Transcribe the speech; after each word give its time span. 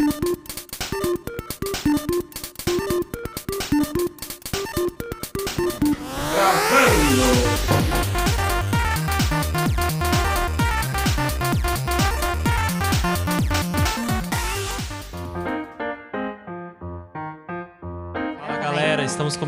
Thank 0.00 0.24
you. 0.28 0.39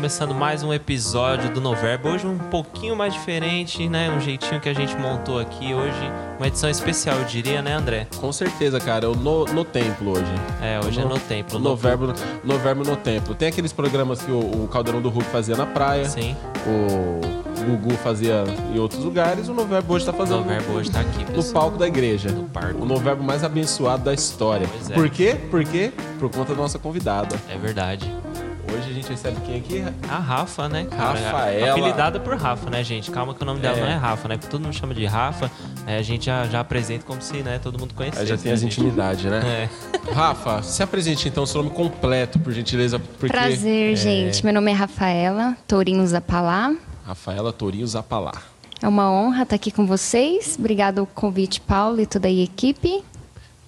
Começando 0.03 0.35
mais 0.35 0.61
um 0.63 0.73
episódio 0.73 1.49
do 1.53 1.61
Noverbo. 1.61 2.09
Hoje 2.09 2.27
um 2.27 2.37
pouquinho 2.37 2.93
mais 2.93 3.13
diferente, 3.13 3.87
né? 3.87 4.11
Um 4.11 4.19
jeitinho 4.19 4.59
que 4.59 4.67
a 4.67 4.73
gente 4.73 4.93
montou 4.97 5.39
aqui 5.39 5.73
hoje. 5.73 6.11
Uma 6.37 6.47
edição 6.47 6.69
especial, 6.69 7.19
eu 7.19 7.23
diria, 7.23 7.61
né, 7.61 7.73
André? 7.73 8.05
Com 8.19 8.29
certeza, 8.33 8.81
cara. 8.81 9.05
Eu 9.05 9.15
no, 9.15 9.45
no 9.45 9.63
templo 9.63 10.11
hoje. 10.11 10.33
É, 10.61 10.77
hoje 10.85 10.99
é 10.99 11.05
no 11.05 11.17
templo. 11.17 11.57
No 11.57 11.73
verbo, 11.77 12.13
no 12.43 12.57
verbo 12.57 12.83
no 12.83 12.97
templo. 12.97 13.33
Tem 13.33 13.47
aqueles 13.47 13.71
programas 13.71 14.21
que 14.21 14.29
o, 14.29 14.65
o 14.65 14.67
Caldeirão 14.67 15.01
do 15.01 15.07
Hulk 15.07 15.29
fazia 15.29 15.55
na 15.55 15.65
praia. 15.65 16.03
Sim, 16.09 16.35
O 16.67 17.21
Gugu 17.63 17.95
fazia 17.95 18.43
em 18.75 18.79
outros 18.79 19.01
lugares. 19.05 19.47
O 19.47 19.53
Noverbo 19.53 19.93
hoje 19.93 20.05
tá 20.05 20.11
o 20.11 20.15
fazendo 20.15 20.39
Noverbo 20.39 20.73
hoje 20.73 20.91
tá 20.91 20.99
aqui, 20.99 21.19
no 21.19 21.31
pessoal. 21.31 21.63
palco 21.63 21.77
da 21.77 21.87
igreja. 21.87 22.29
No 22.29 22.43
parque. 22.49 22.81
O 22.81 22.83
Noverbo 22.83 23.23
mais 23.23 23.41
abençoado 23.41 24.03
da 24.03 24.13
história. 24.13 24.67
Pois 24.67 24.89
é. 24.89 24.93
Por 24.93 25.09
quê? 25.09 25.37
Por 25.49 25.63
quê? 25.63 25.93
Por 26.19 26.29
conta 26.29 26.53
da 26.53 26.61
nossa 26.61 26.77
convidada. 26.77 27.37
É 27.47 27.57
verdade. 27.57 28.13
Hoje 28.73 28.89
a 28.89 28.93
gente 28.93 29.07
recebe 29.07 29.37
quem 29.41 29.57
aqui? 29.57 29.83
A 30.09 30.17
Rafa, 30.17 30.67
né, 30.67 30.85
cara? 30.85 31.19
Rafaela. 31.19 31.71
Apelidada 31.73 32.19
por 32.19 32.35
Rafa, 32.35 32.71
né, 32.71 32.83
gente? 32.83 33.11
Calma 33.11 33.35
que 33.35 33.43
o 33.43 33.45
nome 33.45 33.59
dela 33.59 33.77
É. 33.77 33.81
não 33.81 33.87
é 33.87 33.95
Rafa, 33.95 34.27
né? 34.27 34.35
Porque 34.35 34.49
todo 34.49 34.63
mundo 34.63 34.73
chama 34.73 34.95
de 34.95 35.05
Rafa. 35.05 35.51
É, 35.85 35.97
a 35.97 36.01
gente 36.01 36.25
já, 36.25 36.45
já 36.47 36.59
apresenta 36.61 37.05
como 37.05 37.21
se, 37.21 37.43
né, 37.43 37.59
todo 37.59 37.77
mundo 37.77 37.93
conhecesse. 37.93 38.21
Aí 38.23 38.27
já 38.27 38.35
tem 38.35 38.47
né, 38.47 38.53
as 38.53 38.63
intimidades, 38.63 39.25
né? 39.25 39.69
É. 39.69 39.69
Rafa, 40.11 40.63
se 40.63 40.81
apresente 40.81 41.27
então 41.27 41.45
seu 41.45 41.61
nome 41.61 41.75
completo, 41.75 42.39
por 42.39 42.51
gentileza. 42.51 42.97
Porque... 42.97 43.27
Prazer, 43.27 43.95
gente. 43.95 44.43
Meu 44.43 44.53
nome 44.53 44.71
é 44.71 44.73
Rafaela 44.73 45.55
Tourinho 45.67 46.05
Zapalá. 46.07 46.73
Rafaela 47.05 47.53
Torinho 47.53 47.85
Zapalá. 47.85 48.33
É 48.81 48.87
uma 48.87 49.11
honra 49.11 49.43
estar 49.43 49.55
aqui 49.55 49.69
com 49.71 49.85
vocês. 49.85 50.55
Obrigado 50.57 50.97
ao 50.99 51.05
convite, 51.05 51.61
Paulo 51.61 52.01
e 52.01 52.07
toda 52.07 52.27
a 52.27 52.31
equipe. 52.31 53.03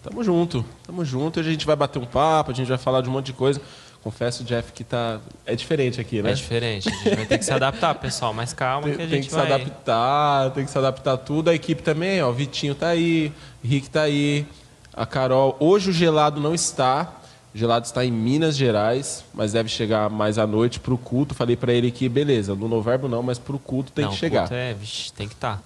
Tamo 0.01 0.23
junto, 0.23 0.63
tamo 0.85 1.05
junto. 1.05 1.39
Hoje 1.39 1.49
a 1.49 1.51
gente 1.51 1.66
vai 1.66 1.75
bater 1.75 1.99
um 1.99 2.05
papo, 2.05 2.51
a 2.51 2.53
gente 2.53 2.67
vai 2.67 2.77
falar 2.77 3.01
de 3.01 3.09
um 3.09 3.11
monte 3.11 3.27
de 3.27 3.33
coisa. 3.33 3.61
Confesso, 4.05 4.43
Jeff, 4.43 4.71
que 4.71 4.83
tá. 4.83 5.19
É 5.47 5.55
diferente 5.55 5.99
aqui, 5.99 6.21
né? 6.21 6.29
É 6.29 6.33
diferente. 6.35 6.87
A 6.87 6.91
gente 6.91 7.15
vai 7.15 7.25
ter 7.25 7.39
que 7.39 7.43
se 7.43 7.51
adaptar, 7.51 7.95
pessoal. 7.95 8.35
Mas 8.35 8.53
calma 8.53 8.83
Tem, 8.87 8.95
que 8.95 9.01
a 9.01 9.07
tem 9.07 9.15
gente 9.15 9.23
que 9.25 9.31
se 9.31 9.35
vai... 9.35 9.51
adaptar, 9.51 10.51
tem 10.51 10.63
que 10.63 10.69
se 10.69 10.77
adaptar 10.77 11.13
a 11.13 11.17
tudo. 11.17 11.49
A 11.49 11.55
equipe 11.55 11.81
também, 11.81 12.21
ó. 12.21 12.31
Vitinho 12.31 12.75
tá 12.75 12.89
aí, 12.89 13.33
Rick 13.63 13.89
tá 13.89 14.03
aí, 14.03 14.45
a 14.93 15.07
Carol. 15.07 15.57
Hoje 15.59 15.89
o 15.89 15.91
gelado 15.91 16.39
não 16.39 16.53
está. 16.53 17.15
O 17.51 17.57
gelado 17.57 17.87
está 17.87 18.05
em 18.05 18.11
Minas 18.11 18.55
Gerais, 18.55 19.25
mas 19.33 19.53
deve 19.53 19.69
chegar 19.69 20.07
mais 20.07 20.37
à 20.37 20.45
noite 20.45 20.79
pro 20.79 20.99
culto. 20.99 21.33
Falei 21.33 21.55
pra 21.55 21.73
ele 21.73 21.89
que, 21.89 22.07
beleza, 22.07 22.53
no 22.53 22.67
Noverbo 22.67 23.07
não, 23.07 23.23
mas 23.23 23.39
pro 23.39 23.57
culto 23.57 23.91
tem 23.91 24.05
não, 24.05 24.11
que 24.11 24.19
chegar. 24.19 24.43
puta, 24.43 24.53
É, 24.53 24.71
vixe, 24.75 25.11
tem 25.13 25.27
que 25.27 25.33
estar. 25.33 25.57
Tá. 25.57 25.63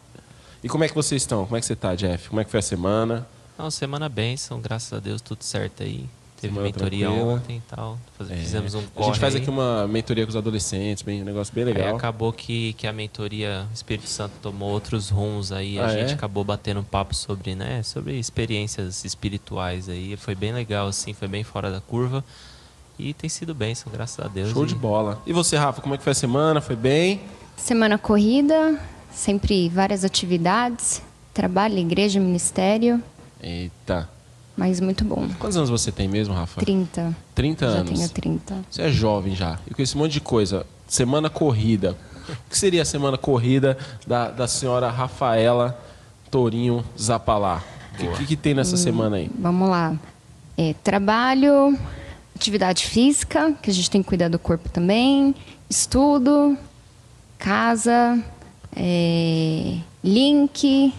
E 0.64 0.70
como 0.70 0.86
é 0.86 0.88
que 0.88 0.96
vocês 0.96 1.22
estão? 1.22 1.44
Como 1.44 1.58
é 1.58 1.60
que 1.60 1.66
você 1.66 1.76
tá, 1.76 1.94
Jeff? 1.94 2.30
Como 2.30 2.40
é 2.40 2.46
que 2.46 2.52
foi 2.52 2.60
a 2.60 2.64
semana? 2.64 3.28
Não, 3.58 3.70
semana 3.70 4.08
bênção, 4.08 4.62
graças 4.62 4.94
a 4.94 5.00
Deus, 5.02 5.22
tudo 5.22 5.44
certo 5.44 5.84
aí. 5.84 6.06
Teve 6.40 6.54
Semana 6.54 6.68
mentoria 6.68 7.06
tranquila. 7.08 7.34
ontem 7.34 7.58
e 7.58 7.62
tal. 7.76 7.98
Faz- 8.18 8.32
É, 8.32 8.36
Fizemos 8.38 8.74
um 8.76 8.82
A 8.96 9.04
gente 9.04 9.20
faz 9.20 9.36
aí. 9.36 9.42
aqui 9.42 9.50
uma 9.50 9.88
mentoria 9.88 10.26
com 10.26 10.30
os 10.30 10.36
adolescentes, 10.36 11.04
bem, 11.04 11.22
um 11.22 11.26
negócio 11.26 11.54
bem 11.54 11.66
Aí 11.66 11.74
legal. 11.74 11.96
acabou 11.98 12.32
que, 12.32 12.74
que 12.74 12.88
a 12.88 12.94
mentoria 12.94 13.66
o 13.70 13.74
Espírito 13.74 14.08
Santo 14.08 14.34
tomou 14.42 14.72
outros 14.72 15.10
rumos 15.10 15.52
aí. 15.52 15.78
A 15.78 15.86
Ah, 15.86 15.90
gente 15.90 16.12
é? 16.12 16.14
acabou 16.14 16.44
batendo 16.44 16.80
um 16.80 16.84
papo 16.84 17.14
sobre, 17.14 17.56
né, 17.56 17.84
sobre 17.84 18.18
experiências 18.18 19.04
espirituais 19.04 19.90
aí. 19.90 20.16
Foi 20.16 20.34
bem 20.36 20.54
legal, 20.54 20.88
assim, 20.88 21.14
foi 21.14 21.28
bem 21.28 21.44
fora 21.44 21.70
da 21.72 21.82
curva. 21.82 22.24
E 22.98 23.14
tem 23.14 23.30
sido 23.30 23.54
bênção, 23.56 23.92
graças 23.92 24.24
a 24.24 24.28
Deus. 24.28 24.50
Show 24.52 24.64
e 24.64 24.68
de 24.68 24.76
bola. 24.76 25.22
E 25.26 25.34
você, 25.34 25.56
Rafa, 25.58 25.82
como 25.82 25.96
é 25.96 25.98
que 25.98 26.04
foi 26.04 26.12
a 26.12 26.16
semana? 26.16 26.60
Foi 26.62 26.76
bem? 26.76 27.22
Semana 27.58 27.98
corrida, 27.98 28.80
sempre 29.12 29.68
várias 29.70 30.04
atividades. 30.06 31.02
Trabalho, 31.34 31.78
igreja, 31.78 32.20
ministério. 32.20 33.02
Eita. 33.42 34.10
Mas 34.60 34.82
muito 34.82 35.06
bom. 35.06 35.26
Quantos 35.40 35.56
anos 35.56 35.70
você 35.70 35.90
tem 35.90 36.10
mesmo, 36.10 36.34
Rafa? 36.34 36.60
30. 36.60 37.16
30 37.34 37.66
Já 37.66 37.78
anos. 37.78 37.98
tenho 37.98 38.10
30. 38.10 38.56
Você 38.70 38.82
é 38.82 38.90
jovem 38.90 39.34
já. 39.34 39.58
E 39.66 39.74
com 39.74 39.82
esse 39.82 39.96
monte 39.96 40.12
de 40.12 40.20
coisa. 40.20 40.66
Semana 40.86 41.30
corrida. 41.30 41.96
O 42.28 42.50
que 42.50 42.58
seria 42.58 42.82
a 42.82 42.86
semana 42.86 43.18
corrida 43.18 43.78
da, 44.06 44.30
da 44.30 44.50
senhora 44.50 44.90
Rafaela 44.90 45.82
Torinho 46.30 46.84
Zapalá? 47.00 47.64
O 47.94 47.98
que, 47.98 48.08
que, 48.18 48.26
que 48.26 48.36
tem 48.36 48.54
nessa 48.54 48.76
semana 48.76 49.16
aí? 49.16 49.32
Vamos 49.40 49.70
lá. 49.70 49.96
É, 50.58 50.76
trabalho, 50.84 51.80
atividade 52.36 52.86
física, 52.86 53.54
que 53.62 53.72
a 53.72 53.74
gente 53.74 53.90
tem 53.90 54.04
que 54.04 54.10
cuidar 54.10 54.28
do 54.28 54.38
corpo 54.38 54.68
também. 54.68 55.34
Estudo, 55.70 56.58
casa, 57.38 58.22
é, 58.76 59.78
link, 60.04 60.94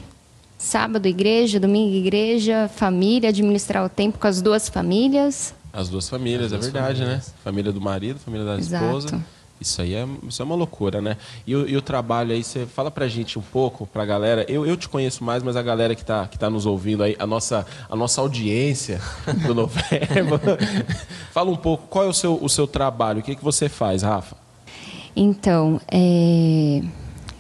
sábado 0.64 1.06
igreja, 1.08 1.58
domingo 1.58 1.94
igreja, 1.94 2.68
família, 2.74 3.30
administrar 3.30 3.82
o 3.84 3.88
tempo 3.88 4.18
com 4.18 4.26
as 4.26 4.42
duas 4.42 4.68
famílias. 4.68 5.54
As 5.72 5.88
duas 5.88 6.06
famílias, 6.08 6.46
As 6.46 6.52
é 6.52 6.56
duas 6.56 6.66
verdade, 6.66 6.98
famílias. 7.00 7.26
né? 7.28 7.34
Família 7.42 7.72
do 7.72 7.80
marido, 7.80 8.18
família 8.20 8.44
da 8.46 8.58
Exato. 8.58 8.84
esposa. 8.84 9.24
Isso 9.58 9.80
aí 9.82 9.94
é, 9.94 10.06
isso 10.26 10.40
é 10.40 10.44
uma 10.44 10.54
loucura, 10.54 11.00
né? 11.02 11.16
E, 11.46 11.54
o- 11.54 11.68
e 11.68 11.76
o 11.76 11.82
trabalho 11.82 12.32
aí, 12.32 12.42
você 12.42 12.64
fala 12.66 12.90
pra 12.90 13.06
gente 13.08 13.38
um 13.38 13.42
pouco, 13.42 13.86
pra 13.86 14.04
galera. 14.06 14.44
Eu, 14.48 14.66
eu 14.66 14.76
te 14.76 14.88
conheço 14.88 15.22
mais, 15.22 15.42
mas 15.42 15.54
a 15.56 15.62
galera 15.62 15.94
que 15.94 16.04
tá, 16.04 16.26
que 16.26 16.38
tá 16.38 16.48
nos 16.50 16.64
ouvindo 16.66 17.02
aí, 17.02 17.14
a 17.18 17.26
nossa, 17.26 17.66
a 17.88 17.94
nossa 17.96 18.20
audiência 18.20 19.00
do 19.46 19.54
Noverbo. 19.54 20.40
fala 21.32 21.50
um 21.50 21.56
pouco, 21.56 21.86
qual 21.88 22.04
é 22.04 22.08
o 22.08 22.12
seu, 22.14 22.38
o 22.42 22.48
seu 22.48 22.66
trabalho? 22.66 23.20
O 23.20 23.22
que, 23.22 23.34
que 23.36 23.44
você 23.44 23.68
faz, 23.68 24.02
Rafa? 24.02 24.34
Então, 25.14 25.80
é, 25.90 26.82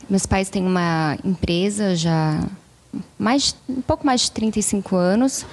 meus 0.08 0.26
pais 0.26 0.50
têm 0.50 0.62
uma 0.66 1.16
empresa 1.24 1.94
já 1.96 2.44
mais, 3.18 3.54
um 3.68 3.80
pouco 3.80 4.04
mais 4.06 4.22
de 4.22 4.30
35 4.32 4.96
anos. 4.96 5.44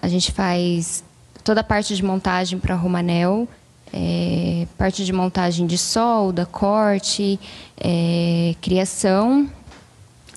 A 0.00 0.08
gente 0.08 0.32
faz 0.32 1.02
toda 1.42 1.60
a 1.60 1.64
parte 1.64 1.94
de 1.96 2.02
montagem 2.04 2.58
para 2.58 2.74
Romanel, 2.74 3.48
é, 3.92 4.66
parte 4.78 5.04
de 5.04 5.12
montagem 5.12 5.66
de 5.66 5.78
solda, 5.78 6.44
corte, 6.46 7.38
é, 7.78 8.54
criação. 8.60 9.48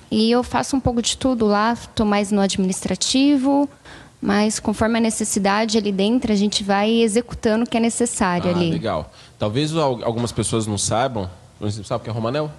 E 0.10 0.32
eu 0.32 0.44
faço 0.44 0.76
um 0.76 0.80
pouco 0.80 1.02
de 1.02 1.18
tudo 1.18 1.46
lá, 1.46 1.74
estou 1.74 2.06
mais 2.06 2.32
no 2.32 2.40
administrativo, 2.42 3.70
mas 4.22 4.60
conforme 4.60 4.98
a 4.98 5.02
necessidade 5.02 5.78
ali 5.78 5.92
dentro, 5.92 6.32
a 6.32 6.36
gente 6.36 6.64
vai 6.64 6.90
executando 6.90 7.66
o 7.66 7.68
que 7.68 7.78
é 7.78 7.80
necessário 7.80 8.50
Ah, 8.50 8.56
ali. 8.56 8.72
legal. 8.72 9.12
Talvez 9.38 9.76
al- 9.76 10.04
algumas 10.04 10.32
pessoas 10.32 10.66
não 10.66 10.78
saibam. 10.78 11.30
Você 11.60 11.84
sabe 11.84 12.02
o 12.02 12.04
que 12.06 12.10
é 12.10 12.14
Romanel? 12.14 12.50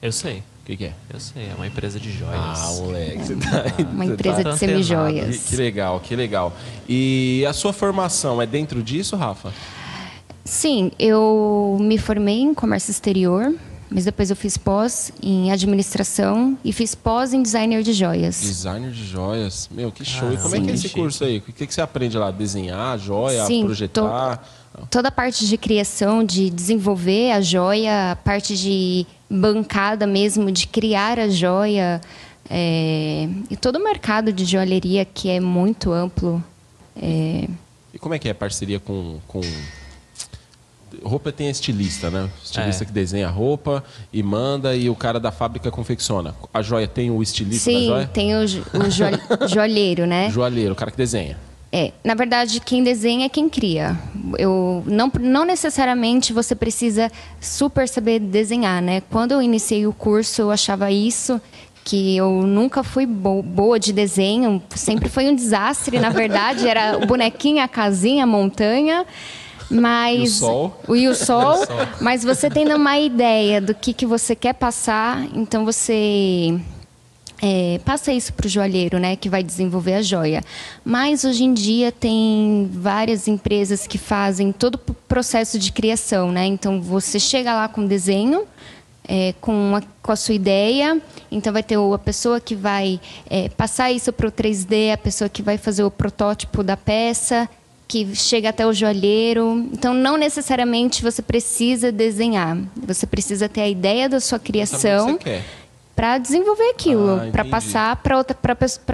Eu 0.00 0.12
sei, 0.12 0.42
O 0.64 0.66
que, 0.66 0.78
que 0.78 0.84
é? 0.86 0.92
eu 1.12 1.20
sei. 1.20 1.42
É 1.50 1.54
uma 1.54 1.66
empresa 1.66 2.00
de 2.00 2.10
joias. 2.10 2.34
Ah, 2.34 2.72
moleque. 2.80 3.18
Você 3.18 3.36
tá, 3.36 3.64
Uma 3.92 4.04
você 4.06 4.12
empresa 4.14 4.36
tá- 4.36 4.42
de 4.42 4.48
antenado. 4.48 4.58
semijoias. 4.58 5.36
Que, 5.36 5.48
que 5.50 5.56
legal, 5.56 6.00
que 6.00 6.16
legal. 6.16 6.56
E 6.88 7.44
a 7.46 7.52
sua 7.52 7.72
formação 7.72 8.40
é 8.40 8.46
dentro 8.46 8.82
disso, 8.82 9.14
Rafa? 9.14 9.52
Sim, 10.44 10.90
eu 10.98 11.76
me 11.80 11.98
formei 11.98 12.40
em 12.40 12.54
comércio 12.54 12.90
exterior, 12.90 13.54
mas 13.90 14.04
depois 14.06 14.30
eu 14.30 14.36
fiz 14.36 14.56
pós 14.56 15.12
em 15.22 15.50
administração 15.52 16.56
e 16.64 16.72
fiz 16.72 16.94
pós 16.94 17.32
em 17.34 17.42
designer 17.42 17.82
de 17.82 17.92
joias. 17.92 18.40
Designer 18.40 18.90
de 18.90 19.06
joias. 19.06 19.68
Meu, 19.70 19.90
que 19.92 20.04
show. 20.04 20.30
e 20.32 20.36
Ah, 20.36 20.40
como 20.40 20.56
é 20.56 20.60
que 20.60 20.70
é 20.70 20.76
sim. 20.76 20.86
esse 20.86 20.88
curso 20.94 21.24
aí? 21.24 21.38
O 21.38 21.42
que, 21.42 21.66
que 21.66 21.74
você 21.74 21.80
aprende 21.80 22.16
lá? 22.18 22.30
Desenhar, 22.30 22.98
joia, 22.98 23.44
Sim, 23.46 23.64
projetar? 23.66 24.42
Toda 24.90 25.08
a 25.08 25.12
parte 25.12 25.46
de 25.46 25.56
criação, 25.56 26.24
de 26.24 26.50
desenvolver 26.50 27.30
a 27.30 27.40
joia, 27.40 28.10
a 28.12 28.16
parte 28.16 28.56
de 28.56 29.06
bancada 29.28 30.06
mesmo, 30.06 30.50
de 30.52 30.66
criar 30.66 31.18
a 31.18 31.28
joia, 31.28 32.00
é, 32.50 33.28
e 33.50 33.56
todo 33.56 33.76
o 33.76 33.82
mercado 33.84 34.32
de 34.32 34.44
joalheria 34.44 35.04
que 35.04 35.28
é 35.30 35.40
muito 35.40 35.92
amplo. 35.92 36.42
É, 36.96 37.48
E 37.92 37.98
como 37.98 38.14
é 38.14 38.18
que 38.18 38.28
é 38.28 38.32
a 38.32 38.34
parceria 38.34 38.78
com. 38.80 39.18
com... 39.26 39.40
Roupa 41.02 41.32
tem 41.32 41.50
estilista, 41.50 42.08
né? 42.08 42.30
Estilista 42.42 42.84
É. 42.84 42.86
que 42.86 42.92
desenha 42.92 43.26
a 43.26 43.30
roupa 43.30 43.82
e 44.12 44.22
manda 44.22 44.76
e 44.76 44.88
o 44.88 44.94
cara 44.94 45.18
da 45.18 45.32
fábrica 45.32 45.68
confecciona. 45.70 46.34
A 46.52 46.62
joia 46.62 46.86
tem 46.86 47.10
o 47.10 47.20
estilista 47.20 47.68
da 47.72 47.78
sim, 47.78 47.86
joia? 47.86 48.06
tem 48.06 48.36
o, 48.36 48.46
jo- 48.46 48.62
o 48.72 48.90
joal- 48.90 49.12
joalheiro, 49.48 50.06
né? 50.06 50.30
Joalheiro, 50.30 50.72
o 50.72 50.76
cara 50.76 50.92
que 50.92 50.96
desenha. 50.96 51.36
É, 51.76 51.90
na 52.04 52.14
verdade, 52.14 52.60
quem 52.60 52.84
desenha 52.84 53.26
é 53.26 53.28
quem 53.28 53.48
cria. 53.48 53.98
Eu 54.38 54.84
não, 54.86 55.10
não 55.20 55.44
necessariamente 55.44 56.32
você 56.32 56.54
precisa 56.54 57.10
super 57.40 57.88
saber 57.88 58.20
desenhar, 58.20 58.80
né? 58.80 59.02
Quando 59.10 59.32
eu 59.32 59.42
iniciei 59.42 59.84
o 59.84 59.92
curso, 59.92 60.40
eu 60.42 60.50
achava 60.52 60.92
isso 60.92 61.40
que 61.84 62.16
eu 62.16 62.30
nunca 62.46 62.84
fui 62.84 63.04
bo- 63.06 63.42
boa 63.42 63.78
de 63.80 63.92
desenho, 63.92 64.62
sempre 64.76 65.08
foi 65.08 65.28
um 65.28 65.34
desastre, 65.34 65.98
na 65.98 66.10
verdade, 66.10 66.68
era 66.68 66.96
o 66.96 67.06
bonequinho, 67.06 67.60
a 67.60 67.66
casinha, 67.66 68.22
a 68.22 68.26
montanha. 68.26 69.04
Mas 69.68 70.20
E 70.20 70.22
o 70.22 70.26
sol. 70.46 70.80
o 70.86 70.94
e 70.96 71.08
o 71.08 71.14
sol, 71.14 71.56
mas 72.00 72.22
você 72.22 72.48
tendo 72.48 72.76
uma 72.76 72.98
ideia 72.98 73.60
do 73.60 73.74
que, 73.74 73.92
que 73.92 74.06
você 74.06 74.36
quer 74.36 74.52
passar, 74.54 75.26
então 75.34 75.64
você 75.64 76.54
é, 77.42 77.80
passa 77.84 78.12
isso 78.12 78.32
para 78.32 78.46
o 78.46 78.48
joalheiro, 78.48 78.98
né, 78.98 79.16
que 79.16 79.28
vai 79.28 79.42
desenvolver 79.42 79.94
a 79.94 80.02
joia. 80.02 80.42
Mas 80.84 81.24
hoje 81.24 81.44
em 81.44 81.52
dia 81.52 81.92
tem 81.92 82.68
várias 82.72 83.28
empresas 83.28 83.86
que 83.86 83.98
fazem 83.98 84.52
todo 84.52 84.76
o 84.76 84.94
processo 84.94 85.58
de 85.58 85.72
criação, 85.72 86.32
né? 86.32 86.46
Então 86.46 86.80
você 86.80 87.18
chega 87.18 87.54
lá 87.54 87.68
com 87.68 87.86
desenho, 87.86 88.46
é, 89.06 89.34
com, 89.40 89.76
a, 89.76 89.82
com 90.02 90.12
a 90.12 90.16
sua 90.16 90.34
ideia. 90.34 91.00
Então, 91.30 91.52
vai 91.52 91.62
ter 91.62 91.76
a 91.76 91.98
pessoa 91.98 92.40
que 92.40 92.54
vai 92.54 93.00
é, 93.28 93.48
passar 93.50 93.92
isso 93.92 94.12
para 94.12 94.28
o 94.28 94.32
3D, 94.32 94.92
a 94.92 94.98
pessoa 94.98 95.28
que 95.28 95.42
vai 95.42 95.58
fazer 95.58 95.84
o 95.84 95.90
protótipo 95.90 96.62
da 96.62 96.76
peça, 96.76 97.48
que 97.86 98.14
chega 98.16 98.48
até 98.48 98.66
o 98.66 98.72
joalheiro. 98.72 99.68
Então, 99.72 99.92
não 99.92 100.16
necessariamente 100.16 101.02
você 101.02 101.20
precisa 101.20 101.92
desenhar. 101.92 102.56
Você 102.86 103.06
precisa 103.06 103.48
ter 103.48 103.60
a 103.60 103.68
ideia 103.68 104.08
da 104.08 104.20
sua 104.20 104.38
criação 104.38 105.18
para 105.94 106.18
desenvolver 106.18 106.70
aquilo, 106.70 107.16
ah, 107.16 107.30
para 107.30 107.44
passar 107.44 107.96
para 107.96 108.18
outra, 108.18 108.36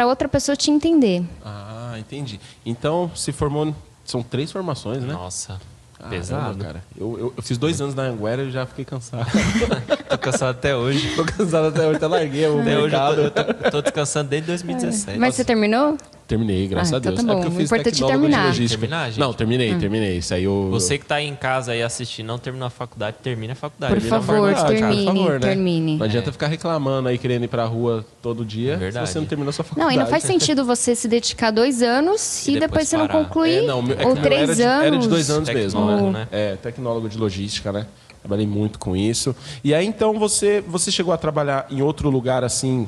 outra 0.06 0.29
pessoa 0.29 0.56
te 0.56 0.70
entender. 0.70 1.25
Ah, 1.44 1.94
entendi. 1.99 2.41
Então, 2.64 3.11
se 3.14 3.32
formou. 3.32 3.75
São 4.05 4.23
três 4.23 4.50
formações, 4.50 5.02
né? 5.05 5.12
Nossa. 5.12 5.61
Pesado. 6.08 6.64
cara. 6.64 6.82
Eu, 6.97 7.19
eu, 7.19 7.35
eu, 7.37 7.43
fiz 7.43 7.58
dois 7.58 7.81
anos 7.81 7.94
na 7.94 8.05
Anguera 8.05 8.43
e 8.44 8.50
já 8.50 8.64
fiquei 8.64 8.85
cansado. 8.85 9.26
tô 10.08 10.19
cansado 10.19 10.50
até 10.50 10.75
hoje. 10.75 11.14
tô 11.14 11.25
cansado 11.25 11.69
até 11.69 11.87
hoje, 11.87 11.97
até 11.97 12.06
larguei 12.06 12.47
o 12.47 12.61
até. 12.61 12.79
Hoje 12.79 12.94
eu 12.94 13.31
tô, 13.31 13.41
eu 13.41 13.55
tô, 13.55 13.70
tô 13.70 13.82
descansando 13.82 14.31
desde 14.31 14.47
2017. 14.47 15.19
Mas 15.19 15.35
você 15.35 15.44
terminou? 15.44 15.99
Terminei, 16.31 16.69
graças 16.69 16.93
ah, 16.93 16.97
a 16.97 16.99
então 17.00 17.12
Deus. 17.12 17.27
Tá 17.27 17.35
bom. 17.35 17.43
É 17.43 17.47
eu 17.47 17.50
fiz 17.50 17.67
importante 17.67 18.06
terminar. 18.06 18.55
terminar 18.55 19.11
não, 19.17 19.32
terminei, 19.32 19.75
hum. 19.75 19.81
terminei. 19.81 20.19
Isso 20.19 20.32
aí 20.32 20.44
eu... 20.44 20.69
Você 20.71 20.97
que 20.97 21.05
está 21.05 21.17
aí 21.17 21.27
em 21.27 21.35
casa 21.35 21.73
aí 21.73 21.82
assistindo, 21.82 22.29
não 22.29 22.38
terminou 22.38 22.69
a 22.69 22.71
faculdade, 22.71 23.17
termine 23.21 23.53
a 23.53 23.56
faculdade. 23.56 23.93
Por 23.93 24.00
favor, 24.00 24.55
termine, 24.55 25.06
por 25.06 25.15
favor, 25.17 25.32
né? 25.32 25.38
termine. 25.41 25.97
Não 25.97 26.05
adianta 26.05 26.29
é. 26.29 26.32
ficar 26.32 26.47
reclamando 26.47 27.09
aí, 27.09 27.19
querendo 27.19 27.47
ir 27.47 27.49
pra 27.49 27.65
rua 27.65 28.06
todo 28.23 28.44
dia, 28.44 28.75
é 28.81 28.93
se 28.93 29.00
você 29.00 29.19
não 29.19 29.27
terminou 29.27 29.53
sua 29.53 29.65
faculdade. 29.65 29.88
Não, 29.88 30.00
e 30.00 30.05
não 30.05 30.09
faz 30.09 30.23
sentido 30.23 30.65
você 30.65 30.94
se 30.94 31.09
dedicar 31.09 31.50
dois 31.50 31.82
anos 31.82 32.47
e, 32.47 32.53
e 32.53 32.61
depois, 32.61 32.71
depois 32.71 32.88
você 32.88 32.97
não 32.97 33.09
concluir. 33.09 33.65
É, 33.65 33.67
não, 33.67 33.81
é 33.99 34.06
ou 34.06 34.15
três 34.15 34.61
era 34.61 34.71
anos. 34.71 34.83
De, 34.83 34.87
era 34.87 34.99
de 34.99 35.09
dois 35.09 35.31
anos 35.31 35.49
mesmo, 35.49 36.12
né? 36.12 36.29
É, 36.31 36.55
tecnólogo 36.55 37.09
de 37.09 37.19
logística, 37.19 37.73
né? 37.73 37.88
Trabalhei 38.21 38.47
muito 38.47 38.79
com 38.79 38.94
isso. 38.94 39.35
E 39.65 39.75
aí, 39.75 39.85
então, 39.85 40.17
você, 40.17 40.61
você 40.61 40.93
chegou 40.93 41.12
a 41.12 41.17
trabalhar 41.17 41.67
em 41.71 41.83
outro 41.83 42.09
lugar 42.09 42.44
assim, 42.44 42.87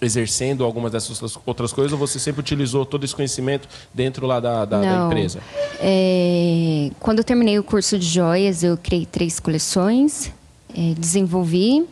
exercendo 0.00 0.64
algumas 0.64 0.92
dessas 0.92 1.20
outras 1.44 1.72
coisas 1.72 1.92
ou 1.92 1.98
você 1.98 2.18
sempre 2.18 2.40
utilizou 2.40 2.86
todo 2.86 3.04
esse 3.04 3.14
conhecimento 3.14 3.68
dentro 3.92 4.26
lá 4.26 4.40
da, 4.40 4.64
da, 4.64 4.80
da 4.80 5.06
empresa? 5.06 5.40
É, 5.80 6.90
quando 6.98 7.18
eu 7.18 7.24
terminei 7.24 7.58
o 7.58 7.62
curso 7.62 7.98
de 7.98 8.06
joias, 8.06 8.62
eu 8.62 8.76
criei 8.76 9.04
três 9.04 9.38
coleções, 9.38 10.32
é, 10.74 10.94
desenvolvi, 10.96 11.86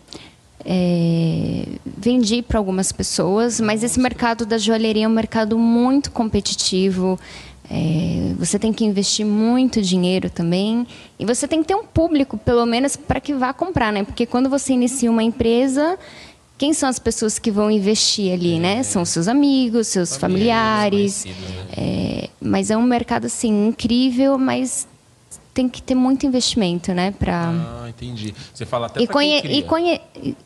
é, 0.65 1.65
vendi 1.85 2.43
para 2.43 2.59
algumas 2.59 2.93
pessoas, 2.93 3.61
mas 3.61 3.83
esse 3.83 4.01
mercado 4.01 4.45
da 4.45 4.59
joalheria 4.59 5.05
é 5.05 5.09
um 5.09 5.13
mercado 5.13 5.59
muito 5.59 6.11
competitivo. 6.11 7.19
É, 7.71 8.33
você 8.39 8.59
tem 8.59 8.73
que 8.73 8.83
investir 8.83 9.27
muito 9.27 9.83
dinheiro 9.83 10.31
também 10.31 10.87
e 11.19 11.27
você 11.27 11.47
tem 11.47 11.61
que 11.61 11.69
ter 11.69 11.75
um 11.75 11.85
público, 11.85 12.39
pelo 12.39 12.65
menos, 12.65 12.97
para 12.97 13.21
que 13.21 13.35
vá 13.35 13.53
comprar, 13.53 13.93
né? 13.93 14.05
Porque 14.05 14.25
quando 14.25 14.49
você 14.49 14.73
inicia 14.73 15.11
uma 15.11 15.23
empresa, 15.23 15.99
quem 16.59 16.75
são 16.75 16.89
as 16.89 16.99
pessoas 16.99 17.39
que 17.39 17.53
vão 17.53 17.71
investir 17.71 18.33
ali, 18.33 18.57
é, 18.57 18.59
né? 18.59 18.83
São 18.83 19.05
seus 19.05 19.29
amigos, 19.29 19.87
seus 19.87 20.17
familiares. 20.17 21.25
Né? 21.25 21.33
É, 21.77 22.31
mas 22.41 22.69
é 22.71 22.77
um 22.77 22.83
mercado 22.83 23.27
assim 23.27 23.69
incrível, 23.69 24.37
mas 24.37 24.87
tem 25.55 25.69
que 25.69 25.81
ter 25.81 25.95
muito 25.95 26.27
investimento, 26.27 26.93
né? 26.93 27.13
Pra... 27.13 27.51
Ah, 27.51 27.89
entendi. 27.89 28.35
Você 28.53 28.67
fala 28.67 28.87
até 28.87 29.07
para 29.07 29.21
quem 29.21 29.41
cria. 29.41 29.57
E 29.57 29.63
conhe... 29.63 30.01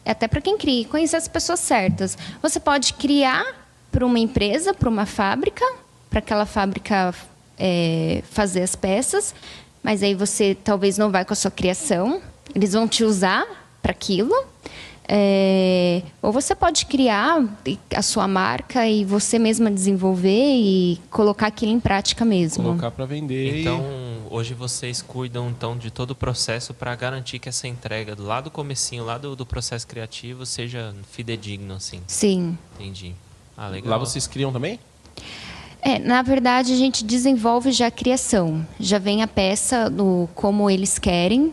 Até 0.05 0.29
para 0.29 0.41
quem 0.41 0.59
cria. 0.59 0.87
Conhecer 0.87 1.17
as 1.17 1.29
pessoas 1.29 1.61
certas. 1.61 2.17
Você 2.43 2.61
pode 2.61 2.93
criar 2.95 3.45
para 3.91 4.05
uma 4.05 4.19
empresa, 4.19 4.73
para 4.75 4.89
uma 4.89 5.07
fábrica, 5.07 5.65
para 6.11 6.19
aquela 6.19 6.47
fábrica 6.47 7.15
é, 7.59 8.23
fazer 8.31 8.63
as 8.63 8.77
peças, 8.77 9.35
mas 9.83 10.03
aí 10.03 10.15
você 10.15 10.55
talvez 10.55 10.99
não 10.99 11.11
vai 11.11 11.25
com 11.25 11.33
a 11.33 11.37
sua 11.37 11.51
criação. 11.51 12.21
Eles 12.55 12.73
vão 12.73 12.87
te 12.87 13.03
usar 13.03 13.47
para 13.83 13.93
aquilo. 13.93 14.35
É, 15.09 16.03
ou 16.21 16.33
você 16.33 16.55
pode 16.55 16.87
criar 16.87 17.45
a 17.95 18.03
sua 18.03 18.29
marca 18.29 18.87
e 18.87 19.05
você 19.05 19.39
mesma 19.39 19.71
desenvolver 19.71 20.31
e 20.31 21.01
colocar 21.11 21.49
aquilo 21.49 21.73
em 21.73 21.81
prática 21.81 22.25
mesmo. 22.25 22.65
Colocar 22.65 22.91
para 22.91 23.05
vender. 23.05 23.61
Então, 23.61 23.81
e... 23.81 24.35
hoje 24.35 24.55
vocês 24.55 25.03
cuidam 25.03 25.51
então 25.51 25.77
de 25.77 25.91
todo 25.91 26.13
o 26.13 26.15
processo 26.15 26.73
para 26.73 26.95
garantir 26.95 27.39
que 27.39 27.49
essa 27.49 27.67
entrega 27.67 28.17
lá 28.19 28.41
do 28.41 28.51
comecinho, 28.51 29.05
lá 29.05 29.19
do, 29.19 29.35
do, 29.35 29.45
processo 29.45 29.87
criativo, 29.87 30.47
seja 30.47 30.95
fidedigno, 31.11 31.75
assim. 31.75 32.01
Sim. 32.07 32.57
Entendi. 32.79 33.15
Ah, 33.57 33.69
legal. 33.69 33.91
Lá 33.91 33.99
vocês 33.99 34.27
criam 34.27 34.53
também? 34.53 34.79
É, 35.85 35.99
na 35.99 36.23
verdade 36.23 36.73
a 36.73 36.77
gente 36.77 37.05
desenvolve 37.05 37.73
já 37.73 37.89
a 37.89 37.91
criação. 37.91 38.65
Já 38.79 38.99
vem 38.99 39.21
a 39.21 39.27
peça 39.27 39.91
do 39.91 40.29
como 40.33 40.71
eles 40.71 40.97
querem, 40.97 41.53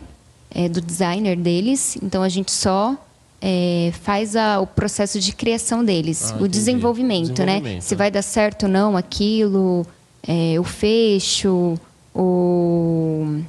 é, 0.54 0.68
do 0.68 0.80
designer 0.80 1.36
deles. 1.36 1.98
Então 2.00 2.22
a 2.22 2.28
gente 2.28 2.52
só 2.52 2.96
é, 3.40 3.92
faz 4.02 4.36
a, 4.36 4.60
o 4.60 4.66
processo 4.66 5.18
de 5.18 5.32
criação 5.32 5.84
deles, 5.84 6.32
ah, 6.32 6.42
o 6.42 6.48
desenvolvimento, 6.48 7.44
né? 7.44 7.54
desenvolvimento, 7.54 7.74
né? 7.74 7.80
Se 7.80 7.94
vai 7.94 8.10
dar 8.10 8.22
certo 8.22 8.64
ou 8.64 8.68
não 8.68 8.96
aquilo, 8.96 9.86
é, 10.26 10.58
o 10.58 10.64
fecho, 10.64 11.78
o 12.14 13.40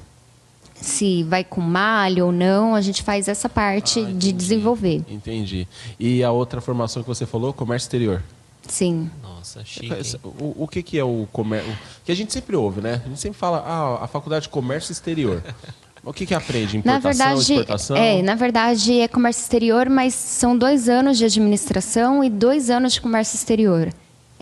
se 0.76 1.24
vai 1.24 1.44
com 1.44 1.62
malho 1.62 2.26
ou 2.26 2.32
não, 2.32 2.74
a 2.74 2.82
gente 2.82 3.04
faz 3.04 3.28
essa 3.28 3.48
parte 3.48 4.00
ah, 4.00 4.12
de 4.12 4.32
desenvolver. 4.32 5.04
Entendi. 5.08 5.68
E 6.00 6.24
a 6.24 6.32
outra 6.32 6.60
formação 6.60 7.04
que 7.04 7.08
você 7.08 7.26
falou, 7.26 7.54
comércio 7.54 7.86
exterior. 7.86 8.24
Sim. 8.68 9.10
Nossa, 9.22 9.64
chique. 9.64 10.18
O, 10.24 10.64
o 10.64 10.68
que, 10.68 10.82
que 10.82 10.98
é 10.98 11.04
o 11.04 11.28
comércio? 11.32 11.78
Que 12.04 12.12
a 12.12 12.16
gente 12.16 12.34
sempre 12.34 12.56
ouve, 12.56 12.82
né? 12.82 13.02
A 13.06 13.10
gente 13.10 13.20
sempre 13.20 13.38
fala, 13.38 13.60
ah, 13.60 14.04
a 14.04 14.08
faculdade 14.08 14.44
de 14.44 14.50
comércio 14.50 14.92
exterior. 14.92 15.44
O 16.04 16.12
que, 16.12 16.26
que 16.26 16.34
aprende? 16.34 16.78
Importação, 16.78 17.02
na 17.02 17.28
verdade, 17.28 17.54
exportação? 17.54 17.98
É, 17.98 18.22
na 18.22 18.36
verdade 18.36 19.00
é 19.00 19.08
comércio 19.08 19.42
exterior, 19.42 19.90
mas 19.90 20.14
são 20.14 20.58
dois 20.58 20.90
anos 20.90 21.18
de 21.18 21.26
administração 21.26 22.24
e 22.24 22.30
dois 22.30 22.70
anos 22.70 22.94
de 22.94 23.02
comércio 23.02 23.36
exterior. 23.36 23.90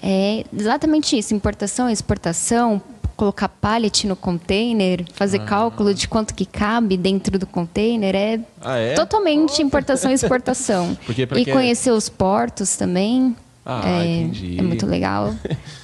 É 0.02 0.46
exatamente 0.58 1.18
isso, 1.18 1.34
importação, 1.34 1.90
exportação, 1.90 2.82
colocar 3.18 3.50
pallet 3.50 4.08
no 4.08 4.16
container, 4.16 5.04
fazer 5.14 5.42
ah. 5.42 5.46
cálculo 5.46 5.94
de 5.94 6.08
quanto 6.08 6.34
que 6.34 6.46
cabe 6.46 6.96
dentro 6.96 7.38
do 7.38 7.46
container, 7.46 8.16
é, 8.16 8.40
ah, 8.62 8.78
é? 8.78 8.94
totalmente 8.94 9.62
importação 9.62 10.10
e 10.10 10.14
exportação. 10.16 10.98
e 11.36 11.46
conhecer 11.46 11.92
os 11.92 12.08
portos 12.08 12.78
também. 12.78 13.36
Ah, 13.66 13.82
é. 13.86 14.22
É 14.58 14.62
muito 14.62 14.86
legal. 14.86 15.36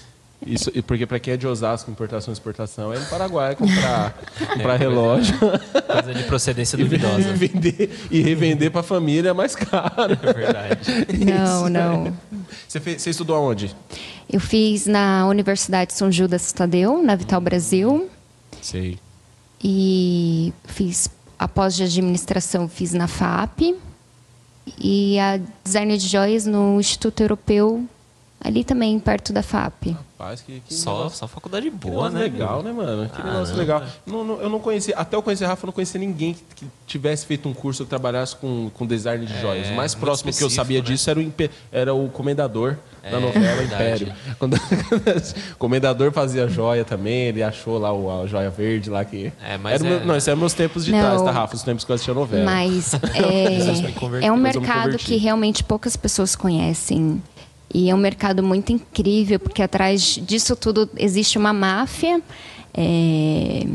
Isso, 0.45 0.71
porque 0.83 1.06
para 1.06 1.19
quem 1.19 1.33
é 1.33 1.38
de 1.38 1.47
Osasco, 1.47 1.89
importação 1.89 2.31
e 2.31 2.33
exportação, 2.33 2.94
é 2.94 3.00
no 3.00 3.06
Paraguai 3.07 3.56
comprar, 3.56 4.13
comprar 4.53 4.75
é, 4.75 4.77
relógio. 4.77 5.36
Coisa 5.39 6.13
de 6.13 6.24
procedência 6.24 6.77
duvidosa. 6.79 7.19
E, 7.19 7.34
vender, 7.34 8.08
e 8.12 8.22
revender 8.22 8.72
para 8.72 8.81
a 8.81 8.84
família 8.84 9.29
é 9.29 9.34
mais 9.34 9.55
caro. 9.55 10.17
É 10.22 10.34
verdade. 10.34 10.91
Não, 11.25 11.67
não. 11.69 12.13
Você, 12.67 12.79
fez, 12.79 13.01
você 13.01 13.10
estudou 13.10 13.36
aonde? 13.36 13.75
Eu 14.29 14.39
fiz 14.39 14.86
na 14.86 15.27
Universidade 15.27 15.93
São 15.93 16.12
Judas 16.12 16.51
Tadeu, 16.51 17.01
na 17.01 17.15
Vital 17.15 17.41
Brasil. 17.41 18.10
Sei. 18.62 19.00
E 19.63 20.53
fiz 20.65 21.10
a 21.38 21.48
pós 21.48 21.75
de 21.75 21.84
administração 21.84 22.67
fiz 22.67 22.93
na 22.93 23.08
FAP 23.08 23.75
e 24.79 25.19
a 25.19 25.39
design 25.63 25.98
de 25.98 26.08
joias 26.08 26.46
no 26.46 26.79
Instituto 26.79 27.22
Europeu 27.22 27.86
ali 28.45 28.63
também 28.63 28.99
perto 28.99 29.33
da 29.33 29.41
FAP. 29.41 29.95
Rapaz, 30.17 30.41
que, 30.41 30.61
que 30.61 30.73
só, 30.73 30.97
negócio, 30.97 31.17
só 31.17 31.27
faculdade 31.27 31.69
boa, 31.69 32.09
né? 32.09 32.21
legal, 32.21 32.63
né, 32.63 32.71
mano? 32.71 33.09
Que 33.09 33.21
ah, 33.21 33.25
negócio 33.25 33.55
legal. 33.55 33.83
Não, 34.05 34.23
não, 34.23 34.41
eu 34.41 34.49
não 34.49 34.59
conhecia, 34.59 34.95
até 34.95 35.15
eu 35.15 35.21
conhecer 35.21 35.45
Rafa, 35.45 35.65
eu 35.65 35.67
não 35.67 35.73
conhecia 35.73 35.99
ninguém 35.99 36.33
que, 36.33 36.43
que, 36.55 36.67
tivesse 36.87 37.25
feito 37.25 37.49
um 37.49 37.53
curso 37.53 37.83
que 37.83 37.89
trabalhasse 37.89 38.35
com, 38.35 38.69
com 38.73 38.85
design 38.85 39.25
de 39.25 39.33
é, 39.33 39.41
joias. 39.41 39.69
O 39.69 39.73
mais 39.73 39.95
próximo 39.95 40.31
que 40.31 40.43
eu 40.43 40.49
sabia 40.49 40.79
né? 40.79 40.85
disso 40.85 41.09
era 41.09 41.19
o, 41.19 41.33
era 41.71 41.93
o 41.93 42.07
comendador 42.09 42.77
é, 43.03 43.11
da 43.11 43.19
novela 43.19 43.55
verdade. 43.55 44.03
Império. 44.03 44.13
Quando 44.39 44.53
o 44.55 45.57
comendador 45.57 46.11
fazia 46.11 46.47
joia 46.47 46.85
também, 46.85 47.23
ele 47.23 47.43
achou 47.43 47.77
lá 47.77 47.91
o, 47.91 48.23
a 48.23 48.27
joia 48.27 48.49
verde 48.49 48.89
lá 48.89 49.03
que. 49.03 49.33
É, 49.43 49.57
mas 49.57 49.81
era, 49.81 49.95
é... 49.95 50.05
Não, 50.05 50.15
esses 50.15 50.27
eram 50.27 50.39
meus 50.39 50.53
tempos 50.53 50.85
de 50.85 50.91
não, 50.91 50.99
trás, 50.99 51.21
tá, 51.21 51.31
Rafa? 51.31 51.55
Os 51.55 51.63
tempos 51.63 51.83
que 51.83 51.91
eu 51.91 51.95
assistia 51.95 52.13
novela. 52.13 52.45
Mas 52.45 52.93
é, 54.23 54.27
é 54.27 54.31
um 54.31 54.37
mercado 54.37 54.97
que 54.97 55.17
realmente 55.17 55.63
poucas 55.63 55.97
pessoas 55.97 56.35
conhecem. 56.35 57.21
E 57.74 57.89
é 57.89 57.95
um 57.95 57.98
mercado 57.98 58.41
muito 58.41 58.72
incrível, 58.72 59.39
porque 59.39 59.62
atrás 59.62 60.01
disso 60.01 60.55
tudo 60.55 60.89
existe 60.98 61.38
uma 61.38 61.53
máfia. 61.53 62.22
É, 62.74 63.65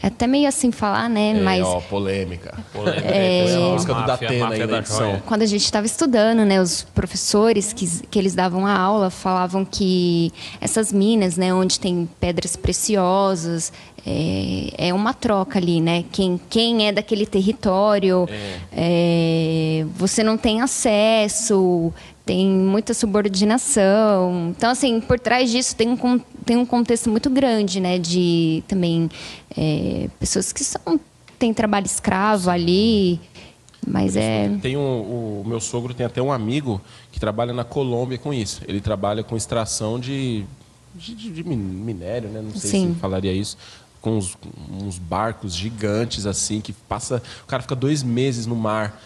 é 0.00 0.06
até 0.06 0.26
meio 0.26 0.48
assim 0.48 0.70
falar, 0.70 1.08
né? 1.08 1.30
É, 1.30 1.40
Mas 1.40 1.64
ó, 1.64 1.80
polêmica. 1.80 2.56
polêmica. 2.72 3.08
É, 3.08 3.54
a 3.56 3.60
música 3.72 3.94
do 3.94 4.06
Datena 4.06 4.48
aí 4.50 4.66
da 4.66 4.78
edição. 4.78 5.20
Quando 5.26 5.42
a 5.42 5.46
gente 5.46 5.64
estava 5.64 5.86
estudando, 5.86 6.44
né, 6.44 6.60
os 6.60 6.82
professores 6.94 7.72
que, 7.72 7.86
que 8.06 8.18
eles 8.18 8.34
davam 8.34 8.64
a 8.64 8.78
aula 8.78 9.10
falavam 9.10 9.64
que 9.64 10.32
essas 10.60 10.92
minas, 10.92 11.36
né, 11.36 11.52
onde 11.52 11.80
tem 11.80 12.08
pedras 12.20 12.54
preciosas, 12.54 13.72
é, 14.06 14.88
é 14.88 14.94
uma 14.94 15.12
troca 15.12 15.58
ali, 15.58 15.80
né? 15.80 16.04
Quem, 16.12 16.40
quem 16.48 16.86
é 16.86 16.92
daquele 16.92 17.26
território, 17.26 18.28
é. 18.30 19.80
É, 19.82 19.86
você 19.96 20.22
não 20.22 20.38
tem 20.38 20.62
acesso, 20.62 21.92
tem 22.28 22.46
muita 22.46 22.92
subordinação. 22.92 24.52
Então, 24.54 24.70
assim, 24.70 25.00
por 25.00 25.18
trás 25.18 25.50
disso 25.50 25.74
tem 25.74 25.88
um, 25.88 26.18
tem 26.44 26.58
um 26.58 26.66
contexto 26.66 27.08
muito 27.08 27.30
grande, 27.30 27.80
né? 27.80 27.98
De 27.98 28.62
também 28.68 29.08
é, 29.56 30.10
pessoas 30.20 30.52
que 30.52 30.62
são, 30.62 31.00
têm 31.38 31.54
trabalho 31.54 31.86
escravo 31.86 32.50
ali. 32.50 33.18
Mas 33.86 34.14
é. 34.14 34.50
Tem 34.60 34.76
um, 34.76 35.40
o 35.40 35.44
meu 35.46 35.58
sogro 35.58 35.94
tem 35.94 36.04
até 36.04 36.20
um 36.20 36.30
amigo 36.30 36.78
que 37.10 37.18
trabalha 37.18 37.54
na 37.54 37.64
Colômbia 37.64 38.18
com 38.18 38.34
isso. 38.34 38.60
Ele 38.68 38.82
trabalha 38.82 39.24
com 39.24 39.34
extração 39.34 39.98
de, 39.98 40.44
de, 40.94 41.14
de 41.14 41.42
minério, 41.42 42.28
né? 42.28 42.42
Não 42.42 42.50
sei 42.50 42.70
Sim. 42.70 42.92
se 42.92 43.00
falaria 43.00 43.32
isso. 43.32 43.56
Com 44.02 44.18
uns, 44.18 44.36
uns 44.70 44.98
barcos 44.98 45.54
gigantes 45.54 46.26
assim, 46.26 46.60
que 46.60 46.74
passa. 46.74 47.22
O 47.44 47.46
cara 47.46 47.62
fica 47.62 47.74
dois 47.74 48.02
meses 48.02 48.44
no 48.44 48.54
mar 48.54 49.00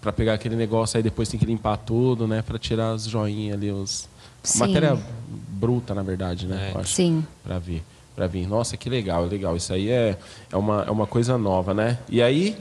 para 0.00 0.12
pegar 0.12 0.34
aquele 0.34 0.56
negócio, 0.56 0.96
aí 0.96 1.02
depois 1.02 1.28
tem 1.28 1.38
que 1.38 1.46
limpar 1.46 1.76
tudo, 1.76 2.26
né? 2.26 2.42
Para 2.42 2.58
tirar 2.58 2.92
as 2.92 3.04
joinhas 3.04 3.56
ali, 3.56 3.70
os. 3.70 4.08
Sim. 4.42 4.60
Matéria 4.60 4.98
bruta, 5.28 5.94
na 5.94 6.02
verdade, 6.02 6.46
né? 6.46 6.70
É. 6.70 6.76
Eu 6.76 6.80
acho, 6.80 6.94
Sim. 6.94 7.26
Para 7.44 7.58
vir. 7.58 7.82
Para 8.16 8.26
vir. 8.26 8.48
Nossa, 8.48 8.76
que 8.76 8.88
legal, 8.88 9.26
legal. 9.26 9.56
Isso 9.56 9.72
aí 9.72 9.90
é, 9.90 10.16
é, 10.50 10.56
uma, 10.56 10.84
é 10.84 10.90
uma 10.90 11.06
coisa 11.06 11.36
nova, 11.36 11.74
né? 11.74 11.98
E 12.08 12.22
aí, 12.22 12.56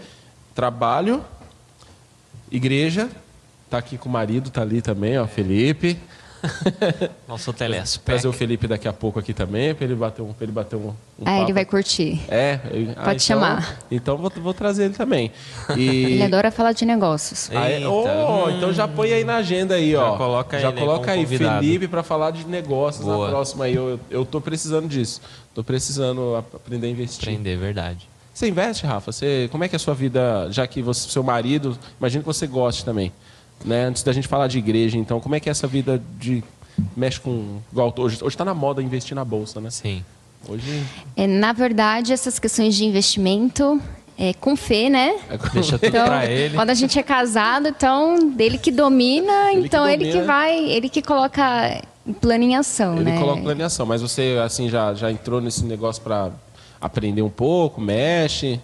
trabalho, 0.53 1.23
igreja, 2.51 3.09
tá 3.69 3.77
aqui 3.77 3.97
com 3.97 4.09
o 4.09 4.11
marido, 4.11 4.49
tá 4.49 4.61
ali 4.61 4.81
também, 4.81 5.17
ó, 5.17 5.25
Felipe. 5.25 5.97
Nosso 7.27 7.51
Trazer 7.53 7.73
telespect. 7.73 8.27
o 8.27 8.31
Felipe 8.31 8.67
daqui 8.67 8.87
a 8.87 8.93
pouco 8.93 9.19
aqui 9.19 9.33
também, 9.33 9.73
para 9.75 9.85
ele 9.85 9.95
bater 9.95 10.21
um, 10.21 10.33
pra 10.33 10.43
ele 10.45 10.51
bater 10.51 10.75
um, 10.75 10.89
um 10.89 10.93
Ah, 11.25 11.39
ele 11.41 11.53
vai 11.53 11.65
curtir. 11.65 12.21
É, 12.29 12.59
ele- 12.71 12.91
ah, 12.95 13.03
Pode 13.03 13.15
então- 13.15 13.19
chamar. 13.19 13.79
Então 13.91 14.17
vou, 14.17 14.31
vou 14.37 14.53
trazer 14.53 14.85
ele 14.85 14.93
também. 14.93 15.31
E... 15.75 15.87
Ele 16.05 16.23
adora 16.23 16.51
falar 16.51 16.71
de 16.73 16.85
negócios. 16.85 17.49
Ah, 17.53 17.69
é? 17.69 17.85
Oh, 17.87 18.49
então 18.49 18.71
já 18.73 18.87
põe 18.87 19.11
aí 19.13 19.23
na 19.23 19.37
agenda 19.37 19.75
aí, 19.75 19.95
ó. 19.95 20.11
Já 20.11 20.17
coloca 20.17 20.59
já 20.59 20.69
ele 20.69 20.79
coloca 20.79 21.11
aí, 21.11 21.23
convidado. 21.23 21.59
Felipe, 21.63 21.87
para 21.87 22.03
falar 22.03 22.31
de 22.31 22.45
negócios 22.45 23.05
Boa. 23.05 23.25
na 23.25 23.31
próxima 23.31 23.65
aí. 23.65 23.75
Eu, 23.75 23.99
eu 24.09 24.25
tô 24.25 24.39
precisando 24.41 24.87
disso. 24.87 25.21
Tô 25.53 25.63
precisando 25.63 26.35
ap- 26.37 26.55
aprender 26.55 26.87
a 26.87 26.89
investir. 26.89 27.23
Aprender, 27.29 27.57
verdade. 27.57 28.07
Você 28.33 28.47
investe, 28.47 28.85
Rafa? 28.85 29.11
Você, 29.11 29.49
como 29.51 29.65
é 29.65 29.67
que 29.67 29.75
é 29.75 29.77
a 29.77 29.79
sua 29.79 29.93
vida, 29.93 30.47
já 30.49 30.65
que 30.65 30.81
você, 30.81 31.09
seu 31.09 31.21
marido, 31.21 31.77
imagino 31.99 32.23
que 32.23 32.27
você 32.27 32.47
goste 32.47 32.85
também, 32.85 33.11
né? 33.63 33.85
Antes 33.85 34.03
da 34.03 34.11
gente 34.13 34.27
falar 34.27 34.47
de 34.47 34.57
igreja, 34.57 34.97
então, 34.97 35.19
como 35.19 35.35
é 35.35 35.39
que 35.39 35.49
é 35.49 35.51
essa 35.51 35.67
vida 35.67 36.01
de 36.19 36.43
mexe 36.95 37.19
com 37.19 37.57
igual 37.71 37.93
hoje 37.97 38.17
hoje 38.21 38.27
está 38.33 38.45
na 38.45 38.53
moda 38.53 38.81
investir 38.81 39.13
na 39.15 39.25
bolsa, 39.25 39.59
né? 39.59 39.69
Sim. 39.69 40.03
Hoje 40.47 40.83
É, 41.17 41.27
na 41.27 41.51
verdade, 41.51 42.13
essas 42.13 42.39
questões 42.39 42.73
de 42.75 42.85
investimento, 42.85 43.81
é, 44.17 44.33
com 44.33 44.55
fé, 44.55 44.89
né? 44.89 45.17
Deixa 45.53 45.77
tudo 45.77 45.87
Então, 45.89 46.05
pra 46.05 46.25
ele. 46.25 46.55
quando 46.55 46.69
a 46.69 46.73
gente 46.73 46.97
é 46.97 47.03
casado, 47.03 47.67
então, 47.67 48.29
dele 48.31 48.57
que 48.57 48.71
domina, 48.71 49.51
Ele 49.51 49.61
que 49.61 49.67
então 49.67 49.87
ele 49.87 50.05
que 50.05 50.11
domina. 50.11 50.25
vai, 50.25 50.57
ele 50.69 50.87
que 50.89 51.01
coloca 51.01 51.81
plano 52.21 52.43
em 52.45 52.55
ação, 52.55 52.95
ele 52.95 53.03
né? 53.11 53.19
coloca 53.19 53.41
planeação, 53.41 53.85
mas 53.85 54.01
você 54.01 54.37
assim 54.43 54.69
já 54.69 54.93
já 54.93 55.11
entrou 55.11 55.41
nesse 55.41 55.63
negócio 55.65 56.01
para 56.01 56.31
aprender 56.79 57.21
um 57.21 57.29
pouco, 57.29 57.81
mexe. 57.81 58.59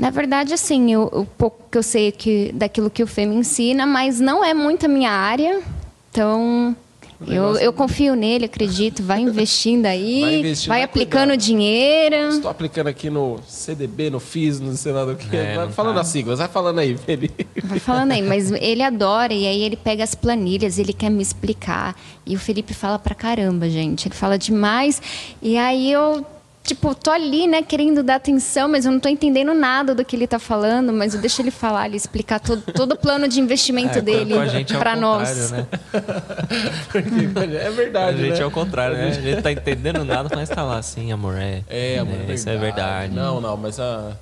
Na 0.00 0.10
verdade, 0.10 0.54
assim, 0.54 0.92
eu- 0.92 1.08
o 1.12 1.26
pouco 1.26 1.62
que 1.70 1.76
eu 1.78 1.82
sei 1.82 2.10
que, 2.10 2.50
daquilo 2.54 2.88
que 2.88 3.02
o 3.02 3.06
Fê 3.06 3.26
me 3.26 3.34
ensina, 3.36 3.86
mas 3.86 4.18
não 4.18 4.42
é 4.44 4.54
muito 4.54 4.86
a 4.86 4.88
minha 4.88 5.10
área. 5.10 5.60
Então, 6.10 6.74
eu, 7.26 7.56
eu 7.58 7.70
confio 7.72 8.14
nele, 8.14 8.46
acredito. 8.46 9.02
Vai 9.02 9.20
investindo 9.20 9.84
aí, 9.84 10.20
Vai 10.24 10.34
investindo, 10.38 10.68
vai 10.68 10.82
aplicando 10.82 11.28
cuidando. 11.28 11.36
dinheiro. 11.40 12.16
Estou 12.30 12.50
aplicando 12.50 12.86
aqui 12.86 13.10
no 13.10 13.38
CDB, 13.46 14.08
no 14.08 14.18
FIS, 14.18 14.58
no 14.58 14.74
sei 14.74 14.90
lá 14.92 15.04
do 15.04 15.14
que. 15.16 15.36
É, 15.36 15.54
Vai 15.54 15.68
falando 15.70 15.96
tá. 15.96 16.00
as 16.00 16.06
siglas, 16.08 16.38
vai 16.38 16.48
falando 16.48 16.78
aí, 16.78 16.96
Felipe. 16.96 17.46
Vai 17.62 17.78
falando 17.78 18.12
aí, 18.12 18.22
mas 18.22 18.50
ele 18.52 18.82
adora, 18.82 19.34
e 19.34 19.46
aí 19.46 19.62
ele 19.62 19.76
pega 19.76 20.02
as 20.02 20.14
planilhas, 20.14 20.78
ele 20.78 20.94
quer 20.94 21.10
me 21.10 21.22
explicar. 21.22 21.94
E 22.26 22.34
o 22.34 22.38
Felipe 22.38 22.72
fala 22.72 22.98
pra 22.98 23.14
caramba, 23.14 23.68
gente. 23.68 24.08
Ele 24.08 24.14
fala 24.14 24.38
demais. 24.38 25.00
E 25.42 25.58
aí 25.58 25.92
eu, 25.92 26.24
tipo, 26.62 26.94
tô 26.94 27.10
ali, 27.10 27.46
né, 27.46 27.62
querendo 27.62 28.02
dar 28.02 28.16
atenção, 28.16 28.68
mas 28.68 28.84
eu 28.84 28.92
não 28.92 29.00
tô 29.00 29.08
entendendo 29.08 29.52
nada 29.54 29.94
do 29.94 30.04
que 30.04 30.14
ele 30.14 30.26
tá 30.26 30.38
falando, 30.38 30.92
mas 30.92 31.14
eu 31.14 31.20
deixo 31.20 31.40
ele 31.42 31.50
falar, 31.50 31.86
ele 31.86 31.96
explicar 31.96 32.38
todo, 32.38 32.62
todo 32.72 32.92
o 32.92 32.96
plano 32.96 33.26
de 33.26 33.40
investimento 33.40 33.98
É, 33.98 34.00
dele 34.00 34.34
a 34.38 34.46
gente 34.46 34.74
é 34.74 34.96
nós. 34.96 35.50
né? 35.50 35.66
é 37.60 37.66
A 37.66 37.70
verdade, 37.70 38.18
gente 38.18 38.38
né? 38.38 38.40
é 38.42 38.46
o 38.46 38.50
contrário, 38.50 38.96
né? 38.96 39.08
A 39.08 39.12
gente 39.12 39.42
tá 39.42 39.50
entendendo 39.50 40.04
nada, 40.04 40.28
mas 40.34 40.48
tá 40.48 40.62
lá 40.62 40.78
assim, 40.78 41.10
amor. 41.12 41.36
É, 41.38 41.62
É, 41.68 41.98
amor, 41.98 42.14
é, 42.28 42.34
isso 42.34 42.48
é 42.48 42.56
verdade. 42.56 43.14
Não, 43.14 43.40
não, 43.40 43.56
mas 43.56 43.80
a... 43.80 44.12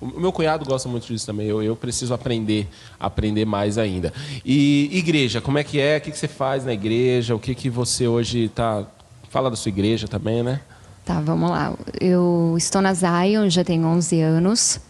o 0.00 0.06
meu 0.20 0.30
cunhado 0.32 0.64
gosta 0.64 0.88
muito 0.88 1.06
disso 1.06 1.26
também. 1.26 1.46
Eu, 1.48 1.62
eu 1.62 1.74
preciso 1.74 2.14
aprender, 2.14 2.68
aprender 3.00 3.44
mais 3.44 3.78
ainda. 3.78 4.12
E 4.44 4.90
igreja, 4.92 5.40
como 5.40 5.58
é 5.58 5.64
que 5.64 5.80
é? 5.80 5.96
O 5.96 6.00
que, 6.00 6.10
que 6.10 6.18
você 6.18 6.28
faz 6.28 6.64
na 6.64 6.72
igreja? 6.72 7.34
O 7.34 7.38
que, 7.38 7.54
que 7.54 7.68
você 7.70 8.06
hoje 8.06 8.48
tá... 8.48 8.84
Fala 9.28 9.50
da 9.50 9.56
sua 9.56 9.70
igreja 9.70 10.06
também, 10.06 10.42
né? 10.42 10.60
Tá, 11.06 11.20
vamos 11.20 11.48
lá. 11.48 11.72
Eu 12.00 12.56
estou 12.58 12.82
na 12.82 12.92
Zion, 12.92 13.48
já 13.48 13.62
tenho 13.62 13.86
11 13.86 14.20
anos. 14.20 14.80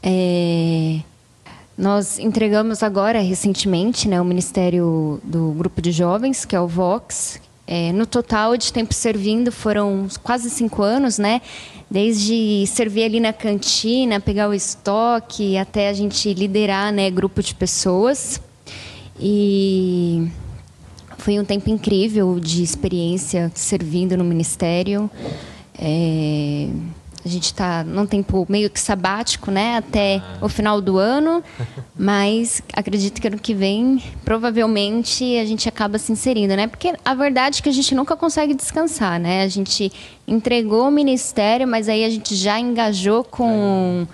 É, 0.00 1.00
Nós 1.76 2.20
entregamos 2.20 2.80
agora, 2.80 3.20
recentemente, 3.20 4.06
né, 4.06 4.20
o 4.20 4.24
Ministério 4.24 5.20
do 5.24 5.50
Grupo 5.58 5.82
de 5.82 5.90
Jovens, 5.90 6.44
que 6.44 6.54
é 6.54 6.60
o 6.60 6.68
Vox. 6.68 7.40
É, 7.66 7.92
no 7.92 8.06
total 8.06 8.56
de 8.56 8.72
tempo 8.72 8.94
servindo 8.94 9.50
foram 9.50 10.06
quase 10.22 10.48
cinco 10.48 10.80
anos, 10.80 11.18
né? 11.18 11.42
Desde 11.90 12.64
servir 12.68 13.02
ali 13.02 13.18
na 13.18 13.32
cantina, 13.32 14.20
pegar 14.20 14.48
o 14.48 14.54
estoque, 14.54 15.58
até 15.58 15.88
a 15.88 15.92
gente 15.92 16.32
liderar 16.34 16.92
né, 16.92 17.10
grupo 17.10 17.42
de 17.42 17.52
pessoas. 17.52 18.40
E 19.20 20.28
foi 21.18 21.38
um 21.38 21.44
tempo 21.44 21.68
incrível 21.68 22.40
de 22.40 22.62
experiência 22.62 23.50
servindo 23.54 24.16
no 24.16 24.24
ministério. 24.24 25.10
É, 25.78 26.68
a 27.24 27.28
gente 27.28 27.44
está 27.44 27.84
num 27.84 28.06
tempo 28.06 28.46
meio 28.48 28.70
que 28.70 28.80
sabático, 28.80 29.50
né, 29.50 29.76
até 29.76 30.22
o 30.40 30.48
final 30.48 30.80
do 30.80 30.96
ano, 30.96 31.42
mas 31.98 32.62
acredito 32.72 33.20
que 33.20 33.26
ano 33.26 33.38
que 33.38 33.52
vem, 33.52 34.02
provavelmente, 34.24 35.36
a 35.36 35.44
gente 35.44 35.68
acaba 35.68 35.98
se 35.98 36.10
inserindo, 36.10 36.56
né? 36.56 36.66
Porque 36.66 36.94
a 37.04 37.14
verdade 37.14 37.58
é 37.58 37.62
que 37.62 37.68
a 37.68 37.72
gente 37.72 37.94
nunca 37.94 38.16
consegue 38.16 38.54
descansar, 38.54 39.20
né? 39.20 39.42
A 39.42 39.48
gente 39.48 39.92
entregou 40.26 40.88
o 40.88 40.90
ministério, 40.90 41.66
mas 41.66 41.88
aí 41.88 42.04
a 42.04 42.10
gente 42.10 42.34
já 42.34 42.58
engajou 42.58 43.24
com. 43.24 44.06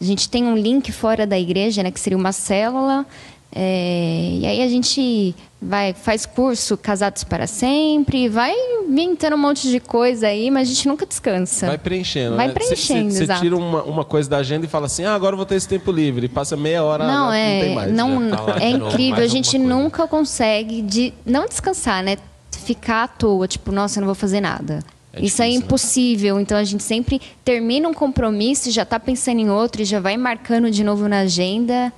A 0.00 0.04
gente 0.04 0.28
tem 0.28 0.44
um 0.44 0.56
link 0.56 0.90
fora 0.92 1.26
da 1.26 1.38
igreja, 1.38 1.82
né, 1.82 1.90
que 1.90 2.00
seria 2.00 2.18
uma 2.18 2.32
célula. 2.32 3.06
É, 3.52 4.38
e 4.40 4.46
aí 4.46 4.62
a 4.62 4.68
gente 4.68 5.34
vai 5.60 5.94
faz 5.94 6.26
curso 6.26 6.76
casados 6.76 7.24
para 7.24 7.46
sempre, 7.46 8.28
vai 8.28 8.52
inventando 8.86 9.34
um 9.34 9.38
monte 9.38 9.68
de 9.70 9.80
coisa 9.80 10.28
aí, 10.28 10.50
mas 10.50 10.68
a 10.68 10.72
gente 10.72 10.86
nunca 10.86 11.06
descansa. 11.06 11.66
Vai 11.66 11.78
preenchendo, 11.78 12.36
Vai 12.36 12.48
né? 12.48 12.52
preenchendo, 12.54 13.12
Você 13.12 13.26
tira 13.26 13.56
uma, 13.56 13.82
uma 13.82 14.04
coisa 14.04 14.28
da 14.28 14.38
agenda 14.38 14.66
e 14.66 14.68
fala 14.68 14.86
assim, 14.86 15.04
ah, 15.04 15.14
agora 15.14 15.32
eu 15.32 15.36
vou 15.38 15.46
ter 15.46 15.54
esse 15.54 15.68
tempo 15.68 15.90
livre. 15.90 16.28
Passa 16.28 16.56
meia 16.56 16.82
hora, 16.84 17.06
Não, 17.06 17.32
é, 17.32 17.54
não 17.54 17.60
tem 17.64 17.74
mais. 17.74 17.92
não, 17.92 18.28
já 18.28 18.36
tá 18.36 18.56
é 18.60 18.72
novo, 18.76 18.90
incrível. 18.92 19.24
A 19.24 19.28
gente 19.28 19.58
nunca 19.58 20.06
consegue 20.06 20.82
de 20.82 21.14
não 21.24 21.46
descansar, 21.46 22.02
né? 22.02 22.18
Ficar 22.52 23.04
à 23.04 23.08
toa, 23.08 23.48
tipo, 23.48 23.72
nossa, 23.72 23.98
eu 23.98 24.02
não 24.02 24.06
vou 24.06 24.14
fazer 24.14 24.40
nada. 24.40 24.80
É 25.12 25.24
Isso 25.24 25.40
é 25.42 25.46
né? 25.46 25.54
impossível. 25.54 26.38
Então 26.38 26.58
a 26.58 26.64
gente 26.64 26.82
sempre 26.82 27.20
termina 27.44 27.88
um 27.88 27.94
compromisso, 27.94 28.68
e 28.68 28.72
já 28.72 28.82
está 28.82 29.00
pensando 29.00 29.40
em 29.40 29.48
outro, 29.48 29.80
e 29.80 29.84
já 29.84 29.98
vai 29.98 30.16
marcando 30.16 30.70
de 30.70 30.84
novo 30.84 31.08
na 31.08 31.20
agenda 31.20 31.92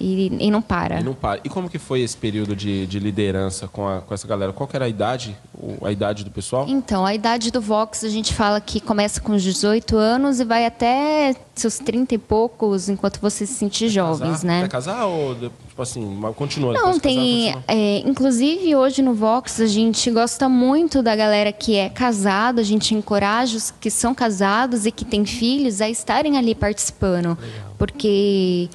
e, 0.00 0.30
e 0.46 0.50
não 0.50 0.60
para. 0.62 1.00
E 1.00 1.02
não 1.04 1.14
para. 1.14 1.40
E 1.44 1.48
como 1.48 1.68
que 1.68 1.78
foi 1.78 2.00
esse 2.00 2.16
período 2.16 2.54
de, 2.54 2.86
de 2.86 2.98
liderança 2.98 3.66
com, 3.68 3.86
a- 3.88 4.00
com 4.00 4.12
essa 4.14 4.26
galera? 4.28 4.52
Qual 4.52 4.68
era 4.72 4.84
a 4.84 4.88
idade, 4.88 5.36
a 5.84 5.90
idade 5.92 6.24
do 6.24 6.30
pessoal? 6.30 6.66
Então, 6.68 7.06
a 7.06 7.14
idade 7.14 7.50
do 7.50 7.60
Vox, 7.60 8.04
a 8.04 8.08
gente 8.08 8.34
fala 8.34 8.60
que 8.60 8.80
começa 8.80 9.20
com 9.20 9.32
os 9.34 9.42
18 9.42 9.96
anos 9.96 10.40
e 10.40 10.44
vai 10.44 10.66
até 10.66 11.34
seus 11.54 11.78
30 11.78 12.14
e 12.14 12.18
poucos, 12.18 12.88
enquanto 12.88 13.18
você 13.20 13.44
se 13.46 13.54
sentir 13.54 13.88
jovens, 13.88 14.42
né? 14.42 14.62
Quer 14.62 14.68
casar 14.68 15.06
ou, 15.06 15.34
tipo 15.34 15.82
assim, 15.82 16.20
continua? 16.36 16.72
Não, 16.72 16.98
tem. 17.00 17.52
casar, 17.52 17.64
é, 17.66 17.98
inclusive, 18.00 18.76
hoje 18.76 19.02
no 19.02 19.14
Vox, 19.14 19.60
a 19.60 19.66
gente 19.66 20.10
gosta 20.10 20.48
muito 20.48 21.02
da 21.02 21.16
galera 21.16 21.50
que 21.50 21.74
é 21.76 21.88
casado, 21.88 22.60
a 22.60 22.62
gente 22.64 22.94
encoraja 22.94 23.56
os 23.56 23.70
que 23.72 23.90
são 23.90 24.14
casados 24.14 24.86
e 24.86 24.92
que 24.92 25.04
têm 25.04 25.24
filhos 25.24 25.80
a 25.80 25.88
estarem 25.88 26.36
ali 26.38 26.54
participando. 26.54 27.36
Porque 27.76 28.68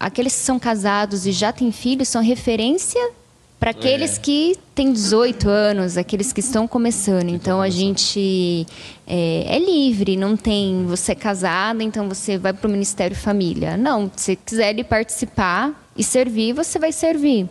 aqueles 0.00 0.34
que 0.34 0.42
são 0.42 0.58
casados 0.58 1.26
e 1.26 1.32
já 1.32 1.52
têm 1.52 1.70
filhos 1.70 2.08
são 2.08 2.22
referência 2.22 3.12
para 3.60 3.72
aqueles 3.72 4.16
É. 4.16 4.20
que 4.20 4.56
têm 4.74 4.90
18 4.90 5.46
anos, 5.46 5.98
aqueles 5.98 6.32
que 6.32 6.40
estão 6.40 6.66
começando. 6.66 7.28
Então 7.28 7.60
a 7.60 7.68
gente 7.68 8.66
é, 9.06 9.44
é 9.54 9.58
livre, 9.58 10.16
não 10.16 10.34
tem 10.34 10.86
você 10.86 11.12
é 11.12 11.14
casada, 11.14 11.82
então 11.84 12.08
você 12.08 12.38
vai 12.38 12.54
para 12.54 12.66
o 12.66 12.70
Ministério 12.70 13.14
Família. 13.14 13.76
Não, 13.76 14.10
se 14.16 14.34
quiser 14.34 14.70
ele 14.70 14.82
participar 14.82 15.78
e 15.94 16.02
servir, 16.02 16.54
você 16.54 16.78
vai 16.78 16.90
servir. 16.90 17.46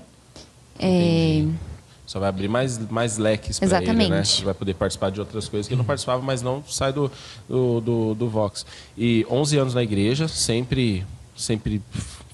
É, 0.79 1.45
Só 2.07 2.19
vai 2.19 2.29
abrir 2.29 2.47
mais, 2.47 2.79
mais 2.89 3.19
leques 3.19 3.59
para 3.59 3.83
ele, 3.83 4.09
né? 4.09 4.23
Você 4.23 4.43
vai 4.43 4.55
poder 4.55 4.73
participar 4.73 5.11
de 5.11 5.19
outras 5.19 5.47
coisas 5.47 5.67
que 5.67 5.75
não 5.75 5.85
participava, 5.85 6.23
mas 6.23 6.41
não 6.41 6.63
sai 6.67 6.91
do, 6.91 7.11
do, 7.47 7.81
do, 7.81 8.15
do 8.15 8.29
Vox. 8.29 8.65
E 8.97 9.27
11 9.29 9.57
anos 9.59 9.73
na 9.75 9.83
igreja, 9.83 10.27
sempre, 10.27 11.05
sempre 11.37 11.81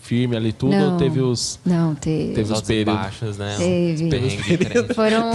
firme 0.06 0.36
ali 0.38 0.54
tudo? 0.54 0.76
Não. 0.76 0.92
Ou 0.94 0.98
teve 0.98 1.20
os. 1.20 1.60
Não, 1.66 1.96
teve. 1.96 2.34
Teve 2.34 2.54
Os 2.54 2.60
os 2.60 2.62
períodos. 2.62 2.94
baixos, 3.02 3.38
né? 3.38 3.56
Teve. 3.58 4.28
Os 4.28 4.36
crentes. 4.36 4.86
Foram 4.96 5.32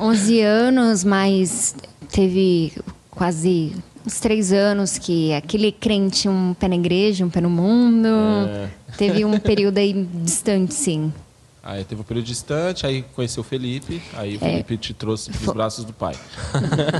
11 0.00 0.40
anos, 0.40 1.04
mas 1.04 1.74
teve 2.12 2.72
quase 3.10 3.72
uns 4.06 4.20
três 4.20 4.52
anos 4.52 4.98
que 4.98 5.32
aquele 5.32 5.72
crente, 5.72 6.28
um 6.28 6.54
pé 6.54 6.68
na 6.68 6.76
igreja, 6.76 7.24
um 7.24 7.30
pé 7.30 7.40
no 7.40 7.50
mundo. 7.50 8.08
É. 8.08 8.68
Teve 8.98 9.24
um 9.24 9.38
período 9.38 9.78
aí 9.78 10.06
distante, 10.22 10.74
sim. 10.74 11.12
Aí 11.62 11.82
teve 11.82 12.02
um 12.02 12.04
período 12.04 12.26
distante, 12.26 12.86
aí 12.86 13.02
conheceu 13.14 13.40
o 13.40 13.44
Felipe, 13.44 14.02
aí 14.12 14.34
o 14.34 14.36
É. 14.36 14.50
Felipe 14.50 14.76
te 14.76 14.92
trouxe 14.92 15.30
pros 15.30 15.54
braços 15.54 15.82
do 15.86 15.94
pai. 15.94 16.14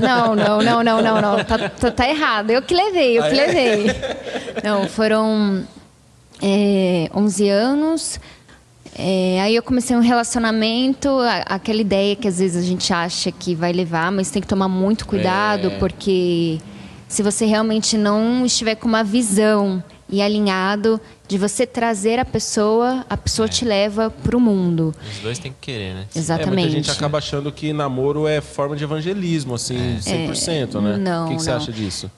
Não, 0.01 0.35
não, 0.35 0.59
não, 0.59 0.83
não, 0.83 1.01
não, 1.03 1.21
não. 1.21 1.43
Tá, 1.43 1.69
tá, 1.69 1.91
tá 1.91 2.09
errado. 2.09 2.49
Eu 2.49 2.63
que 2.63 2.73
levei, 2.73 3.19
eu 3.19 3.23
que 3.23 3.35
levei. 3.35 3.85
Não, 4.63 4.87
foram 4.89 5.63
é, 6.41 7.09
11 7.13 7.49
anos. 7.49 8.19
É, 8.97 9.41
aí 9.41 9.55
eu 9.55 9.61
comecei 9.63 9.95
um 9.95 9.99
relacionamento, 9.99 11.09
a- 11.09 11.43
aquela 11.55 11.81
ideia 11.81 12.15
que 12.15 12.27
às 12.27 12.39
vezes 12.39 12.63
a 12.63 12.65
gente 12.65 12.93
acha 12.93 13.29
que 13.31 13.53
vai 13.53 13.73
levar, 13.73 14.11
mas 14.11 14.29
tem 14.31 14.41
que 14.41 14.47
tomar 14.47 14.69
muito 14.69 15.05
cuidado, 15.05 15.67
É. 15.67 15.77
porque 15.77 16.59
se 17.07 17.21
você 17.21 17.45
realmente 17.45 17.97
não 17.97 18.45
estiver 18.45 18.75
com 18.75 18.87
uma 18.87 19.03
visão 19.03 19.83
e 20.09 20.21
alinhado 20.21 21.01
de 21.27 21.37
você 21.37 21.65
trazer 21.65 22.19
a 22.19 22.25
pessoa, 22.25 23.03
a 23.09 23.17
pessoa 23.17 23.49
te 23.49 23.65
leva 23.65 24.09
pro 24.09 24.39
mundo. 24.39 24.93
Os 25.11 25.17
dois 25.19 25.39
têm 25.39 25.51
que 25.51 25.57
querer, 25.73 25.93
né? 25.95 26.05
É, 26.15 26.19
Exatamente. 26.19 26.53
muita 26.55 26.69
gente 26.69 26.91
acaba 26.91 27.17
achando 27.17 27.51
que 27.51 27.73
namoro 27.73 28.27
é 28.27 28.39
forma 28.39 28.75
de 28.77 28.83
evangelismo, 28.85 29.55
assim, 29.55 29.97
100%, 29.99 30.79
né? 30.79 30.95
não, 30.97 31.25
o 31.25 31.29
que, 31.29 31.35
que 31.35 31.41
você 31.41 31.51
acha 31.51 31.71
disso? 31.71 32.09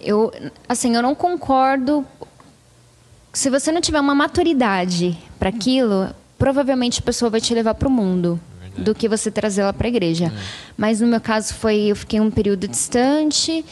Eu, 0.00 0.32
assim, 0.68 0.96
eu 0.96 1.02
não 1.02 1.14
concordo. 1.14 2.04
Se 3.32 3.48
você 3.48 3.72
não 3.72 3.80
tiver 3.80 4.00
uma 4.00 4.14
maturidade 4.14 5.16
para 5.38 5.48
aquilo, 5.48 6.10
provavelmente 6.38 7.00
a 7.00 7.02
pessoa 7.02 7.30
vai 7.30 7.40
te 7.40 7.54
levar 7.54 7.74
para 7.74 7.88
o 7.88 7.90
mundo 7.90 8.38
do 8.76 8.94
que 8.94 9.08
você 9.08 9.30
trazê-la 9.30 9.72
para 9.72 9.86
a 9.86 9.90
igreja. 9.90 10.32
Mas 10.76 11.00
no 11.00 11.06
meu 11.06 11.20
caso 11.20 11.54
foi, 11.54 11.84
eu 11.84 11.96
fiquei 11.96 12.20
um 12.20 12.30
período 12.30 12.68
distante 12.68 13.64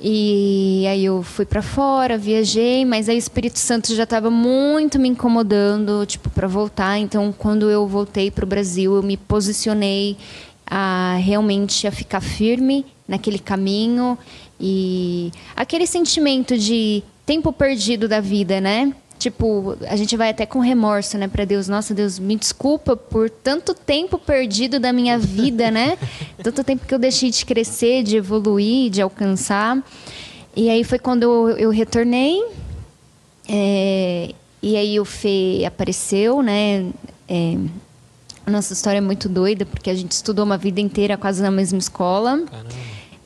e 0.00 0.84
aí 0.88 1.04
eu 1.04 1.22
fui 1.22 1.46
para 1.46 1.62
fora, 1.62 2.18
viajei, 2.18 2.84
mas 2.84 3.08
aí 3.08 3.16
o 3.16 3.18
Espírito 3.18 3.58
Santo 3.58 3.94
já 3.94 4.02
estava 4.02 4.30
muito 4.30 4.98
me 4.98 5.08
incomodando, 5.08 6.04
tipo, 6.04 6.28
para 6.28 6.46
voltar. 6.46 6.98
Então, 6.98 7.32
quando 7.36 7.70
eu 7.70 7.86
voltei 7.86 8.30
para 8.30 8.44
o 8.44 8.48
Brasil, 8.48 8.94
eu 8.94 9.02
me 9.02 9.16
posicionei 9.16 10.16
a 10.66 11.16
realmente 11.20 11.86
a 11.86 11.92
ficar 11.92 12.20
firme 12.20 12.84
naquele 13.08 13.38
caminho 13.38 14.18
e 14.60 15.32
aquele 15.54 15.86
sentimento 15.86 16.58
de 16.58 17.02
tempo 17.24 17.52
perdido 17.52 18.08
da 18.08 18.20
vida, 18.20 18.60
né? 18.60 18.92
Tipo, 19.26 19.76
a 19.88 19.96
gente 19.96 20.16
vai 20.16 20.30
até 20.30 20.46
com 20.46 20.60
remorso, 20.60 21.18
né, 21.18 21.26
para 21.26 21.44
Deus. 21.44 21.66
Nossa, 21.66 21.92
Deus, 21.92 22.16
me 22.16 22.36
desculpa 22.36 22.96
por 22.96 23.28
tanto 23.28 23.74
tempo 23.74 24.18
perdido 24.18 24.78
da 24.78 24.92
minha 24.92 25.18
vida, 25.18 25.68
né? 25.68 25.98
Tanto 26.40 26.62
tempo 26.62 26.86
que 26.86 26.94
eu 26.94 26.98
deixei 26.98 27.28
de 27.28 27.44
crescer, 27.44 28.04
de 28.04 28.16
evoluir, 28.16 28.88
de 28.88 29.02
alcançar. 29.02 29.82
E 30.54 30.70
aí 30.70 30.84
foi 30.84 31.00
quando 31.00 31.24
eu, 31.24 31.48
eu 31.58 31.70
retornei. 31.70 32.40
é, 33.48 34.32
e 34.62 34.76
aí 34.76 35.00
o 35.00 35.04
Fê 35.04 35.64
apareceu, 35.66 36.40
né? 36.40 36.86
É, 37.28 37.56
a 38.46 38.50
nossa 38.52 38.74
história 38.74 38.98
é 38.98 39.00
muito 39.00 39.28
doida, 39.28 39.66
porque 39.66 39.90
a 39.90 39.94
gente 39.96 40.12
estudou 40.12 40.44
uma 40.44 40.56
vida 40.56 40.80
inteira 40.80 41.16
quase 41.16 41.42
na 41.42 41.50
mesma 41.50 41.80
escola. 41.80 42.44
Caramba. 42.48 42.70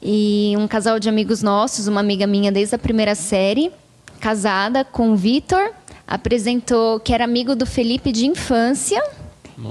E 0.00 0.54
um 0.56 0.66
casal 0.66 0.98
de 0.98 1.10
amigos 1.10 1.42
nossos, 1.42 1.86
uma 1.86 2.00
amiga 2.00 2.26
minha 2.26 2.50
desde 2.50 2.74
a 2.74 2.78
primeira 2.78 3.14
série, 3.14 3.70
casada 4.18 4.82
com 4.82 5.12
o 5.12 5.16
Vitor, 5.16 5.74
apresentou 6.10 6.98
que 7.00 7.14
era 7.14 7.24
amigo 7.24 7.54
do 7.54 7.64
Felipe 7.64 8.10
de 8.12 8.26
infância. 8.26 9.00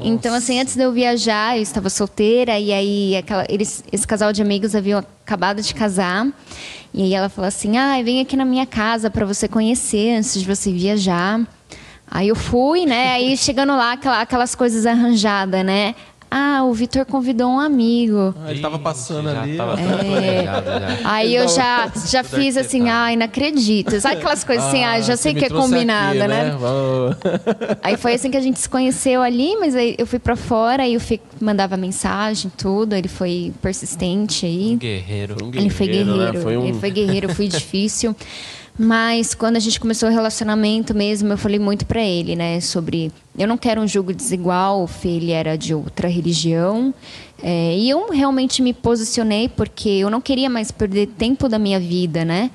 Então, 0.03 0.33
assim, 0.35 0.59
antes 0.59 0.75
de 0.75 0.83
eu 0.83 0.91
viajar, 0.91 1.57
eu 1.57 1.63
estava 1.63 1.89
solteira, 1.89 2.59
e 2.59 2.71
aí 2.71 3.17
aquela, 3.17 3.43
eles, 3.49 3.83
esse 3.91 4.05
casal 4.07 4.31
de 4.31 4.39
amigos 4.41 4.75
haviam 4.75 4.99
acabado 5.25 5.61
de 5.63 5.73
casar. 5.73 6.27
E 6.93 7.01
aí 7.03 7.13
ela 7.13 7.27
falou 7.27 7.47
assim: 7.47 7.75
ah, 7.77 7.99
vem 8.03 8.21
aqui 8.21 8.37
na 8.37 8.45
minha 8.45 8.65
casa 8.67 9.09
para 9.09 9.25
você 9.25 9.47
conhecer 9.47 10.15
antes 10.17 10.39
de 10.39 10.45
você 10.45 10.71
viajar. 10.71 11.41
Aí 12.11 12.27
eu 12.27 12.35
fui, 12.35 12.85
né? 12.85 13.13
Aí 13.13 13.35
chegando 13.37 13.71
lá, 13.75 13.93
aquela- 13.93 14.21
aquelas 14.21 14.53
coisas 14.55 14.85
arranjadas, 14.85 15.63
né? 15.65 15.93
Ah, 16.31 16.63
o 16.63 16.73
Vitor 16.73 17.05
convidou 17.05 17.49
um 17.49 17.59
amigo. 17.59 18.35
Ah, 18.45 18.51
ele 18.51 18.61
tava 18.61 18.77
passando 18.77 19.31
já 19.31 19.41
ali. 19.41 19.57
Tava 19.57 19.75
planejado 19.75 20.65
já. 20.67 20.97
Aí 21.03 21.35
eu 21.35 21.47
já, 21.47 21.91
já 22.07 22.23
fiz 22.23 22.55
assim, 22.55 22.81
arquitetado. 22.81 22.89
ai, 23.05 23.15
não 23.15 23.25
acredito. 23.25 23.99
Sabe 23.99 24.17
aquelas 24.17 24.43
coisas 24.43 24.65
assim, 24.65 24.83
ah, 24.83 25.01
já 25.01 25.15
você 25.17 25.23
sei 25.23 25.33
que 25.33 25.45
é 25.45 25.49
combinada, 25.49 26.19
aqui, 26.19 26.27
né? 26.27 26.55
Vamos- 26.59 27.15
Aí 27.81 27.97
foi 27.97 28.13
assim 28.13 28.29
que 28.29 28.37
a 28.37 28.41
gente 28.41 28.59
se 28.59 28.69
conheceu 28.69 29.21
ali, 29.23 29.55
mas 29.59 29.73
aí 29.75 29.95
eu 29.97 30.05
fui 30.05 30.19
pra 30.19 30.35
fora, 30.35 30.83
aí 30.83 30.93
eu 30.93 30.99
fui, 30.99 31.19
mandava 31.41 31.75
mensagem, 31.75 32.51
tudo. 32.55 32.93
Ele 32.93 33.07
foi 33.07 33.51
persistente 33.61 34.45
aí. 34.45 34.73
Um 34.73 34.77
guerreiro. 34.77 35.35
Um 35.43 35.51
Ele 35.53 35.69
foi 35.71 35.87
guerreiro, 35.87 36.11
né? 36.11 36.17
guerreiro. 36.25 36.41
Foi 36.43 36.57
um- 36.57 36.65
Ele 36.67 36.79
foi 36.79 36.91
guerreiro, 36.91 37.33
foi 37.35 37.47
difícil. 37.47 38.15
Mas 38.81 39.35
quando 39.35 39.57
a 39.57 39.59
gente 39.59 39.77
começou 39.77 40.07
o 40.07 40.11
relacionamento 40.11 40.95
mesmo, 40.95 41.33
eu 41.33 41.37
falei 41.37 41.59
muito 41.59 41.85
pra 41.85 42.01
ele, 42.01 42.33
né, 42.33 42.61
sobre 42.61 43.11
eu 43.37 43.45
não 43.45 43.57
quero 43.57 43.81
um 43.81 43.87
jogo 43.87 44.13
desigual. 44.13 44.89
Ele 45.03 45.31
era 45.31 45.57
de 45.57 45.73
outra 45.73 46.07
religião 46.07 46.93
é, 47.43 47.75
e 47.77 47.89
eu 47.89 48.09
realmente 48.09 48.61
me 48.61 48.73
posicionei 48.73 49.49
porque 49.49 49.89
eu 49.89 50.09
não 50.09 50.21
queria 50.21 50.49
mais 50.49 50.71
perder 50.71 51.07
tempo 51.07 51.49
da 51.49 51.59
minha 51.59 51.77
vida, 51.77 52.23
né? 52.23 52.49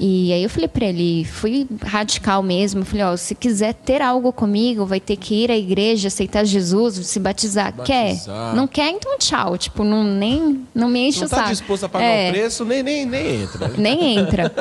E 0.00 0.32
aí 0.32 0.44
eu 0.44 0.48
falei 0.48 0.68
pra 0.68 0.86
ele, 0.86 1.24
fui 1.24 1.66
radical 1.82 2.40
mesmo, 2.40 2.84
falei, 2.84 3.04
ó, 3.04 3.16
se 3.16 3.34
quiser 3.34 3.74
ter 3.74 4.00
algo 4.00 4.32
comigo, 4.32 4.86
vai 4.86 5.00
ter 5.00 5.16
que 5.16 5.34
ir 5.42 5.50
à 5.50 5.56
igreja, 5.58 6.06
aceitar 6.06 6.44
Jesus, 6.44 7.04
se 7.04 7.18
batizar. 7.18 7.74
Quer? 7.84 8.10
Batizar. 8.12 8.54
Não 8.54 8.68
quer? 8.68 8.90
Então 8.90 9.18
tchau. 9.18 9.58
Tipo, 9.58 9.82
não, 9.82 10.04
nem, 10.04 10.64
não 10.72 10.88
me 10.88 11.08
enche 11.08 11.18
Não 11.18 11.26
o 11.26 11.30
tá 11.30 11.36
saco. 11.38 11.48
disposto 11.48 11.82
a 11.86 11.88
pagar 11.88 12.04
É. 12.04 12.28
o 12.28 12.32
preço, 12.32 12.64
nem, 12.64 12.80
nem, 12.84 13.04
nem 13.04 13.42
entra. 13.42 13.68
Nem 13.76 14.18
entra. 14.18 14.52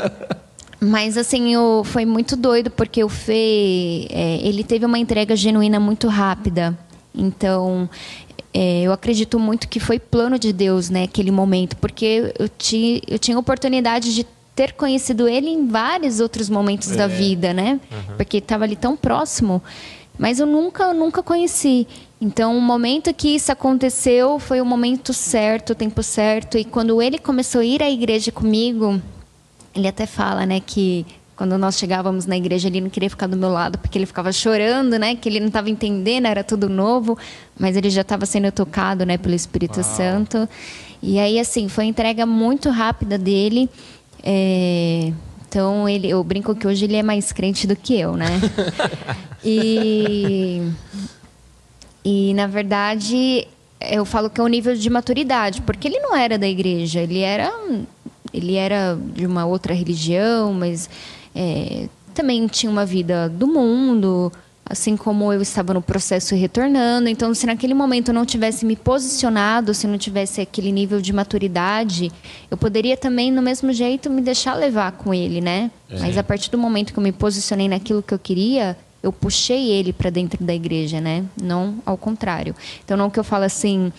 Mas 0.80 1.18
assim, 1.18 1.54
eu, 1.54 1.82
foi 1.84 2.06
muito 2.06 2.36
doido 2.36 2.70
porque 2.70 3.04
o 3.04 3.10
Fê, 3.10 4.08
é, 4.10 4.40
ele 4.44 4.63
teve 4.63 4.86
uma 4.86 5.00
entrega 5.00 5.36
genuína 5.36 5.80
muito 5.80 6.08
rápida. 6.08 6.78
Então, 7.16 7.90
é, 8.54 8.82
eu 8.82 8.92
acredito 8.92 9.40
muito 9.40 9.68
que 9.68 9.80
foi 9.80 9.98
plano 10.00 10.38
de 10.38 10.54
Deus, 10.54 10.90
né, 10.90 11.04
aquele 11.04 11.32
momento, 11.32 11.76
porque 11.78 12.32
eu, 12.38 12.48
ti, 12.48 13.02
eu 13.08 13.18
tinha 13.18 13.38
oportunidade 13.38 14.13
de 14.13 14.26
ter 14.56 14.74
conhecido 14.74 15.28
ele 15.28 15.50
em 15.50 15.68
vários 15.68 16.20
outros 16.20 16.50
momentos 16.50 16.90
da 16.90 17.06
vida, 17.06 17.54
né? 17.54 17.80
Porque 18.16 18.38
estava 18.38 18.63
ali 18.63 18.76
tão 18.76 18.98
próximo, 18.98 19.62
mas 20.18 20.40
eu 20.40 20.48
nunca, 20.48 20.92
nunca 20.96 21.22
conheci. 21.22 21.88
Então, 22.20 22.58
o 22.58 22.62
momento 22.62 23.13
que 23.13 23.36
isso 23.36 23.52
aconteceu 23.52 24.40
foi 24.40 24.60
o 24.60 24.66
momento 24.66 25.13
certo, 25.13 25.72
o 25.72 25.76
tempo 25.76 26.02
certo. 26.02 26.58
E 26.58 26.66
quando 26.66 27.00
ele 27.00 27.20
começou 27.20 27.62
a 27.62 27.66
ir 27.66 27.84
à 27.84 27.90
igreja 27.90 28.32
comigo, 28.32 29.00
ele 29.75 29.88
até 29.88 30.06
fala, 30.06 30.45
né, 30.45 30.60
que 30.60 31.06
quando 31.36 31.56
nós 31.58 31.77
chegávamos 31.77 32.25
na 32.25 32.36
igreja 32.36 32.67
ele 32.67 32.82
não 32.82 32.89
queria 32.89 33.10
ficar 33.10 33.27
do 33.27 33.38
meu 33.38 33.49
lado 33.49 33.77
porque 33.77 33.95
ele 33.97 34.08
ficava 34.08 34.32
chorando, 34.32 34.97
né, 34.97 35.15
que 35.15 35.30
ele 35.30 35.39
não 35.39 35.47
estava 35.47 35.69
entendendo, 35.69 36.25
era 36.25 36.43
tudo 36.43 36.67
novo, 36.67 37.17
mas 37.58 37.77
ele 37.77 37.91
já 37.91 38.01
estava 38.01 38.25
sendo 38.25 38.51
tocado, 38.51 39.06
né, 39.06 39.17
pelo 39.17 39.36
Espírito 39.36 39.84
Santo. 39.84 40.49
E 41.01 41.19
aí 41.19 41.39
assim 41.39 41.69
foi 41.69 41.86
entrega 41.86 42.25
muito 42.25 42.69
rápida 42.71 43.17
dele. 43.19 43.69
é, 44.23 45.13
Então 45.47 45.88
ele, 45.88 46.10
eu 46.10 46.23
brinco 46.23 46.56
que 46.56 46.65
hoje 46.67 46.86
ele 46.86 46.95
é 46.95 47.03
mais 47.03 47.32
crente 47.32 47.67
do 47.67 47.75
que 47.75 47.99
eu, 47.99 48.17
né? 48.17 48.41
e 49.45 50.62
e 52.03 52.34
na 52.34 52.47
verdade 52.47 53.47
eu 53.80 54.06
falo 54.06 54.30
que 54.30 54.41
é 54.41 54.43
um 54.43 54.47
nível 54.47 54.75
de 54.75 54.89
maturidade, 54.89 55.62
porque 55.62 55.88
ele 55.88 55.99
não 55.99 56.15
era 56.15 56.38
da 56.38 56.47
igreja, 56.47 57.01
ele 57.01 57.19
era 57.19 57.53
ele 58.38 58.56
era 58.56 58.97
de 59.13 59.26
uma 59.26 59.45
outra 59.45 59.73
religião, 59.73 60.54
mas 60.54 60.89
é, 61.36 61.88
também 62.13 62.47
tinha 62.47 62.71
uma 62.71 62.86
vida 62.86 63.30
do 63.30 63.47
mundo, 63.47 64.32
assim 64.69 64.97
como 64.97 65.32
eu 65.32 65.41
estava 65.41 65.73
no 65.73 65.82
processo 65.82 66.36
retornando. 66.36 67.08
Então, 67.08 67.34
se 67.34 67.45
naquele 67.45 67.73
momento 67.73 68.10
eu 68.10 68.13
não 68.13 68.26
tivesse 68.26 68.65
me 68.65 68.76
posicionado, 68.76 69.73
se 69.73 69.88
não 69.88 69.97
tivesse 69.97 70.41
aquele 70.41 70.71
nível 70.71 71.00
de 71.00 71.13
maturidade, 71.13 72.12
eu 72.50 72.58
poderia 72.58 72.97
também, 72.97 73.32
no 73.32 73.41
mesmo 73.41 73.71
jeito, 73.71 74.10
me 74.10 74.21
deixar 74.21 74.56
levar 74.56 74.91
com 74.93 75.13
ele, 75.13 75.41
né? 75.41 75.71
Mas 76.00 76.17
a 76.17 76.23
partir 76.23 76.52
do 76.52 76.58
momento 76.58 76.91
que 76.91 77.00
eu 77.00 77.04
me 77.04 77.12
posicionei 77.12 77.69
naquilo 77.69 78.04
que 78.04 78.13
eu 78.13 78.19
queria, 78.19 78.78
eu 79.08 79.12
puxei 79.13 79.72
ele 79.72 79.91
para 79.91 80.10
dentro 80.10 80.43
da 80.43 80.54
igreja, 80.54 81.02
né? 81.02 81.26
Não 81.41 81.76
ao 81.86 81.98
contrário. 81.98 82.56
Então 82.84 82.96
não 82.98 83.10
que 83.10 83.20
eu 83.20 83.24
falo 83.24 83.46
assim, 83.46 83.91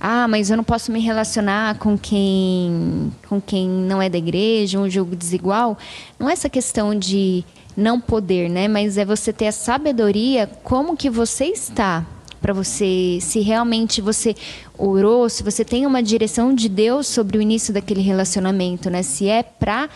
ah, 0.00 0.28
mas 0.28 0.50
eu 0.50 0.56
não 0.56 0.64
posso 0.64 0.92
me 0.92 1.00
relacionar 1.00 1.78
com 1.78 1.96
quem 1.96 3.12
com 3.28 3.40
quem 3.40 3.68
não 3.68 4.02
é 4.02 4.08
da 4.08 4.18
igreja, 4.18 4.78
um 4.78 4.90
jogo 4.90 5.16
desigual. 5.16 5.78
Não 6.18 6.28
é 6.28 6.32
essa 6.32 6.48
questão 6.48 6.94
de 6.94 7.44
não 7.76 8.00
poder, 8.00 8.50
né? 8.50 8.66
Mas 8.68 8.98
é 8.98 9.04
você 9.04 9.32
ter 9.32 9.46
a 9.46 9.52
sabedoria 9.52 10.50
como 10.64 10.96
que 10.96 11.08
você 11.08 11.46
está 11.46 12.04
para 12.40 12.52
você, 12.52 13.18
se 13.20 13.40
realmente 13.40 14.00
você 14.00 14.34
orou, 14.76 15.28
se 15.28 15.42
você 15.42 15.64
tem 15.64 15.84
uma 15.86 16.02
direção 16.02 16.54
de 16.54 16.68
Deus 16.68 17.08
sobre 17.08 17.36
o 17.36 17.42
início 17.42 17.74
daquele 17.74 18.00
relacionamento, 18.00 18.88
né? 18.88 19.02
Se 19.02 19.28
é 19.28 19.42
para 19.42 19.88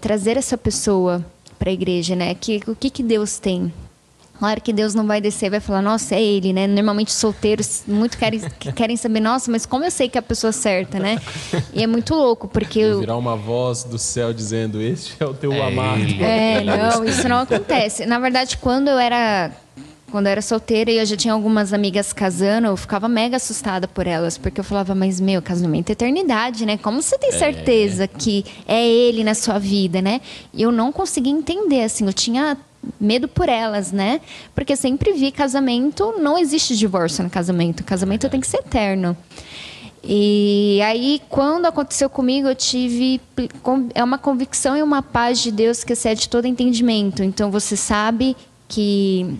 trazer 0.00 0.36
essa 0.36 0.58
pessoa 0.58 1.24
para 1.60 1.70
a 1.70 1.72
igreja, 1.72 2.16
né? 2.16 2.34
Que, 2.34 2.60
o 2.66 2.74
que, 2.74 2.90
que 2.90 3.04
Deus 3.04 3.38
tem 3.38 3.72
Claro 4.40 4.58
que 4.62 4.72
Deus 4.72 4.94
não 4.94 5.06
vai 5.06 5.20
descer 5.20 5.46
e 5.46 5.50
vai 5.50 5.60
falar, 5.60 5.82
nossa, 5.82 6.14
é 6.14 6.22
ele, 6.22 6.54
né? 6.54 6.66
Normalmente 6.66 7.12
solteiros 7.12 7.82
muito 7.86 8.16
querem, 8.16 8.40
querem 8.74 8.96
saber, 8.96 9.20
nossa, 9.20 9.50
mas 9.50 9.66
como 9.66 9.84
eu 9.84 9.90
sei 9.90 10.08
que 10.08 10.16
é 10.16 10.20
a 10.20 10.22
pessoa 10.22 10.50
certa, 10.50 10.98
né? 10.98 11.20
E 11.74 11.82
é 11.82 11.86
muito 11.86 12.14
louco, 12.14 12.48
porque. 12.48 12.78
Eu... 12.78 13.00
Virar 13.00 13.18
uma 13.18 13.36
voz 13.36 13.84
do 13.84 13.98
céu 13.98 14.32
dizendo, 14.32 14.80
este 14.80 15.14
é 15.22 15.26
o 15.26 15.34
teu 15.34 15.52
é 15.52 15.60
amado. 15.60 16.00
É, 16.22 16.64
não, 16.64 17.04
isso 17.04 17.28
não 17.28 17.40
acontece. 17.40 18.06
Na 18.06 18.18
verdade, 18.18 18.56
quando 18.56 18.88
eu 18.88 18.98
era 18.98 19.50
quando 20.10 20.26
eu 20.26 20.32
era 20.32 20.42
solteira 20.42 20.90
e 20.90 20.98
eu 20.98 21.06
já 21.06 21.16
tinha 21.16 21.32
algumas 21.32 21.72
amigas 21.72 22.12
casando, 22.12 22.66
eu 22.66 22.76
ficava 22.76 23.08
mega 23.08 23.36
assustada 23.36 23.88
por 23.88 24.06
elas, 24.06 24.36
porque 24.36 24.60
eu 24.60 24.64
falava, 24.64 24.94
mas 24.94 25.20
meu, 25.20 25.40
casamento 25.40 25.90
é 25.90 25.92
eternidade, 25.92 26.66
né? 26.66 26.76
Como 26.76 27.00
você 27.00 27.16
tem 27.16 27.30
é. 27.30 27.32
certeza 27.32 28.04
é. 28.04 28.06
que 28.06 28.44
é 28.66 28.86
ele 28.86 29.24
na 29.24 29.34
sua 29.34 29.58
vida, 29.58 30.02
né? 30.02 30.20
E 30.52 30.62
eu 30.62 30.72
não 30.72 30.92
conseguia 30.92 31.32
entender, 31.32 31.82
assim, 31.84 32.06
eu 32.06 32.12
tinha 32.12 32.56
medo 33.00 33.28
por 33.28 33.48
elas, 33.48 33.92
né? 33.92 34.20
Porque 34.54 34.74
sempre 34.76 35.12
vi 35.12 35.30
casamento, 35.30 36.14
não 36.18 36.38
existe 36.38 36.76
divórcio 36.76 37.22
no 37.22 37.30
casamento, 37.30 37.84
casamento 37.84 38.28
tem 38.28 38.40
que 38.40 38.46
ser 38.46 38.58
eterno. 38.58 39.16
E 40.02 40.80
aí, 40.82 41.20
quando 41.28 41.66
aconteceu 41.66 42.08
comigo, 42.08 42.48
eu 42.48 42.54
tive 42.54 43.20
é 43.94 44.02
uma 44.02 44.16
convicção 44.16 44.76
e 44.76 44.82
uma 44.82 45.02
paz 45.02 45.40
de 45.40 45.52
Deus 45.52 45.84
que 45.84 45.92
excede 45.92 46.28
todo 46.28 46.46
entendimento. 46.46 47.22
Então, 47.22 47.50
você 47.50 47.76
sabe 47.76 48.34
que 48.66 49.38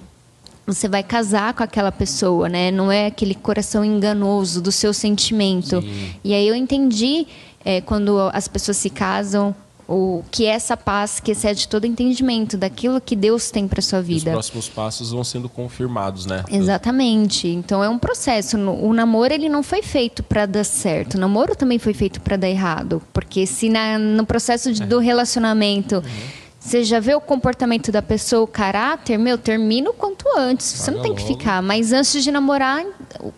você 0.73 0.89
vai 0.89 1.03
casar 1.03 1.55
com 1.55 1.63
aquela 1.63 1.93
pessoa, 1.93 2.49
né? 2.49 2.71
Não 2.71 2.91
é 2.91 3.07
aquele 3.07 3.35
coração 3.35 3.85
enganoso 3.85 4.61
do 4.61 4.73
seu 4.73 4.93
sentimento. 4.93 5.81
Sim. 5.81 6.15
E 6.25 6.35
aí 6.35 6.47
eu 6.47 6.55
entendi 6.55 7.27
é, 7.65 7.81
quando 7.81 8.19
as 8.33 8.49
pessoas 8.49 8.77
se 8.77 8.91
casam 8.91 9.55
o 9.93 10.23
que 10.31 10.47
é 10.47 10.51
essa 10.51 10.77
paz 10.77 11.19
que 11.19 11.33
excede 11.33 11.67
todo 11.67 11.85
entendimento 11.85 12.57
daquilo 12.57 13.01
que 13.01 13.17
Deus 13.17 13.51
tem 13.51 13.67
para 13.67 13.83
sua 13.83 14.01
vida. 14.01 14.31
Os 14.31 14.35
próximos 14.35 14.69
passos 14.69 15.11
vão 15.11 15.25
sendo 15.25 15.49
confirmados, 15.49 16.27
né? 16.27 16.45
Exatamente. 16.49 17.49
Então 17.49 17.83
é 17.83 17.89
um 17.89 17.99
processo. 17.99 18.57
O 18.57 18.93
namoro 18.93 19.35
ele 19.35 19.49
não 19.49 19.65
foi 19.65 19.83
feito 19.83 20.23
para 20.23 20.47
dar 20.47 20.63
certo. 20.63 21.15
O 21.15 21.19
namoro 21.19 21.57
também 21.57 21.81
foi 21.81 21.93
feito 21.93 22.21
para 22.21 22.37
dar 22.37 22.49
errado, 22.49 23.03
porque 23.13 23.45
se 23.47 23.69
na, 23.69 23.99
no 23.99 24.25
processo 24.25 24.73
de, 24.73 24.81
é. 24.81 24.87
do 24.87 25.01
relacionamento 25.01 25.97
uhum 25.97 26.40
você 26.61 26.85
já 26.85 27.01
vê 27.01 27.15
o 27.15 27.21
comportamento 27.23 27.91
da 27.91 28.03
pessoa, 28.03 28.43
o 28.43 28.47
caráter, 28.47 29.19
meu, 29.19 29.39
termina 29.39 29.89
o 29.89 29.95
quanto 29.95 30.27
antes. 30.37 30.67
Você 30.67 30.91
não 30.91 31.01
tem 31.01 31.15
que 31.15 31.25
ficar. 31.25 31.63
Mas 31.63 31.91
antes 31.91 32.23
de 32.23 32.31
namorar, 32.31 32.85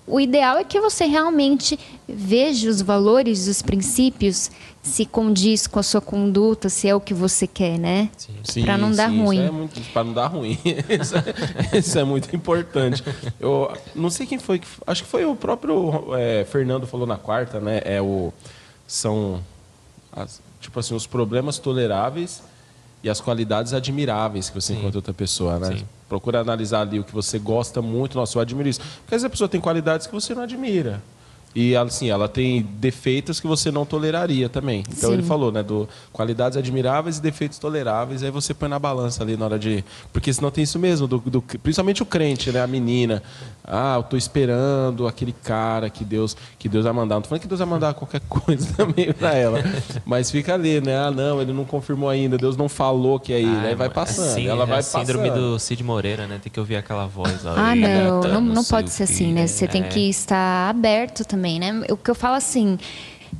o 0.09 0.21
ideal 0.21 0.59
é 0.59 0.65
que 0.65 0.81
você 0.81 1.05
realmente 1.05 1.79
veja 2.09 2.69
os 2.69 2.83
valores, 2.83 3.47
os 3.47 3.63
princípios, 3.63 4.51
se 4.83 5.07
condiz 5.07 5.69
com 5.69 5.79
a 5.79 5.85
sua 5.85 6.01
conduta, 6.01 6.69
se 6.69 6.89
é 6.89 6.95
o 6.97 7.01
que 7.01 7.15
você 7.15 7.47
quer, 7.47 7.79
né? 7.79 8.11
Para 8.65 8.77
não 8.77 8.91
dar 8.91 9.09
sim, 9.09 9.23
ruim. 9.23 9.47
É 9.47 9.81
para 9.93 10.05
não 10.05 10.13
dar 10.13 10.27
ruim. 10.27 10.59
isso, 10.91 11.15
é, 11.17 11.79
isso, 11.79 11.99
é, 12.01 12.03
muito 12.03 12.35
importante. 12.35 13.05
Eu 13.39 13.73
não 13.95 14.11
sei 14.11 14.27
quem 14.27 14.41
foi, 14.41 14.61
acho 14.85 15.05
que 15.05 15.09
foi 15.09 15.25
o 15.25 15.37
próprio 15.37 16.13
é, 16.17 16.45
Fernando 16.45 16.89
falou 16.89 17.07
na 17.07 17.17
quarta, 17.17 17.61
né? 17.61 17.81
É 17.85 18.03
o 18.03 18.33
são 18.85 19.41
as, 20.11 20.43
tipo 20.61 20.81
assim 20.81 20.97
os 20.97 21.07
problemas 21.07 21.59
toleráveis 21.59 22.43
e 23.03 23.11
as 23.11 23.21
qualidades 23.21 23.73
admiráveis 23.73 24.49
que 24.49 24.55
você 24.55 24.75
Sim. 24.75 24.79
encontra 24.79 24.99
outra 24.99 25.13
pessoa, 25.13 25.59
né? 25.59 25.79
Sim. 25.79 25.85
Procura 26.09 26.41
analisar 26.41 26.83
ali 26.83 27.01
o 27.01 27.05
que 27.05 27.13
você 27.13 27.39
gosta 27.39 27.83
muito. 27.83 28.17
Nossa, 28.17 28.39
eu 28.39 28.43
admiro 28.43 28.69
isso. 28.69 28.81
Porque 28.81 29.15
às 29.15 29.23
vezes 29.23 29.25
a 29.25 29.31
pessoa 29.31 29.49
tem 29.49 29.61
qualidades 29.61 30.07
que 30.07 30.13
você 30.13 30.35
não 30.35 30.43
admira. 30.43 31.03
E 31.55 31.77
assim, 31.77 32.09
ela 32.11 32.29
tem 32.29 32.63
defeitos 32.63 33.39
que 33.39 33.47
você 33.47 33.71
não 33.71 33.85
toleraria 33.85 34.49
também. 34.49 34.83
Então 34.89 35.11
Sim. 35.11 35.15
ele 35.15 35.23
falou, 35.23 35.53
né, 35.53 35.63
do 35.63 35.89
qualidades 36.13 36.57
admiráveis 36.57 37.19
e 37.19 37.23
defeitos 37.23 37.59
toleráveis. 37.59 38.23
Aí 38.23 38.31
você 38.31 38.55
põe 38.55 38.69
na 38.69 38.79
balança 38.79 39.23
ali 39.23 39.37
na 39.37 39.45
hora 39.45 39.59
de, 39.59 39.85
porque 40.13 40.33
senão 40.33 40.51
tem 40.51 40.65
isso 40.65 40.79
mesmo, 40.79 41.07
do, 41.07 41.19
do 41.19 41.43
principalmente 41.43 42.03
o 42.03 42.07
crente, 42.07 42.51
né, 42.51 42.63
a 42.63 42.67
menina. 42.67 43.23
Ah, 43.65 43.95
eu 43.97 44.03
tô 44.03 44.17
esperando 44.17 45.07
aquele 45.07 45.33
cara 45.33 45.91
que 45.91 46.05
Deus 46.05 46.37
que 46.59 46.69
Deus 46.69 46.85
vai 46.85 46.93
mandar. 46.93 47.17
Não 47.17 47.23
tô 47.23 47.29
falando 47.29 47.43
que 47.43 47.49
Deus 47.49 47.59
vai 47.59 47.69
mandar 47.69 47.95
qualquer 47.95 48.21
coisa 48.29 48.67
também 48.75 49.13
para 49.13 49.35
ela, 49.35 49.63
mas 50.07 50.31
fica 50.31 50.55
ali, 50.55 50.81
né? 50.81 50.97
Ah, 50.97 51.11
não, 51.11 51.41
ele 51.41 51.53
não 51.53 51.65
confirmou 51.65 52.09
ainda. 52.09 52.39
Deus 52.39 52.57
não 52.57 52.69
falou 52.69 53.21
que 53.21 53.33
é 53.33 53.41
ele. 53.41 53.57
Ah, 53.57 53.69
aí 53.69 53.75
vai 53.75 53.91
passando. 53.91 54.35
Sim, 54.35 54.49
ela 54.49 54.65
é 54.65 54.67
vai 54.67 54.79
a 54.79 54.83
síndrome 54.83 55.31
do 55.31 55.59
Cid 55.59 55.85
Moreira, 55.85 56.27
né? 56.27 56.41
Tem 56.43 56.51
que 56.51 56.59
ouvir 56.59 56.77
aquela 56.77 57.07
voz. 57.07 57.45
Ah, 57.47 57.75
não, 57.75 58.21
não, 58.21 58.41
não 58.41 58.65
pode 58.65 58.91
ser 58.91 59.05
assim, 59.05 59.33
né? 59.33 59.47
Você 59.47 59.67
é. 59.67 59.69
tem 59.69 59.83
que 59.83 60.09
estar 60.09 60.71
aberto 60.71 61.25
também 61.25 61.42
também, 61.43 61.59
né? 61.59 61.83
O 61.91 61.97
que 61.97 62.09
eu 62.09 62.15
falo 62.15 62.37
assim, 62.37 62.79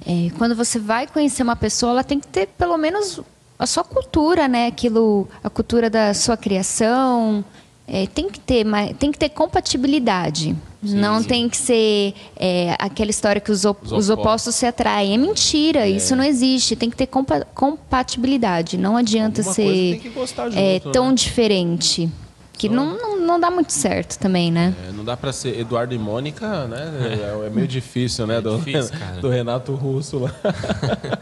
é, 0.05 0.31
quando 0.37 0.57
você 0.57 0.79
vai 0.81 1.07
conhecer 1.07 1.45
uma 1.45 1.55
pessoa, 1.55 1.93
ela 1.93 2.05
tem 2.05 2.19
que 2.19 2.27
ter 2.27 2.49
pelo 2.49 2.77
menos 2.77 3.21
a 3.57 3.67
sua 3.67 3.85
cultura, 3.85 4.49
né? 4.49 4.67
Aquilo, 4.67 5.29
a 5.45 5.49
cultura 5.49 5.89
da 5.89 6.13
sua 6.13 6.37
criação, 6.37 7.45
é, 7.87 8.09
tem 8.09 8.29
que 8.29 8.41
ter, 8.41 8.67
tem 8.99 9.13
que 9.13 9.19
ter 9.19 9.29
compatibilidade. 9.29 10.57
Sim, 10.85 10.97
não 10.97 11.21
sim. 11.21 11.29
tem 11.29 11.49
que 11.49 11.57
ser 11.57 12.13
é, 12.37 12.75
aquela 12.77 13.11
história 13.11 13.41
que 13.41 13.53
os, 13.53 13.65
op 13.65 13.85
os, 13.85 13.93
os 13.93 14.11
opostos 14.11 14.57
se 14.57 14.67
atraem. 14.67 15.15
É 15.15 15.17
mentira, 15.17 15.87
é. 15.87 15.91
isso 15.91 16.17
não 16.17 16.25
existe. 16.25 16.75
Tem 16.75 16.91
que 16.91 16.97
ter 16.97 17.07
compa 17.07 17.47
compatibilidade. 17.55 18.77
Não 18.77 18.97
adianta 18.97 19.43
Alguma 19.43 19.55
ser 19.55 20.01
junto, 20.03 20.59
é, 20.59 20.81
tão 20.93 21.11
né? 21.11 21.15
diferente. 21.15 22.11
Que 22.53 22.69
não, 22.69 22.97
não, 22.97 23.19
não, 23.19 23.41
dá 23.41 23.51
muito 23.51 23.73
certo 23.73 24.19
também, 24.19 24.53
né? 24.53 24.75
É, 24.87 24.93
não 24.93 25.05
dá 25.05 25.17
para 25.17 25.33
ser 25.33 25.59
Eduardo 25.59 25.95
e 25.95 25.99
Mônica, 25.99 26.67
né? 26.67 26.93
É, 27.21 27.47
é 27.47 27.51
meio 27.51 27.67
difícil, 27.67 28.27
né? 28.27 28.39
É 28.39 28.41
do, 28.41 28.57
difícil, 28.59 28.95
do 29.21 29.29
Renato 29.29 29.75
Russo 29.75 30.19
lá. 30.19 30.35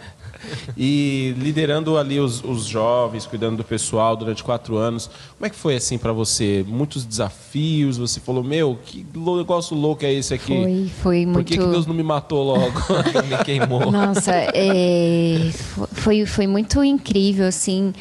e 0.77 1.35
liderando 1.39 1.97
ali 1.97 2.19
os, 2.19 2.43
os, 2.43 2.65
jovens, 2.65 3.27
cuidando 3.27 3.59
do 3.59 3.65
pessoal 3.65 4.17
durante 4.17 4.43
quatro 4.43 4.77
anos, 4.77 5.09
como 5.37 5.47
é 5.47 5.51
que 5.51 5.57
foi 5.57 5.77
assim 5.77 5.99
para 5.99 6.13
você? 6.13 6.65
Muitos 6.67 7.05
desafios? 7.05 7.97
Você 7.97 8.21
falou, 8.21 8.43
meu, 8.43 8.79
que 8.85 9.07
negócio 9.15 9.77
louco 9.77 10.05
é 10.05 10.13
esse 10.13 10.35
aqui? 10.35 10.47
Foi, 10.47 10.91
foi 11.03 11.27
muito. 11.27 11.37
Por 11.37 11.45
que, 11.45 11.59
que 11.59 11.67
Deus 11.67 11.87
não 11.87 11.95
me 11.95 12.03
matou 12.03 12.43
logo? 12.43 12.81
me 13.29 13.45
queimou. 13.45 13.91
Nossa, 13.91 14.33
é, 14.35 15.51
foi, 15.93 16.27
foi 16.27 16.47
muito 16.47 16.83
incrível, 16.83 17.47
assim 17.47 17.93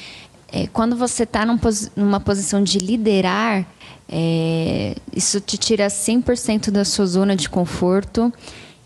é, 0.52 0.68
quando 0.68 0.96
você 0.96 1.24
está 1.24 1.46
num, 1.46 1.60
numa 1.96 2.20
posição 2.20 2.64
de 2.64 2.80
liderar, 2.80 3.66
é, 4.08 4.96
isso 5.16 5.40
te 5.40 5.58
tira 5.58 5.88
100% 5.88 6.72
da 6.72 6.84
sua 6.84 7.06
zona 7.06 7.36
de 7.36 7.48
conforto. 7.48 8.34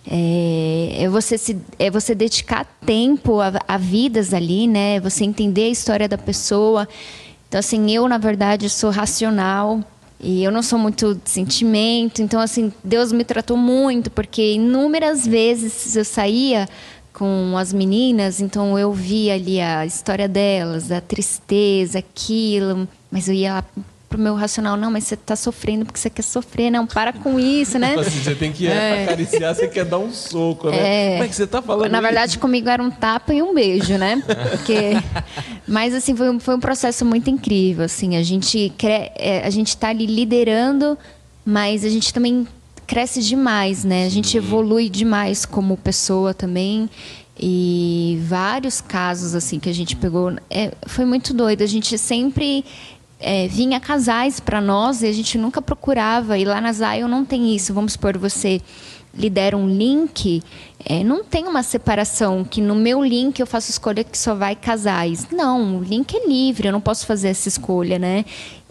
É, 0.06 1.04
é, 1.04 1.10
você 1.10 1.38
se, 1.38 1.58
é 1.80 1.90
você 1.90 2.14
dedicar 2.14 2.66
tempo 2.86 3.40
a, 3.40 3.54
a, 3.66 3.78
vidas 3.78 4.34
ali, 4.34 4.68
né? 4.68 5.00
Você 5.00 5.24
entender 5.24 5.64
a 5.64 5.70
história 5.70 6.10
da 6.10 6.18
pessoa. 6.18 6.88
Então, 7.48 7.60
assim, 7.60 7.90
eu, 7.92 8.08
na 8.08 8.18
verdade, 8.18 8.70
sou 8.70 8.90
racional 8.90 9.80
e 10.20 10.44
eu 10.44 10.52
não 10.52 10.62
sou 10.62 10.78
muito 10.78 11.16
de 11.16 11.30
sentimento. 11.30 12.22
Então, 12.22 12.42
assim, 12.42 12.74
Deus 12.84 13.14
me 13.14 13.24
tratou 13.24 13.56
muito, 13.56 14.12
porque 14.12 14.54
inúmeras 14.54 15.26
vezes 15.26 15.96
eu 15.96 16.04
saía 16.04 16.68
com 17.14 17.56
as 17.58 17.72
meninas, 17.72 18.42
então 18.42 18.78
eu 18.78 18.92
via 18.92 19.36
ali 19.36 19.62
a 19.62 19.86
história 19.86 20.28
delas, 20.28 20.92
a 20.92 21.00
tristeza, 21.00 22.00
aquilo, 22.00 22.88
mas 23.12 23.28
eu 23.28 23.36
ia 23.36 23.54
lá 23.54 23.64
pro 24.10 24.22
meu 24.22 24.36
racional, 24.36 24.78
não, 24.78 24.92
mas 24.92 25.06
você 25.06 25.18
tá 25.18 25.36
sofrendo 25.36 25.86
porque 25.86 26.00
você 26.00 26.10
quer 26.10 26.22
sofrer, 26.22 26.70
não, 26.70 26.86
para 26.86 27.12
com 27.12 27.40
isso, 27.40 27.80
né? 27.80 27.90
Tipo 27.98 28.02
assim, 28.02 28.20
você 28.20 28.36
tem 28.36 28.52
que 28.52 28.68
é. 28.68 29.04
acariciar, 29.04 29.56
você 29.56 29.68
quer 29.68 29.86
dar 29.86 29.98
um 29.98 30.12
soco, 30.12 30.70
né? 30.70 30.78
É. 30.78 31.12
Como 31.14 31.24
é 31.24 31.28
que 31.28 31.36
você 31.36 31.48
tá 31.48 31.62
falando 31.62 31.92
Na 31.92 32.00
verdade, 32.00 32.38
comigo 32.38 32.70
era 32.70 32.82
um 32.82 32.92
tapa 32.92 33.34
e 33.34 33.42
um 33.42 33.54
beijo, 33.56 33.98
né? 33.98 34.22
Porque... 34.52 34.92
Mas, 35.68 35.96
assim, 35.96 36.16
foi 36.16 36.30
um, 36.30 36.40
foi 36.40 36.56
um 36.56 36.60
processo 36.60 37.06
muito 37.06 37.30
incrível, 37.30 37.86
assim, 37.86 38.16
a 38.18 38.22
gente, 38.22 38.72
cre... 38.78 39.12
É, 39.16 39.42
a 39.46 39.50
gente 39.50 39.76
tá 39.78 39.90
ali 39.90 40.06
liderando, 40.06 40.98
mas 41.46 41.84
a 41.86 41.90
gente 41.90 42.14
também 42.14 42.46
cresce 42.86 43.22
demais, 43.22 43.84
né? 43.84 44.06
A 44.06 44.10
gente 44.10 44.38
evolui 44.38 44.90
demais 44.90 45.46
como 45.46 45.78
pessoa 45.78 46.34
também. 46.34 46.90
E 47.40 48.20
vários 48.28 48.80
casos 48.80 49.34
assim 49.34 49.60
que 49.60 49.70
a 49.70 49.74
gente 49.74 49.96
pegou, 49.96 50.34
é, 50.50 50.72
foi 50.86 51.06
muito 51.06 51.34
doido. 51.34 51.64
A 51.64 51.68
gente 51.68 51.98
sempre 51.98 52.64
é, 53.20 53.48
vinha 53.48 53.80
casais 53.80 54.40
para 54.40 54.62
nós 54.62 55.02
e 55.02 55.08
a 55.08 55.12
gente 55.12 55.38
nunca 55.38 55.62
procurava. 55.62 56.38
E 56.38 56.46
lá 56.46 56.62
na 56.62 56.72
Zion 56.72 57.08
não 57.08 57.26
tem 57.26 57.56
isso. 57.56 57.74
Vamos 57.74 57.94
supor, 57.94 58.18
você 58.18 58.62
lidera 59.16 59.56
um 59.56 59.68
link, 59.68 60.42
é, 60.84 61.04
não 61.04 61.24
tem 61.24 61.46
uma 61.48 61.62
separação 61.62 62.44
que 62.44 62.60
no 62.60 62.74
meu 62.74 63.04
link 63.04 63.40
eu 63.40 63.46
faço 63.46 63.70
escolha 63.70 64.04
que 64.04 64.18
só 64.18 64.34
vai 64.34 64.56
casais. 64.56 65.28
Não, 65.32 65.78
o 65.78 65.84
link 65.84 66.16
é 66.16 66.28
livre, 66.28 66.68
eu 66.68 66.72
não 66.72 66.82
posso 66.82 67.06
fazer 67.06 67.30
essa 67.30 67.48
escolha, 67.48 68.00
né? 68.00 68.26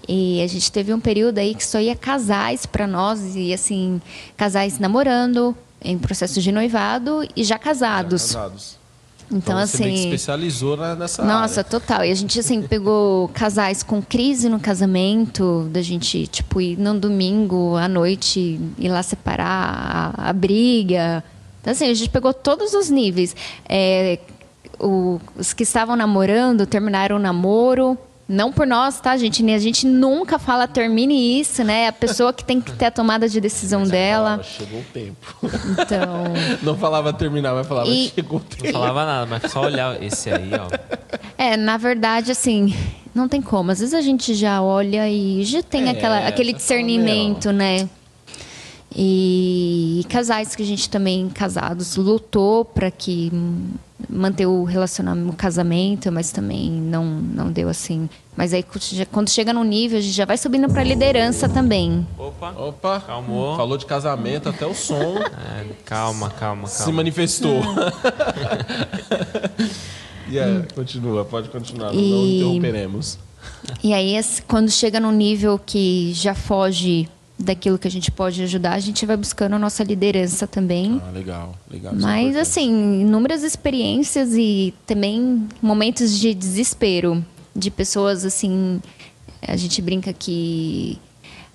E 0.08 0.42
a 0.42 0.46
gente 0.46 0.70
teve 0.70 0.92
um 0.92 1.00
período 1.00 1.38
aí 1.38 1.54
que 1.54 1.64
só 1.64 1.80
ia 1.80 1.94
casais 1.94 2.66
para 2.66 2.86
nós, 2.86 3.36
e 3.36 3.52
assim, 3.52 4.00
casais 4.36 4.78
namorando, 4.78 5.56
em 5.80 5.98
processo 5.98 6.40
de 6.40 6.50
noivado 6.52 7.26
e 7.36 7.44
já 7.44 7.58
casados. 7.58 8.32
Já 8.32 8.40
casados. 8.40 8.82
Então, 9.26 9.54
então 9.54 9.66
você 9.66 9.84
assim. 9.84 9.94
especializou 9.94 10.76
nessa 10.76 11.24
Nossa, 11.24 11.60
área. 11.60 11.70
total. 11.70 12.04
E 12.04 12.10
a 12.10 12.14
gente, 12.14 12.38
assim, 12.38 12.60
pegou 12.62 13.28
casais 13.28 13.82
com 13.82 14.02
crise 14.02 14.48
no 14.48 14.60
casamento, 14.60 15.68
da 15.70 15.80
gente, 15.80 16.26
tipo, 16.26 16.60
ir 16.60 16.78
num 16.78 16.98
domingo 16.98 17.76
à 17.76 17.88
noite, 17.88 18.60
ir 18.78 18.88
lá 18.88 19.02
separar 19.02 20.14
a, 20.16 20.28
a 20.28 20.32
briga. 20.32 21.24
Então, 21.60 21.72
assim, 21.72 21.90
a 21.90 21.94
gente 21.94 22.10
pegou 22.10 22.34
todos 22.34 22.74
os 22.74 22.90
níveis. 22.90 23.34
É, 23.66 24.18
o, 24.78 25.18
os 25.36 25.52
que 25.54 25.62
estavam 25.62 25.96
namorando 25.96 26.66
terminaram 26.66 27.16
o 27.16 27.18
namoro, 27.18 27.96
Não 28.32 28.50
por 28.50 28.66
nós, 28.66 28.98
tá, 29.00 29.16
gente? 29.16 29.44
A 29.52 29.58
gente 29.58 29.86
nunca 29.86 30.38
fala 30.38 30.66
termine 30.66 31.38
isso, 31.38 31.62
né? 31.62 31.82
É 31.82 31.88
a 31.88 31.92
pessoa 31.92 32.32
que 32.32 32.42
tem 32.44 32.60
que 32.60 32.72
ter 32.72 32.86
a 32.86 32.90
tomada 32.90 33.28
de 33.28 33.40
decisão 33.40 33.82
dela. 33.84 34.38
Falava, 34.38 34.42
chegou 34.44 34.80
o 34.80 34.84
tempo. 34.84 35.36
Então. 35.72 36.24
Não 36.62 36.76
falava 36.78 37.12
terminar, 37.12 37.54
mas 37.54 37.66
falava 37.66 37.88
E- 37.88 38.08
chegou 38.14 38.38
o 38.38 38.42
Não 38.42 38.48
tempo. 38.48 38.72
falava 38.72 39.04
nada, 39.04 39.26
mas 39.26 39.52
só 39.52 39.62
olhar 39.62 40.02
esse 40.02 40.30
aí, 40.30 40.50
ó. 40.54 40.68
É, 41.36 41.56
na 41.56 41.76
verdade, 41.76 42.30
assim, 42.32 42.74
não 43.14 43.28
tem 43.28 43.42
como. 43.42 43.70
Às 43.70 43.80
vezes 43.80 43.94
a 43.94 44.00
gente 44.00 44.32
já 44.34 44.62
olha 44.62 45.08
e 45.08 45.44
já 45.44 45.62
tem 45.62 45.88
É, 45.88 45.90
aquela, 45.90 46.26
aquele 46.26 46.52
discernimento, 46.52 47.50
né? 47.52 47.88
E, 48.94 50.04
casais 50.08 50.54
que 50.54 50.62
a 50.62 50.66
gente 50.66 50.88
também, 50.90 51.28
casados, 51.28 51.96
lutou 51.96 52.64
para 52.64 52.90
que 52.90 53.30
hum, 53.32 53.70
manter 54.08 54.46
o 54.46 54.64
relacionamento, 54.64 55.30
o 55.30 55.36
casamento, 55.36 56.12
mas 56.12 56.30
também 56.30 56.70
não, 56.70 57.04
não 57.04 57.50
deu 57.50 57.68
assim. 57.68 58.08
Mas 58.36 58.54
aí 58.54 58.64
quando 59.10 59.28
chega 59.28 59.52
no 59.52 59.62
nível, 59.64 59.98
a 59.98 60.00
gente 60.00 60.14
já 60.14 60.24
vai 60.24 60.38
subindo 60.38 60.68
para 60.68 60.82
liderança 60.82 61.48
também. 61.48 62.06
Opa. 62.18 62.50
Opa, 62.56 63.00
Calmou. 63.00 63.56
falou 63.56 63.76
de 63.76 63.84
casamento, 63.86 64.48
até 64.48 64.66
o 64.66 64.74
som 64.74 65.16
É, 65.18 65.66
calma, 65.84 66.30
calma, 66.30 66.66
se 66.68 66.78
calma. 66.78 66.92
manifestou. 66.94 67.60
Hum. 67.60 67.74
e 70.28 70.38
aí, 70.38 70.62
continua, 70.74 71.24
pode 71.24 71.48
continuar, 71.48 71.92
não 71.92 72.00
E- 72.00 72.36
interromperemos. 72.38 73.18
E 73.82 73.92
aí, 73.92 74.14
quando 74.46 74.70
chega 74.70 75.00
num 75.00 75.10
nível 75.12 75.58
que 75.58 76.12
já 76.14 76.34
foge 76.34 77.08
daquilo 77.42 77.78
que 77.78 77.88
a 77.88 77.90
gente 77.90 78.10
pode 78.10 78.42
ajudar, 78.42 78.72
a 78.74 78.80
gente 78.80 79.04
vai 79.04 79.16
buscando 79.16 79.54
a 79.54 79.58
nossa 79.58 79.82
liderança 79.82 80.46
também. 80.46 81.00
Ah, 81.06 81.10
legal, 81.10 81.54
legal. 81.70 81.92
é 81.92 81.96
Mas 81.96 82.20
importante. 82.28 82.38
assim, 82.40 83.00
inúmeras 83.00 83.42
experiências 83.42 84.34
e 84.34 84.72
também 84.86 85.46
momentos 85.60 86.18
de 86.18 86.32
desespero 86.34 87.24
de 87.54 87.70
pessoas 87.70 88.24
assim, 88.24 88.80
a 89.46 89.56
gente 89.56 89.82
brinca 89.82 90.12
que 90.12 90.98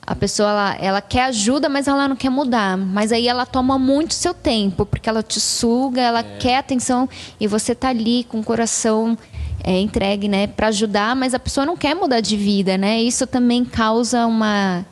a 0.05 0.15
pessoa 0.15 0.49
ela, 0.49 0.77
ela 0.79 1.01
quer 1.01 1.23
ajuda, 1.23 1.67
mas 1.67 1.87
ela 1.87 2.07
não 2.07 2.15
quer 2.15 2.29
mudar. 2.29 2.77
Mas 2.77 3.11
aí 3.11 3.27
ela 3.27 3.45
toma 3.45 3.77
muito 3.77 4.13
seu 4.13 4.33
tempo, 4.33 4.85
porque 4.85 5.09
ela 5.09 5.21
te 5.21 5.39
suga, 5.39 6.01
ela 6.01 6.23
quer 6.23 6.57
atenção 6.57 7.09
e 7.39 7.45
você 7.47 7.75
tá 7.75 7.89
ali 7.89 8.23
com 8.23 8.39
o 8.39 8.43
coração 8.43 9.17
é, 9.63 9.81
entregue, 9.81 10.29
né, 10.29 10.47
para 10.47 10.67
ajudar, 10.67 11.13
mas 11.13 11.33
a 11.33 11.39
pessoa 11.39 11.65
não 11.65 11.75
quer 11.75 11.93
mudar 11.93 12.21
de 12.21 12.37
vida, 12.37 12.77
né? 12.77 13.01
Isso 13.01 13.27
também 13.27 13.65
causa 13.65 14.25
uma 14.25 14.85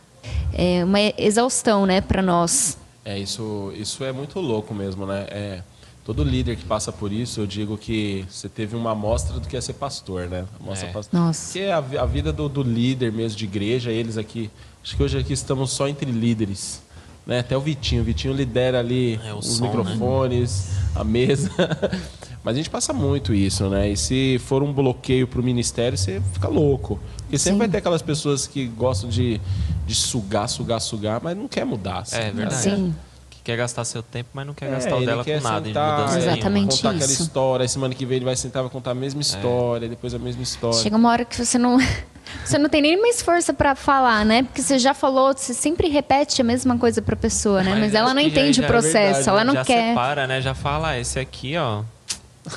é, 0.54 0.84
uma 0.84 1.00
exaustão, 1.18 1.86
né, 1.86 2.02
para 2.02 2.22
nós. 2.22 2.78
É, 3.04 3.18
isso, 3.20 3.72
isso 3.76 4.04
é 4.04 4.12
muito 4.12 4.40
louco 4.40 4.74
mesmo, 4.74 5.06
né? 5.06 5.26
É, 5.30 5.62
todo 6.04 6.24
líder 6.24 6.56
que 6.56 6.64
passa 6.66 6.92
por 6.92 7.12
isso, 7.12 7.40
eu 7.42 7.46
digo 7.48 7.78
que 7.78 8.26
você 8.30 8.50
teve 8.50 8.76
uma 8.76 8.92
amostra 8.92 9.40
do 9.40 9.48
que 9.48 9.56
é 9.56 9.62
ser 9.62 9.74
pastor, 9.74 10.28
né? 10.28 10.46
Amostra 10.60 10.90
É. 10.90 10.92
pastor. 10.92 11.20
Nossa. 11.20 11.46
Porque 11.54 11.66
a, 11.70 11.80
vi- 11.82 11.98
a 11.98 12.06
vida 12.06 12.34
do, 12.34 12.50
do 12.50 12.64
líder 12.64 13.12
mesmo 13.12 13.38
de 13.38 13.46
igreja, 13.46 13.92
eles 13.92 14.18
aqui, 14.18 14.50
acho 14.84 14.96
que 14.98 15.04
hoje 15.04 15.18
aqui 15.20 15.34
estamos 15.34 15.72
só 15.72 15.88
entre 15.88 16.10
líderes. 16.12 16.82
Né? 17.28 17.40
Até 17.40 17.58
o 17.58 17.62
Vitinho. 17.62 18.02
O 18.02 18.06
Vitinho 18.06 18.34
lidera 18.36 18.80
ali 18.80 19.20
É, 19.24 19.34
os 19.34 19.46
som, 19.58 19.64
né? 19.64 19.68
microfones, 19.70 20.68
a 20.96 21.04
mesa. 21.04 21.50
Mas 22.46 22.54
a 22.54 22.58
gente 22.58 22.70
passa 22.70 22.94
muito 22.94 23.34
isso, 23.34 23.68
né? 23.70 23.90
E 23.90 23.98
se 23.98 24.40
for 24.46 24.62
um 24.62 24.72
bloqueio 24.72 25.28
pro 25.28 25.42
ministério, 25.42 25.98
você 25.98 26.22
fica 26.32 26.48
louco. 26.48 27.00
Porque 27.24 27.40
sempre 27.40 27.54
Sim. 27.54 27.58
vai 27.58 27.68
ter 27.68 27.78
aquelas 27.80 28.04
pessoas 28.04 28.46
que 28.46 28.68
gostam 28.68 29.10
de, 29.10 29.42
de 29.88 29.96
sugar, 29.96 30.48
sugar, 30.48 30.80
sugar, 30.80 31.20
mas 31.24 31.36
não 31.36 31.48
quer 31.48 31.66
mudar. 31.66 32.02
assim, 32.02 32.18
É 32.18 32.26
né? 32.26 32.32
verdade. 32.34 32.62
Sim. 32.62 32.96
Que 33.32 33.40
quer 33.44 33.58
gastar 33.58 33.84
seu 33.84 34.04
tempo, 34.04 34.30
mas 34.32 34.46
não 34.46 34.54
quer 34.54 34.68
É, 34.68 34.72
gastar 34.74 34.96
o 34.96 35.04
dela 35.04 35.24
quer 35.24 35.40
com 35.40 35.44
nada, 35.44 35.62
de 35.62 35.68
sentar, 35.70 35.92
mudança 35.98 36.14
é, 36.14 36.16
nenhuma. 36.20 36.34
Exatamente 36.38 36.76
Contar 36.78 36.90
aquela 36.92 37.12
história. 37.12 37.64
Aí 37.64 37.68
semana 37.70 37.96
que 37.96 38.06
vem 38.06 38.16
ele 38.18 38.26
vai 38.26 38.36
sentar 38.36 38.60
e 38.62 38.64
vai 38.66 38.72
contar 38.72 38.92
a 38.92 38.94
É. 38.94 38.96
mesma 38.96 39.22
história, 39.22 39.90
depois 39.90 40.14
a 40.14 40.20
mesma 40.20 40.44
história. 40.44 40.78
Chega 40.80 40.96
uma 40.96 41.10
hora 41.10 41.26
que 41.26 41.44
você 41.44 41.58
não. 41.58 41.78
Você 42.44 42.58
não 42.58 42.68
tem 42.68 42.82
nem 42.82 43.00
mais 43.00 43.22
força 43.22 43.54
pra 43.54 43.76
falar, 43.76 44.26
né? 44.26 44.42
Porque 44.44 44.60
você 44.62 44.80
já 44.80 44.96
falou, 44.96 45.32
você 45.36 45.54
sempre 45.54 45.88
repete 45.90 46.42
a 46.42 46.44
mesma 46.44 46.76
coisa 46.76 47.00
pra 47.00 47.16
pessoa, 47.16 47.62
né? 47.62 47.76
Mas, 47.80 47.94
ela 47.94 48.08
acho 48.08 48.16
não 48.16 48.24
que 48.24 48.30
já- 48.32 48.42
entende 48.42 48.58
já 48.58 48.64
o 48.64 48.66
é 48.66 48.68
processo, 48.68 48.94
verdade, 49.16 49.30
ela 49.30 49.44
não 49.44 49.54
já 49.54 49.64
quer. 49.64 49.90
separa, 49.90 50.26
né? 50.28 50.42
Já 50.42 50.56
fala, 50.56 50.90
ah, 50.90 51.00
esse 51.00 51.20
aqui, 51.20 51.56
ó. 51.56 51.84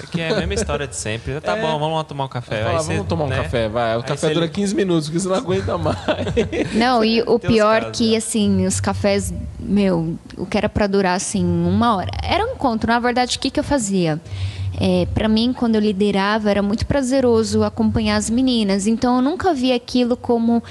Aqui 0.02 0.20
é 0.20 0.30
a 0.30 0.36
mesma 0.36 0.54
história 0.54 0.86
de 0.86 0.94
sempre. 0.96 1.40
Tá 1.40 1.56
É. 1.56 1.60
bom, 1.60 1.78
vamos 1.78 1.96
lá 1.96 2.04
tomar 2.04 2.24
um 2.24 2.28
café. 2.28 2.62
Vamos 2.64 3.06
tomar 3.06 3.24
um 3.24 3.28
né? 3.28 3.36
café, 3.42 3.68
vai. 3.68 3.94
O 3.96 3.98
Aí 4.00 4.02
café 4.04 4.28
você- 4.28 4.34
dura 4.34 4.48
15 4.48 4.74
minutos, 4.74 5.06
porque 5.08 5.20
você 5.20 5.28
não 5.28 5.36
aguenta 5.36 5.78
mais. 5.78 5.98
Não, 6.74 7.04
e 7.04 7.22
o 7.22 7.38
Tem 7.38 7.50
pior 7.50 7.80
casos, 7.82 7.96
que, 7.98 8.10
né? 8.10 8.16
assim, 8.18 8.66
os 8.66 8.80
cafés, 8.80 9.32
meu, 9.58 10.16
o 10.36 10.44
que 10.46 10.58
era 10.58 10.68
pra 10.68 10.86
durar, 10.86 11.16
assim, 11.16 11.44
uma 11.44 11.96
hora. 11.96 12.10
Era 12.22 12.44
um 12.44 12.52
encontro. 12.52 12.90
Na 12.92 12.98
verdade, 13.00 13.36
o 13.36 13.40
que, 13.40 13.50
que 13.50 13.58
eu 13.60 13.64
fazia? 13.64 14.20
É, 14.80 15.06
para 15.12 15.28
mim, 15.28 15.52
quando 15.52 15.74
eu 15.74 15.80
liderava, 15.80 16.50
era 16.50 16.62
muito 16.62 16.86
prazeroso 16.86 17.64
acompanhar 17.64 18.16
as 18.16 18.30
meninas. 18.30 18.86
Então, 18.86 19.16
eu 19.16 19.22
nunca 19.22 19.52
vi 19.52 19.72
aquilo 19.72 20.16
como 20.16 20.62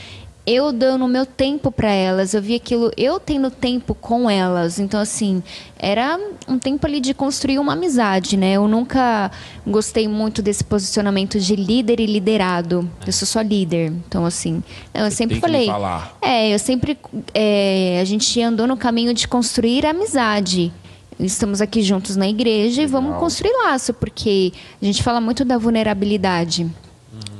eu 0.47 0.71
dando 0.71 1.03
o 1.03 1.07
meu 1.09 1.25
tempo 1.25 1.69
para 1.69 1.91
elas. 1.91 2.33
Eu 2.33 2.41
vi 2.41 2.55
aquilo, 2.55 2.89
eu 2.95 3.19
tendo 3.19 3.51
tempo 3.51 3.93
com 3.93 4.29
elas. 4.29 4.79
Então, 4.79 4.97
assim, 4.97 5.43
era 5.77 6.17
um 6.47 6.57
tempo 6.57 6.87
ali 6.87 7.01
de 7.01 7.13
construir 7.13 7.59
uma 7.59 7.73
amizade, 7.73 8.37
né? 8.37 8.53
Eu 8.53 8.65
nunca 8.65 9.29
gostei 9.65 10.07
muito 10.07 10.41
desse 10.41 10.63
posicionamento 10.63 11.37
de 11.37 11.53
líder 11.53 11.99
e 11.99 12.05
liderado. 12.05 12.89
Eu 13.05 13.11
sou 13.11 13.27
só 13.27 13.41
líder. 13.41 13.91
Então, 14.07 14.25
assim, 14.25 14.63
eu 14.93 15.11
sempre 15.11 15.35
que 15.37 15.45
me 15.45 15.51
falei. 15.51 15.67
falar. 15.67 16.17
É, 16.21 16.53
eu 16.53 16.59
sempre. 16.59 16.97
é, 17.33 17.99
a 18.01 18.05
gente 18.05 18.41
andou 18.41 18.65
no 18.65 18.77
caminho 18.77 19.13
de 19.13 19.27
construir 19.27 19.85
amizade. 19.85 20.71
Estamos 21.19 21.61
aqui 21.61 21.81
juntos 21.81 22.15
na 22.15 22.27
igreja 22.27 22.83
e 22.83 22.85
vamos 22.85 23.09
Legal. 23.09 23.19
construir 23.19 23.51
laço, 23.65 23.93
porque 23.93 24.53
a 24.81 24.85
gente 24.85 25.03
fala 25.03 25.19
muito 25.19 25.43
da 25.43 25.57
vulnerabilidade. 25.57 26.69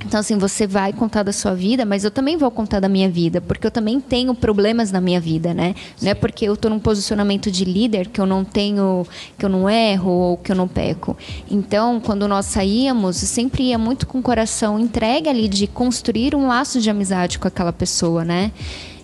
Então, 0.08 0.22
assim, 0.22 0.38
você 0.38 0.66
vai 0.66 0.94
contar 0.94 1.22
da 1.24 1.34
sua 1.34 1.54
vida, 1.54 1.84
mas 1.86 2.06
eu 2.06 2.10
também 2.10 2.38
vou 2.38 2.50
contar 2.50 2.80
da 2.80 2.88
minha 2.88 3.10
vida, 3.10 3.42
porque 3.42 3.68
eu 3.68 3.72
também 3.72 4.00
tenho 4.00 4.34
problemas 4.34 4.90
na 4.90 5.02
minha 5.02 5.20
vida, 5.20 5.54
né? 5.54 5.76
Não 6.02 6.10
é 6.10 6.14
porque 6.14 6.46
eu 6.46 6.54
estou 6.54 6.72
num 6.72 6.80
posicionamento 6.80 7.52
de 7.52 7.66
líder 7.66 8.08
que 8.08 8.22
eu 8.22 8.26
não 8.26 8.46
tenho, 8.46 9.06
que 9.38 9.44
eu 9.44 9.50
não 9.50 9.70
erro 9.70 10.10
ou 10.10 10.38
que 10.38 10.50
eu 10.50 10.56
não 10.56 10.66
peco. 10.66 11.18
Então, 11.52 12.00
quando 12.00 12.26
nós 12.26 12.46
saíamos, 12.46 13.22
eu 13.22 13.28
sempre 13.28 13.64
ia 13.64 13.78
muito 13.78 14.08
com 14.08 14.20
o 14.20 14.22
coração 14.22 14.80
entregue 14.80 15.28
ali 15.28 15.50
de 15.50 15.68
construir 15.68 16.34
um 16.34 16.48
laço 16.48 16.80
de 16.80 16.90
amizade 16.90 17.38
com 17.38 17.50
aquela 17.50 17.74
pessoa, 17.74 18.24
né? 18.24 18.54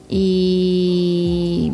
E 0.09 1.73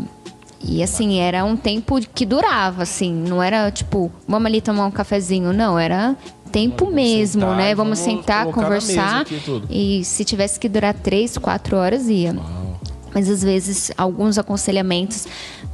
e 0.62 0.84
assim, 0.84 1.20
era 1.20 1.46
um 1.46 1.56
tempo 1.56 2.00
que 2.14 2.26
durava, 2.26 2.84
assim, 2.84 3.14
não 3.14 3.42
era 3.42 3.72
tipo, 3.72 4.12
vamos 4.28 4.46
ali 4.48 4.60
tomar 4.60 4.86
um 4.88 4.92
cafezinho, 4.92 5.54
não, 5.54 5.80
era 5.80 6.18
tempo 6.52 6.90
mesmo, 6.90 7.42
sentar 7.42 7.58
né? 7.58 7.76
Vamos 7.76 8.00
vamos 8.00 8.00
sentar, 8.00 8.46
conversar. 8.48 9.26
E 9.70 10.04
se 10.04 10.26
tivesse 10.26 10.60
que 10.60 10.68
durar 10.68 10.94
três, 10.94 11.38
quatro 11.38 11.78
horas, 11.78 12.08
ia. 12.08 12.36
Mas 13.14 13.30
às 13.30 13.44
vezes, 13.44 13.92
alguns 13.98 14.38
aconselhamentos, 14.38 15.28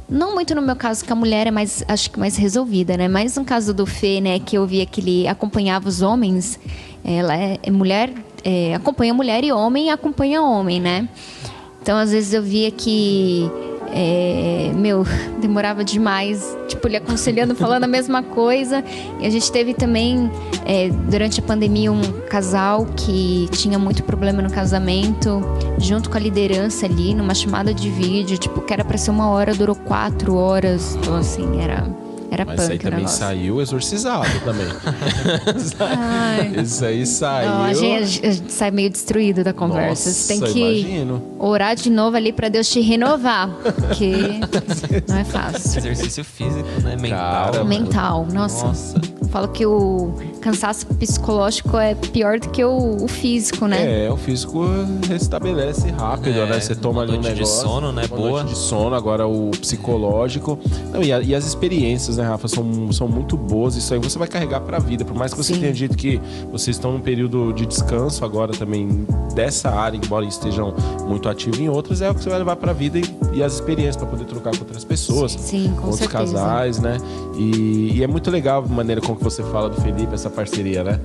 não 0.08 0.34
muito 0.34 0.54
no 0.54 0.62
meu 0.62 0.76
caso, 0.76 1.04
que 1.04 1.12
a 1.12 1.16
mulher 1.16 1.46
é 1.46 1.50
mais, 1.50 1.84
acho 1.86 2.10
que 2.10 2.18
mais 2.18 2.36
resolvida, 2.36 2.96
né? 2.96 3.08
Mas 3.08 3.36
no 3.36 3.44
caso 3.44 3.74
do 3.74 3.84
Fê, 3.84 4.20
né, 4.20 4.38
que 4.38 4.56
eu 4.56 4.66
via 4.66 4.86
que 4.86 5.00
ele 5.00 5.28
acompanhava 5.28 5.88
os 5.88 6.00
homens, 6.00 6.58
ela 7.04 7.36
é, 7.36 7.58
é 7.62 7.70
mulher, 7.70 8.12
é, 8.44 8.74
acompanha 8.74 9.12
mulher 9.12 9.44
e 9.44 9.52
homem 9.52 9.90
acompanha 9.90 10.40
homem, 10.42 10.80
né? 10.80 11.08
Então, 11.82 11.98
às 11.98 12.10
vezes 12.10 12.32
eu 12.32 12.42
via 12.42 12.70
que, 12.70 13.48
é, 13.92 14.72
meu, 14.74 15.04
demorava 15.40 15.84
demais, 15.84 16.56
tipo, 16.68 16.86
ele 16.88 16.96
aconselhando, 16.96 17.54
falando 17.54 17.84
a 17.84 17.86
mesma 17.86 18.22
coisa. 18.22 18.84
E 19.20 19.26
a 19.26 19.30
gente 19.30 19.50
teve 19.50 19.74
também, 19.74 20.30
é, 20.64 20.88
durante 21.10 21.40
a 21.40 21.42
pandemia, 21.42 21.90
um 21.90 22.02
casal 22.28 22.86
que 22.96 23.48
tinha 23.52 23.78
muito 23.78 24.02
problema 24.02 24.42
no 24.42 24.50
casamento, 24.50 25.42
junto 25.78 26.10
com 26.10 26.16
a 26.16 26.20
liderança 26.20 26.86
ali, 26.86 27.14
numa 27.14 27.34
chamada 27.34 27.72
de 27.72 27.90
vídeo, 27.90 28.38
tipo, 28.38 28.60
que 28.60 28.72
era 28.72 28.84
pra 28.84 28.98
ser 28.98 29.10
uma 29.10 29.28
hora, 29.28 29.54
durou 29.54 29.76
quatro 29.76 30.34
horas. 30.34 30.96
Então, 30.96 31.16
assim, 31.16 31.60
era, 31.60 31.86
era 32.30 32.44
Mas 32.44 32.56
punk 32.56 32.62
isso 32.64 32.72
aí 32.72 32.78
também 32.78 32.98
negócio. 32.98 33.18
saiu 33.18 33.60
exorcizado 33.60 34.40
também. 34.44 34.66
Isso 36.62 36.84
aí 36.84 37.06
saiu. 37.06 37.48
Não, 37.50 37.62
a, 37.64 37.72
gente, 37.74 38.26
a 38.26 38.30
gente 38.30 38.52
sai 38.52 38.70
meio 38.70 38.90
destruído 38.90 39.42
da 39.44 39.52
conversa. 39.52 40.10
Você 40.10 40.28
tem 40.28 40.40
Nossa, 40.40 40.52
que 40.52 40.60
imagino. 40.60 41.22
orar 41.38 41.74
de 41.76 41.90
novo 41.90 42.16
ali 42.16 42.32
pra 42.32 42.48
Deus 42.48 42.68
te 42.68 42.80
renovar, 42.80 43.48
porque 43.62 44.40
não 45.08 45.16
é 45.16 45.24
fácil. 45.24 45.78
Exercício 45.78 46.24
físico, 46.24 46.68
né? 46.82 46.96
Mental. 46.96 47.52
Cara, 47.52 47.64
Mental, 47.64 48.26
nossa. 48.32 48.66
Nossa. 48.66 49.00
Falo 49.36 49.48
que 49.48 49.66
o 49.66 50.14
cansaço 50.40 50.86
psicológico 50.86 51.76
é 51.76 51.94
pior 51.94 52.40
do 52.40 52.48
que 52.48 52.64
o, 52.64 53.04
o 53.04 53.06
físico, 53.06 53.66
né? 53.66 54.06
É, 54.06 54.10
o 54.10 54.16
físico 54.16 54.64
restabelece 55.06 55.90
rápido, 55.90 56.38
É, 56.40 56.46
né? 56.46 56.58
Você 56.58 56.74
toma 56.74 57.02
ali 57.02 57.10
um 57.10 57.14
noite 57.16 57.28
de 57.34 57.40
negócio. 57.40 57.60
sono, 57.68 57.92
né? 57.92 58.06
Boa. 58.06 58.42
de 58.44 58.56
sono, 58.56 58.94
agora 58.96 59.26
o 59.26 59.50
psicológico. 59.50 60.58
Não, 60.90 61.02
e, 61.02 61.12
a- 61.12 61.20
e 61.20 61.34
as 61.34 61.44
experiências, 61.44 62.16
né, 62.16 62.24
Rafa, 62.24 62.48
são, 62.48 62.90
são 62.92 63.06
muito 63.06 63.36
boas. 63.36 63.76
Isso 63.76 63.92
aí 63.92 64.00
você 64.00 64.18
vai 64.18 64.26
carregar 64.26 64.60
pra 64.60 64.78
vida. 64.78 65.04
Por 65.04 65.14
mais 65.14 65.34
que 65.34 65.36
você 65.36 65.52
Sim. 65.52 65.60
tenha 65.60 65.72
dito 65.74 65.98
que 65.98 66.18
vocês 66.50 66.76
estão 66.76 66.92
num 66.92 67.00
período 67.00 67.52
de 67.52 67.66
descanso 67.66 68.24
agora 68.24 68.52
também 68.52 69.06
dessa 69.34 69.68
área, 69.68 70.00
embora 70.02 70.24
estejam 70.24 70.72
muito 71.06 71.28
ativos 71.28 71.58
em 71.60 71.68
outras, 71.68 72.00
é 72.00 72.08
o 72.10 72.14
que 72.14 72.22
você 72.22 72.30
vai 72.30 72.38
levar 72.38 72.56
pra 72.56 72.72
vida 72.72 72.98
e, 72.98 73.04
e 73.34 73.42
as 73.42 73.52
experiências 73.52 73.96
pra 73.96 74.06
poder 74.06 74.24
trocar 74.24 74.52
com 74.56 74.60
outras 74.60 74.82
pessoas. 74.82 75.32
Sim, 75.32 75.68
com 75.76 75.88
outros 75.90 75.96
certeza. 75.98 76.32
casais, 76.32 76.78
né? 76.78 76.96
E, 77.36 77.92
e 77.96 78.02
é 78.02 78.06
muito 78.06 78.30
legal 78.30 78.64
a 78.64 78.66
maneira 78.74 79.02
como 79.02 79.18
que 79.18 79.25
você 79.30 79.42
fala 79.44 79.68
do 79.68 79.80
Felipe, 79.80 80.14
essa 80.14 80.30
parceria, 80.30 80.84
né? 80.84 81.00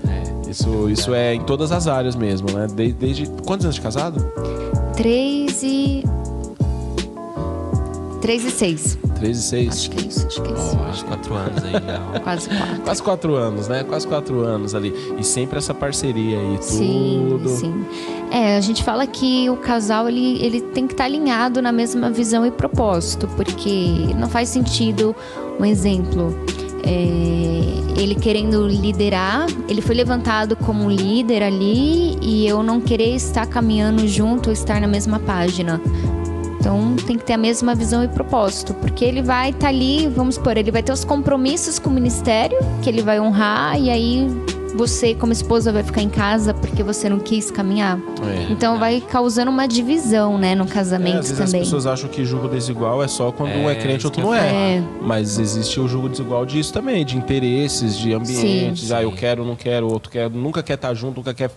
Isso, 0.48 0.90
isso 0.90 1.14
é 1.14 1.34
em 1.34 1.42
todas 1.42 1.72
as 1.72 1.88
áreas 1.88 2.16
mesmo, 2.16 2.52
né? 2.52 2.68
Desde, 2.74 2.94
desde 2.94 3.26
quantos 3.46 3.66
anos 3.66 3.76
de 3.76 3.82
casado? 3.82 4.24
Três 4.96 5.64
e. 5.64 6.04
Três 8.22 8.46
e 8.46 8.52
seis. 8.52 8.98
Três 9.16 9.38
e 9.38 9.42
seis. 9.42 9.70
Acho 9.74 9.90
que 9.90 9.98
é 10.04 10.08
isso, 10.08 10.28
acho 10.28 10.42
que 10.44 10.50
é 10.50 10.54
isso. 10.54 10.78
Quase 10.78 11.06
quatro 11.06 11.34
anos 11.34 11.64
aí. 11.64 11.74
Quase 12.24 12.50
quatro. 12.50 12.82
Quase 12.84 13.04
quatro 13.04 13.36
anos, 13.36 13.68
né? 13.68 13.84
Quase 13.84 14.08
quatro 14.08 14.42
anos 14.42 14.76
ali. 14.76 14.94
E 15.18 15.24
sempre 15.24 15.58
essa 15.58 15.74
parceria 15.74 16.38
aí, 16.40 16.58
Sim, 16.62 17.26
tudo. 17.30 17.50
sim. 17.50 17.86
É, 18.32 18.58
a 18.58 18.62
gente 18.62 18.84
fala 18.84 19.08
que 19.08 19.50
o 19.50 19.58
casal 19.58 20.08
ele, 20.08 20.40
ele 20.44 20.62
tem 20.62 20.86
que 20.86 20.94
estar 20.94 21.06
alinhado 21.06 21.62
na 21.62 21.72
mesma 21.72 22.12
visão 22.12 22.46
e 22.46 22.52
propósito, 22.52 23.28
porque 23.36 24.14
não 24.18 24.30
faz 24.30 24.50
sentido, 24.50 25.16
um 25.60 25.66
exemplo, 25.66 26.34
é, 26.84 28.02
ele 28.02 28.15
querendo 28.15 28.67
liderar, 28.67 29.46
ele 29.67 29.82
foi 29.82 29.96
levantado 29.96 30.56
como 30.56 30.89
líder 30.89 31.44
ali 31.44 32.17
e 32.22 32.48
eu 32.48 32.63
não 32.63 32.82
querer 32.82 33.15
estar 33.15 33.46
caminhando 33.46 34.08
junto, 34.08 34.52
estar 34.52 34.82
na 34.82 34.88
mesma 34.88 35.20
página. 35.20 35.82
Então 36.60 36.96
tem 37.08 37.17
que 37.17 37.26
ter 37.26 37.34
a 37.34 37.38
mesma 37.38 37.74
visão 37.74 38.04
e 38.04 38.08
propósito, 38.08 38.74
porque 38.76 39.04
ele 39.04 39.22
vai 39.22 39.50
estar 39.50 39.70
ali, 39.70 40.08
vamos 40.08 40.36
supor, 40.36 40.58
ele 40.58 40.72
vai 40.72 40.84
ter 40.84 40.91
os 40.91 41.04
compromissos 41.04 41.80
com 41.80 41.89
o 41.89 41.94
ministério 41.94 42.58
que 42.84 42.89
ele 42.89 43.02
vai 43.02 43.20
honrar 43.20 43.80
e 43.80 43.89
aí 43.89 44.28
você 44.76 45.14
como 45.16 45.32
esposa 45.34 45.72
vai 45.72 45.84
ficar 45.84 46.02
em 46.02 46.10
casa 46.10 46.54
porque 46.54 46.82
você 46.84 47.10
não 47.10 47.20
quis 47.20 47.52
caminhar. 47.52 47.98
É. 48.24 48.52
Então 48.52 48.80
vai 48.80 49.02
causando 49.02 49.52
uma 49.52 49.68
divisão, 49.68 50.38
né, 50.38 50.56
no 50.56 50.64
É, 50.64 50.68
casamento 50.68 51.20
às 51.20 51.30
vezes 51.32 51.38
também. 51.46 51.62
as 51.62 51.68
pessoas 51.68 51.86
acham 51.86 52.10
que 52.10 52.24
julgo 52.26 52.48
desigual 52.48 53.04
é 53.04 53.08
só 53.08 53.32
quando 53.32 53.52
um 53.52 53.70
é 53.70 53.74
É, 53.74 53.76
crente 53.76 53.98
isso 54.00 54.08
outro 54.08 54.22
não 54.24 54.34
é. 54.34 54.40
falar. 54.82 54.92
Mas 55.02 55.38
existe 55.40 55.80
o 55.80 55.88
julgo 55.88 56.10
desigual 56.10 56.46
disso 56.46 56.72
também, 56.74 57.06
de 57.06 57.18
interesses, 57.18 57.98
de 57.98 58.14
ambientes. 58.14 58.88
Sim, 58.88 58.94
ah, 58.94 59.04
eu 59.04 59.12
quero, 59.12 59.44
não 59.46 59.56
quero, 59.56 59.88
outro 59.92 60.10
quer, 60.12 60.30
nunca 60.30 60.62
quer 60.64 60.74
estar 60.76 60.94
junto, 60.94 61.18
nunca 61.18 61.34
quer 61.34 61.50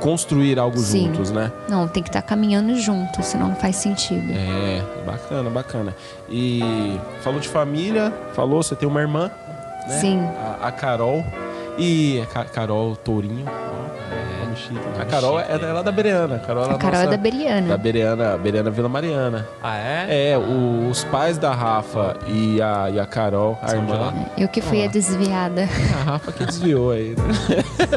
construir 0.00 0.58
algo 0.58 0.78
Sim. 0.78 1.06
juntos, 1.06 1.30
né? 1.30 1.50
Não, 1.68 1.88
tem 1.88 2.02
que 2.02 2.08
estar 2.08 2.22
caminhando 2.22 2.74
junto, 2.78 3.22
senão 3.22 3.48
não 3.48 3.56
faz 3.56 3.76
sentido. 3.76 4.30
É, 4.32 4.82
bacana, 5.06 5.50
bacana. 5.50 5.94
E 6.30 6.60
falou 7.22 7.40
de 7.40 7.48
família, 7.48 8.12
falou, 8.34 8.62
você 8.62 8.74
tem 8.74 8.88
uma 8.88 9.00
irmã, 9.00 9.30
né? 9.88 9.98
Sim. 10.00 10.18
A, 10.20 10.68
a 10.68 10.72
Carol. 10.72 11.24
E 11.78 12.20
a 12.22 12.26
Ca- 12.26 12.44
Carol 12.44 12.96
Tourinho. 12.96 13.44
nome 14.40 14.56
chique. 14.56 14.78
A 15.00 15.04
Carol 15.04 15.38
é, 15.38 15.46
é 15.50 15.56
lá 15.72 15.82
da 15.82 15.92
Bereana. 15.92 16.36
A 16.36 16.38
Carol, 16.38 16.64
A 16.64 16.74
Carol 16.78 17.00
é 17.00 17.04
nossa- 17.04 17.10
da 17.10 17.16
Beriana. 17.22 17.68
Da 17.68 17.76
Bereana, 17.76 18.36
Bereana 18.38 18.70
Vila 18.70 18.88
Mariana. 18.88 19.46
Ah, 19.62 19.76
é? 19.76 20.30
É, 20.30 20.38
o- 20.38 20.88
os 20.88 21.04
pais 21.04 21.36
da 21.38 21.52
Rafa 21.52 22.16
e 22.26 22.60
a, 22.62 22.88
e 22.90 22.98
a 23.00 23.06
Carol, 23.06 23.58
a 23.62 23.68
São 23.68 23.78
irmã. 23.78 24.14
Eu 24.38 24.48
que 24.48 24.60
fui 24.62 24.82
a 24.84 24.86
desviada. 24.86 25.62
A 26.00 26.04
Rafa 26.12 26.32
que 26.32 26.46
desviou 26.46 26.90
aí, 26.92 27.14
né? 27.16 27.16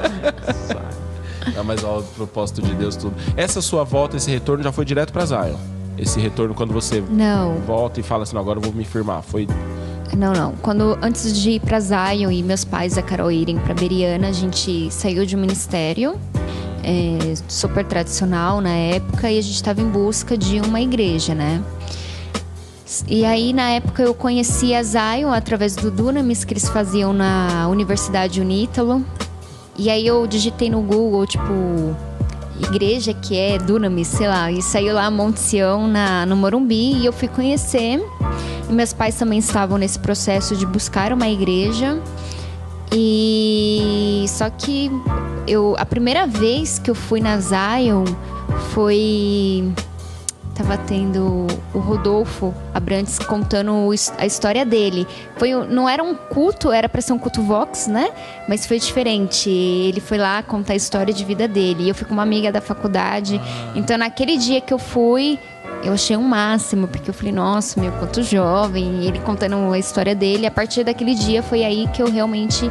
Não, 1.56 1.64
mas 1.64 1.84
ó, 1.84 2.00
o 2.00 2.04
propósito 2.04 2.62
de 2.62 2.74
Deus 2.76 2.96
tudo. 2.96 3.14
Essa 3.36 3.62
sua 3.62 3.84
volta, 3.84 4.18
esse 4.18 4.30
retorno 4.30 4.64
já 4.64 4.72
foi 4.72 4.86
direto 4.86 5.12
pra 5.14 5.26
Zion. 5.26 5.56
Esse 5.98 6.20
retorno 6.20 6.54
quando 6.54 6.74
você 6.74 7.04
Não, 7.10 7.56
volta 7.56 8.00
e 8.00 8.04
fala 8.04 8.24
assim, 8.24 8.34
"Não, 8.34 8.42
agora 8.42 8.60
eu 8.60 8.64
vou 8.64 8.72
me 8.72 8.86
firmar. 8.86 9.22
Foi 9.22 9.48
não, 10.18 10.34
não. 10.34 10.54
Quando 10.62 10.98
antes 11.02 11.40
de 11.40 11.52
ir 11.52 11.60
pra 11.60 11.80
Zion 11.80 12.32
e 12.32 12.44
meus 12.44 12.64
pais 12.64 12.98
a 12.98 13.02
Carol 13.02 13.32
irem 13.32 13.58
pra 13.60 13.74
Beriana, 13.74 14.30
a 14.30 14.32
gente 14.32 14.92
saiu 14.92 15.26
de 15.26 15.36
um 15.36 15.40
ministério 15.40 16.20
é, 16.84 17.34
super 17.48 17.86
tradicional 17.86 18.62
na 18.62 18.74
época 18.74 19.30
e 19.32 19.38
a 19.38 19.42
gente 19.42 19.56
estava 19.56 19.82
em 19.82 19.90
busca 19.90 20.38
de 20.38 20.60
uma 20.60 20.82
igreja, 20.82 21.36
né? 21.36 21.64
E 23.08 23.24
aí, 23.24 23.54
na 23.54 23.70
época, 23.70 24.02
eu 24.02 24.16
conheci 24.16 24.74
a 24.74 24.82
Zion 24.82 25.32
através 25.32 25.76
do 25.76 25.92
Dunamis 25.92 26.44
que 26.44 26.54
eles 26.54 26.68
faziam 26.68 27.14
na 27.14 27.68
Universidade 27.68 28.42
Unítalo. 28.42 29.06
E 29.78 29.90
aí 29.90 30.06
eu 30.08 30.26
digitei 30.26 30.70
no 30.70 30.82
Google, 30.82 31.28
tipo, 31.28 31.54
igreja 32.60 33.14
que 33.14 33.38
é 33.38 33.58
Dunamis, 33.58 34.08
sei 34.08 34.28
lá, 34.28 34.52
e 34.52 34.62
saiu 34.62 34.96
lá 34.96 35.10
Monte 35.10 35.40
Sião 35.40 35.88
na, 35.88 36.26
no 36.26 36.36
Morumbi 36.36 36.98
e 36.98 37.06
eu 37.06 37.14
fui 37.14 37.28
conhecer. 37.28 38.02
Meus 38.70 38.94
pais 38.94 39.16
também 39.16 39.40
estavam 39.40 39.78
nesse 39.78 40.00
processo 40.00 40.56
de 40.56 40.66
buscar 40.66 41.12
uma 41.12 41.28
igreja. 41.28 42.02
E 42.92 44.26
só 44.28 44.50
que 44.50 44.92
eu 45.48 45.76
a 45.78 45.86
primeira 45.86 46.26
vez 46.26 46.80
que 46.80 46.90
eu 46.90 46.96
fui 46.96 47.20
na 47.20 47.38
Zion 47.40 48.06
foi 48.74 49.72
tava 50.60 50.78
tendo 50.78 51.48
o 51.74 51.80
Rodolfo 51.80 52.54
Abrantes 52.74 53.18
contando 53.18 53.90
a 54.18 54.26
história 54.26 54.66
dele. 54.66 55.08
Foi, 55.38 55.54
não 55.54 55.88
era 55.88 56.04
um 56.04 56.14
culto, 56.14 56.70
era 56.70 56.90
para 56.90 57.00
ser 57.00 57.14
um 57.14 57.18
culto 57.18 57.42
Vox, 57.42 57.88
né? 57.88 58.12
Mas 58.46 58.66
foi 58.66 58.78
diferente. 58.78 59.50
Ele 59.50 60.02
foi 60.02 60.18
lá 60.18 60.44
contar 60.44 60.74
a 60.74 60.76
história 60.76 61.14
de 61.14 61.24
vida 61.24 61.48
dele. 61.48 61.84
E 61.84 61.90
eu 61.90 61.96
fui 61.96 62.06
com 62.06 62.14
uma 62.14 62.24
amiga 62.24 62.52
da 62.52 62.60
faculdade. 62.60 63.40
Então, 63.74 63.98
naquele 63.98 64.36
dia 64.38 64.60
que 64.60 64.74
eu 64.74 64.80
fui, 64.80 65.40
eu 65.84 65.94
achei 65.94 66.18
um 66.18 66.24
máximo, 66.24 66.88
porque 66.88 67.10
eu 67.10 67.14
falei, 67.14 67.32
nossa, 67.32 67.80
meu, 67.80 67.92
quanto 67.94 68.22
jovem. 68.22 69.04
E 69.04 69.08
ele 69.08 69.20
contando 69.20 69.72
a 69.72 69.80
história 69.80 70.14
dele. 70.14 70.46
A 70.46 70.52
partir 70.52 70.84
daquele 70.84 71.16
dia 71.16 71.42
foi 71.42 71.64
aí 71.64 71.88
que 71.94 72.02
eu 72.02 72.12
realmente 72.12 72.70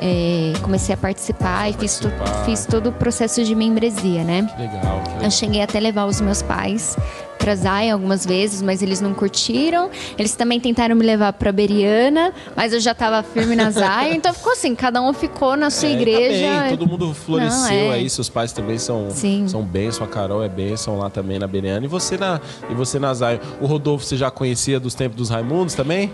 é, 0.00 0.52
comecei 0.62 0.94
a 0.94 0.98
participar 0.98 1.68
e 1.70 1.72
fiz, 1.74 1.98
Participar. 2.00 2.44
fiz 2.44 2.66
todo 2.66 2.88
o 2.88 2.92
processo 2.92 3.42
de 3.44 3.54
membresia, 3.54 4.24
né? 4.24 4.42
legal. 4.58 5.00
que 5.02 5.08
legal. 5.10 5.22
Eu 5.22 5.30
cheguei 5.30 5.62
até 5.62 5.78
levar 5.80 6.06
os 6.06 6.20
meus 6.20 6.42
pais 6.42 6.96
pra 7.38 7.54
Zaya 7.54 7.92
algumas 7.92 8.24
vezes, 8.26 8.62
mas 8.62 8.82
eles 8.82 9.00
não 9.00 9.12
curtiram. 9.14 9.90
Eles 10.18 10.34
também 10.34 10.58
tentaram 10.58 10.96
me 10.96 11.04
levar 11.04 11.32
pra 11.34 11.52
Beriana, 11.52 12.32
mas 12.56 12.72
eu 12.72 12.80
já 12.80 12.94
tava 12.94 13.22
firme 13.22 13.54
na 13.54 13.70
Zaya. 13.72 14.14
Então 14.14 14.32
ficou 14.32 14.52
assim, 14.52 14.74
cada 14.74 15.00
um 15.02 15.12
ficou 15.12 15.54
na 15.56 15.70
sua 15.70 15.88
É, 15.88 15.92
igreja. 15.92 16.46
Tá 16.54 16.60
bem, 16.62 16.70
todo 16.76 16.88
mundo 16.88 17.14
floresceu 17.14 17.58
Não, 17.86 17.92
é. 17.92 17.94
aí, 17.94 18.10
seus 18.10 18.28
pais 18.28 18.52
também 18.52 18.78
são, 18.78 19.10
Sim. 19.10 19.46
são 19.48 19.62
bênção, 19.62 20.04
a 20.04 20.08
Carol 20.08 20.42
é 20.42 20.48
bênção 20.48 20.98
lá 20.98 21.10
também 21.10 21.38
na 21.38 21.46
Beriana. 21.46 21.84
E 21.84 21.88
você 21.88 22.16
na, 22.16 22.40
e 22.70 22.74
você 22.74 22.98
na 22.98 23.12
Zion. 23.14 23.38
O 23.60 23.66
Rodolfo 23.66 24.04
você 24.04 24.16
já 24.16 24.30
conhecia 24.30 24.80
dos 24.80 24.94
tempos 24.94 25.16
dos 25.16 25.30
Raimundos 25.30 25.74
também? 25.74 26.10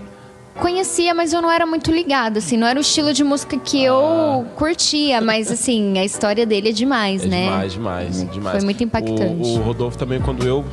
Conhecia, 0.60 1.14
mas 1.14 1.32
eu 1.32 1.40
não 1.42 1.50
era 1.50 1.66
muito 1.66 1.90
ligada, 1.90 2.38
assim, 2.38 2.56
não 2.56 2.66
era 2.66 2.78
o 2.78 2.82
estilo 2.82 3.12
de 3.12 3.24
música 3.24 3.58
que 3.58 3.82
eu 3.82 4.46
curtia, 4.54 5.20
mas 5.20 5.50
assim, 5.50 5.98
a 5.98 6.04
história 6.04 6.44
dele 6.46 6.68
é 6.68 6.72
demais, 6.72 7.22
Ah. 7.22 7.26
É 7.26 7.28
né? 7.28 7.44
demais, 7.46 7.72
demais, 7.72 8.30
demais. 8.32 8.56
Foi 8.56 8.64
muito 8.64 8.84
impactante. 8.84 9.42
O, 9.48 9.58
o 9.58 9.62
Rodolfo 9.62 9.96
também, 9.98 10.20
quando 10.20 10.46
eu 10.46 10.64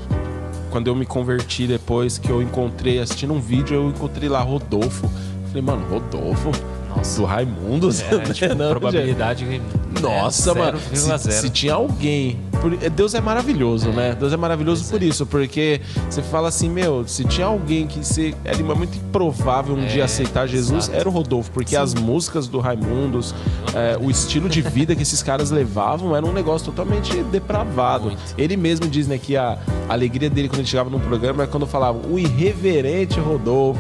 quando 0.70 0.86
eu 0.88 0.96
me 0.96 1.06
converti 1.06 1.66
depois, 1.66 2.20
que 2.20 2.30
eu 2.30 2.44
encontrei, 2.44 3.00
assistindo 3.00 3.34
um 3.34 3.40
vídeo, 3.40 3.74
eu 3.76 3.90
encontrei 3.90 4.30
lá 4.30 4.40
Rodolfo. 4.42 5.10
Falei, 5.48 5.64
mano, 5.64 5.84
Rodolfo? 5.90 6.52
Nossa. 6.96 7.20
Do 7.22 7.26
Raimundos? 7.26 8.02
É, 8.02 8.20
tipo, 8.34 8.56
Não, 8.56 8.70
probabilidade 8.70 9.46
que- 9.46 10.02
Nossa, 10.02 10.52
é, 10.52 10.54
mano. 10.54 10.80
Se, 10.94 11.10
0,0. 11.10 11.32
se 11.32 11.50
tinha 11.50 11.74
alguém. 11.74 12.40
por- 12.62 12.76
Deus 12.90 13.14
é 13.14 13.22
maravilhoso, 13.22 13.90
né? 13.92 14.16
Deus 14.20 14.34
é 14.34 14.38
maravilhoso 14.38 14.86
por 14.90 15.02
é. 15.02 15.06
isso, 15.06 15.26
porque 15.26 15.82
você 16.10 16.22
fala 16.22 16.48
assim, 16.50 16.70
meu, 16.70 17.08
se 17.08 17.24
tinha 17.26 17.48
alguém 17.48 17.88
que 17.88 18.06
se, 18.06 18.36
era 18.44 18.58
muito 18.76 18.98
improvável 18.98 19.76
um 19.76 19.84
É, 19.84 19.88
dia 19.88 20.06
aceitar 20.06 20.48
Jesus, 20.48 20.86
exato. 20.86 20.98
era 21.00 21.08
o 21.10 21.12
Rodolfo, 21.12 21.52
porque 21.52 21.76
as 21.76 21.94
músicas 21.94 22.48
do 22.48 22.60
Raimundos, 22.60 23.34
é, 23.74 23.98
o 24.02 24.10
estilo 24.12 24.50
de 24.50 24.62
vida 24.62 24.96
que 24.96 25.02
esses 25.04 25.24
caras 25.24 25.52
levavam 25.52 26.16
era 26.16 26.26
um 26.26 26.34
negócio 26.34 26.66
totalmente 26.66 27.22
depravado. 27.24 28.06
Muito. 28.06 28.20
Ele 28.38 28.58
mesmo 28.58 28.88
diz, 28.88 29.08
né, 29.08 29.18
que 29.18 29.38
a 29.38 29.58
alegria 29.88 30.30
dele 30.30 30.48
quando 30.50 30.60
ele 30.60 30.68
chegava 30.68 30.90
num 30.90 31.00
programa 31.00 31.44
era 31.44 31.52
quando 31.52 31.66
falava 31.66 31.98
o 32.10 32.18
irreverente 32.20 33.20
Rodolfo. 33.20 33.80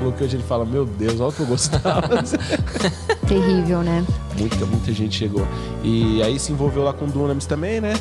Falou 0.00 0.14
que 0.14 0.24
hoje 0.24 0.36
ele 0.36 0.42
fala, 0.42 0.64
meu 0.64 0.86
Deus, 0.86 1.20
olha 1.20 1.28
o 1.28 1.32
que 1.32 1.40
eu 1.40 1.46
gostava. 1.46 2.24
Terrível, 3.28 3.82
né? 3.82 4.02
muita, 4.38 4.64
muita 4.64 4.92
gente 4.94 5.14
chegou. 5.14 5.46
E 5.84 6.22
aí 6.22 6.38
se 6.38 6.52
envolveu 6.52 6.82
lá 6.82 6.94
com 6.94 7.04
o 7.04 7.08
Dunamis 7.08 7.44
também, 7.44 7.82
né? 7.82 7.92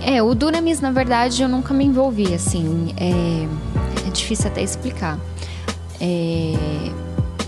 É, 0.00 0.22
o 0.22 0.34
Dunamis, 0.34 0.80
na 0.80 0.90
verdade, 0.90 1.42
eu 1.42 1.48
nunca 1.48 1.74
me 1.74 1.84
envolvi, 1.84 2.34
assim. 2.34 2.94
É, 2.96 4.08
é 4.08 4.10
difícil 4.10 4.46
até 4.46 4.62
explicar. 4.62 5.18
É, 6.00 6.54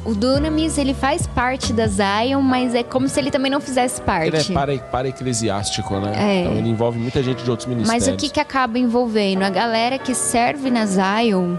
o 0.04 0.14
Dunamis, 0.14 0.76
ele 0.76 0.92
faz 0.92 1.26
parte 1.26 1.72
da 1.72 1.86
Zion, 1.86 2.42
mas 2.42 2.74
é 2.74 2.82
como 2.82 3.08
se 3.08 3.18
ele 3.18 3.30
também 3.30 3.50
não 3.50 3.60
fizesse 3.62 4.02
parte. 4.02 4.28
Ele 4.28 4.36
é 4.36 4.44
para, 4.52 4.78
para 4.78 5.08
eclesiástico, 5.08 5.98
né? 5.98 6.12
É. 6.14 6.40
Então 6.42 6.52
ele 6.58 6.68
envolve 6.68 6.98
muita 6.98 7.22
gente 7.22 7.42
de 7.42 7.50
outros 7.50 7.66
Mas 7.66 7.76
ministérios. 7.76 8.08
o 8.08 8.16
que, 8.16 8.28
que 8.28 8.40
acaba 8.40 8.78
envolvendo? 8.78 9.42
A 9.44 9.50
galera 9.50 9.98
que 9.98 10.14
serve 10.14 10.70
na 10.70 10.84
Zion, 10.84 11.56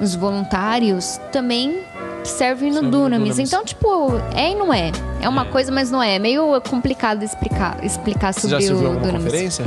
os 0.00 0.14
voluntários, 0.14 1.20
também 1.32 1.80
servem 2.24 2.70
no 2.70 2.82
Dunamis. 2.82 3.34
Dunamis. 3.34 3.38
Então, 3.38 3.64
tipo, 3.64 4.12
é 4.34 4.52
e 4.52 4.54
não 4.54 4.72
é. 4.72 4.90
É 5.20 5.28
uma 5.28 5.44
coisa, 5.46 5.72
mas 5.72 5.90
não 5.90 6.02
é. 6.02 6.16
É 6.16 6.18
meio 6.18 6.60
complicado 6.68 7.22
explicar, 7.22 7.82
explicar 7.84 8.32
Você 8.34 8.48
já 8.48 8.60
sobre 8.60 8.74
em 8.74 8.74
o 8.74 8.86
alguma 8.86 9.00
Dunamis. 9.06 9.24
conferência? 9.24 9.64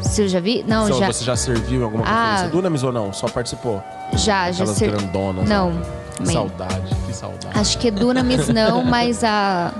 Você 0.00 0.28
já 0.28 0.40
vi? 0.40 0.64
Não, 0.66 0.86
Então, 0.86 0.98
já. 0.98 1.06
Você 1.12 1.24
já 1.24 1.36
serviu 1.36 1.80
em 1.80 1.84
alguma 1.84 2.04
Ah. 2.04 2.08
conferência 2.30 2.48
Dunamis 2.48 2.82
ou 2.82 2.92
não? 2.92 3.12
Só 3.12 3.26
participou? 3.28 3.82
Já, 4.12 4.50
já 4.52 4.62
Aquelas 4.64 4.76
ser... 4.78 4.90
grandonas. 4.90 5.48
Não, 5.48 5.70
né? 5.72 5.82
Que 6.18 6.32
saudade, 6.32 6.94
que 7.06 7.12
saudade. 7.14 7.58
Acho 7.58 7.78
que 7.78 7.88
é 7.88 7.90
Dunamis 7.90 8.48
não, 8.48 8.84
mas 8.84 9.24
a, 9.24 9.72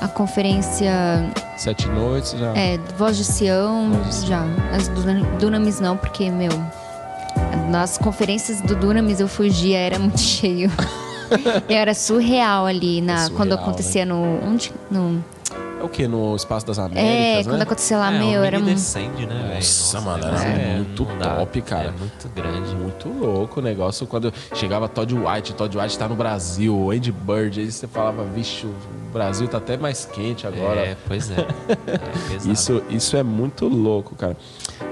a 0.00 0.08
conferência 0.08 0.92
Sete 1.56 1.88
noites 1.88 2.32
já. 2.32 2.52
é 2.56 2.78
Voz 2.98 3.16
de 3.16 3.24
Sião, 3.24 3.90
Voz 3.92 4.22
de 4.22 4.28
já. 4.28 4.44
As 4.74 4.88
Duna- 4.88 5.24
Dunamis 5.38 5.80
não, 5.80 5.96
porque, 5.96 6.30
meu, 6.30 6.52
nas 7.68 7.98
conferências 7.98 8.60
do 8.60 8.74
Dunamis 8.76 9.20
eu 9.20 9.28
fugia, 9.28 9.78
era 9.78 9.98
muito 9.98 10.20
cheio. 10.20 10.70
era 11.68 11.94
surreal 11.94 12.66
ali 12.66 13.00
na, 13.00 13.14
É 13.14 13.16
surreal, 13.18 13.36
quando 13.36 13.52
acontecia 13.52 14.04
no. 14.06 14.16
Onde? 14.44 14.72
No, 14.90 15.22
É 15.80 15.82
o 15.82 15.88
quê? 15.88 16.06
No 16.08 16.34
Espaço 16.36 16.64
das 16.66 16.78
É, 16.78 16.82
Américas, 16.82 17.46
quando 17.46 17.56
né? 17.58 17.62
aconteceu 17.64 17.98
lá, 17.98 18.12
é, 18.12 18.18
meu, 18.18 18.42
era 18.44 18.58
um. 18.58 18.64
descende, 18.64 19.26
né, 19.26 19.34
velho? 19.34 19.54
Nossa, 19.56 20.00
mano, 20.00 20.24
era 20.24 20.38
negócio 20.38 20.48
é, 20.48 20.76
muito 20.76 21.04
não 21.04 21.18
dá. 21.18 21.34
top, 21.36 21.62
cara. 21.62 21.88
É 21.88 21.90
muito 21.98 22.28
grande. 22.34 22.74
Muito 22.76 23.08
louco 23.08 23.60
o 23.60 23.62
negócio. 23.62 24.06
Quando 24.06 24.32
chegava 24.54 24.88
Todd 24.88 25.14
White, 25.14 25.54
Todd 25.54 25.76
White 25.76 25.98
tá 25.98 26.08
no 26.08 26.14
Brasil, 26.16 26.76
o 26.76 26.90
Andy 26.90 27.12
Bird, 27.12 27.60
aí 27.60 27.70
você 27.70 27.86
falava, 27.88 28.24
vixe, 28.24 28.66
o 28.66 28.74
Brasil 29.12 29.48
tá 29.48 29.58
até 29.58 29.76
mais 29.76 30.04
quente 30.04 30.46
agora. 30.46 30.80
É, 30.80 30.96
pois 31.06 31.30
é. 31.30 31.34
é. 31.40 31.46
Isso, 32.50 32.82
isso 32.88 33.16
é 33.16 33.22
muito 33.22 33.66
louco, 33.66 34.14
cara. 34.14 34.36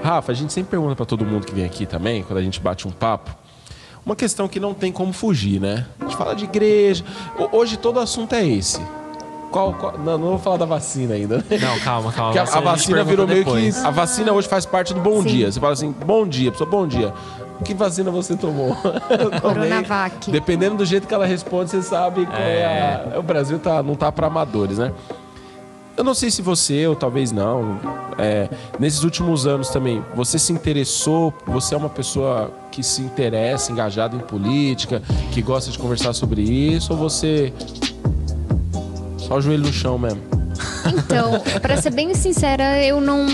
Rafa, 0.03 0.31
a 0.31 0.35
gente 0.35 0.51
sempre 0.53 0.71
pergunta 0.71 0.95
pra 0.95 1.05
todo 1.05 1.25
mundo 1.25 1.45
que 1.45 1.53
vem 1.53 1.65
aqui 1.65 1.85
também, 1.85 2.23
quando 2.23 2.37
a 2.39 2.41
gente 2.41 2.59
bate 2.59 2.87
um 2.87 2.91
papo, 2.91 3.31
uma 4.05 4.15
questão 4.15 4.47
que 4.47 4.59
não 4.59 4.73
tem 4.73 4.91
como 4.91 5.11
fugir, 5.13 5.59
né? 5.59 5.85
A 5.99 6.03
gente 6.05 6.15
fala 6.17 6.35
de 6.35 6.43
igreja. 6.43 7.03
Ho- 7.39 7.49
Hoje 7.57 7.77
todo 7.77 7.99
assunto 7.99 8.33
é 8.33 8.45
esse. 8.45 8.79
Qual, 9.51 9.73
qual- 9.73 9.97
não, 9.97 10.17
não 10.17 10.27
vou 10.29 10.39
falar 10.39 10.57
da 10.57 10.65
vacina 10.65 11.15
ainda, 11.15 11.37
né? 11.37 11.43
Não, 11.61 11.79
calma, 11.79 12.11
calma. 12.11 12.33
Porque 12.33 12.37
a, 12.39 12.57
a 12.57 12.61
vacina 12.61 13.03
virou 13.03 13.25
meio 13.25 13.43
depois. 13.45 13.77
que. 13.79 13.87
A 13.87 13.89
vacina 13.89 14.31
hoje 14.33 14.47
faz 14.47 14.65
parte 14.65 14.93
do 14.93 14.99
bom 14.99 15.21
Sim. 15.21 15.27
dia. 15.29 15.51
Você 15.51 15.59
fala 15.59 15.73
assim, 15.73 15.91
bom 16.05 16.27
dia, 16.27 16.51
pessoa, 16.51 16.69
bom 16.69 16.85
dia. 16.87 17.13
Que 17.63 17.73
vacina 17.73 18.11
você 18.11 18.35
tomou? 18.35 18.75
Coronavac. 19.41 20.29
Dependendo 20.29 20.75
do 20.77 20.85
jeito 20.85 21.07
que 21.07 21.13
ela 21.13 21.25
responde, 21.25 21.69
você 21.71 21.81
sabe 21.81 22.25
qual 22.25 22.37
é, 22.37 23.01
a. 23.15 23.19
O 23.19 23.23
Brasil 23.23 23.57
tá, 23.59 23.81
não 23.81 23.95
tá 23.95 24.11
para 24.11 24.27
amadores, 24.27 24.77
né? 24.77 24.91
Eu 25.97 26.03
não 26.03 26.13
sei 26.13 26.29
se 26.29 26.41
você, 26.41 26.85
ou 26.87 26.95
talvez 26.95 27.31
não, 27.31 27.79
é, 28.17 28.49
nesses 28.77 29.03
últimos 29.03 29.47
anos 29.47 29.69
também, 29.69 30.03
você 30.13 30.37
se 30.37 30.51
interessou, 30.51 31.33
você 31.47 31.73
é 31.73 31.77
uma 31.77 31.89
pessoa 31.89 32.51
que 32.69 32.83
se 32.83 33.01
interessa, 33.01 33.71
engajada 33.71 34.15
em 34.15 34.19
política, 34.19 35.01
que 35.31 35.41
gosta 35.41 35.71
de 35.71 35.79
conversar 35.79 36.11
sobre 36.13 36.41
isso, 36.41 36.91
ou 36.91 36.99
você 36.99 37.53
só 39.17 39.37
o 39.37 39.41
joelho 39.41 39.63
no 39.63 39.73
chão 39.73 39.97
mesmo? 39.97 40.21
Então, 40.85 41.39
pra 41.61 41.81
ser 41.81 41.91
bem 41.91 42.13
sincera, 42.13 42.83
eu 42.83 43.01
não. 43.01 43.25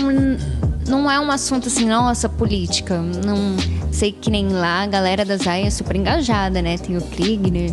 Não 0.88 1.08
é 1.08 1.18
um 1.20 1.30
assunto 1.30 1.68
assim, 1.68 1.86
nossa, 1.86 2.28
política. 2.28 3.00
Não 3.00 3.56
sei 3.92 4.10
que 4.10 4.30
nem 4.30 4.48
lá 4.48 4.82
a 4.82 4.86
galera 4.86 5.24
da 5.24 5.36
Zaya 5.36 5.66
é 5.66 5.70
super 5.70 5.94
engajada, 5.94 6.60
né? 6.60 6.76
Tem 6.76 6.96
o 6.96 7.00
Kriegner. 7.00 7.72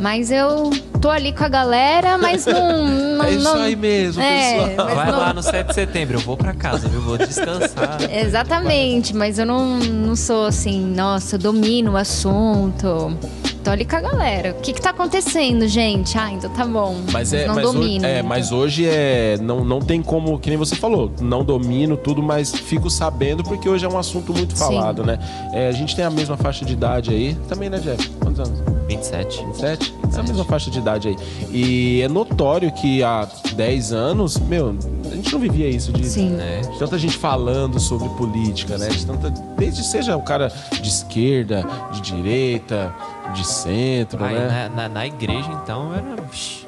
Mas 0.00 0.30
eu 0.30 0.70
tô 1.00 1.10
ali 1.10 1.32
com 1.32 1.44
a 1.44 1.48
galera, 1.48 2.16
mas 2.16 2.46
não. 2.46 2.86
não 3.16 3.24
É 3.28 3.30
isso 3.32 3.44
não- 3.44 3.62
aí 3.62 3.76
mesmo, 3.76 4.22
é, 4.22 4.68
pessoal. 4.70 4.94
Vai 4.96 5.10
não- 5.12 5.18
lá 5.18 5.32
no 5.34 5.42
7 5.42 5.66
de 5.68 5.74
setembro, 5.74 6.16
eu 6.16 6.20
vou 6.20 6.36
pra 6.36 6.54
casa, 6.54 6.88
viu? 6.88 7.00
Vou 7.02 7.18
descansar. 7.18 7.98
Exatamente, 8.10 9.14
mas 9.14 9.38
eu 9.38 9.44
não, 9.44 9.76
não 9.78 10.16
sou 10.16 10.46
assim, 10.46 10.80
nossa, 10.94 11.34
eu 11.36 11.38
domino 11.38 11.92
o 11.92 11.96
assunto. 11.96 13.16
Tô 13.62 13.70
ali 13.70 13.84
com 13.84 13.96
a 13.96 14.00
galera. 14.00 14.52
O 14.58 14.62
que 14.62 14.72
que 14.72 14.80
tá 14.80 14.90
acontecendo, 14.90 15.68
gente? 15.68 16.16
Ah, 16.16 16.32
então 16.32 16.50
tá 16.50 16.64
bom. 16.64 16.96
Mas 17.12 17.32
é, 17.32 17.46
não 17.46 17.54
mas, 17.54 17.64
hoje, 17.66 17.78
domino. 17.78 18.06
é, 18.06 18.14
muito. 18.14 18.28
mas 18.28 18.52
hoje 18.52 18.86
é 18.86 19.38
não, 19.40 19.64
não 19.64 19.80
tem 19.80 20.02
como, 20.02 20.38
que 20.38 20.48
nem 20.48 20.58
você 20.58 20.74
falou, 20.74 21.12
não 21.20 21.44
domino 21.44 21.96
tudo, 21.96 22.22
mas 22.22 22.52
fico 22.54 22.88
sabendo 22.88 23.44
porque 23.44 23.68
hoje 23.68 23.84
é 23.84 23.88
um 23.88 23.98
assunto 23.98 24.32
muito 24.32 24.56
Sim. 24.56 24.64
falado, 24.64 25.04
né? 25.04 25.18
É, 25.52 25.68
a 25.68 25.72
gente 25.72 25.94
tem 25.94 26.04
a 26.04 26.10
mesma 26.10 26.36
faixa 26.36 26.64
de 26.64 26.72
idade 26.72 27.10
aí, 27.10 27.36
também, 27.48 27.68
né, 27.68 27.78
Jeff? 27.78 28.08
Quantos 28.18 28.40
anos? 28.40 28.60
27. 28.88 29.44
27? 29.46 29.94
É 30.16 30.20
a 30.20 30.22
mesma 30.22 30.44
faixa 30.44 30.70
de 30.70 30.78
idade 30.78 31.08
aí. 31.08 31.16
E 31.50 32.02
é 32.02 32.08
notório 32.08 32.72
que 32.72 33.02
há 33.02 33.28
10 33.54 33.92
anos, 33.92 34.36
meu, 34.38 34.76
a 35.10 35.14
gente 35.14 35.32
não 35.32 35.38
vivia 35.38 35.68
isso 35.68 35.92
de, 35.92 36.06
Sim. 36.06 36.36
É. 36.40 36.60
de 36.60 36.78
tanta 36.78 36.98
gente 36.98 37.16
falando 37.16 37.78
sobre 37.78 38.08
política, 38.10 38.76
né? 38.76 38.88
De 38.88 39.06
tanta, 39.06 39.30
desde 39.56 39.84
seja 39.84 40.16
o 40.16 40.22
cara 40.22 40.52
de 40.80 40.88
esquerda, 40.88 41.64
de 41.92 42.00
direita, 42.00 42.92
de 43.32 43.46
centro, 43.46 44.24
Aí, 44.24 44.34
né? 44.34 44.70
na, 44.74 44.82
na, 44.82 44.88
na 44.88 45.06
igreja, 45.06 45.48
então, 45.62 45.94
era. 45.94 46.16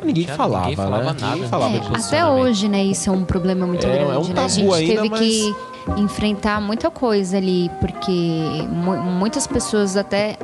Ninguém 0.02 0.24
tinha- 0.24 0.36
falava, 0.36 0.62
ninguém 0.68 0.76
falava 0.76 1.02
né? 1.04 1.16
nada. 1.20 1.34
Ninguém 1.34 1.48
falava 1.48 1.76
É, 1.76 1.78
de 1.78 1.96
até 2.06 2.26
hoje, 2.26 2.68
né, 2.68 2.82
isso 2.84 3.08
é 3.08 3.12
um 3.12 3.24
problema 3.24 3.66
muito 3.66 3.86
É, 3.86 3.98
é 3.98 4.02
um 4.04 4.22
grande, 4.22 4.32
né? 4.34 4.44
A 4.44 4.48
gente 4.48 4.72
ainda, 4.74 4.94
teve 5.02 5.08
mas- 5.10 5.20
que 5.20 5.54
enfrentar 6.00 6.60
muita 6.60 6.90
coisa 6.90 7.36
ali, 7.36 7.70
porque 7.80 8.10
mu- 8.70 8.96
muitas 9.02 9.46
pessoas 9.46 9.96
até 9.96 10.36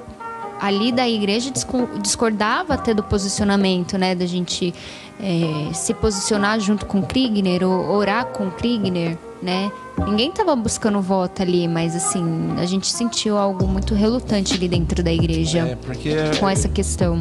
ali 0.61 0.91
da 0.91 1.09
igreja 1.09 1.51
disco- 1.51 1.89
discordava 2.03 2.75
até 2.75 2.93
do 2.93 3.03
posicionamento, 3.03 3.97
né, 3.97 4.14
da 4.14 4.27
gente 4.27 4.75
é, 5.21 5.73
se 5.73 5.93
posicionar 5.95 6.61
junto 6.61 6.87
com 6.87 7.03
Kriegner 7.03 7.64
ou 7.64 7.91
orar 7.97 8.27
com 8.27 8.51
Kriegner, 8.51 9.19
né? 9.43 9.70
Ninguém 10.07 10.30
tava 10.30 10.55
buscando 10.55 11.01
voto 11.01 11.43
ali, 11.43 11.66
mas 11.66 11.95
assim, 11.95 12.55
a 12.59 12.66
gente 12.66 12.86
sentiu 12.86 13.36
algo 13.36 13.66
muito 13.66 13.95
relutante 13.95 14.55
ali 14.55 14.68
dentro 14.68 15.03
da 15.03 15.12
igreja 15.12 15.61
É, 15.61 15.76
porque 15.76 16.14
com 16.39 16.49
essa 16.49 16.68
questão. 16.68 17.20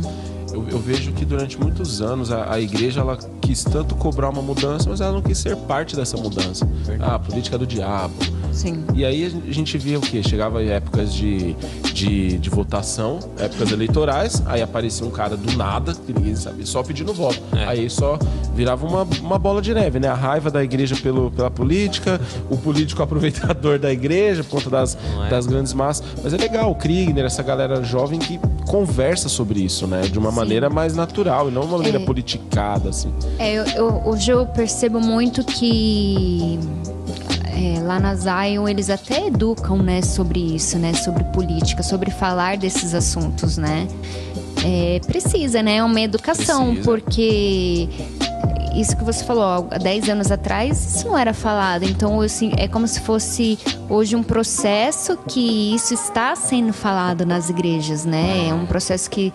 Eu, 0.58 0.68
eu 0.70 0.80
vejo 0.80 1.12
que 1.12 1.24
durante 1.24 1.60
muitos 1.60 2.01
anos 2.01 2.32
a, 2.32 2.53
a 2.53 2.60
igreja 2.60 3.01
ela 3.01 3.18
quis 3.41 3.64
tanto 3.64 3.95
cobrar 3.95 4.30
uma 4.30 4.41
mudança, 4.41 4.89
mas 4.89 5.01
ela 5.01 5.12
não 5.12 5.22
quis 5.22 5.38
ser 5.38 5.55
parte 5.55 5.95
dessa 5.95 6.18
mudança. 6.18 6.68
Ah, 6.99 7.16
a 7.16 7.20
política 7.20 7.58
do 7.58 7.66
diabo. 7.66 8.16
Sim. 8.51 8.84
E 8.95 9.05
aí 9.05 9.26
a 9.26 9.51
gente 9.53 9.78
via 9.78 9.99
o 9.99 10.01
quê? 10.01 10.24
Chegava 10.24 10.64
em 10.64 10.70
épocas 10.70 11.14
de, 11.14 11.53
de, 11.93 12.39
de 12.39 12.49
votação, 12.49 13.20
épocas 13.38 13.72
eleitorais, 13.72 14.41
aí 14.47 14.64
aparecia 14.64 15.05
um 15.05 15.12
cara 15.12 15.38
do 15.38 15.55
nada, 15.55 15.93
que 15.93 16.12
ninguém 16.12 16.36
sabia, 16.36 16.66
só 16.66 16.82
pedindo 16.82 17.14
voto. 17.14 17.39
É. 17.55 17.66
Aí 17.66 17.89
só 17.89 18.18
virava 18.55 18.88
uma, 18.88 19.03
uma 19.22 19.38
bola 19.38 19.62
de 19.62 19.74
neve, 19.74 19.99
né? 19.99 20.08
A 20.08 20.16
raiva 20.16 20.49
da 20.49 20.64
igreja 20.64 20.95
pelo, 20.95 21.30
pela 21.30 21.51
política, 21.51 22.20
o 22.49 22.58
político 22.58 23.01
aproveitador 23.03 23.78
da 23.78 23.91
igreja 23.91 24.43
por 24.43 24.58
conta 24.58 24.70
das, 24.72 24.97
é? 25.26 25.30
das 25.30 25.45
grandes 25.45 25.74
massas. 25.74 26.03
Mas 26.24 26.34
é 26.34 26.38
legal, 26.38 26.72
o 26.72 26.76
Kriegner, 26.76 27.26
essa 27.26 27.43
galera 27.43 27.84
jovem 27.84 28.18
que 28.18 28.39
conversa 28.66 29.30
sobre 29.30 29.60
isso, 29.60 29.86
né? 29.86 30.01
De 30.01 30.18
uma 30.18 30.32
maneira 30.32 30.47
mais 30.70 30.95
natural 30.95 31.50
e 31.50 31.52
não 31.52 31.64
uma 31.64 31.78
maneira 31.78 32.00
É. 32.00 32.06
politicada, 32.06 32.89
assim. 32.89 33.12
É, 33.39 33.54
eu, 33.54 33.66
eu- 33.76 34.02
hoje 34.06 34.32
eu 34.32 34.45
percebo 34.45 35.00
muito 35.00 35.43
que 35.43 36.60
é, 37.56 37.80
lá 37.82 38.00
na 38.00 38.16
Zion 38.16 38.68
eles 38.68 38.89
até 38.89 39.28
educam, 39.28 39.78
né, 39.78 40.02
sobre 40.02 40.39
isso, 40.39 40.78
né, 40.78 40.93
sobre 40.93 41.24
política, 41.26 41.82
sobre 41.84 42.12
falar 42.12 42.58
desses 42.58 42.93
assuntos, 42.93 43.58
né. 43.58 43.88
É, 44.66 45.00
precisa, 45.06 45.62
né, 45.64 45.78
é 45.78 45.84
uma 45.84 46.00
educação, 46.02 46.68
Precisa. 46.76 46.84
porque 46.91 47.88
isso 48.76 48.95
que 48.98 49.04
você 49.04 49.24
falou, 49.24 49.68
há 49.72 49.78
10 49.80 50.08
anos 50.10 50.32
atrás, 50.32 50.95
isso 50.95 51.08
não 51.08 51.18
era 51.18 51.34
falado. 51.34 51.84
Então, 51.84 52.22
assim, 52.22 52.52
é 52.58 52.68
como 52.68 52.88
se 52.88 53.00
fosse 53.00 53.58
hoje 53.89 54.16
um 54.16 54.22
processo 54.22 55.18
que 55.28 55.74
isso 55.74 55.93
está 55.95 56.36
sendo 56.36 56.74
falado 56.74 57.26
nas 57.26 57.50
igrejas, 57.50 58.06
né? 58.06 58.48
É 58.50 58.54
um 58.54 58.66
processo 58.68 59.10
que 59.10 59.34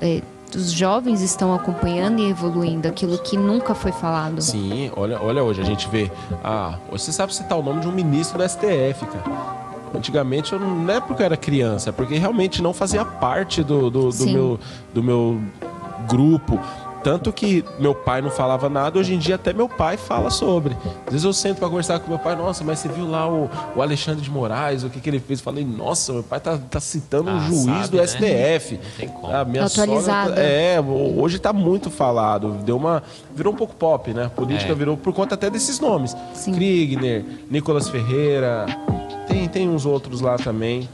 é, 0.00 0.22
os 0.56 0.72
jovens 0.72 1.20
estão 1.22 1.54
acompanhando 1.54 2.20
e 2.20 2.30
evoluindo 2.30 2.88
aquilo 2.88 3.18
que 3.18 3.36
nunca 3.36 3.74
foi 3.74 3.92
falado. 3.92 4.40
Sim, 4.40 4.90
olha, 4.96 5.20
olha 5.20 5.42
hoje, 5.42 5.60
a 5.60 5.64
gente 5.64 5.88
vê. 5.88 6.10
Ah, 6.42 6.78
hoje 6.90 7.04
você 7.04 7.12
sabe 7.12 7.34
citar 7.34 7.58
o 7.58 7.62
nome 7.62 7.80
de 7.80 7.88
um 7.88 7.92
ministro 7.92 8.38
do 8.38 8.48
STF, 8.48 9.06
cara. 9.06 9.60
Antigamente 9.94 10.52
eu 10.52 10.60
não, 10.60 10.74
não 10.76 10.94
é 10.94 11.00
porque 11.00 11.22
eu 11.22 11.26
era 11.26 11.36
criança, 11.36 11.90
é 11.90 11.92
porque 11.92 12.16
realmente 12.16 12.62
não 12.62 12.72
fazia 12.72 13.04
parte 13.04 13.62
do, 13.62 13.90
do, 13.90 14.10
do 14.10 14.26
meu, 14.26 14.60
do 14.94 15.02
meu 15.02 15.40
grupo. 16.08 16.58
Tanto 17.02 17.32
que 17.32 17.64
meu 17.78 17.94
pai 17.94 18.20
não 18.20 18.30
falava 18.30 18.68
nada, 18.68 18.98
hoje 18.98 19.14
em 19.14 19.18
dia 19.18 19.36
até 19.36 19.52
meu 19.52 19.68
pai 19.68 19.96
fala 19.96 20.28
sobre. 20.30 20.76
Às 21.06 21.12
vezes 21.12 21.24
eu 21.24 21.32
sento 21.32 21.58
pra 21.58 21.68
conversar 21.68 21.98
com 22.00 22.08
meu 22.10 22.18
pai, 22.18 22.36
nossa, 22.36 22.62
mas 22.62 22.78
você 22.78 22.88
viu 22.88 23.08
lá 23.08 23.26
o, 23.28 23.48
o 23.74 23.80
Alexandre 23.80 24.20
de 24.22 24.30
Moraes, 24.30 24.84
o 24.84 24.90
que, 24.90 25.00
que 25.00 25.08
ele 25.08 25.18
fez? 25.20 25.38
Eu 25.38 25.44
falei, 25.44 25.64
nossa, 25.64 26.12
meu 26.12 26.22
pai 26.22 26.40
tá, 26.40 26.58
tá 26.58 26.78
citando 26.78 27.30
um 27.30 27.36
Ah, 27.36 27.40
juiz 27.40 27.62
sabe, 27.64 27.88
do 27.88 27.96
né? 27.96 28.06
STF. 28.06 28.74
Não 28.74 28.80
tem 28.98 29.08
como. 29.08 29.34
A 29.34 29.44
minha 29.44 29.64
Atualizado. 29.64 30.28
sogra- 30.28 30.42
é, 30.44 30.80
hoje 30.80 31.38
tá 31.38 31.52
muito 31.52 31.90
falado. 31.90 32.52
Deu 32.64 32.76
uma. 32.76 33.02
Virou 33.34 33.52
um 33.52 33.56
pouco 33.56 33.74
pop, 33.74 34.12
né? 34.12 34.24
A 34.26 34.30
política 34.30 34.72
É. 34.72 34.74
virou 34.74 34.96
por 34.96 35.12
conta 35.14 35.34
até 35.34 35.48
desses 35.48 35.80
nomes. 35.80 36.14
Sim. 36.34 36.52
Kriegner, 36.52 37.24
Nicolas 37.50 37.88
Ferreira. 37.88 38.66
Tem, 39.26 39.48
tem 39.48 39.68
uns 39.68 39.86
outros 39.86 40.20
lá 40.20 40.36
também. 40.36 40.88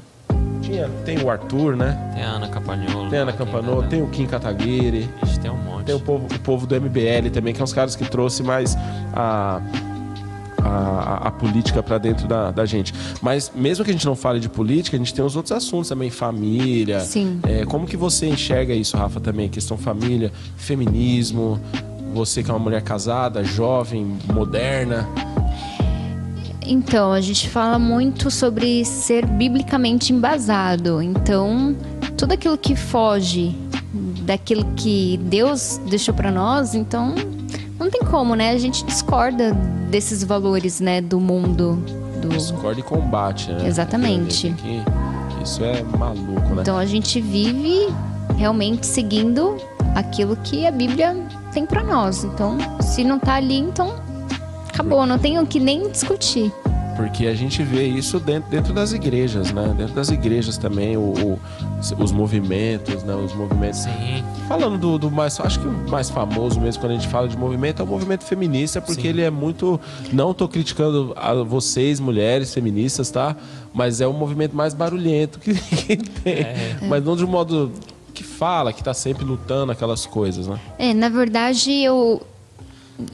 Tinha, 0.63 0.89
tem 1.05 1.19
o 1.23 1.31
Arthur, 1.31 1.77
né? 1.77 1.97
Tem 2.15 2.23
a 2.25 2.31
Ana 2.31 2.49
Campagnolo. 2.49 3.11
Tem 3.11 3.19
a 3.19 3.23
Ana 3.23 3.33
Campanô, 3.33 3.83
né? 3.83 3.89
tem 3.89 4.03
o 4.03 4.09
Kim 4.09 4.27
Kataguiri. 4.27 5.09
Ixi, 5.23 5.41
tem 5.41 5.51
um 5.51 5.57
monte. 5.57 5.85
Tem 5.87 5.95
o 5.95 6.01
povo, 6.01 6.27
o 6.27 6.39
povo 6.41 6.67
do 6.67 6.75
MBL 6.81 7.31
também, 7.33 7.53
que 7.53 7.59
são 7.59 7.65
os 7.65 7.73
caras 7.73 7.95
que 7.95 8.05
trouxe 8.09 8.43
mais 8.43 8.77
a, 9.15 9.61
a, 10.63 10.69
a- 10.69 11.29
a 11.29 11.31
política 11.31 11.83
para 11.83 11.99
dentro 11.99 12.27
da, 12.27 12.51
da 12.51 12.65
gente. 12.67 12.93
Mas 13.23 13.53
mesmo 13.55 13.85
que 13.85 13.91
a 13.91 13.95
gente 13.95 14.07
não 14.07 14.17
fale 14.17 14.41
de 14.41 14.49
política, 14.49 14.97
a 14.97 14.99
gente 14.99 15.15
tem 15.15 15.25
os 15.25 15.37
outros 15.37 15.53
assuntos 15.53 15.89
também, 15.89 16.11
família. 16.11 17.01
Sim. 17.01 17.41
É, 17.45 17.65
como 17.65 17.87
que 17.87 17.97
você 17.97 18.27
enxerga 18.27 18.75
isso, 18.75 18.97
Rafa, 18.97 19.21
também? 19.21 19.49
Questão 19.49 19.77
família, 19.77 20.33
feminismo, 20.57 21.61
você 22.15 22.43
que 22.43 22.51
é 22.51 22.55
uma 22.55 22.59
mulher 22.61 22.83
casada, 22.83 23.45
jovem, 23.45 24.17
moderna. 24.33 25.07
Então, 26.67 27.13
a 27.13 27.21
gente 27.21 27.49
fala 27.49 27.79
muito 27.79 28.31
sobre 28.31 28.85
ser 28.85 29.25
biblicamente 29.27 30.13
embasado. 30.13 31.01
Então, 31.01 31.77
tudo 32.17 32.33
aquilo 32.33 32.59
que 32.59 32.75
foge 32.75 33.57
daquilo 34.23 34.65
que 34.77 35.19
Deus 35.23 35.81
deixou 35.89 36.13
para 36.13 36.31
nós, 36.31 36.75
então 36.75 37.15
não 37.79 37.89
tem 37.89 38.03
como, 38.03 38.35
né? 38.35 38.51
A 38.51 38.59
gente 38.59 38.85
discorda 38.85 39.53
desses 39.91 40.25
valores, 40.25 40.81
né, 40.81 41.01
do 41.01 41.21
mundo 41.21 41.83
do 42.21 42.29
Discorda 42.29 42.81
e 42.81 42.83
combate, 42.83 43.53
né? 43.53 43.67
Exatamente. 43.67 44.53
Que, 44.55 44.83
isso 45.43 45.63
é 45.63 45.83
maluco, 45.97 46.55
né? 46.55 46.63
Então 46.63 46.77
a 46.77 46.87
gente 46.87 47.21
vive 47.21 47.89
realmente 48.37 48.87
seguindo 48.87 49.57
aquilo 49.95 50.37
que 50.37 50.67
a 50.67 50.71
Bíblia 50.71 51.17
tem 51.53 51.65
para 51.65 51.85
nós. 51.85 52.25
Então, 52.25 52.59
se 52.81 53.05
não 53.05 53.19
tá 53.19 53.35
ali, 53.35 53.59
então 53.59 53.95
acabou, 54.77 55.07
não 55.07 55.19
tenho 55.19 55.47
que 55.47 55.59
nem 55.59 55.89
discutir. 55.91 56.53
Porque 56.97 57.27
a 57.27 57.35
gente 57.35 57.63
vê 57.63 57.87
isso 57.87 58.19
dentro, 58.19 58.49
dentro 58.51 58.73
das 58.73 58.93
igrejas, 58.93 59.53
né? 59.53 59.75
Dentro 59.77 59.95
das 59.95 60.09
igrejas 60.09 60.57
também, 60.57 60.97
o, 60.97 61.01
o- 61.03 61.39
os 62.03 62.11
movimentos, 62.11 63.03
né? 63.03 63.15
Os 63.15 63.35
movimentos. 63.35 63.81
Sim. 63.81 64.25
Falando 64.49 64.79
do, 64.79 64.99
do 64.99 65.11
mais, 65.11 65.39
acho 65.39 65.61
que 65.61 65.67
o 65.67 65.91
mais 65.91 66.09
famoso 66.09 66.59
mesmo 66.59 66.81
quando 66.81 66.93
a 66.93 66.95
gente 66.95 67.09
fala 67.09 67.29
de 67.29 67.37
movimento 67.37 67.81
é 67.81 67.85
o 67.85 67.87
movimento 67.87 68.25
feminista, 68.25 68.81
porque 68.81 69.03
Sim. 69.03 69.09
ele 69.09 69.21
é 69.23 69.31
muito. 69.31 69.79
Não 70.11 70.33
tô 70.33 70.49
criticando 70.49 71.13
a 71.17 71.35
vocês, 71.35 72.01
mulheres 72.01 72.55
feministas, 72.55 73.11
tá? 73.11 73.37
Mas 73.75 74.01
é 74.01 74.07
o 74.07 74.13
movimento 74.15 74.57
mais 74.57 74.73
barulhento 74.73 75.39
que, 75.39 75.53
que 75.77 75.97
tem. 75.99 76.33
É. 76.35 76.79
Mas 76.89 77.05
não 77.05 77.15
de 77.15 77.27
um 77.27 77.29
modo 77.29 77.73
que 78.15 78.25
fala, 78.25 78.73
que 78.73 78.83
tá 78.83 78.95
sempre 78.95 79.23
lutando 79.23 79.71
aquelas 79.71 80.07
coisas, 80.07 80.47
né? 80.47 80.59
É, 80.79 80.95
na 80.95 81.11
verdade, 81.11 81.71
eu, 81.83 82.23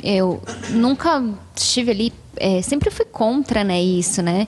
eu 0.02 0.40
nunca 0.70 1.24
estive 1.54 1.90
ali, 1.90 2.12
é, 2.36 2.62
sempre 2.62 2.90
fui 2.90 3.04
contra 3.06 3.64
né, 3.64 3.82
isso, 3.82 4.22
né? 4.22 4.46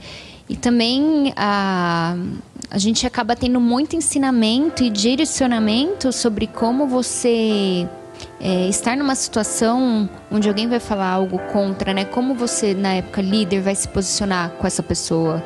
E 0.49 0.57
também 0.57 1.33
a, 1.37 2.17
a 2.71 2.79
gente 2.79 3.07
acaba 3.07 3.35
tendo 3.35 3.61
muito 3.61 3.97
ensinamento 3.97 4.83
e 4.83 4.91
direcionamento 4.91 6.13
sobre 6.13 6.47
como 6.47 6.87
você 6.87 7.89
é, 8.41 8.69
estar 8.69 8.97
numa 8.97 9.15
situação 9.15 10.09
onde 10.31 10.49
alguém 10.49 10.69
vai 10.69 10.81
falar 10.81 11.09
algo 11.09 11.39
contra, 11.51 11.95
né? 11.95 12.05
Como 12.05 12.35
você, 12.35 12.75
na 12.75 12.95
época, 12.95 13.23
líder, 13.23 13.63
vai 13.63 13.75
se 13.75 13.89
posicionar 13.89 14.51
com 14.51 14.67
essa 14.67 14.83
pessoa. 14.83 15.43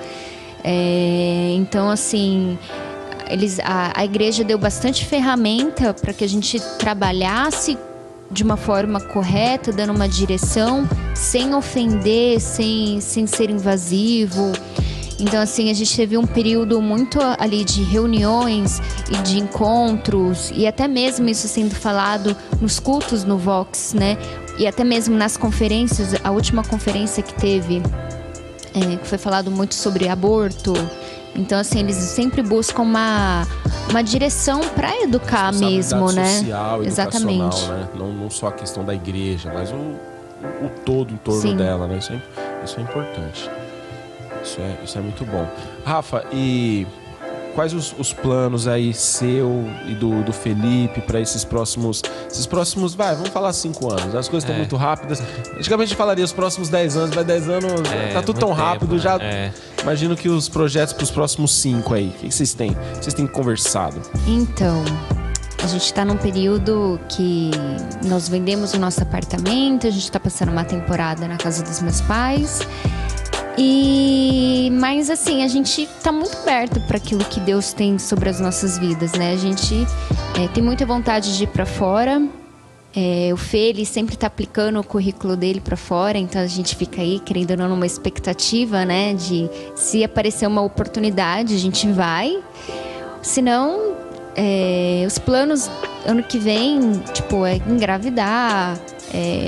É, 0.64 1.53
então, 1.55 1.89
assim, 1.89 2.59
eles, 3.30 3.61
a, 3.61 3.93
a 3.95 4.05
igreja 4.05 4.43
deu 4.43 4.59
bastante 4.59 5.05
ferramenta 5.05 5.95
para 5.95 6.12
que 6.12 6.24
a 6.24 6.28
gente 6.28 6.61
trabalhasse 6.78 7.78
de 8.30 8.42
uma 8.42 8.56
forma 8.56 9.00
correta, 9.00 9.72
dando 9.72 9.92
uma 9.92 10.08
direção, 10.08 10.88
sem 11.14 11.54
ofender, 11.54 12.40
sem, 12.40 13.00
sem 13.00 13.26
ser 13.26 13.50
invasivo. 13.50 14.52
Então, 15.18 15.40
assim, 15.40 15.68
a 15.70 15.74
gente 15.74 15.94
teve 15.96 16.16
um 16.16 16.26
período 16.26 16.80
muito 16.80 17.18
ali 17.38 17.64
de 17.64 17.82
reuniões 17.82 18.80
e 19.10 19.16
de 19.22 19.38
encontros, 19.38 20.52
e 20.54 20.66
até 20.66 20.86
mesmo 20.86 21.28
isso 21.28 21.48
sendo 21.48 21.74
falado 21.74 22.36
nos 22.60 22.78
cultos 22.78 23.24
no 23.24 23.36
Vox, 23.36 23.94
né? 23.94 24.16
E 24.58 24.66
até 24.66 24.84
mesmo 24.84 25.16
nas 25.16 25.36
conferências, 25.36 26.14
a 26.22 26.30
última 26.30 26.62
conferência 26.62 27.22
que 27.22 27.34
teve, 27.34 27.82
é, 28.74 28.96
que 28.96 29.06
foi 29.06 29.18
falado 29.18 29.50
muito 29.50 29.74
sobre 29.74 30.08
aborto. 30.08 30.72
Então, 31.39 31.59
assim, 31.59 31.78
eles 31.78 31.95
sempre 31.95 32.43
buscam 32.43 32.82
uma, 32.82 33.47
uma 33.89 34.03
direção 34.03 34.61
para 34.61 35.03
educar 35.03 35.53
mesmo, 35.53 36.11
né? 36.11 36.39
social, 36.41 36.82
Exatamente. 36.84 37.64
né? 37.66 37.89
Não, 37.95 38.12
não 38.12 38.28
só 38.28 38.49
a 38.49 38.53
questão 38.53 38.84
da 38.84 38.93
igreja, 38.93 39.51
mas 39.55 39.70
o, 39.70 39.76
o, 39.76 40.66
o 40.66 40.70
todo 40.84 41.14
em 41.14 41.16
torno 41.16 41.41
Sim. 41.41 41.57
dela, 41.57 41.86
né? 41.86 41.99
Isso 41.99 42.12
é, 42.12 42.20
isso 42.64 42.80
é 42.80 42.82
importante. 42.82 43.51
Isso 44.43 44.61
é, 44.61 44.84
isso 44.84 44.99
é 44.99 45.01
muito 45.01 45.24
bom. 45.24 45.47
Rafa, 45.84 46.24
e 46.32 46.84
quais 47.55 47.72
os, 47.72 47.94
os 47.99 48.12
planos 48.12 48.66
aí 48.68 48.92
seu 48.94 49.64
e 49.86 49.94
do, 49.94 50.22
do 50.22 50.32
Felipe 50.32 51.01
para 51.01 51.20
esses 51.20 51.44
próximos. 51.44 52.03
Esses 52.30 52.46
próximos, 52.46 52.94
vai, 52.94 53.14
vamos 53.14 53.30
falar 53.30 53.53
cinco 53.53 53.90
anos. 53.92 54.14
As 54.14 54.28
coisas 54.28 54.44
estão 54.44 54.55
É. 54.55 54.59
muito 54.59 54.76
rápidas. 54.76 55.20
Antigamente 55.57 55.86
a 55.86 55.90
gente 55.90 55.96
falaria 55.96 56.24
os 56.24 56.32
próximos 56.32 56.68
10 56.68 56.96
anos, 56.96 57.16
mas 57.16 57.26
10 57.26 57.49
anos 57.49 57.72
É, 57.90 58.12
tá 58.12 58.22
tudo 58.22 58.38
tão 58.38 58.51
tempo, 58.51 58.61
rápido, 58.61 58.92
né? 58.94 58.99
já. 59.01 59.16
É. 59.20 59.53
Imagino 59.82 60.16
que 60.16 60.28
os 60.28 60.49
projetos 60.49 60.92
para 60.92 61.05
os 61.05 61.11
próximos 61.11 61.55
cinco 61.55 61.94
aí. 61.94 62.09
O 62.09 62.12
que 62.26 62.30
vocês 62.32 62.53
têm? 62.55 62.70
O 62.70 62.74
que 62.74 63.05
Vocês 63.05 63.14
têm 63.14 63.26
conversado? 63.26 64.01
Então, 64.26 64.84
a 65.62 65.66
gente 65.66 65.84
está 65.84 66.05
num 66.05 66.16
período 66.16 67.01
que 67.09 67.51
nós 68.05 68.28
vendemos 68.28 68.72
o 68.74 68.78
nosso 68.78 69.03
apartamento, 69.03 69.86
a 69.86 69.90
gente 69.90 70.05
está 70.05 70.20
passando 70.20 70.51
uma 70.53 70.64
temporada 70.64 71.26
na 71.26 71.36
casa 71.36 71.62
dos 71.62 71.80
meus 71.82 72.01
pais. 72.03 72.61
E 73.59 74.70
mas 74.78 75.11
assim, 75.11 75.42
a 75.42 75.48
gente 75.48 75.82
está 75.82 76.12
muito 76.12 76.36
aberto 76.38 76.80
para 76.82 76.96
aquilo 76.96 77.24
que 77.24 77.40
Deus 77.40 77.72
tem 77.72 77.98
sobre 77.98 78.28
as 78.28 78.38
nossas 78.38 78.78
vidas, 78.78 79.12
né? 79.12 79.32
A 79.32 79.36
gente 79.36 79.74
é, 80.40 80.46
tem 80.48 80.62
muita 80.62 80.86
vontade 80.86 81.36
de 81.36 81.44
ir 81.44 81.48
para 81.48 81.66
fora. 81.66 82.22
É, 82.94 83.30
o 83.32 83.36
Fê, 83.36 83.59
ele 83.59 83.84
sempre 83.84 84.14
está 84.14 84.28
aplicando 84.28 84.78
o 84.78 84.84
currículo 84.84 85.36
dele 85.36 85.61
para 85.61 85.76
fora, 85.76 86.16
então 86.16 86.40
a 86.40 86.46
gente 86.46 86.74
fica 86.74 87.02
aí 87.02 87.20
querendo 87.20 87.50
ou 87.50 87.56
não 87.56 87.68
numa 87.68 87.86
expectativa, 87.86 88.84
né? 88.84 89.14
De 89.14 89.50
se 89.74 90.04
aparecer 90.04 90.46
uma 90.46 90.62
oportunidade, 90.62 91.54
a 91.54 91.59
gente 91.59 91.90
vai. 91.90 92.38
Se 93.20 93.42
não, 93.42 93.96
é, 94.36 95.04
os 95.06 95.18
planos 95.18 95.68
ano 96.06 96.22
que 96.22 96.38
vem, 96.38 96.92
tipo, 97.12 97.44
é 97.44 97.56
engravidar, 97.56 98.78
é, 99.12 99.46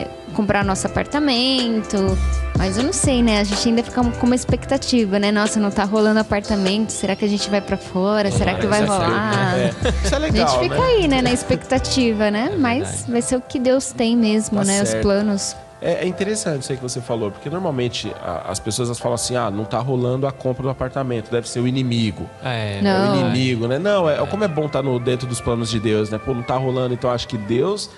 é, 0.00 0.08
comprar 0.34 0.64
nosso 0.64 0.86
apartamento. 0.86 2.16
Mas 2.60 2.76
eu 2.76 2.84
não 2.84 2.92
sei, 2.92 3.22
né? 3.22 3.40
A 3.40 3.44
gente 3.44 3.66
ainda 3.70 3.82
fica 3.82 4.04
com 4.04 4.26
uma 4.26 4.34
expectativa, 4.34 5.18
né? 5.18 5.32
Nossa, 5.32 5.58
não 5.58 5.70
tá 5.70 5.82
rolando 5.84 6.20
apartamento. 6.20 6.90
Será 6.90 7.16
que 7.16 7.24
a 7.24 7.28
gente 7.28 7.48
vai 7.48 7.62
pra 7.62 7.78
fora? 7.78 8.30
Será 8.30 8.52
que 8.52 8.66
vai 8.66 8.82
Isso 8.84 8.92
é- 8.92 8.96
rolar? 8.98 9.58
é, 9.58 9.70
Isso 10.04 10.14
é 10.14 10.16
A 10.16 10.18
legal, 10.20 10.46
gente 10.48 10.62
fica 10.64 10.74
né? 10.78 10.84
aí, 10.86 11.08
né, 11.08 11.22
na 11.22 11.32
expectativa, 11.32 12.30
né? 12.30 12.54
Mas 12.58 13.06
vai 13.08 13.22
ser 13.22 13.36
o 13.36 13.40
que 13.40 13.58
Deus 13.58 13.92
tem 13.92 14.14
mesmo, 14.14 14.58
Tá 14.58 14.64
né? 14.66 14.82
Os 14.82 14.90
certo. 14.90 15.02
planos. 15.04 15.56
É, 15.80 16.04
é 16.04 16.06
interessante 16.06 16.60
isso 16.60 16.72
aí 16.72 16.76
que 16.76 16.82
você 16.82 17.00
falou, 17.00 17.30
porque 17.30 17.48
normalmente 17.48 18.12
as 18.46 18.58
pessoas 18.60 18.98
falam 18.98 19.14
assim: 19.14 19.36
ah, 19.36 19.50
não 19.50 19.64
tá 19.64 19.78
rolando 19.78 20.26
a 20.26 20.30
compra 20.30 20.62
do 20.62 20.68
apartamento, 20.68 21.30
deve 21.30 21.48
ser 21.48 21.60
o 21.60 21.66
inimigo. 21.66 22.28
É, 22.44 22.76
É 22.80 22.82
Não. 22.82 23.14
o 23.14 23.20
inimigo, 23.20 23.68
né? 23.68 23.78
Não, 23.78 24.06
é, 24.08 24.18
como 24.26 24.44
é 24.44 24.48
bom 24.48 24.66
estar 24.66 24.82
no, 24.82 25.00
dentro 25.00 25.26
dos 25.26 25.40
planos 25.40 25.70
de 25.70 25.80
Deus, 25.80 26.10
né? 26.10 26.18
Pô, 26.22 26.34
não 26.34 26.42
tá 26.42 26.56
rolando, 26.58 26.92
então 26.92 27.08
acho 27.10 27.26
que 27.26 27.38
Deus 27.38 27.88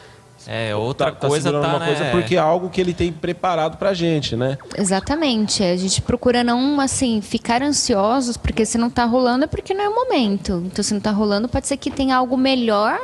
é 0.46 0.74
outra 0.74 1.12
tá, 1.12 1.28
coisa 1.28 1.48
segurando 1.48 1.70
tá, 1.70 1.76
uma 1.76 1.86
coisa 1.86 2.04
né? 2.04 2.10
porque 2.10 2.36
é 2.36 2.38
algo 2.38 2.68
que 2.68 2.80
ele 2.80 2.92
tem 2.92 3.12
preparado 3.12 3.76
pra 3.76 3.94
gente, 3.94 4.36
né? 4.36 4.58
Exatamente. 4.76 5.62
A 5.62 5.76
gente 5.76 6.02
procura 6.02 6.42
não, 6.42 6.80
assim, 6.80 7.20
ficar 7.20 7.62
ansiosos, 7.62 8.36
porque 8.36 8.64
se 8.64 8.76
não 8.76 8.90
tá 8.90 9.04
rolando 9.04 9.44
é 9.44 9.46
porque 9.46 9.72
não 9.72 9.84
é 9.84 9.88
o 9.88 9.94
momento. 9.94 10.62
Então, 10.66 10.82
se 10.82 10.92
não 10.92 11.00
tá 11.00 11.10
rolando, 11.10 11.48
pode 11.48 11.66
ser 11.66 11.76
que 11.76 11.90
tenha 11.90 12.16
algo 12.16 12.36
melhor 12.36 12.98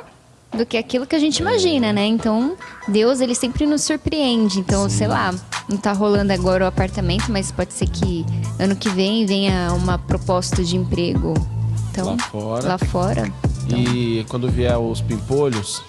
do 0.53 0.65
que 0.65 0.77
aquilo 0.77 1.07
que 1.07 1.15
a 1.15 1.19
gente 1.19 1.39
imagina, 1.39 1.93
né? 1.93 2.07
Então, 2.07 2.57
Deus, 2.89 3.21
ele 3.21 3.35
sempre 3.35 3.67
nos 3.67 3.83
surpreende. 3.83 4.59
Então, 4.59 4.89
sei 4.89 5.07
lá, 5.07 5.35
não 5.69 5.77
tá 5.77 5.93
rolando 5.93 6.33
agora 6.33 6.65
o 6.65 6.67
apartamento, 6.67 7.31
mas 7.31 7.53
pode 7.53 7.73
ser 7.75 7.89
que 7.89 8.25
ano 8.59 8.75
que 8.75 8.89
vem 8.89 9.27
venha 9.27 9.73
uma 9.75 9.99
proposta 9.99 10.65
de 10.65 10.77
emprego. 10.77 11.35
Então, 11.91 12.17
Lá 12.17 12.19
fora. 12.19 12.69
Lá 12.69 12.79
fora. 12.79 13.33
E 13.69 14.25
quando 14.29 14.51
vier 14.51 14.79
os 14.79 15.01
pimpolhos, 15.01 15.83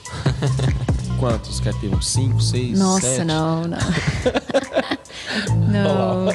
quantos? 1.19 1.59
Quer 1.59 1.73
ter 1.75 1.93
uns 1.93 2.07
5, 2.07 2.41
6, 2.41 2.79
Nossa, 2.79 3.01
7? 3.07 3.23
não, 3.25 3.63
não. 3.63 3.77
não. 5.69 6.27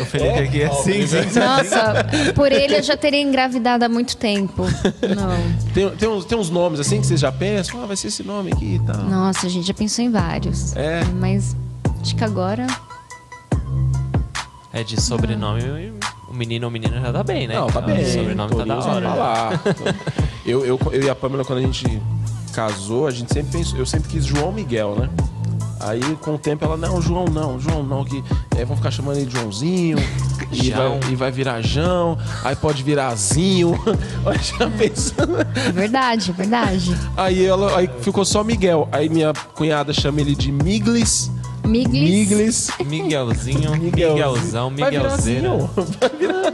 O 0.00 0.04
Felipe 0.04 0.38
aqui 0.40 0.62
é 0.62 0.66
assim, 0.66 1.06
sim. 1.06 1.38
Nossa, 1.38 2.04
por 2.34 2.50
ele 2.50 2.76
eu 2.78 2.82
já 2.82 2.96
teria 2.96 3.20
engravidado 3.20 3.84
há 3.84 3.88
muito 3.88 4.16
tempo. 4.16 4.64
Não. 4.64 5.72
Tem, 5.72 5.88
tem, 5.90 6.08
uns, 6.08 6.24
tem 6.24 6.36
uns 6.38 6.50
nomes 6.50 6.80
assim 6.80 7.00
que 7.00 7.06
vocês 7.06 7.20
já 7.20 7.30
pensam? 7.30 7.82
Ah, 7.82 7.86
vai 7.86 7.96
ser 7.96 8.08
esse 8.08 8.22
nome 8.22 8.52
aqui 8.52 8.74
e 8.76 8.78
tal. 8.80 9.02
Nossa, 9.04 9.46
a 9.46 9.50
gente 9.50 9.66
já 9.66 9.74
pensou 9.74 10.04
em 10.04 10.10
vários. 10.10 10.74
É. 10.74 11.04
Mas 11.20 11.54
acho 12.02 12.16
que 12.16 12.24
agora. 12.24 12.66
É 14.72 14.82
de 14.82 15.00
sobrenome, 15.00 15.62
o 16.28 16.34
menino 16.34 16.66
ou 16.66 16.70
menina 16.72 17.00
já 17.00 17.12
tá 17.12 17.22
bem, 17.22 17.46
né? 17.46 17.54
Não, 17.54 17.68
tá 17.68 17.78
O 17.78 17.82
bem. 17.82 18.04
sobrenome 18.04 18.56
tá 18.56 18.64
da 18.64 18.78
hora. 18.78 19.08
falar. 19.08 19.62
eu, 20.44 20.66
eu, 20.66 20.80
eu 20.90 21.02
e 21.04 21.08
a 21.08 21.14
Pamela, 21.14 21.44
quando 21.44 21.60
a 21.60 21.62
gente 21.62 22.02
casou, 22.54 23.06
a 23.06 23.10
gente 23.10 23.32
sempre 23.32 23.58
pensou, 23.58 23.78
eu 23.78 23.86
sempre 23.86 24.08
quis 24.08 24.24
João 24.24 24.52
Miguel, 24.52 24.96
né? 24.96 25.10
Aí, 25.80 26.00
com 26.22 26.34
o 26.34 26.38
tempo, 26.38 26.64
ela, 26.64 26.76
não, 26.76 27.02
João 27.02 27.26
não, 27.26 27.60
João 27.60 27.82
não, 27.82 28.04
que 28.04 28.24
é, 28.56 28.64
vão 28.64 28.76
ficar 28.76 28.90
chamando 28.90 29.18
ele 29.18 29.26
de 29.26 29.36
Joãozinho, 29.36 29.98
e 30.50 30.70
vai, 30.70 31.00
e 31.10 31.16
vai 31.16 31.30
virar 31.30 31.60
Jão, 31.60 32.16
aí 32.42 32.56
pode 32.56 32.82
virar 32.82 33.14
Zinho. 33.16 33.78
Olha, 34.24 34.38
já 34.38 34.70
pensando. 34.70 35.36
É 35.40 35.72
verdade, 35.72 36.30
é 36.30 36.32
verdade. 36.32 36.96
Aí, 37.16 37.44
ela, 37.44 37.76
aí 37.76 37.90
ficou 38.00 38.24
só 38.24 38.42
Miguel. 38.42 38.88
Aí 38.90 39.08
minha 39.08 39.32
cunhada 39.54 39.92
chama 39.92 40.20
ele 40.20 40.34
de 40.34 40.50
Miglis. 40.50 41.30
Miglis. 41.64 42.10
Miglis. 42.28 42.70
Miguelzinho, 42.86 43.70
Miguelzão, 43.76 44.70
Vai 44.76 44.90
virar 44.90 45.02
Miguelzeira. 45.04 45.40
Zinho. 45.48 45.70
Vai 46.00 46.10
virar 46.18 46.50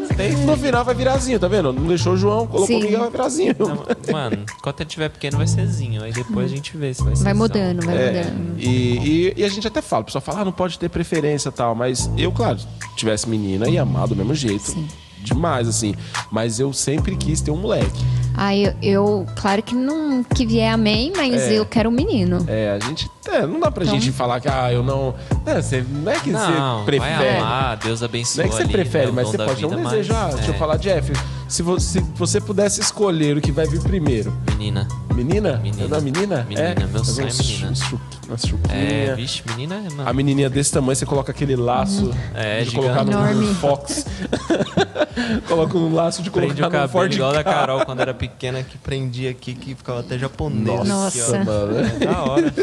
No 0.47 0.57
final 0.57 0.85
vai 0.85 0.95
virar 0.95 1.17
Zinho, 1.19 1.39
tá 1.39 1.49
vendo? 1.49 1.73
Não 1.73 1.87
deixou 1.87 2.13
o 2.13 2.17
João, 2.17 2.47
colocou 2.47 2.67
Sim. 2.67 2.83
Miguel, 2.85 3.01
vai 3.01 3.11
virar 3.11 3.29
Zinho. 3.29 3.55
Não, 3.59 4.13
Mano, 4.13 4.45
enquanto 4.59 4.81
ele 4.81 4.89
tiver 4.91 5.09
pequeno 5.09 5.37
vai 5.39 5.47
ser 5.47 5.67
Zinho. 5.67 6.03
Aí 6.03 6.13
depois 6.13 6.51
a 6.53 6.55
gente 6.55 6.77
vê 6.77 6.95
se 6.95 7.03
vai 7.03 7.17
ser 7.17 7.25
Vai 7.25 7.35
mudando, 7.35 7.85
vai 7.85 7.97
É, 7.97 8.25
mudando. 8.25 8.59
e, 8.59 8.69
e- 8.69 9.35
e 9.37 9.45
a 9.45 9.49
gente 9.49 9.67
até 9.67 9.83
fala, 9.83 10.03
o 10.03 10.05
pessoal 10.07 10.23
fala, 10.23 10.41
ah, 10.41 10.45
não 10.45 10.53
pode 10.53 10.79
ter 10.79 10.89
preferência 10.89 11.49
e 11.49 11.53
tal, 11.53 11.75
mas 11.75 12.11
eu, 12.17 12.31
claro, 12.33 12.59
se 12.59 12.67
tivesse 12.97 13.29
menina, 13.29 13.69
ia 13.69 13.83
amar 13.83 14.07
do 14.09 14.15
mesmo 14.17 14.35
jeito. 14.35 14.71
Sim. 14.71 14.87
Demais, 15.23 15.69
assim. 15.69 15.95
Mas 16.31 16.59
eu 16.61 16.73
sempre 16.73 17.15
quis 17.15 17.41
ter 17.43 17.51
um 17.51 17.57
moleque. 17.57 18.01
Ah, 18.37 18.57
eu, 18.57 18.73
eu- 18.83 19.27
claro 19.37 19.63
que 19.63 19.75
não 19.75 20.23
que 20.25 20.47
vier 20.47 20.73
amém, 20.73 21.13
mas 21.17 21.35
É. 21.43 21.53
eu 21.59 21.67
quero 21.67 21.89
um 21.89 21.93
menino. 21.93 22.45
É, 22.47 22.79
a 22.81 22.85
gente. 22.87 23.11
é, 23.31 23.47
não 23.47 23.61
dá 23.61 23.71
pra 23.71 23.85
Então- 23.85 23.99
gente 23.99 24.13
falar 24.13 24.41
que, 24.41 24.49
ah, 24.49 24.73
eu 24.73 24.83
não. 24.83 25.15
É, 25.47 25.61
você, 25.61 25.85
não 25.89 26.11
é 26.11 26.19
que 26.19 26.31
Não, 26.31 26.41
você 26.41 26.53
vai 26.53 26.85
prefere. 26.87 27.37
amar, 27.39 27.77
Deus 27.77 28.01
Não 28.01 28.07
abençoe 28.09 28.45
é 28.45 28.49
que 28.49 28.55
você 28.55 28.63
ali, 28.63 28.73
prefere, 28.73 29.07
né, 29.07 29.11
o 29.13 29.15
mas 29.15 29.29
você 29.29 29.37
da 29.37 29.45
pode 29.47 29.61
ter 29.61 29.67
um 29.67 29.71
vida, 29.71 29.83
desejo. 29.91 30.15
ah, 30.15 30.31
deixa 30.35 30.51
eu 30.51 30.55
é. 30.55 30.59
falar, 30.59 30.77
Jeff, 30.79 31.13
Se 31.49 31.63
você, 31.65 31.99
se 31.99 32.07
você 32.15 32.41
pudesse 32.41 32.81
escolher 32.81 33.37
o 33.37 33.41
que 33.41 33.51
vai 33.51 33.67
vir 33.67 33.83
primeiro. 33.83 34.33
Menina. 34.53 34.87
Menina? 35.13 35.57
Menina. 35.59 35.85
É 35.85 35.89
da 35.89 36.01
menina? 36.01 36.47
Menina, 36.49 36.69
é? 36.69 36.87
meu 36.87 37.05
sonho 37.05 37.29
é 37.29 37.33
menina. 37.33 37.75
chu- 37.75 38.01
Umas 38.29 38.45
É, 38.69 39.13
vixe, 39.17 39.43
menina 39.51 39.75
é. 39.75 40.09
A 40.09 40.13
menininha 40.13 40.49
desse 40.49 40.71
tamanho, 40.71 40.95
você 40.95 41.05
coloca 41.05 41.33
aquele 41.33 41.57
laço 41.57 42.15
É, 42.33 42.61
de 42.61 42.71
gigante. 42.71 42.87
colocar 42.87 43.05
no 43.05 43.11
Enorme. 43.11 43.55
Fox. 43.57 44.07
coloca 45.49 45.77
um 45.77 45.93
laço 45.95 46.23
de 46.23 46.31
Prende 46.31 46.55
colocar 46.55 46.67
o 46.67 46.67
no 46.67 46.71
cabelo 46.73 46.89
Ford 46.93 47.13
igual 47.13 47.33
da 47.33 47.43
Ka. 47.45 47.53
Carol 47.53 47.85
quando 47.85 48.01
era 48.01 48.15
pequena, 48.21 48.63
que 48.63 48.77
prendia 48.79 49.31
aqui, 49.31 49.55
que 49.55 49.75
ficava 49.75 50.01
até 50.01 50.19
japonês. 50.19 50.87
Nossa. 50.87 51.37
Aqui, 51.37 51.41
ó. 51.41 51.45
mano. 51.45 51.79
É 51.81 52.05
da 52.07 52.23
hora. 52.23 52.55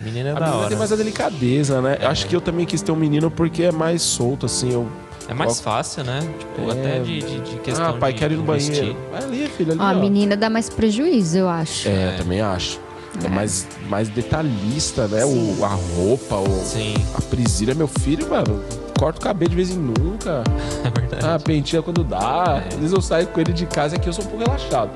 Menina 0.00 0.30
é 0.30 0.32
A 0.32 0.34
da 0.34 0.40
menina 0.40 0.56
hora. 0.58 0.68
tem 0.68 0.78
mais 0.78 0.92
a 0.92 0.96
delicadeza, 0.96 1.80
né? 1.80 1.98
Acho 2.02 2.26
que 2.26 2.34
eu 2.34 2.40
também 2.40 2.66
quis 2.66 2.82
ter 2.82 2.90
um 2.90 2.96
menino 2.96 3.30
porque 3.30 3.62
é 3.64 3.72
mais 3.72 4.02
solto, 4.02 4.46
assim. 4.46 4.72
Eu... 4.72 4.88
É 5.28 5.34
mais 5.34 5.60
fácil, 5.60 6.02
né? 6.02 6.20
Tipo, 6.38 6.68
É. 6.68 6.72
até 6.72 6.98
de, 7.00 7.20
de, 7.20 7.40
de 7.40 7.56
questão 7.60 7.90
Ah, 7.90 7.92
pai, 7.92 8.12
de 8.12 8.18
quero 8.18 8.34
ir 8.34 8.36
no 8.38 8.42
banheiro. 8.42 8.96
Vai 9.12 9.22
ali, 9.22 9.46
filho, 9.56 9.72
ali, 9.72 9.80
Ó, 9.80 9.84
a 9.84 9.92
ó. 9.92 9.94
menina 9.94 10.36
dá 10.36 10.50
mais 10.50 10.68
prejuízo, 10.68 11.38
eu 11.38 11.48
acho. 11.48 11.88
É, 11.88 12.16
também 12.16 12.40
acho. 12.40 12.80
É, 13.22 13.26
É. 13.26 13.28
mais, 13.28 13.68
mais 13.88 14.08
detalhista, 14.08 15.06
né? 15.06 15.20
Sim. 15.24 15.56
O, 15.60 15.64
a 15.64 15.68
roupa, 15.68 16.36
o, 16.36 16.64
Sim, 16.64 16.94
a 17.14 17.20
prisília. 17.20 17.74
Meu 17.74 17.86
filho, 17.88 18.28
mano, 18.28 18.60
corta 19.00 19.18
o 19.18 19.22
cabelo 19.22 19.48
de 19.48 19.56
vez 19.56 19.70
em 19.70 19.78
nunca. 19.78 20.44
é 20.84 20.90
verdade. 20.90 21.26
Ah, 21.26 21.38
penteia 21.38 21.82
quando 21.82 22.04
dá. 22.04 22.62
Às 22.68 22.74
vezes 22.74 22.92
eu 22.92 23.00
saio 23.00 23.26
com 23.28 23.40
ele 23.40 23.52
de 23.52 23.64
casa 23.64 23.96
e 23.96 23.98
aqui 23.98 24.10
eu 24.10 24.12
sou 24.12 24.22
um 24.24 24.28
pouco 24.28 24.44
relaxado. 24.44 24.90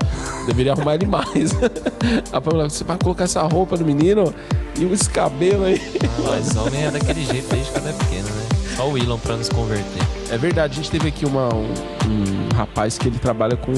Deveria 0.45 0.73
arrumar 0.73 0.93
ele 0.93 1.07
mais. 1.07 1.51
A 2.31 2.39
Pamela, 2.39 2.69
você 2.69 2.83
vai 2.83 2.97
colocar 2.97 3.23
essa 3.23 3.41
roupa 3.41 3.75
no 3.75 3.83
menino 3.83 4.31
e 4.77 4.83
esse 4.85 5.09
cabelo 5.09 5.65
aí. 5.65 5.81
Mas 6.23 6.55
homem 6.55 6.85
é 6.85 6.91
daquele 6.91 7.25
jeito 7.25 7.49
desde 7.49 7.71
quando 7.71 7.89
é 7.89 7.93
pequeno, 7.93 8.27
né? 8.27 8.75
Só 8.75 8.87
o 8.87 8.97
Elon 8.97 9.17
pra 9.17 9.35
nos 9.37 9.49
converter. 9.49 10.03
É 10.29 10.37
verdade, 10.37 10.73
a 10.73 10.75
gente 10.75 10.91
teve 10.91 11.07
aqui 11.07 11.25
uma, 11.25 11.51
um, 11.53 11.65
um 11.65 12.55
rapaz 12.55 12.97
que 12.97 13.07
ele 13.07 13.17
trabalha 13.17 13.57
com, 13.57 13.71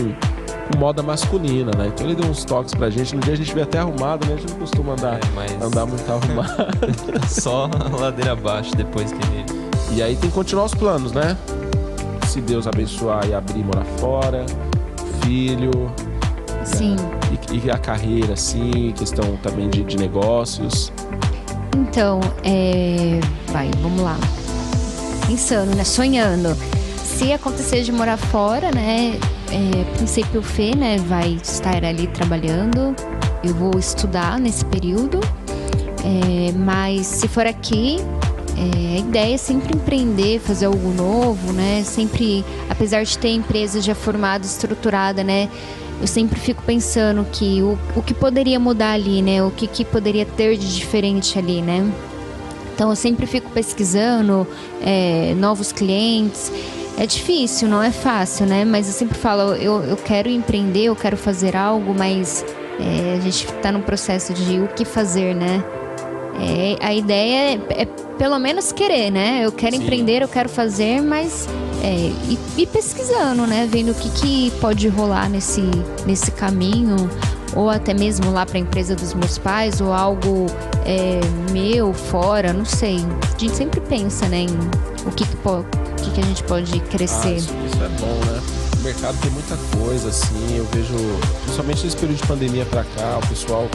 moda 0.78 1.02
masculina, 1.02 1.72
né? 1.78 1.88
Então 1.88 2.06
ele 2.06 2.16
deu 2.16 2.30
uns 2.30 2.44
toques 2.44 2.74
pra 2.74 2.90
gente. 2.90 3.16
No 3.16 3.22
dia 3.22 3.34
a 3.34 3.38
gente 3.38 3.54
veio 3.54 3.66
até 3.66 3.80
arrumado, 3.80 4.28
né? 4.28 4.34
A 4.34 4.38
gente 4.38 4.52
não 4.52 4.60
costuma 4.60 4.94
andar, 4.94 5.16
É, 5.16 5.20
mas 5.34 5.52
andar 5.62 5.86
muito 5.86 6.12
arrumado. 6.12 6.68
só 7.30 7.70
a 7.80 7.96
ladeira 7.96 8.34
abaixo 8.34 8.76
depois 8.76 9.12
que 9.12 9.20
ele. 9.28 9.57
E 9.92 10.02
aí 10.02 10.16
tem 10.16 10.30
que 10.30 10.36
continuar 10.36 10.66
os 10.66 10.74
planos, 10.74 11.12
né? 11.12 11.38
Se 12.28 12.42
Deus 12.42 12.68
abençoar 12.68 13.28
e 13.28 13.34
abrir 13.34 13.64
morar 13.64 13.86
fora, 14.00 14.46
filho, 15.24 15.92
Sim. 16.64 16.96
e, 17.52 17.66
e 17.66 17.72
a 17.72 17.78
carreira, 17.78 18.34
assim, 18.34 18.94
questão 18.98 19.38
também 19.38 19.70
de, 19.70 19.84
de 19.84 19.98
negócios. 19.98 20.92
Então, 21.76 22.20
é... 22.44 23.20
vai, 23.52 23.72
vamos 23.82 24.02
lá. 24.02 24.18
Pensando, 25.28 25.76
né? 25.76 25.84
Sonhando. 25.84 26.56
Se 26.98 27.34
acontecer 27.34 27.82
de 27.84 27.92
morar 27.92 28.18
fora, 28.18 28.72
né? 28.72 29.20
É, 29.50 29.98
princípio 29.98 30.42
Fê, 30.42 30.76
né? 30.76 30.98
Vai 31.08 31.40
estar 31.42 31.84
ali 31.84 32.08
trabalhando. 32.08 32.96
Eu 33.44 33.54
vou 33.56 33.80
estudar 33.80 34.40
nesse 34.40 34.64
período. 34.66 35.20
É, 36.04 36.52
mas 36.54 37.08
se 37.08 37.28
for 37.28 37.46
aqui, 37.46 37.98
é, 38.58 38.98
a 38.98 39.00
ideia 39.00 39.36
é 39.36 39.38
sempre 39.38 39.76
empreender, 39.76 40.40
fazer 40.40 40.66
algo 40.66 40.90
novo, 40.90 41.54
né? 41.54 41.84
Sempre, 41.86 42.44
apesar 42.68 43.04
de 43.04 43.16
ter 43.18 43.30
empresa 43.30 43.80
já 43.80 43.94
formada, 43.94 44.46
estruturada, 44.46 45.24
né? 45.24 45.48
Eu 46.02 46.08
sempre 46.08 46.40
fico 46.40 46.64
pensando 46.64 47.26
que 47.32 47.62
o, 47.62 47.78
o 47.96 48.02
que 48.02 48.14
poderia 48.14 48.60
mudar 48.60 48.94
ali, 48.94 49.22
né? 49.22 49.44
O 49.44 49.52
que, 49.52 49.68
que 49.68 49.86
poderia 49.86 50.26
ter 50.26 50.58
de 50.58 50.76
diferente 50.76 51.38
ali, 51.38 51.62
né? 51.62 51.88
Então 52.74 52.90
eu 52.90 52.96
sempre 52.96 53.28
fico 53.28 53.50
pesquisando 53.52 54.48
é, 54.82 55.36
novos 55.36 55.72
clientes. 55.72 56.52
É 56.98 57.06
difícil, 57.06 57.68
não 57.68 57.82
é 57.82 57.92
fácil, 57.92 58.48
né? 58.48 58.66
Mas 58.66 58.88
eu 58.88 58.94
sempre 58.94 59.18
falo, 59.18 59.54
eu, 59.54 59.84
eu 59.84 59.98
quero 59.98 60.30
empreender, 60.30 60.86
eu 60.86 60.96
quero 60.96 61.16
fazer 61.16 61.56
algo, 61.56 61.94
mas 61.96 62.44
é, 62.80 63.18
a 63.18 63.20
gente 63.20 63.46
está 63.46 63.72
no 63.72 63.82
processo 63.82 64.34
de 64.34 64.60
o 64.60 64.68
que 64.68 64.84
fazer, 64.84 65.36
né? 65.36 65.64
É, 66.40 66.78
a 66.86 66.94
ideia 66.94 67.60
é, 67.70 67.82
é 67.82 67.86
pelo 68.18 68.38
menos 68.40 68.72
querer, 68.72 69.12
né? 69.12 69.42
Eu 69.44 69.52
quero 69.52 69.76
Sim. 69.76 69.84
empreender, 69.84 70.22
eu 70.22 70.28
quero 70.28 70.50
fazer, 70.50 71.02
mas 71.02 71.48
é, 71.84 72.12
e, 72.30 72.38
e 72.58 72.66
pesquisando, 72.66 73.46
né? 73.48 73.68
Vendo 73.72 73.92
o 73.92 73.96
que, 73.96 74.10
que 74.10 74.52
pode 74.60 74.88
rolar 74.88 75.30
nesse, 75.30 75.62
nesse 76.06 76.32
caminho, 76.32 77.10
ou 77.56 77.70
até 77.70 77.94
mesmo 77.94 78.32
lá 78.32 78.46
para 78.46 78.58
a 78.58 78.62
empresa 78.62 78.96
dos 78.96 79.14
meus 79.14 79.38
pais, 79.38 79.82
ou 79.82 79.92
algo 79.94 80.46
é, 80.86 81.20
meu, 81.52 81.94
fora, 81.94 82.54
não 82.54 82.66
sei. 82.66 82.98
A 83.36 83.40
gente 83.40 83.56
sempre 83.56 83.80
pensa, 83.82 84.28
né? 84.28 84.42
Em 84.42 84.48
o 85.06 85.12
que, 85.12 85.26
que, 85.26 85.36
po- 85.38 85.60
o 85.60 85.96
que, 86.04 86.12
que 86.12 86.20
a 86.22 86.24
gente 86.24 86.44
pode 86.44 86.78
Ah, 86.78 86.90
crescer. 86.92 87.36
isso, 87.38 87.54
isso 87.66 87.84
é 87.84 87.90
bom, 88.00 88.20
né? 88.32 88.42
O 88.80 88.84
mercado 88.84 89.18
tem 89.22 89.32
muita 89.32 89.58
coisa, 89.78 90.10
assim. 90.10 90.56
Eu 90.58 90.66
vejo, 90.74 90.94
principalmente 91.44 91.84
nesse 91.84 91.98
período 91.98 92.18
de 92.22 92.28
pandemia 92.28 92.66
pra 92.66 92.84
cá, 92.84 93.20
o 93.24 93.28
pessoal 93.28 93.68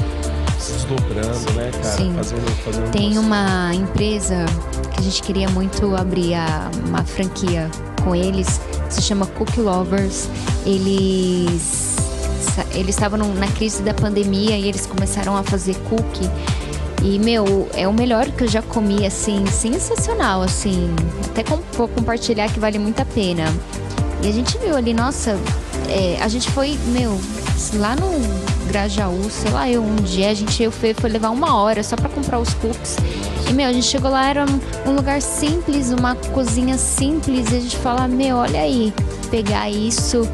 se 0.62 0.72
desdobrando, 0.72 1.52
né, 1.54 1.70
cara? 1.72 1.84
Sim. 1.96 2.12
Fazendo, 2.14 2.64
fazendo 2.64 2.90
Tem 2.90 3.18
uma 3.18 3.74
empresa 3.74 4.46
que 4.92 5.00
a 5.00 5.02
gente 5.02 5.22
queria 5.22 5.48
muito 5.50 5.94
abrir 5.96 6.34
a- 6.34 6.70
uma 6.86 7.04
franquia 7.04 7.70
com 8.04 8.14
eles, 8.14 8.60
se 8.88 9.02
chama 9.02 9.26
Cookie 9.26 9.60
Lovers. 9.60 10.28
Eles 10.64 11.92
eles 12.74 12.94
estavam 12.94 13.18
na 13.34 13.46
crise 13.48 13.82
da 13.82 13.94
pandemia 13.94 14.56
e 14.58 14.68
eles 14.68 14.86
começaram 14.86 15.36
a 15.36 15.42
fazer 15.42 15.74
cookie. 15.88 16.28
E, 17.02 17.18
meu, 17.18 17.68
é 17.74 17.88
o 17.88 17.92
melhor 17.92 18.26
que 18.26 18.44
eu 18.44 18.48
já 18.48 18.60
comi, 18.62 19.06
assim, 19.06 19.44
sensacional, 19.46 20.42
assim. 20.42 20.94
Até 21.26 21.42
com, 21.42 21.58
vou 21.76 21.88
compartilhar 21.88 22.48
que 22.52 22.60
vale 22.60 22.78
muito 22.78 23.00
a 23.00 23.04
pena. 23.06 23.44
E 24.22 24.28
a 24.28 24.32
gente 24.32 24.56
viu 24.58 24.76
ali, 24.76 24.92
nossa, 24.92 25.36
é, 25.88 26.18
a 26.22 26.28
gente 26.28 26.50
foi, 26.50 26.78
meu, 26.88 27.18
lá 27.74 27.96
no 27.96 28.12
Grajaú, 28.72 29.28
sei 29.28 29.50
lá, 29.50 29.68
eu 29.68 29.82
um 29.84 29.96
dia, 29.96 30.30
a 30.30 30.34
gente 30.34 30.62
eu 30.62 30.72
foi, 30.72 30.94
foi 30.94 31.10
levar 31.10 31.28
uma 31.28 31.56
hora 31.60 31.82
só 31.82 31.94
pra 31.94 32.08
comprar 32.08 32.38
os 32.38 32.54
cookies. 32.54 32.96
E, 33.46 33.52
meu, 33.52 33.68
a 33.68 33.72
gente 33.72 33.84
chegou 33.86 34.10
lá, 34.10 34.26
era 34.30 34.46
um, 34.86 34.94
lugar 34.94 35.20
simples, 35.20 35.90
uma 35.90 36.14
cozinha 36.14 36.78
simples, 36.78 37.52
e 37.52 37.56
a 37.56 37.60
gente 37.60 37.76
fala, 37.76 38.08
meu, 38.08 38.36
olha 38.36 38.60
aí, 38.62 38.90
pegar 39.30 39.68
isso 39.68 40.26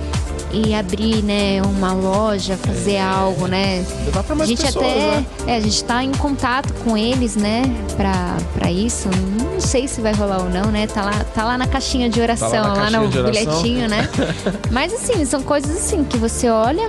e 0.52 0.72
abrir, 0.72 1.20
né, 1.24 1.60
uma 1.62 1.92
loja, 1.92 2.56
fazer 2.56 2.98
algo, 2.98 3.48
né? 3.48 3.84
Levar 4.06 4.22
pra 4.22 4.34
A 4.34 4.38
mais 4.38 4.48
gente 4.48 4.62
pessoas, 4.64 4.86
até. 4.86 4.96
né? 4.96 5.26
É, 5.48 5.56
a 5.56 5.60
gente 5.60 5.82
tá 5.82 6.04
em 6.04 6.12
contato 6.12 6.72
com 6.84 6.96
eles, 6.96 7.34
né? 7.34 7.62
Pra, 7.96 8.36
pra 8.54 8.70
isso. 8.70 9.08
Não 9.52 9.60
sei 9.60 9.88
se 9.88 10.00
vai 10.00 10.12
rolar 10.14 10.38
ou 10.44 10.48
não, 10.48 10.70
né? 10.70 10.86
Tá 10.86 11.02
lá, 11.02 11.24
tá 11.34 11.44
lá 11.44 11.58
na 11.58 11.66
caixinha 11.66 12.08
de 12.08 12.20
oração, 12.20 12.50
Tá 12.50 12.60
lá, 12.68 12.74
caixinha 12.76 13.00
no 13.00 13.08
de 13.08 13.18
oração. 13.18 13.44
bilhetinho, 13.62 13.88
né? 13.88 14.08
Mas 14.70 14.92
assim, 14.94 15.24
são 15.24 15.42
coisas 15.42 15.76
assim 15.76 16.04
que 16.04 16.16
você 16.16 16.48
olha, 16.48 16.86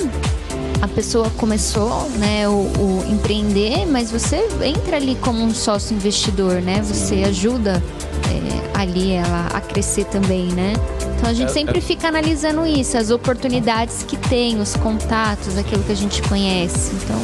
a 0.81 0.87
pessoa 0.87 1.29
começou, 1.37 2.09
né, 2.17 2.47
o, 2.47 2.51
o 2.51 3.05
empreender, 3.09 3.85
mas 3.85 4.11
você 4.11 4.47
entra 4.63 4.95
ali 4.97 5.15
como 5.21 5.43
um 5.43 5.53
sócio 5.53 5.95
investidor, 5.95 6.61
né? 6.61 6.81
Você 6.81 7.23
ajuda 7.23 7.83
é, 8.29 8.79
ali 8.79 9.11
ela 9.11 9.47
a 9.53 9.59
crescer 9.61 10.05
também, 10.05 10.45
né? 10.47 10.73
Então 11.17 11.29
a 11.29 11.33
gente 11.33 11.49
É- 11.49 11.53
sempre 11.53 11.81
fica 11.81 12.07
analisando 12.07 12.65
isso, 12.65 12.97
as 12.97 13.09
oportunidades 13.11 14.03
que 14.07 14.15
tem, 14.15 14.59
os 14.61 14.73
contatos, 14.77 15.57
aquilo 15.57 15.83
que 15.83 15.91
a 15.91 15.95
gente 15.95 16.21
conhece. 16.23 16.91
Então 17.03 17.19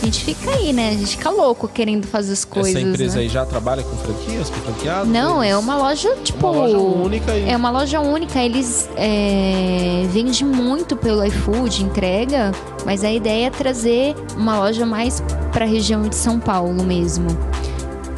a 0.00 0.04
gente 0.04 0.24
fica 0.24 0.50
aí, 0.50 0.72
né? 0.72 0.90
A 0.90 0.92
gente 0.92 1.16
fica 1.16 1.30
louco 1.30 1.66
querendo 1.68 2.06
fazer 2.06 2.32
as 2.32 2.44
coisas. 2.44 2.74
Essa 2.74 2.80
empresa 2.86 3.16
né? 3.16 3.22
aí 3.22 3.28
já 3.28 3.44
trabalha 3.44 3.82
com 3.82 3.96
franquias, 3.96 4.48
com 4.50 4.56
franqueados? 4.60 5.08
Não, 5.08 5.42
é 5.42 5.48
Eles- 5.50 5.58
uma 5.58 5.76
loja, 5.76 6.14
tipo. 6.22 6.46
Uma 6.46 6.56
loja 6.58 6.78
única 6.78 7.34
e- 7.36 7.48
É 7.50 7.56
uma 7.56 7.70
loja 7.70 8.00
única. 8.00 8.38
Eles 8.42 8.88
é, 8.96 10.04
vendem 10.10 10.44
muito 10.44 10.96
pelo 10.96 11.24
iFood, 11.24 11.82
entrega, 11.84 12.52
mas 12.84 13.02
a 13.04 13.10
ideia 13.12 13.46
é 13.46 13.50
trazer 13.50 14.14
uma 14.36 14.58
loja 14.58 14.84
mais 14.86 15.22
pra 15.52 15.64
região 15.64 16.02
de 16.02 16.14
São 16.14 16.38
Paulo 16.38 16.82
mesmo. 16.84 17.26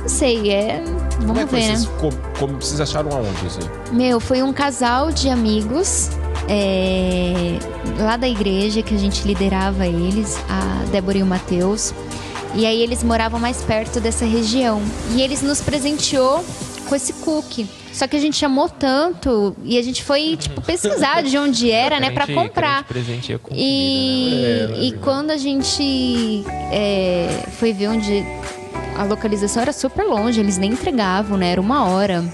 Não 0.00 0.08
sei, 0.08 0.50
é. 0.50 0.82
Como 1.20 1.32
é 1.38 1.44
Vamos 1.44 1.44
que 1.44 1.50
foi? 1.50 1.60
ver, 1.60 1.68
né? 1.68 1.74
Vocês, 1.76 1.90
como, 2.00 2.12
como 2.38 2.60
vocês 2.60 2.80
acharam 2.80 3.10
aonde 3.12 3.46
isso 3.46 3.58
aí? 3.60 3.94
Meu, 3.94 4.18
foi 4.20 4.42
um 4.42 4.52
casal 4.52 5.12
de 5.12 5.28
amigos 5.28 6.10
é, 6.48 7.58
lá 7.98 8.16
da 8.16 8.28
igreja 8.28 8.82
que 8.82 8.94
a 8.94 8.98
gente 8.98 9.26
liderava 9.26 9.86
eles, 9.86 10.36
a 10.48 10.84
Débora 10.90 11.18
e 11.18 11.22
o 11.22 11.26
Matheus. 11.26 11.92
E 12.54 12.66
aí 12.66 12.82
eles 12.82 13.02
moravam 13.04 13.38
mais 13.38 13.62
perto 13.62 14.00
dessa 14.00 14.24
região. 14.24 14.82
E 15.14 15.22
eles 15.22 15.40
nos 15.42 15.60
presenteou 15.60 16.44
com 16.88 16.94
esse 16.94 17.12
cookie. 17.14 17.68
Só 17.92 18.06
que 18.06 18.16
a 18.16 18.20
gente 18.20 18.44
amou 18.44 18.68
tanto 18.68 19.54
e 19.64 19.76
a 19.78 19.82
gente 19.82 20.02
foi, 20.02 20.36
tipo, 20.36 20.60
pesquisar 20.60 21.22
de 21.22 21.36
onde 21.36 21.70
era, 21.72 21.98
né, 22.00 22.10
Crente- 22.10 22.34
comprar. 22.34 22.84
crente 22.84 23.38
com 23.38 23.54
E, 23.54 24.30
comida, 24.30 24.68
né? 24.68 24.84
e 24.84 24.92
quando 24.98 25.30
a 25.32 25.36
gente 25.36 26.44
é, 26.72 27.44
foi 27.58 27.72
ver 27.72 27.88
onde 27.88 28.24
a 28.96 29.04
localização 29.04 29.62
era 29.62 29.72
super 29.72 30.04
longe, 30.04 30.38
eles 30.40 30.56
nem 30.56 30.72
entregavam, 30.72 31.36
né? 31.36 31.50
Era 31.50 31.60
uma 31.60 31.86
hora. 31.88 32.24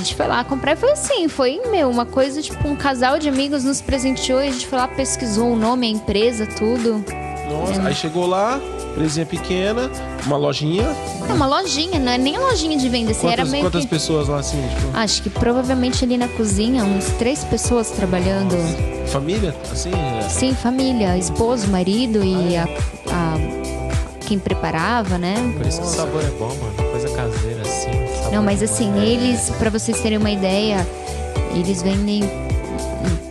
A 0.00 0.02
gente 0.02 0.14
foi 0.14 0.26
lá 0.26 0.42
comprar 0.42 0.72
e 0.72 0.76
foi 0.76 0.92
assim, 0.92 1.28
foi, 1.28 1.60
meu, 1.70 1.90
uma 1.90 2.06
coisa, 2.06 2.40
tipo, 2.40 2.66
um 2.66 2.74
casal 2.74 3.18
de 3.18 3.28
amigos 3.28 3.64
nos 3.64 3.82
presenteou 3.82 4.40
e 4.42 4.48
a 4.48 4.50
gente 4.50 4.66
foi 4.66 4.78
lá, 4.78 4.88
pesquisou 4.88 5.52
o 5.52 5.56
nome, 5.56 5.86
a 5.86 5.90
empresa, 5.90 6.46
tudo. 6.46 7.04
Nossa, 7.50 7.82
aí 7.86 7.94
chegou 7.94 8.26
lá, 8.26 8.58
Empresinha 8.92 9.26
pequena, 9.26 9.90
uma 10.24 10.38
lojinha. 10.38 10.86
É 11.28 11.32
uma 11.34 11.46
lojinha, 11.46 11.98
não 11.98 12.10
é 12.12 12.16
nem 12.16 12.38
lojinha 12.38 12.78
de 12.78 12.88
venda. 12.88 13.10
Assim, 13.10 13.26
era 13.26 13.36
Quantas, 13.42 13.50
meio 13.52 13.64
quantas 13.64 13.82
que... 13.82 13.88
pessoas 13.90 14.26
lá 14.28 14.38
assim? 14.38 14.60
Tipo, 14.68 14.96
Acho 14.96 15.22
que 15.22 15.28
provavelmente 15.28 16.02
ali 16.02 16.16
na 16.16 16.28
cozinha, 16.28 16.82
uns 16.82 17.04
três 17.18 17.44
pessoas 17.44 17.90
trabalhando. 17.90 18.56
família? 19.06 19.54
Assim? 19.70 19.90
é. 19.92 20.28
Sim, 20.30 20.54
família, 20.54 21.16
esposo, 21.18 21.68
marido 21.68 22.24
e 22.24 22.56
a, 22.56 22.64
a- 22.64 23.36
quem 24.26 24.38
preparava, 24.38 25.18
né? 25.18 25.34
Por 25.58 25.66
isso 25.66 25.78
que 25.82 25.86
o 25.86 25.90
sabor 25.90 26.24
é 26.24 26.30
bom, 26.38 26.48
mano. 26.48 26.89
Não, 28.32 28.42
mas 28.42 28.62
assim, 28.62 28.96
eles, 29.00 29.50
pra 29.58 29.70
vocês 29.70 30.00
terem 30.00 30.18
uma 30.18 30.30
ideia, 30.30 30.86
eles 31.54 31.82
vendem 31.82 32.22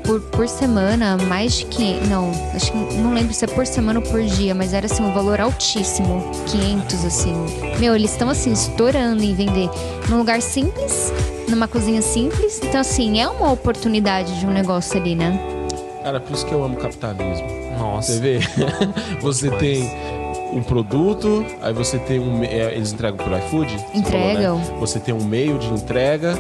por, 0.10 0.20
por 0.22 0.48
semana 0.48 1.16
mais 1.28 1.54
de 1.54 1.66
500. 1.66 2.10
Não, 2.10 2.32
acho 2.56 2.72
que 2.72 2.78
não 2.96 3.14
lembro 3.14 3.32
se 3.32 3.46
é 3.46 3.48
por 3.48 3.68
semana 3.68 4.00
ou 4.00 4.06
por 4.06 4.24
dia, 4.24 4.56
mas 4.56 4.74
era 4.74 4.88
assim 4.88 5.04
um 5.04 5.14
valor 5.14 5.40
altíssimo 5.40 6.24
500, 6.48 7.06
assim. 7.06 7.34
Meu, 7.80 7.96
eles 7.96 8.12
estão 8.12 8.28
assim, 8.28 8.52
estourando 8.52 9.24
em 9.24 9.36
vender 9.36 9.70
num 10.10 10.18
lugar 10.18 10.42
simples, 10.42 11.14
numa 11.48 11.68
cozinha 11.68 12.02
simples. 12.02 12.60
Então, 12.64 12.82
assim, 12.82 13.22
é 13.22 13.28
uma 13.28 13.52
oportunidade 13.52 14.40
de 14.40 14.48
um 14.48 14.52
negócio 14.52 15.00
ali, 15.00 15.16
né? 15.16 15.40
Cara, 16.04 16.20
por 16.20 16.34
isso 16.34 16.44
que 16.44 16.54
eu 16.54 16.64
amo 16.64 16.76
capitalismo. 16.78 17.48
Nossa. 17.78 18.14
Você 18.14 18.20
vê? 18.20 18.40
você 19.22 19.52
tem 19.52 19.92
um 20.52 20.62
produto, 20.64 21.46
aí 21.62 21.74
você 21.74 21.98
tem 22.00 22.20
um. 22.20 22.44
é, 22.44 22.74
Eles 22.76 22.92
entregam 22.94 23.18
por 23.18 23.38
iFood? 23.38 23.76
Entregam. 23.94 24.60
falou, 24.60 24.74
né? 24.74 24.80
Você 24.80 25.00
tem 25.00 25.14
um 25.14 25.24
meio 25.24 25.58
de 25.58 25.68
entrega, 25.68 26.34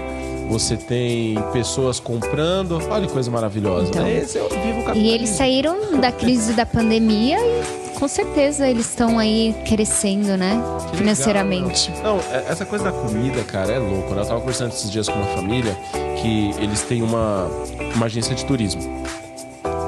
você 0.49 0.76
tem 0.76 1.36
pessoas 1.53 1.99
comprando. 1.99 2.80
Olha 2.89 3.07
que 3.07 3.14
coisa 3.14 3.30
maravilhosa. 3.30 3.89
Então. 3.89 4.07
Esse 4.07 4.39
vivo 4.39 4.47
o 4.49 4.84
capitalismo. 4.84 4.95
E 4.95 5.10
eles 5.12 5.30
saíram 5.30 5.99
da 5.99 6.12
crise 6.12 6.53
da 6.53 6.66
pandemia 6.66 7.38
e 7.39 7.99
com 7.99 8.07
certeza 8.07 8.68
eles 8.68 8.88
estão 8.89 9.20
aí 9.20 9.53
crescendo, 9.68 10.38
né? 10.38 10.51
Que 10.51 10.55
legal, 10.57 10.91
Financeiramente. 10.95 11.91
Não, 12.01 12.18
é- 12.32 12.45
essa 12.49 12.66
coisa 12.66 12.86
da 12.86 12.91
comida, 12.91 13.43
cara, 13.43 13.74
é 13.74 13.78
louco. 13.80 14.14
Né? 14.16 14.22
Eu 14.22 14.26
tava 14.26 14.39
conversando 14.39 14.72
esses 14.72 14.89
dias 14.89 15.07
com 15.07 15.16
uma 15.16 15.36
família 15.36 15.78
que 16.22 16.51
eles 16.60 16.82
têm 16.82 17.01
uma, 17.03 17.47
uma 17.95 18.05
agência 18.05 18.34
de 18.34 18.43
turismo. 18.45 18.82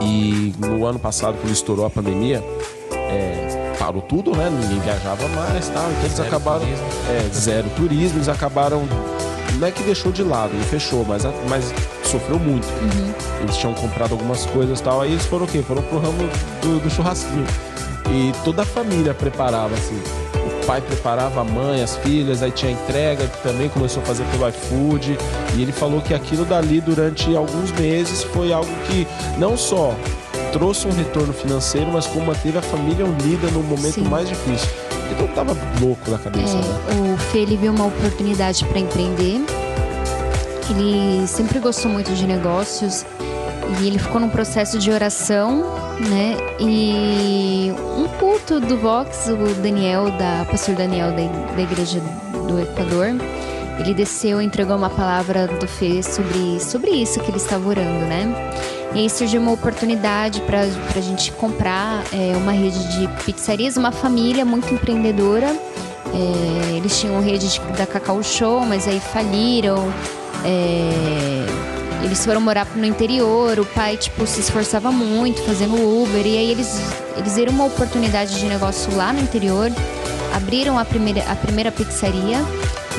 E 0.01 0.53
no 0.57 0.85
ano 0.85 0.99
passado, 0.99 1.37
quando 1.39 1.53
estourou 1.53 1.85
a 1.85 1.89
pandemia, 1.89 2.43
é, 2.91 3.40
parou 3.91 4.01
tudo, 4.01 4.35
né? 4.35 4.49
Ninguém 4.49 4.79
viajava 4.79 5.27
mais 5.29 5.67
tal. 5.67 5.83
Então 5.91 6.03
eles 6.03 6.13
Zero 6.13 6.27
acabaram. 6.29 6.59
turismo. 6.61 6.85
É, 7.09 7.29
zero 7.33 7.69
turismo, 7.75 8.17
eles 8.17 8.29
acabaram. 8.29 8.83
Não 9.59 9.67
é 9.67 9.71
que 9.71 9.83
deixou 9.83 10.13
de 10.13 10.23
lado, 10.23 10.53
não 10.53 10.63
fechou, 10.63 11.05
mas, 11.05 11.23
mas 11.49 11.73
sofreu 12.05 12.39
muito. 12.39 12.65
Eles 13.41 13.57
tinham 13.57 13.73
comprado 13.73 14.13
algumas 14.13 14.45
coisas 14.45 14.79
e 14.79 14.83
tal, 14.83 15.01
aí 15.01 15.11
eles 15.11 15.25
foram 15.25 15.43
o 15.43 15.47
quê? 15.47 15.61
Foram 15.61 15.81
pro 15.83 15.99
ramo 15.99 16.17
do, 16.61 16.79
do 16.79 16.89
churrasquinho. 16.89 17.45
E 18.09 18.31
toda 18.45 18.61
a 18.61 18.65
família 18.65 19.13
preparava, 19.13 19.73
assim. 19.75 20.01
O 20.35 20.65
pai 20.65 20.79
preparava 20.79 21.41
a 21.41 21.43
mãe, 21.43 21.83
as 21.83 21.97
filhas, 21.97 22.41
aí 22.41 22.51
tinha 22.51 22.71
a 22.71 22.73
entrega, 22.73 23.27
que 23.27 23.43
também 23.43 23.67
começou 23.67 24.01
a 24.01 24.05
fazer 24.05 24.23
pelo 24.25 24.47
iFood. 24.47 25.17
E 25.55 25.61
ele 25.61 25.71
falou 25.73 25.99
que 26.01 26.13
aquilo 26.13 26.45
dali, 26.45 26.79
durante 26.79 27.35
alguns 27.35 27.71
meses, 27.73 28.23
foi 28.23 28.53
algo 28.53 28.71
que 28.87 29.05
não 29.37 29.57
só 29.57 29.93
trouxe 30.51 30.87
um 30.87 30.91
retorno 30.91 31.33
financeiro, 31.33 31.91
mas 31.91 32.05
como 32.05 32.27
manteve 32.27 32.57
a 32.57 32.61
família 32.61 33.05
unida 33.05 33.49
no 33.51 33.63
momento 33.63 33.95
Sim. 33.95 34.03
mais 34.03 34.27
difícil. 34.27 34.69
Então 35.11 35.27
tava 35.27 35.55
louco 35.81 36.09
da 36.09 36.17
cabeça, 36.17 36.55
né? 36.55 36.63
É, 36.89 37.13
o 37.13 37.17
Fê 37.17 37.39
ele 37.39 37.57
viu 37.57 37.71
uma 37.71 37.87
oportunidade 37.87 38.63
para 38.65 38.79
empreender. 38.79 39.41
Ele 40.69 41.27
sempre 41.27 41.59
gostou 41.59 41.91
muito 41.91 42.13
de 42.13 42.25
negócios 42.25 43.05
e 43.79 43.87
ele 43.87 43.99
ficou 43.99 44.21
num 44.21 44.29
processo 44.29 44.77
de 44.77 44.91
oração, 44.91 45.63
né? 46.09 46.37
E 46.59 47.73
um 47.97 48.07
culto 48.19 48.59
do 48.59 48.77
Vox, 48.77 49.27
o 49.27 49.61
Daniel, 49.61 50.11
da 50.11 50.45
pastor 50.49 50.75
Daniel 50.75 51.11
da, 51.11 51.55
da 51.55 51.61
igreja 51.61 51.99
do 52.47 52.59
Equador, 52.59 53.07
ele 53.79 53.93
desceu 53.93 54.41
e 54.41 54.45
entregou 54.45 54.77
uma 54.77 54.89
palavra 54.89 55.47
do 55.47 55.67
Fê 55.67 56.01
sobre, 56.03 56.59
sobre 56.59 56.91
isso 56.91 57.19
que 57.19 57.29
ele 57.29 57.37
estava 57.37 57.67
orando, 57.67 58.05
né? 58.05 58.33
E 58.93 58.99
aí 58.99 59.09
surgiu 59.09 59.41
uma 59.41 59.51
oportunidade 59.51 60.41
para 60.41 60.61
a 60.61 61.01
gente 61.01 61.31
comprar 61.33 62.03
é, 62.11 62.35
uma 62.35 62.51
rede 62.51 62.79
de 62.99 63.07
pizzarias, 63.23 63.77
uma 63.77 63.91
família 63.91 64.43
muito 64.43 64.73
empreendedora. 64.73 65.47
É, 66.13 66.75
eles 66.75 66.99
tinham 66.99 67.21
rede 67.21 67.47
de- 67.53 67.59
da 67.77 67.85
Cacau 67.85 68.21
Show, 68.21 68.65
mas 68.65 68.87
aí 68.87 68.99
faliram. 68.99 69.91
É, 70.43 71.45
eles 72.03 72.25
foram 72.25 72.41
morar 72.41 72.67
no 72.75 72.85
interior, 72.85 73.59
o 73.59 73.65
pai 73.65 73.95
tipo, 73.95 74.25
se 74.27 74.39
esforçava 74.41 74.91
muito 74.91 75.41
fazendo 75.43 75.75
Uber, 75.75 76.25
e 76.25 76.37
aí 76.37 76.51
eles, 76.51 76.81
eles 77.15 77.35
viram 77.35 77.53
uma 77.53 77.65
oportunidade 77.65 78.37
de 78.39 78.45
negócio 78.47 78.93
lá 78.95 79.13
no 79.13 79.19
interior, 79.21 79.71
abriram 80.35 80.79
a 80.79 80.83
primeira, 80.83 81.23
a 81.31 81.35
primeira 81.35 81.71
pizzaria, 81.71 82.39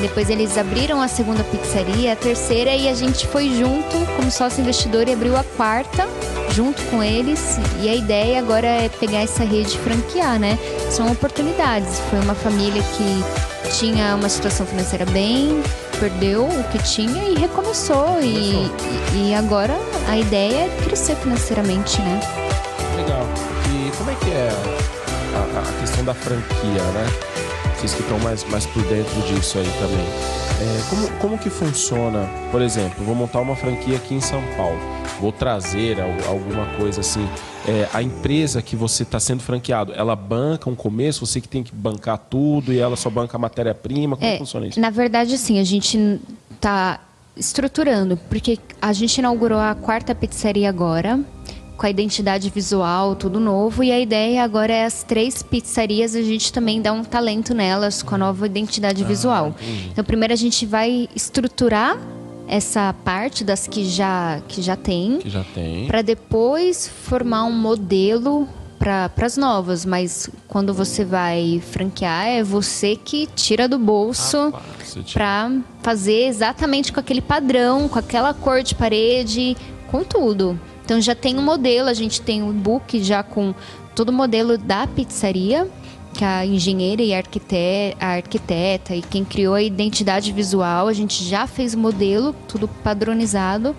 depois 0.01 0.29
eles 0.29 0.57
abriram 0.57 1.01
a 1.01 1.07
segunda 1.07 1.43
pizzaria, 1.43 2.13
a 2.13 2.15
terceira, 2.15 2.71
e 2.75 2.87
a 2.89 2.93
gente 2.93 3.27
foi 3.27 3.49
junto 3.49 3.97
como 4.15 4.29
sócio 4.31 4.61
investidor 4.61 5.07
e 5.07 5.13
abriu 5.13 5.35
a 5.37 5.43
quarta 5.55 6.07
junto 6.51 6.81
com 6.83 7.03
eles. 7.03 7.57
E 7.81 7.89
a 7.89 7.95
ideia 7.95 8.39
agora 8.39 8.67
é 8.67 8.89
pegar 8.89 9.19
essa 9.21 9.43
rede 9.43 9.75
e 9.75 9.79
franquear, 9.79 10.39
né? 10.39 10.57
São 10.89 11.11
oportunidades. 11.11 11.99
Foi 12.09 12.19
uma 12.19 12.35
família 12.35 12.81
que 12.83 13.69
tinha 13.77 14.15
uma 14.15 14.29
situação 14.29 14.65
financeira 14.65 15.05
bem, 15.05 15.61
perdeu 15.99 16.45
o 16.45 16.63
que 16.71 16.77
tinha 16.83 17.23
e 17.29 17.35
recomeçou. 17.35 18.19
E, 18.21 18.69
e, 19.13 19.29
e 19.29 19.33
agora 19.35 19.73
a 20.07 20.17
ideia 20.17 20.65
é 20.65 20.81
crescer 20.83 21.15
financeiramente, 21.15 21.99
né? 22.01 22.19
Legal. 22.97 23.25
E 23.71 23.91
como 23.97 24.11
é 24.11 24.15
que 24.15 24.29
é 24.31 24.49
a- 25.35 25.59
a 25.59 25.79
questão 25.81 26.03
da 26.05 26.13
franquia, 26.13 26.81
né? 26.93 27.05
Vocês 27.83 27.95
que 27.95 28.01
estão 28.03 28.17
mais, 28.19 28.45
mais 28.45 28.65
por 28.65 28.81
dentro 28.83 29.21
disso 29.23 29.57
aí 29.57 29.65
também. 29.77 30.05
É, 30.61 30.89
como, 30.89 31.09
como 31.19 31.37
que 31.37 31.49
funciona? 31.49 32.29
Por 32.49 32.61
exemplo, 32.61 33.03
vou 33.03 33.13
montar 33.13 33.41
uma 33.41 33.57
franquia 33.57 33.97
aqui 33.97 34.15
em 34.15 34.21
São 34.21 34.41
Paulo. 34.55 34.79
Vou 35.19 35.33
trazer 35.33 35.99
al- 35.99 36.29
alguma 36.31 36.65
coisa 36.77 37.01
assim. 37.01 37.27
É, 37.67 37.89
a 37.93 38.01
empresa 38.01 38.61
que 38.61 38.77
você 38.77 39.03
está 39.03 39.19
sendo 39.19 39.41
franqueado, 39.43 39.91
ela 39.93 40.15
banca 40.15 40.69
um 40.69 40.75
começo? 40.75 41.25
Você 41.25 41.41
que 41.41 41.47
tem 41.49 41.61
que 41.61 41.75
bancar 41.75 42.17
tudo 42.17 42.71
e 42.71 42.79
ela 42.79 42.95
só 42.95 43.09
banca 43.09 43.35
a 43.35 43.39
matéria-prima? 43.39 44.15
Como 44.15 44.29
É, 44.29 44.37
funciona 44.37 44.65
isso? 44.67 44.79
Na 44.79 44.89
verdade, 44.89 45.37
sim, 45.37 45.59
a 45.59 45.63
gente 45.65 46.21
tá 46.61 47.01
estruturando, 47.35 48.15
porque 48.29 48.57
a 48.81 48.93
gente 48.93 49.17
inaugurou 49.17 49.59
a 49.59 49.75
quarta 49.75 50.15
pizzaria 50.15 50.69
agora, 50.69 51.19
com 51.77 51.85
a 51.85 51.89
identidade 51.89 52.49
visual, 52.49 53.15
tudo 53.15 53.39
novo, 53.39 53.83
e 53.83 53.91
a 53.91 53.99
ideia 53.99 54.43
agora 54.43 54.71
é 54.73 54.85
as 54.85 55.03
três 55.03 55.41
pizzarias 55.41 56.15
a 56.15 56.21
gente 56.21 56.53
também 56.53 56.81
dar 56.81 56.93
um 56.93 57.03
talento 57.03 57.53
nelas 57.53 58.03
com 58.03 58.15
a 58.15 58.17
nova 58.17 58.45
identidade 58.45 59.03
visual. 59.03 59.55
Então, 59.91 60.03
primeiro 60.03 60.33
a 60.33 60.37
gente 60.37 60.65
vai 60.65 61.09
estruturar 61.15 61.97
essa 62.47 62.93
parte 63.03 63.43
das 63.43 63.67
que 63.67 63.85
já 63.85 64.41
que 64.47 64.61
já 64.61 64.75
tem, 64.75 65.17
Que 65.19 65.29
já 65.29 65.43
tem. 65.43 65.87
para 65.87 66.01
depois 66.01 66.87
formar 66.87 67.45
um 67.45 67.51
modelo 67.51 68.47
para 68.77 69.09
as 69.21 69.37
novas, 69.37 69.85
mas 69.85 70.29
quando 70.47 70.73
você 70.73 71.05
vai 71.05 71.61
franquear 71.71 72.27
é 72.27 72.43
você 72.43 72.97
que 72.97 73.27
tira 73.33 73.65
do 73.65 73.79
bolso 73.79 74.53
para 75.13 75.51
fazer 75.81 76.27
exatamente 76.27 76.91
com 76.91 76.99
aquele 76.99 77.21
padrão, 77.21 77.87
com 77.87 77.97
aquela 77.97 78.33
cor 78.33 78.61
de 78.61 78.75
parede, 78.75 79.55
com 79.89 80.03
tudo. 80.03 80.59
Então 80.83 80.99
já 80.99 81.15
tem 81.15 81.37
um 81.37 81.41
modelo, 81.41 81.89
a 81.89 81.93
gente 81.93 82.21
tem 82.21 82.43
um 82.43 82.51
book 82.51 83.01
já 83.01 83.23
com 83.23 83.53
todo 83.95 84.09
o 84.09 84.13
modelo 84.13 84.57
da 84.57 84.85
pizzaria, 84.85 85.69
que 86.13 86.23
a 86.23 86.45
engenheira 86.45 87.01
e 87.01 87.13
a 87.13 87.17
arquiteta, 87.17 87.97
a 87.99 88.07
arquiteta 88.15 88.95
e 88.95 89.01
quem 89.01 89.25
criou 89.25 89.55
a 89.55 89.61
identidade 89.61 90.31
visual, 90.31 90.87
a 90.87 90.93
gente 90.93 91.23
já 91.23 91.47
fez 91.47 91.73
o 91.73 91.77
modelo, 91.77 92.35
tudo 92.47 92.67
padronizado, 92.67 93.75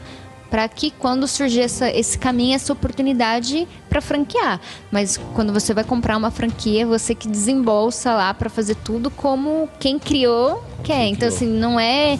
para 0.55 0.68
que 0.68 0.92
quando 0.92 1.26
surgir 1.26 1.62
essa, 1.62 1.90
esse 1.90 2.16
caminho, 2.16 2.55
essa 2.55 2.72
oportunidade 2.72 3.66
para 3.90 4.00
franquear. 4.00 4.61
Mas 4.88 5.18
quando 5.34 5.52
você 5.52 5.74
vai 5.74 5.82
comprar 5.82 6.16
uma 6.16 6.30
franquia, 6.30 6.82
é 6.82 6.86
você 6.86 7.12
que 7.12 7.26
desembolsa 7.26 8.14
lá 8.14 8.32
para 8.32 8.48
fazer 8.48 8.76
tudo 8.76 9.11
como 9.11 9.68
quem 9.80 9.98
criou 9.98 10.62
quer. 10.84 11.07
Então, 11.07 11.28
criou. 11.28 11.34
assim, 11.34 11.46
não 11.48 11.80
é 11.80 12.16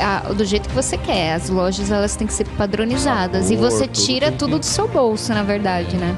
a- 0.00 0.32
do 0.32 0.46
jeito 0.46 0.66
que 0.66 0.74
você 0.74 0.96
quer. 0.96 1.34
As 1.34 1.50
lojas 1.50 1.90
elas 1.90 2.16
têm 2.16 2.26
que 2.26 2.32
ser 2.32 2.46
padronizadas. 2.56 3.50
e 3.50 3.54
Sabor, 3.54 3.70
você 3.70 3.86
tudo 3.86 4.02
tira 4.06 4.32
que- 4.32 4.38
tudo 4.38 4.58
do 4.58 4.64
seu 4.64 4.88
bolso, 4.88 5.34
na 5.34 5.42
verdade, 5.42 5.94
né? 5.98 6.16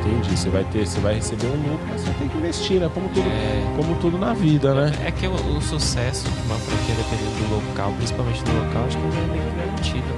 Entendi. 0.00 0.34
Você 0.38 0.48
vai 0.48 0.64
ter, 0.72 0.86
você 0.86 0.98
vai 1.00 1.16
receber 1.16 1.48
um 1.48 1.70
lucro, 1.70 1.86
mas 1.90 2.00
você 2.00 2.10
tem 2.18 2.28
que 2.28 2.38
investir, 2.38 2.80
né? 2.80 2.90
Como 2.94 3.10
tudo, 3.10 3.28
É. 3.28 3.72
como 3.76 3.94
tudo 3.96 4.16
na 4.16 4.32
vida, 4.32 4.72
né? 4.72 4.90
É 5.04 5.10
que 5.10 5.26
o, 5.26 5.32
o 5.34 5.60
sucesso 5.60 6.24
de 6.30 6.40
uma 6.46 6.54
franquia, 6.56 6.94
dependendo 6.94 7.46
do 7.46 7.54
local, 7.56 7.92
principalmente 7.98 8.42
do 8.42 8.52
local, 8.52 8.84
acho 8.86 8.96
que 8.96 9.02
já 9.10 9.20
é 9.20 9.24
que 9.24 9.56
garantido, 9.58 10.17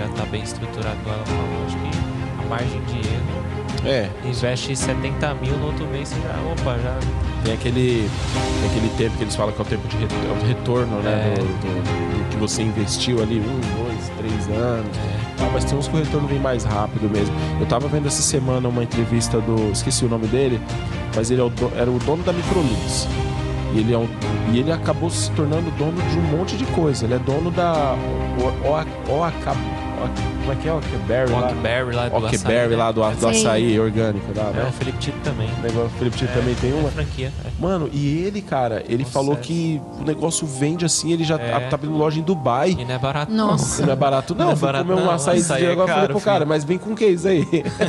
já 0.00 0.08
tá 0.08 0.24
bem 0.30 0.42
estruturado, 0.42 0.96
igual 1.00 1.16
ela 1.16 1.26
falou, 1.26 1.66
acho 1.66 1.76
que 1.76 2.44
a 2.44 2.48
margem 2.48 2.80
de 2.82 2.98
erro, 2.98 3.86
É. 3.86 4.08
investe 4.24 4.74
70 4.76 5.34
mil 5.34 5.56
no 5.56 5.66
outro 5.66 5.86
mês, 5.86 6.08
você 6.08 6.16
já, 6.20 6.34
opa, 6.52 6.78
já 6.78 6.96
Tem 7.44 7.54
aquele, 7.54 8.10
tem 8.60 8.70
aquele 8.70 8.88
tempo 8.98 9.16
que 9.16 9.24
eles 9.24 9.34
falam 9.36 9.52
que 9.52 9.60
é 9.60 9.64
o 9.64 9.66
tempo 9.68 9.88
de 9.88 9.96
é 9.96 10.32
o 10.32 10.46
retorno, 10.46 10.96
né? 11.02 11.10
É. 11.32 11.38
Do, 11.38 11.44
do- 11.44 12.20
do 12.20 12.28
que 12.30 12.36
você 12.36 12.62
investiu 12.62 13.22
ali, 13.22 13.38
um, 13.40 13.82
dois, 13.84 14.10
três 14.18 14.48
anos. 14.58 14.96
Tá, 15.38 15.48
mas 15.52 15.64
tem 15.64 15.78
uns 15.78 15.88
que 15.88 15.96
o 15.96 15.98
retorno 15.98 16.28
vem 16.28 16.38
mais 16.38 16.64
rápido 16.64 17.08
mesmo. 17.10 17.34
Eu 17.58 17.64
tava 17.66 17.88
vendo 17.88 18.06
essa 18.06 18.20
semana 18.22 18.68
uma 18.68 18.82
entrevista 18.82 19.40
do. 19.40 19.70
Esqueci 19.72 20.04
o 20.04 20.08
nome 20.08 20.26
dele, 20.26 20.60
mas 21.16 21.30
ele 21.30 21.40
é 21.40 21.44
o 21.44 21.50
era 21.76 21.90
o 21.90 21.98
dono 22.00 22.22
da 22.22 22.32
Microlinks. 22.32 23.08
E 23.74 23.78
ele, 23.78 23.94
é 23.94 23.98
um, 23.98 24.06
e 24.52 24.58
ele 24.58 24.70
acabou 24.70 25.08
se 25.08 25.30
tornando 25.30 25.70
dono 25.78 25.96
de 26.10 26.18
um 26.18 26.36
monte 26.36 26.56
de 26.56 26.64
coisa. 26.66 27.04
Ele 27.06 27.14
é 27.14 27.18
dono 27.18 27.50
da 27.50 27.94
O- 28.38 28.68
O- 28.68 29.18
OAK. 29.20 29.34
Como 30.08 30.52
é 30.52 30.56
que 30.56 30.68
é? 30.68 30.72
Ockberry 30.72 31.30
lá? 31.32 31.38
Ockberry 31.46 31.94
lá 31.96 32.08
do 32.08 32.16
Ockberry 32.16 32.36
açaí, 32.36 32.68
né? 32.70 32.76
lá 32.76 32.92
do, 32.92 33.00
do 33.02 33.20
Sim. 33.20 33.28
açaí 33.28 33.80
orgânico. 33.80 34.26
Lá, 34.36 34.50
É, 34.50 34.52
né? 34.52 34.66
o 34.68 34.72
Felipe 34.72 34.98
Tito 34.98 35.18
também. 35.22 35.48
O 35.58 35.62
negócio- 35.62 35.86
o 35.86 35.98
Felipe 35.98 36.16
Tito 36.16 36.32
também 36.32 36.54
tem 36.56 36.72
uma. 36.72 36.88
É 36.88 36.92
franquia. 36.92 37.32
é. 37.44 37.50
Mano, 37.60 37.88
e 37.92 38.18
ele, 38.24 38.40
cara, 38.42 38.82
ele 38.88 39.02
Nossa, 39.02 39.12
falou 39.12 39.34
é. 39.34 39.36
que 39.36 39.80
o 40.00 40.04
negócio 40.04 40.46
vende 40.46 40.84
assim, 40.84 41.12
ele 41.12 41.24
já 41.24 41.36
É. 41.36 41.60
tá 41.68 41.74
abrindo 41.76 41.96
loja 41.96 42.18
em 42.18 42.22
Dubai. 42.22 42.70
E 42.78 42.84
não 42.84 42.94
é 42.94 42.98
barato. 42.98 43.32
Nossa. 43.32 43.82
E 43.82 43.86
não 43.86 43.92
é 43.92 43.96
barato, 43.96 44.34
não. 44.34 44.46
Não 44.46 44.52
é 44.52 44.56
barato, 44.56 44.84
comer 44.86 45.00
um 45.02 45.10
açaí 45.10 45.38
Açaí 45.40 45.64
é 45.64 45.72
agora. 45.72 45.88
falei 45.88 46.02
caro, 46.08 46.14
pro 46.14 46.24
cara, 46.24 46.36
filho. 46.38 46.48
mas 46.48 46.64
vem 46.64 46.78
com 46.78 46.94
que 46.94 47.06
isso 47.06 47.28
aí? 47.28 47.46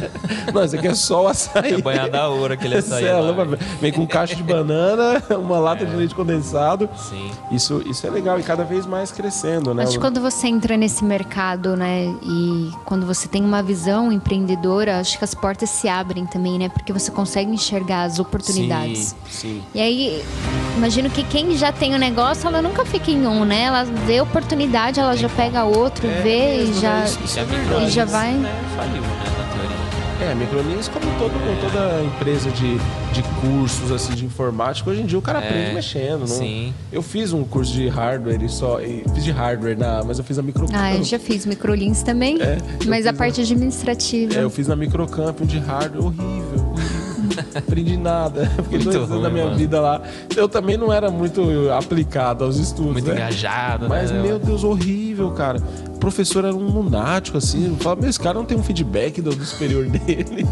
não, 0.54 0.64
isso 0.64 0.76
aqui 0.76 0.88
é 0.88 0.94
só 0.94 1.24
o 1.24 1.28
açaí. 1.28 1.74
É 1.74 1.82
banhado 1.82 2.16
a 2.18 2.28
ouro 2.28 2.54
aquele 2.54 2.76
açaí 2.78 3.06
é 3.06 3.14
lá, 3.14 3.32
velho. 3.32 3.58
Vem 3.80 3.92
com 3.92 4.06
caixa 4.06 4.36
de 4.36 4.44
banana, 4.44 5.22
uma 5.40 5.60
lata 5.60 5.84
É. 5.84 5.86
de 5.88 5.96
leite 5.96 6.14
condensado. 6.16 6.90
Sim. 6.96 7.32
Isso, 7.52 7.82
isso 7.86 8.06
é 8.06 8.10
legal 8.10 8.40
e 8.40 8.44
cada 8.44 8.64
vez 8.64 8.86
mais 8.86 9.12
crescendo, 9.12 9.74
né? 9.74 9.84
Acho 9.84 9.94
que 9.94 10.00
quando 10.00 10.20
você 10.22 10.48
entra 10.48 10.76
nesse 10.78 11.04
mercado, 11.04 11.76
né, 11.76 12.01
e 12.24 12.72
quando 12.86 13.06
você 13.06 13.28
tem 13.28 13.44
uma 13.44 13.62
visão 13.64 14.12
empreendedora, 14.12 15.00
acho 15.00 15.18
que 15.18 15.24
as 15.24 15.34
portas 15.34 15.70
se 15.70 15.88
abrem 15.88 16.26
também, 16.26 16.58
né, 16.60 16.70
porque 16.70 16.92
você 16.94 17.12
consegue 17.12 17.52
enxergar 17.52 18.04
as 18.04 18.20
oportunidades. 18.20 19.16
Sim, 19.30 19.40
sim. 19.60 19.64
E 19.74 19.80
aí, 19.82 20.24
imagino 20.78 21.10
que 21.10 21.24
quem 21.24 21.56
já 21.58 21.72
tem 21.72 21.94
o 21.94 21.98
negócio, 21.98 22.48
ela 22.48 22.62
nunca 22.62 22.86
fica 22.86 23.12
em 23.12 23.26
um, 23.28 23.44
né? 23.46 23.64
Ela 23.64 23.84
vê 23.84 24.22
oportunidade, 24.22 25.00
ela 25.00 25.16
já 25.16 25.30
pega 25.30 25.64
outro, 25.64 26.08
É 26.08 26.22
vê 26.22 26.58
mesmo, 26.58 26.76
e 26.78 26.80
já. 26.82 26.94
né? 27.00 27.06
Isso- 27.06 27.20
isso 27.24 27.40
é 27.40 27.44
E 27.82 27.86
E 27.86 27.90
já 27.90 28.06
vai- 28.06 28.34
Né, 28.34 28.54
faliu, 28.76 29.02
né. 29.02 29.41
É, 30.22 30.36
Microlinks, 30.36 30.88
como 30.88 31.06
todo, 31.18 31.32
como 31.34 31.62
toda 31.62 32.04
empresa 32.04 32.52
de, 32.52 32.78
de 33.12 33.24
cursos 33.42 33.92
assim, 33.92 34.14
de 34.14 34.24
informática, 34.24 34.88
hoje 34.90 35.02
em 35.02 35.06
dia 35.08 35.18
o 35.18 35.22
cara 35.22 35.40
É, 35.40 35.48
aprende 35.48 35.74
mexendo. 35.74 36.20
Não... 36.20 36.28
sim. 36.28 36.72
Eu 36.92 37.02
fiz 37.02 37.34
um 37.34 37.44
curso 37.44 37.74
de 37.74 37.88
hardware 37.88 38.42
e 38.44 38.48
só. 38.48 38.80
e 38.80 39.04
fiz 39.16 39.24
de 39.24 39.32
hardware, 39.32 39.76
na, 39.76 40.04
mas 40.04 40.20
eu 40.20 40.24
fiz 40.24 40.38
a 40.38 40.44
microcamp. 40.44 40.78
Ah, 40.80 40.94
eu 40.94 41.04
já 41.04 41.18
fiz 41.18 41.46
microlinks 41.48 42.04
também, 42.04 42.40
É, 42.40 42.58
mas 42.88 43.08
a 43.08 43.14
parte 43.14 43.42
administrativa. 43.42 44.36
É, 44.36 44.44
eu 44.44 44.50
fiz 44.52 44.68
na 44.68 44.76
microcamp 44.76 45.42
um 45.42 45.46
de 45.46 45.58
hardware 45.58 46.06
horrível. 46.06 46.51
Aprendi 47.56 47.98
nada. 47.98 48.46
Fiquei 48.64 48.80
Muito 48.80 48.84
dois 48.92 49.10
anos 49.12 49.24
da 49.24 49.30
minha 49.30 49.46
mano. 49.46 49.58
vida 49.58 49.80
lá. 49.80 50.02
Eu 50.36 50.48
também 50.50 50.78
não 50.78 50.92
era 50.92 51.10
muito 51.12 51.42
aplicado 51.78 52.44
aos 52.44 52.58
estudos. 52.58 52.94
Muito 52.94 53.08
né? 53.08 53.14
engajado, 53.16 53.88
Mas, 53.90 54.12
né? 54.12 54.22
meu 54.22 54.40
Deus, 54.40 54.64
horrível, 54.64 55.32
cara. 55.32 55.60
O 55.96 56.00
professor 56.02 56.44
era 56.46 56.56
um 56.56 56.68
lunático, 56.72 57.38
assim. 57.38 57.68
Eu 57.70 57.76
falava, 57.76 58.02
meu, 58.02 58.10
esse 58.10 58.20
cara 58.20 58.34
não 58.36 58.46
tem 58.46 58.58
um 58.58 58.64
feedback 58.64 59.22
do, 59.22 59.36
do 59.36 59.46
superior 59.46 59.86
dele. 59.90 60.48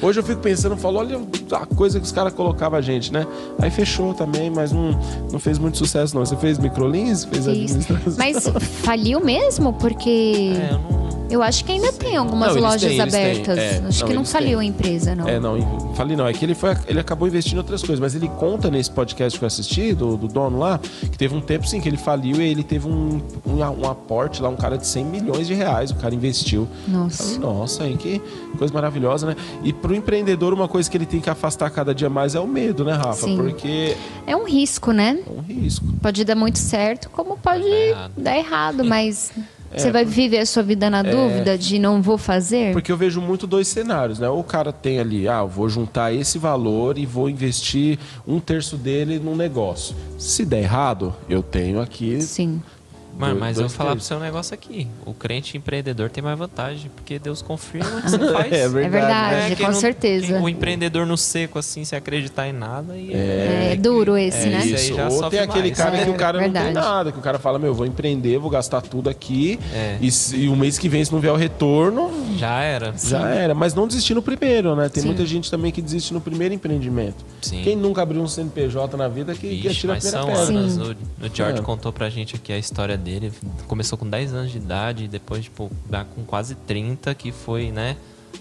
Hoje 0.00 0.20
eu 0.20 0.24
fico 0.24 0.40
pensando, 0.40 0.76
falo, 0.76 0.98
olha 0.98 1.20
a 1.52 1.66
coisa 1.66 1.98
que 2.00 2.06
os 2.06 2.12
caras 2.12 2.32
colocavam 2.32 2.78
a 2.78 2.82
gente, 2.82 3.12
né? 3.12 3.26
Aí 3.60 3.70
fechou 3.70 4.14
também, 4.14 4.50
mas 4.50 4.72
não, 4.72 4.98
não 5.30 5.38
fez 5.38 5.58
muito 5.58 5.76
sucesso, 5.78 6.14
não. 6.16 6.24
Você 6.24 6.36
fez 6.36 6.58
microlins? 6.58 7.24
Fez 7.24 7.44
Fiz. 7.44 7.72
administração? 7.74 8.14
Mas 8.18 8.48
faliu 8.82 9.20
mesmo? 9.20 9.72
Porque 9.74 10.52
É, 10.56 10.72
eu 10.74 10.78
não... 10.78 11.26
eu 11.30 11.42
acho 11.42 11.64
que 11.64 11.72
ainda 11.72 11.92
tem 11.92 12.16
algumas 12.16 12.54
Não, 12.54 12.62
lojas 12.62 12.82
têm, 12.90 13.00
abertas. 13.00 13.58
É, 13.58 13.82
acho 13.86 14.00
não, 14.00 14.08
que 14.08 14.14
não 14.14 14.24
faliu 14.24 14.58
têm. 14.58 14.68
a 14.68 14.70
empresa, 14.70 15.14
não. 15.14 15.28
É, 15.28 15.38
não, 15.38 15.94
falei 15.94 16.16
não. 16.16 16.23
É 16.28 16.32
que 16.32 16.44
ele, 16.44 16.54
foi, 16.54 16.76
ele 16.86 17.00
acabou 17.00 17.26
investindo 17.28 17.56
em 17.56 17.58
outras 17.58 17.80
coisas, 17.82 18.00
mas 18.00 18.14
ele 18.14 18.28
conta 18.28 18.70
nesse 18.70 18.90
podcast 18.90 19.38
que 19.38 19.44
eu 19.44 19.46
assisti, 19.46 19.92
do, 19.92 20.16
do 20.16 20.28
dono 20.28 20.58
lá, 20.58 20.78
que 20.78 21.16
teve 21.18 21.34
um 21.34 21.40
tempo 21.40 21.66
sim 21.66 21.80
que 21.80 21.88
ele 21.88 21.96
faliu 21.96 22.36
e 22.40 22.48
ele 22.48 22.62
teve 22.62 22.88
um, 22.88 23.20
um, 23.46 23.56
um 23.58 23.88
aporte 23.90 24.42
lá, 24.42 24.48
um 24.48 24.56
cara 24.56 24.76
de 24.78 24.86
100 24.86 25.04
milhões 25.04 25.46
de 25.46 25.54
reais, 25.54 25.90
o 25.90 25.96
cara 25.96 26.14
investiu. 26.14 26.68
Nossa. 26.86 27.22
Falei, 27.22 27.38
nossa, 27.38 27.86
hein, 27.86 27.96
que 27.96 28.20
coisa 28.58 28.72
maravilhosa, 28.72 29.26
né? 29.26 29.36
E 29.62 29.72
pro 29.72 29.94
empreendedor, 29.94 30.52
uma 30.52 30.68
coisa 30.68 30.90
que 30.90 30.96
ele 30.96 31.06
tem 31.06 31.20
que 31.20 31.30
afastar 31.30 31.70
cada 31.70 31.94
dia 31.94 32.08
mais 32.08 32.34
é 32.34 32.40
o 32.40 32.46
medo, 32.46 32.84
né, 32.84 32.92
Rafa? 32.92 33.26
Sim. 33.26 33.36
Porque 33.36 33.96
É 34.26 34.36
um 34.36 34.44
risco, 34.44 34.92
né? 34.92 35.18
é 35.26 35.30
um 35.30 35.42
risco. 35.42 35.84
Pode 36.00 36.24
dar 36.24 36.34
muito 36.34 36.58
certo, 36.58 37.10
como 37.10 37.36
pode 37.36 37.62
dar 37.62 37.68
errado. 37.76 38.12
dar 38.16 38.36
errado, 38.36 38.84
mas 38.84 39.32
É, 39.74 39.78
você 39.78 39.90
vai 39.90 40.04
viver 40.04 40.38
a 40.38 40.46
sua 40.46 40.62
vida 40.62 40.88
na 40.88 41.02
dúvida 41.02 41.58
de 41.58 41.78
não 41.78 42.00
vou 42.00 42.16
fazer? 42.16 42.72
Porque 42.72 42.92
eu 42.92 42.96
vejo 42.96 43.20
muito 43.20 43.46
dois 43.46 43.66
cenários, 43.66 44.18
né? 44.20 44.28
Ou 44.28 44.40
o 44.40 44.44
cara 44.44 44.72
tem 44.72 45.00
ali, 45.00 45.28
ah, 45.28 45.40
eu 45.40 45.48
vou 45.48 45.68
juntar 45.68 46.12
esse 46.12 46.38
valor 46.38 46.96
e 46.96 47.04
vou 47.04 47.28
investir 47.28 47.98
um 48.26 48.38
terço 48.38 48.76
dele 48.76 49.18
num 49.18 49.34
negócio. 49.34 49.96
Se 50.16 50.44
der 50.44 50.62
errado, 50.62 51.14
eu 51.28 51.42
tenho 51.42 51.80
aqui 51.80 52.20
Sim. 52.22 52.62
Mano, 53.16 53.34
Dois- 53.34 53.40
mas 53.40 53.56
eu 53.58 53.68
vou 53.68 53.76
falar 53.76 53.92
pro 53.92 54.00
seu 54.04 54.18
negócio 54.18 54.54
aqui. 54.54 54.88
O 55.06 55.14
crente 55.14 55.56
empreendedor 55.56 56.10
tem 56.10 56.22
mais 56.22 56.38
vantagem, 56.38 56.90
porque 56.94 57.18
Deus 57.18 57.40
confirma 57.42 58.00
que 58.02 58.10
você 58.10 58.18
faz. 58.32 58.52
É 58.52 58.56
É 58.64 58.68
verdade, 58.68 58.90
verdade, 58.90 59.52
É, 59.52 59.56
com 59.56 59.62
não- 59.64 59.72
certeza. 59.80 60.40
o 60.40 60.48
empreendedor 60.48 61.06
no 61.06 61.16
seco, 61.16 61.58
assim, 61.58 61.84
sem 61.84 61.96
acreditar 61.96 62.48
em 62.48 62.52
nada. 62.52 62.96
E 62.96 63.12
É, 63.12 63.76
duro 63.78 64.16
esse, 64.16 64.48
é 64.48 64.50
né? 64.50 64.66
isso. 64.66 64.92
aí 64.92 64.96
já 64.96 65.08
Ou 65.08 65.30
tem 65.30 65.38
aquele 65.40 65.68
mais. 65.68 65.76
cara 65.78 65.98
que 65.98 66.08
É, 66.08 66.12
o 66.12 66.14
cara 66.14 66.38
não 66.38 66.44
verdade. 66.44 66.64
tem 66.66 66.74
nada, 66.74 67.12
que 67.12 67.18
o 67.18 67.22
cara 67.22 67.38
fala, 67.38 67.58
meu, 67.58 67.72
vou 67.74 67.86
empreender, 67.86 68.38
vou 68.38 68.50
gastar 68.50 68.80
tudo 68.80 69.08
aqui 69.08 69.58
É. 69.72 69.96
e, 70.00 70.10
se- 70.10 70.36
e 70.36 70.48
o 70.48 70.56
mês 70.56 70.78
que 70.78 70.88
vem, 70.88 71.04
se 71.04 71.12
não 71.12 71.20
vier 71.20 71.32
o 71.32 71.36
retorno, 71.36 72.10
Já 72.36 72.60
era. 72.62 72.94
já 72.96 73.28
era. 73.28 73.54
Mas 73.54 73.74
não 73.74 73.86
desistir 73.86 74.14
no 74.14 74.22
primeiro, 74.22 74.74
né? 74.74 74.88
Tem 74.88 75.02
Sim. 75.02 75.08
muita 75.08 75.24
gente 75.24 75.50
também 75.50 75.70
que 75.70 75.80
desiste 75.80 76.12
no 76.12 76.20
primeiro 76.20 76.52
empreendimento. 76.54 77.24
Sim. 77.42 77.62
Quem 77.62 77.76
nunca 77.76 78.02
abriu 78.02 78.20
um 78.22 78.26
CNPJ 78.28 78.96
na 78.96 79.06
vida 79.08 79.34
que, 79.34 79.40
que 79.48 79.68
Ixi, 79.68 79.68
atira 79.68 79.92
a 79.92 79.96
mas 79.96 80.04
primeira 80.04 80.34
são 80.34 80.44
pedra. 80.46 80.60
anos. 80.60 80.72
Sim. 80.74 80.96
O, 81.22 81.26
o 81.26 81.30
George 81.34 81.58
É. 81.58 81.62
contou 81.62 81.92
pra 81.92 82.10
gente 82.10 82.34
aqui 82.36 82.52
a 82.52 82.58
história 82.58 82.96
dele. 83.04 83.32
Começou 83.68 83.96
com 83.98 84.08
10 84.08 84.32
anos 84.34 84.50
de 84.50 84.58
idade 84.58 85.04
e 85.04 85.08
depois, 85.08 85.44
tipo, 85.44 85.70
dá 85.88 86.04
com 86.04 86.24
quase 86.24 86.54
30, 86.54 87.14
que 87.14 87.30
foi, 87.30 87.70
né? 87.70 87.96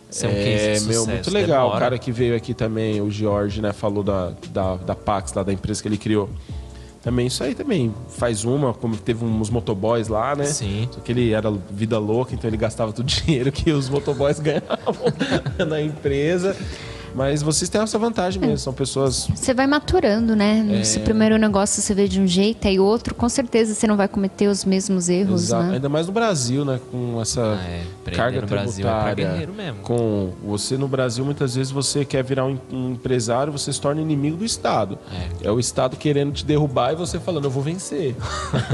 Ser 0.09 0.27
um 0.27 0.31
É, 0.31 0.75
sucesso. 0.75 0.87
meu, 0.87 1.05
muito 1.07 1.31
legal. 1.31 1.61
Demora. 1.65 1.75
O 1.77 1.79
cara 1.79 1.97
que 1.99 2.11
veio 2.11 2.35
aqui 2.35 2.53
também, 2.53 3.01
o 3.01 3.11
George, 3.11 3.61
né, 3.61 3.73
falou 3.73 4.03
da, 4.03 4.31
da, 4.51 4.75
da 4.77 4.95
Pax, 4.95 5.33
lá 5.33 5.43
da 5.43 5.51
empresa 5.53 5.81
que 5.81 5.87
ele 5.87 5.97
criou. 5.97 6.29
Também, 7.01 7.27
isso 7.27 7.43
aí 7.43 7.53
também 7.53 7.93
faz 8.07 8.45
uma, 8.45 8.73
como 8.73 8.95
teve 8.95 9.25
uns 9.25 9.49
motoboys 9.49 10.07
lá, 10.07 10.35
né? 10.35 10.45
Sim. 10.45 10.87
Só 10.89 11.01
que 11.01 11.11
ele 11.11 11.33
era 11.33 11.51
vida 11.69 11.99
louca, 11.99 12.33
então 12.33 12.49
ele 12.49 12.55
gastava 12.55 12.93
todo 12.93 13.05
o 13.05 13.09
dinheiro 13.11 13.51
que 13.51 13.71
os 13.71 13.89
motoboys 13.89 14.39
ganhavam 14.39 15.11
na 15.67 15.81
empresa. 15.81 16.55
Mas 17.15 17.41
vocês 17.41 17.69
têm 17.69 17.81
essa 17.81 17.97
vantagem 17.99 18.41
mesmo, 18.41 18.57
são 18.57 18.73
pessoas. 18.73 19.27
Você 19.33 19.53
vai 19.53 19.67
maturando, 19.67 20.35
né? 20.35 20.79
É. 20.79 20.83
Se 20.83 20.97
o 20.97 21.01
primeiro 21.01 21.37
negócio 21.37 21.81
você 21.81 21.93
vê 21.93 22.07
de 22.07 22.19
um 22.19 22.27
jeito, 22.27 22.67
aí 22.67 22.79
outro, 22.79 23.13
com 23.13 23.29
certeza 23.29 23.73
você 23.73 23.85
não 23.87 23.95
vai 23.95 24.07
cometer 24.07 24.47
os 24.47 24.65
mesmos 24.65 25.09
erros, 25.09 25.43
Exato. 25.43 25.63
né? 25.67 25.73
Ainda 25.75 25.89
mais 25.89 26.07
no 26.07 26.13
Brasil, 26.13 26.65
né? 26.65 26.79
Com 26.91 27.21
essa 27.21 27.41
Ah, 27.41 27.67
é. 27.67 27.83
Carga 28.11 28.41
no 28.41 28.47
Brasil 28.47 28.87
é 28.87 29.13
tributária. 29.13 29.47
mesmo. 29.55 29.79
Com 29.81 30.31
você 30.43 30.77
no 30.77 30.87
Brasil, 30.87 31.23
muitas 31.23 31.55
vezes 31.55 31.71
você 31.71 32.03
quer 32.05 32.23
virar 32.23 32.45
um, 32.45 32.57
um 32.71 32.91
empresário, 32.91 33.51
você 33.51 33.71
se 33.71 33.79
torna 33.79 34.01
inimigo 34.01 34.37
do 34.37 34.45
Estado. 34.45 34.97
É. 35.43 35.51
o 35.51 35.59
Estado 35.59 35.95
querendo 35.97 36.31
te 36.33 36.45
derrubar 36.45 36.93
e 36.93 36.95
você 36.95 37.19
falando, 37.19 37.45
eu 37.45 37.51
vou 37.51 37.63
vencer. 37.63 38.15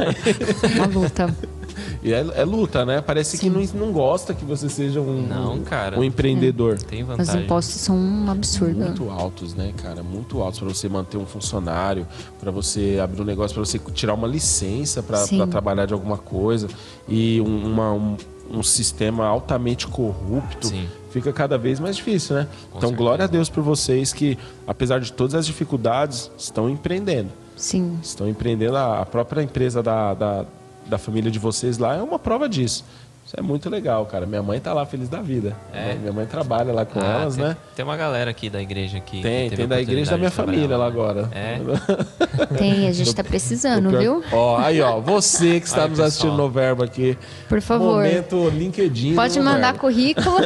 Uma 0.76 0.86
luta. 0.86 1.34
E 2.02 2.14
é, 2.14 2.26
é 2.36 2.46
luta, 2.46 2.86
né? 2.86 3.02
Parece 3.02 3.38
que 3.38 3.50
não, 3.50 3.62
não 3.76 3.92
gosta 3.92 4.34
que 4.34 4.46
você 4.46 4.70
seja 4.70 5.02
um, 5.02 5.28
Não, 5.28 5.60
cara. 5.60 6.00
um 6.00 6.04
empreendedor. 6.04 6.78
Tem 6.78 7.02
Os 7.02 7.08
vantagem. 7.10 7.44
impostos 7.44 7.76
são 7.76 7.96
um 7.98 8.32
absurdo. 8.32 8.80
Muito 8.80 9.10
altos, 9.10 9.54
né, 9.54 9.74
cara? 9.82 10.02
Muito 10.02 10.42
altos 10.42 10.60
para 10.60 10.70
você 10.70 10.88
manter 10.88 11.18
um 11.18 11.26
funcionário, 11.26 12.08
para 12.40 12.52
você 12.52 13.00
abrir 13.04 13.22
um 13.22 13.26
negócio, 13.26 13.54
para 13.54 13.66
você 13.66 13.78
tirar 13.94 14.14
uma 14.14 14.28
licença 14.28 15.04
para 15.04 15.18
Sim. 15.18 15.46
trabalhar 15.48 15.86
de 15.86 15.94
alguma 15.94 16.18
coisa 16.18 16.68
e 17.08 17.42
um, 17.42 17.66
uma- 17.68 17.92
um, 17.94 18.16
um 18.50 18.64
sistema 18.64 19.26
altamente 19.26 19.86
corrupto. 19.86 20.68
Sim. 20.68 20.88
Fica 21.12 21.34
cada 21.34 21.58
vez 21.58 21.80
mais 21.80 21.98
difícil, 21.98 22.36
né? 22.36 22.44
Com 22.72 22.78
então, 22.78 22.90
certeza. 22.90 22.96
glória 22.98 23.26
a 23.26 23.28
Deus 23.28 23.50
por 23.50 23.62
vocês 23.64 24.14
que, 24.14 24.38
apesar 24.66 25.00
de 25.00 25.12
todas 25.12 25.36
as 25.36 25.46
dificuldades, 25.46 26.32
estão 26.38 26.70
empreendendo. 26.70 27.30
Sim. 27.58 27.98
Estão 28.02 28.30
empreendendo. 28.30 28.78
A 28.78 29.02
a 29.02 29.06
própria 29.06 29.42
empresa 29.42 29.84
da, 29.84 30.14
da, 30.14 30.46
da 30.90 30.98
família 30.98 31.30
de 31.32 31.40
vocês 31.40 31.78
lá 31.78 31.96
é 31.96 32.02
uma 32.02 32.20
prova 32.20 32.50
disso. 32.50 32.84
Isso 33.26 33.36
é 33.40 33.44
muito 33.44 33.70
legal, 33.70 34.08
cara. 34.08 34.26
Minha 34.26 34.42
mãe 34.42 34.60
tá 34.60 34.74
lá 34.74 34.88
feliz 34.88 35.08
da 35.08 35.22
vida. 35.22 35.56
É? 35.72 35.94
Minha 35.94 36.12
mãe 36.12 36.26
trabalha 36.26 36.74
lá 36.74 36.84
com 36.84 37.00
Ah, 37.00 37.22
elas, 37.22 37.36
tem, 37.36 37.46
né? 37.46 37.58
Tem 37.76 37.86
uma 37.86 37.96
galera 37.96 38.32
aqui 38.32 38.50
da 38.50 38.60
igreja 38.60 38.98
aqui. 38.98 39.22
Tem, 39.22 39.52
tem 39.52 39.68
da 39.68 39.80
igreja 39.80 40.10
da 40.10 40.18
minha 40.18 40.32
família 40.32 40.76
lá 40.76 40.88
agora. 40.88 41.30
É? 41.32 41.60
Tem, 42.58 42.88
a 42.88 42.92
gente 42.92 43.14
tá 43.14 43.24
precisando, 43.24 43.92
viu? 44.00 44.24
Ó, 44.32 44.58
aí, 44.58 44.82
ó, 44.82 45.00
você 45.00 45.60
que 45.60 45.68
está 45.68 45.84
Aí, 45.86 45.90
nos 45.90 46.00
pessoal. 46.00 46.08
assistindo 46.08 46.34
no 46.38 46.50
Verbo 46.50 46.84
aqui. 46.84 47.16
Por 47.48 47.62
favor. 47.62 47.98
Momento 47.98 48.50
LinkedIn. 48.50 49.14
Pode 49.14 49.40
mandar 49.40 49.74
Verbo. 49.74 49.80
currículo. 49.80 50.38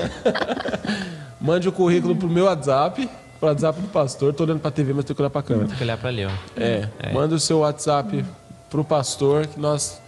Mande 1.40 1.70
o 1.70 1.72
currículo 1.72 2.16
pro 2.18 2.28
meu 2.28 2.46
WhatsApp, 2.46 3.10
pro 3.40 3.48
WhatsApp 3.50 3.80
do 3.80 3.88
pastor. 3.88 4.34
Tô 4.34 4.44
olhando 4.44 4.60
pra 4.60 4.72
TV, 4.72 4.92
mas 4.94 5.06
tô 5.06 5.16
que 5.16 5.22
olhar 5.22 5.30
pra 5.30 5.42
câmera. 5.42 5.68
Tem 5.68 5.78
que 5.78 5.84
olhar 5.84 5.98
pra 5.98 6.10
ali, 6.10 6.26
ó. 6.26 6.30
É, 6.58 6.90
manda 7.14 7.34
o 7.36 7.40
seu 7.40 7.60
WhatsApp 7.60 8.26
pro 8.70 8.84
pastor 8.84 9.48
que 9.48 9.58
nós 9.60 10.02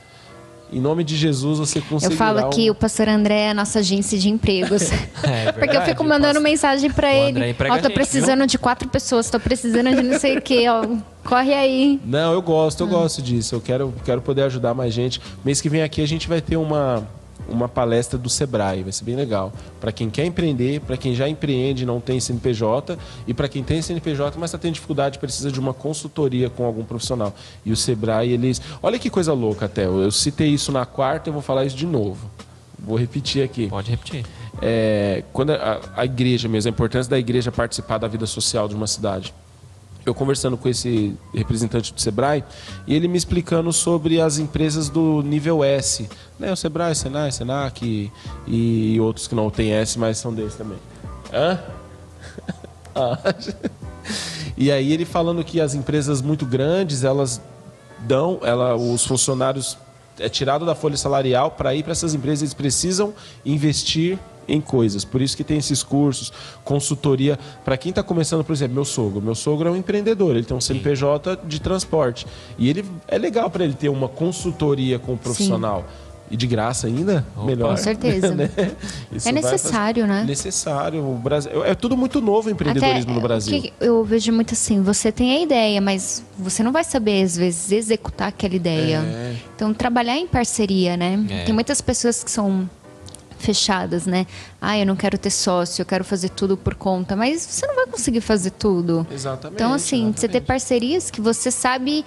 Em 0.73 0.79
nome 0.81 1.03
de 1.03 1.15
Jesus, 1.15 1.59
você 1.59 1.79
Eu 1.79 1.83
conseguirá... 1.83 2.17
falo 2.17 2.49
que 2.49 2.69
um- 2.69 2.73
o 2.73 2.75
pastor 2.75 3.07
André 3.07 3.41
é 3.41 3.49
a 3.51 3.53
nossa 3.53 3.79
agência 3.79 4.17
de 4.17 4.29
empregos. 4.29 4.89
É 5.23 5.51
Porque 5.51 5.77
eu 5.77 5.81
fico 5.83 6.03
mandando 6.03 6.33
posso- 6.35 6.43
mensagem 6.43 6.91
pra 6.91 7.07
O 7.07 7.11
ele. 7.11 7.39
Ó, 7.69 7.73
a 7.73 7.77
tô 7.77 7.83
gente, 7.83 7.93
precisando 7.93 8.45
de 8.47 8.57
quatro 8.57 8.87
pessoas, 8.89 9.29
tô 9.29 9.39
precisando 9.39 9.95
de 9.95 10.01
não 10.01 10.19
sei 10.19 10.37
o 10.37 10.41
quê, 10.41 10.65
ó. 10.67 10.85
Corre 11.23 11.53
aí. 11.53 11.99
Não, 12.05 12.33
eu 12.33 12.41
gosto, 12.41 12.83
Ah. 12.83 12.87
eu 12.87 12.89
gosto 12.89 13.21
disso. 13.21 13.55
Eu 13.55 13.61
quero, 13.61 13.93
quero 14.03 14.21
poder 14.21 14.43
ajudar 14.43 14.73
mais 14.73 14.93
gente. 14.93 15.21
Mês 15.43 15.61
que 15.61 15.69
vem 15.69 15.81
aqui 15.83 16.01
a 16.01 16.07
gente 16.07 16.27
vai 16.27 16.41
ter 16.41 16.57
uma, 16.57 17.07
uma 17.47 17.67
palestra 17.67 18.17
do 18.17 18.29
Sebrae, 18.29 18.83
vai 18.83 18.91
ser 18.91 19.03
bem 19.03 19.15
legal. 19.15 19.51
Para 19.79 19.91
quem 19.91 20.09
quer 20.09 20.25
empreender, 20.25 20.81
para 20.81 20.97
quem 20.97 21.13
já 21.13 21.27
empreende 21.27 21.83
e 21.83 21.85
não 21.85 21.99
tem 21.99 22.19
CNPJ, 22.19 22.97
e 23.27 23.33
para 23.33 23.47
quem 23.47 23.63
tem 23.63 23.81
CNPJ, 23.81 24.37
mas 24.39 24.49
está 24.49 24.57
tendo 24.57 24.73
dificuldade, 24.73 25.19
precisa 25.19 25.51
de 25.51 25.59
uma 25.59 25.73
consultoria 25.73 26.49
com 26.49 26.65
algum 26.65 26.83
profissional. 26.83 27.33
E 27.65 27.71
o 27.71 27.75
Sebrae, 27.75 28.31
eles. 28.31 28.61
Olha 28.81 28.99
que 28.99 29.09
coisa 29.09 29.33
louca, 29.33 29.65
até. 29.65 29.85
Eu 29.85 30.11
citei 30.11 30.49
isso 30.49 30.71
na 30.71 30.85
quarta, 30.85 31.29
eu 31.29 31.33
vou 31.33 31.41
falar 31.41 31.65
isso 31.65 31.75
de 31.75 31.85
novo. 31.85 32.29
Vou 32.77 32.97
repetir 32.97 33.43
aqui. 33.43 33.67
Pode 33.67 33.89
repetir. 33.89 34.25
É, 34.61 35.23
quando 35.33 35.51
a, 35.51 35.81
a 35.95 36.05
igreja 36.05 36.47
mesmo, 36.47 36.69
a 36.69 36.71
importância 36.71 37.09
da 37.09 37.17
igreja 37.17 37.51
participar 37.51 37.97
da 37.97 38.07
vida 38.07 38.25
social 38.25 38.67
de 38.67 38.75
uma 38.75 38.87
cidade. 38.87 39.33
Eu 40.05 40.13
conversando 40.13 40.55
com 40.55 40.69
esse 40.69 41.17
representante 41.33 41.93
do 41.93 41.99
Sebrae 41.99 42.43
e 42.85 42.93
ele 42.93 43.07
me 43.07 43.17
explicando 43.17 43.73
sobre 43.73 44.21
as 44.21 44.37
empresas 44.37 44.87
do 44.87 45.21
nível 45.23 45.63
S, 45.63 46.07
né? 46.39 46.51
O 46.51 46.55
Sebrae, 46.55 46.93
Senai, 46.93 47.31
Senac 47.31 47.83
e, 47.83 48.11
e 48.47 48.99
outros 48.99 49.27
que 49.27 49.33
não 49.33 49.49
têm 49.49 49.71
S, 49.71 49.97
mas 49.97 50.17
são 50.17 50.33
desses 50.33 50.55
também. 50.55 50.77
Hã? 51.33 51.59
Ah. 52.97 53.19
e 54.55 54.71
aí 54.71 54.93
ele 54.93 55.03
falando 55.03 55.43
que 55.43 55.59
as 55.59 55.75
empresas 55.75 56.21
muito 56.21 56.45
grandes 56.45 57.03
elas 57.03 57.41
dão, 57.99 58.39
ela, 58.41 58.73
os 58.73 59.05
funcionários 59.05 59.77
é 60.17 60.29
tirado 60.29 60.65
da 60.65 60.73
folha 60.73 60.95
salarial 60.95 61.51
para 61.51 61.75
ir 61.75 61.83
para 61.83 61.91
essas 61.91 62.13
empresas 62.13 62.41
eles 62.41 62.53
precisam 62.53 63.13
investir 63.45 64.17
em 64.47 64.61
coisas. 64.61 65.03
Por 65.05 65.21
isso 65.21 65.35
que 65.35 65.43
tem 65.43 65.57
esses 65.57 65.83
cursos, 65.83 66.31
consultoria 66.63 67.37
para 67.63 67.77
quem 67.77 67.89
está 67.89 68.03
começando, 68.03 68.43
por 68.43 68.53
exemplo, 68.53 68.75
meu 68.75 68.85
sogro. 68.85 69.21
Meu 69.21 69.35
sogro 69.35 69.69
é 69.69 69.71
um 69.71 69.75
empreendedor, 69.75 70.35
ele 70.35 70.45
tem 70.45 70.55
um 70.55 70.61
CNPJ 70.61 71.39
de 71.45 71.59
transporte 71.59 72.25
e 72.57 72.69
ele 72.69 72.85
é 73.07 73.17
legal 73.17 73.49
para 73.49 73.63
ele 73.63 73.73
ter 73.73 73.89
uma 73.89 74.07
consultoria 74.07 74.99
com 74.99 75.13
o 75.13 75.17
profissional. 75.17 75.85
E 76.29 76.35
de 76.35 76.47
graça 76.47 76.87
ainda? 76.87 77.23
Opa. 77.35 77.45
Melhor. 77.45 77.69
Com 77.69 77.77
certeza. 77.77 78.33
Né? 78.35 78.49
É 79.23 79.31
necessário, 79.31 80.03
fazer- 80.07 80.19
né? 80.19 80.23
Necessário. 80.25 80.99
O 81.07 81.17
Brasil... 81.17 81.63
É 81.63 81.75
tudo 81.75 81.95
muito 81.95 82.19
novo 82.19 82.49
o 82.49 82.51
empreendedorismo 82.51 83.13
no 83.13 83.19
o 83.19 83.21
Brasil. 83.21 83.61
que 83.61 83.71
eu 83.79 84.03
vejo 84.03 84.31
muito 84.31 84.53
assim, 84.53 84.81
você 84.81 85.11
tem 85.11 85.37
a 85.37 85.41
ideia, 85.41 85.79
mas 85.79 86.23
você 86.37 86.63
não 86.63 86.71
vai 86.71 86.83
saber, 86.83 87.21
às 87.23 87.37
vezes, 87.37 87.71
executar 87.71 88.29
aquela 88.29 88.55
ideia. 88.55 88.97
É. 89.05 89.35
Então, 89.55 89.71
trabalhar 89.73 90.17
em 90.17 90.25
parceria, 90.25 90.97
né? 90.97 91.23
É. 91.29 91.43
Tem 91.43 91.53
muitas 91.53 91.79
pessoas 91.79 92.23
que 92.23 92.31
são 92.31 92.67
fechadas, 93.45 94.05
né? 94.05 94.25
Ah, 94.59 94.77
eu 94.77 94.85
não 94.85 94.95
quero 94.95 95.17
ter 95.17 95.29
sócio, 95.29 95.81
eu 95.81 95.85
quero 95.85 96.03
fazer 96.03 96.29
tudo 96.29 96.57
por 96.57 96.75
conta. 96.75 97.15
Mas 97.15 97.41
você 97.41 97.67
não 97.67 97.75
vai 97.75 97.85
conseguir 97.85 98.21
fazer 98.21 98.51
tudo. 98.51 99.05
Exatamente. 99.11 99.55
Então, 99.55 99.71
assim, 99.71 100.11
você 100.11 100.27
ter 100.27 100.37
exatamente. 100.37 100.47
parcerias 100.47 101.11
que 101.11 101.21
você 101.21 101.51
sabe 101.51 102.03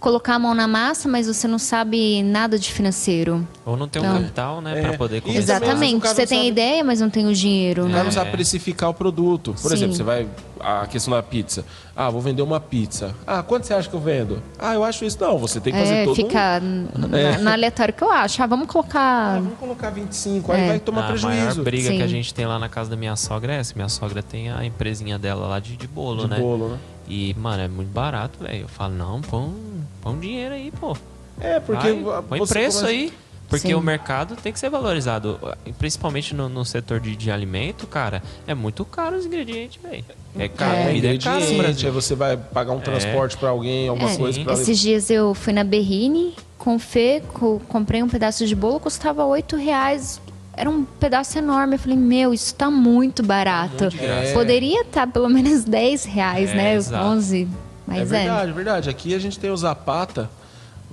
colocar 0.00 0.34
a 0.34 0.38
mão 0.38 0.54
na 0.54 0.68
massa, 0.68 1.08
mas 1.08 1.26
você 1.26 1.48
não 1.48 1.58
sabe 1.58 2.22
nada 2.22 2.58
de 2.58 2.72
financeiro. 2.72 3.46
Ou 3.64 3.76
não 3.76 3.88
tem 3.88 4.00
um 4.00 4.04
Então- 4.04 4.18
capital, 4.20 4.60
né, 4.60 4.78
É. 4.78 4.82
pra 4.82 4.96
poder 4.98 5.20
começar. 5.20 5.38
o 5.38 5.42
Exatamente. 5.42 6.06
Você 6.06 6.26
tem 6.26 6.38
a 6.38 6.42
sabe- 6.42 6.48
ideia, 6.48 6.84
mas 6.84 7.00
não 7.00 7.10
tem 7.10 7.26
o 7.26 7.34
dinheiro, 7.34 7.82
O 7.84 7.86
né? 7.86 7.92
cara 7.92 8.04
não 8.04 8.12
sabe 8.12 8.30
precificar 8.30 8.90
o 8.90 8.94
produto. 8.94 9.54
Por 9.60 9.68
Sim. 9.70 9.74
exemplo, 9.74 9.94
você 9.96 10.02
vai. 10.02 10.26
A 10.58 10.86
questão 10.86 11.12
da 11.12 11.22
pizza. 11.22 11.64
Ah, 11.94 12.08
vou 12.10 12.20
vender 12.20 12.40
uma 12.42 12.58
pizza. 12.58 13.14
Ah, 13.26 13.42
quanto 13.42 13.66
você 13.66 13.74
acha 13.74 13.88
que 13.88 13.94
eu 13.94 14.00
vendo? 14.00 14.42
Ah, 14.58 14.74
eu 14.74 14.82
acho 14.84 15.04
isso. 15.04 15.18
Não, 15.20 15.36
você 15.38 15.60
tem 15.60 15.72
que 15.72 15.78
fazer 15.78 15.94
É, 15.94 16.04
todo 16.04 16.12
um- 16.12 16.14
fica 16.16 16.60
na, 16.60 17.38
na 17.38 17.52
aleatório 17.52 17.92
que 17.94 18.02
eu 18.02 18.10
acho. 18.10 18.42
Ah, 18.42 18.46
vamos 18.46 18.66
Ah, 18.68 18.72
colocar. 18.72 19.34
vamos 19.34 19.58
colocar 19.58 19.90
25, 19.90 20.52
aí 20.52 20.62
É. 20.62 20.66
vai 20.68 20.78
tomar 20.80 21.04
a 21.04 21.08
prejuízo. 21.08 21.36
maior 21.38 21.54
briga 21.64 21.90
Sim. 21.90 21.96
que 21.98 22.02
a 22.02 22.06
gente 22.06 22.32
tem 22.32 22.46
lá 22.46 22.58
na 22.58 22.68
casa 22.68 22.88
da 22.90 22.96
minha 22.96 23.14
sogra 23.16 23.52
é 23.54 23.58
essa. 23.58 23.74
Minha 23.76 23.88
sogra 23.88 24.22
tem 24.22 24.50
a 24.50 24.64
empresinha 24.64 25.18
dela 25.18 25.46
lá 25.46 25.60
de, 25.60 25.76
de 25.76 25.86
bolo, 25.86 26.22
De 26.24 26.30
né? 26.30 26.38
bolo, 26.38 26.68
né? 26.70 26.78
E, 27.08 27.34
mano, 27.38 27.62
é 27.62 27.68
muito 27.68 27.92
barato, 27.92 28.38
velho. 28.42 28.62
Eu 28.62 28.68
falo, 28.68 28.94
não, 28.94 29.20
põe, 29.20 29.40
um- 29.42 29.82
põe 30.00 30.12
um 30.14 30.18
dinheiro 30.20 30.54
aí, 30.54 30.70
pô. 30.72 30.96
É, 31.40 31.60
porque. 31.60 31.92
Vai, 31.92 32.22
põe 32.22 32.46
preço 32.46 32.78
começa- 32.80 32.86
aí. 32.86 33.12
Porque 33.48 33.68
Sim. 33.68 33.74
o 33.74 33.80
mercado 33.80 34.34
tem 34.34 34.52
que 34.52 34.58
ser 34.58 34.68
valorizado. 34.68 35.38
Principalmente 35.78 36.34
no, 36.34 36.48
no 36.48 36.64
setor 36.64 36.98
de, 36.98 37.14
de 37.14 37.30
alimento, 37.30 37.86
cara. 37.86 38.20
É 38.44 38.54
muito 38.56 38.84
caro 38.84 39.16
os 39.16 39.24
ingredientes, 39.24 39.80
velho. 39.80 40.04
É 40.36 40.48
caro, 40.48 40.74
É, 40.76 40.86
comida 40.88 41.14
é 41.14 41.18
caro 41.18 41.40
Brasil. 41.56 41.88
aí 41.88 41.94
você 41.94 42.16
vai 42.16 42.36
pagar 42.36 42.72
um 42.72 42.80
transporte 42.80 43.36
pra 43.36 43.50
alguém, 43.50 43.86
alguma 43.88 44.10
É, 44.10 44.16
coisa 44.16 44.42
pra 44.42 44.52
Esses 44.54 44.76
dias 44.80 45.10
eu 45.10 45.32
fui 45.32 45.52
na 45.52 45.62
Berrine 45.62 46.34
com 46.58 46.74
o 46.74 46.78
Fê, 46.80 47.22
co- 47.34 47.60
comprei 47.68 48.02
um 48.02 48.08
pedaço 48.08 48.44
de 48.44 48.54
bolo, 48.56 48.80
custava 48.80 49.24
8 49.24 49.54
reais. 49.54 50.20
Era 50.56 50.70
um 50.70 50.84
pedaço 50.84 51.36
enorme. 51.38 51.74
Eu 51.74 51.78
falei, 51.78 51.96
meu, 51.98 52.32
isso 52.32 52.54
tá 52.54 52.70
muito 52.70 53.22
barato. 53.22 53.88
Graça. 53.90 54.32
Poderia 54.32 54.82
estar 54.82 55.06
pelo 55.06 55.28
menos 55.28 55.64
10 55.68 56.04
reais, 56.06 56.50
É, 56.50 56.54
né? 56.54 56.74
exato. 56.74 57.04
11. 57.04 57.48
Mas 57.86 57.98
é 58.10 58.16
é. 58.16 58.20
verdade, 58.24 58.50
é 58.50 58.54
verdade. 58.54 58.90
Aqui 58.90 59.14
a 59.14 59.18
gente 59.18 59.38
tem 59.38 59.50
o 59.50 59.56
Zapata, 59.56 60.28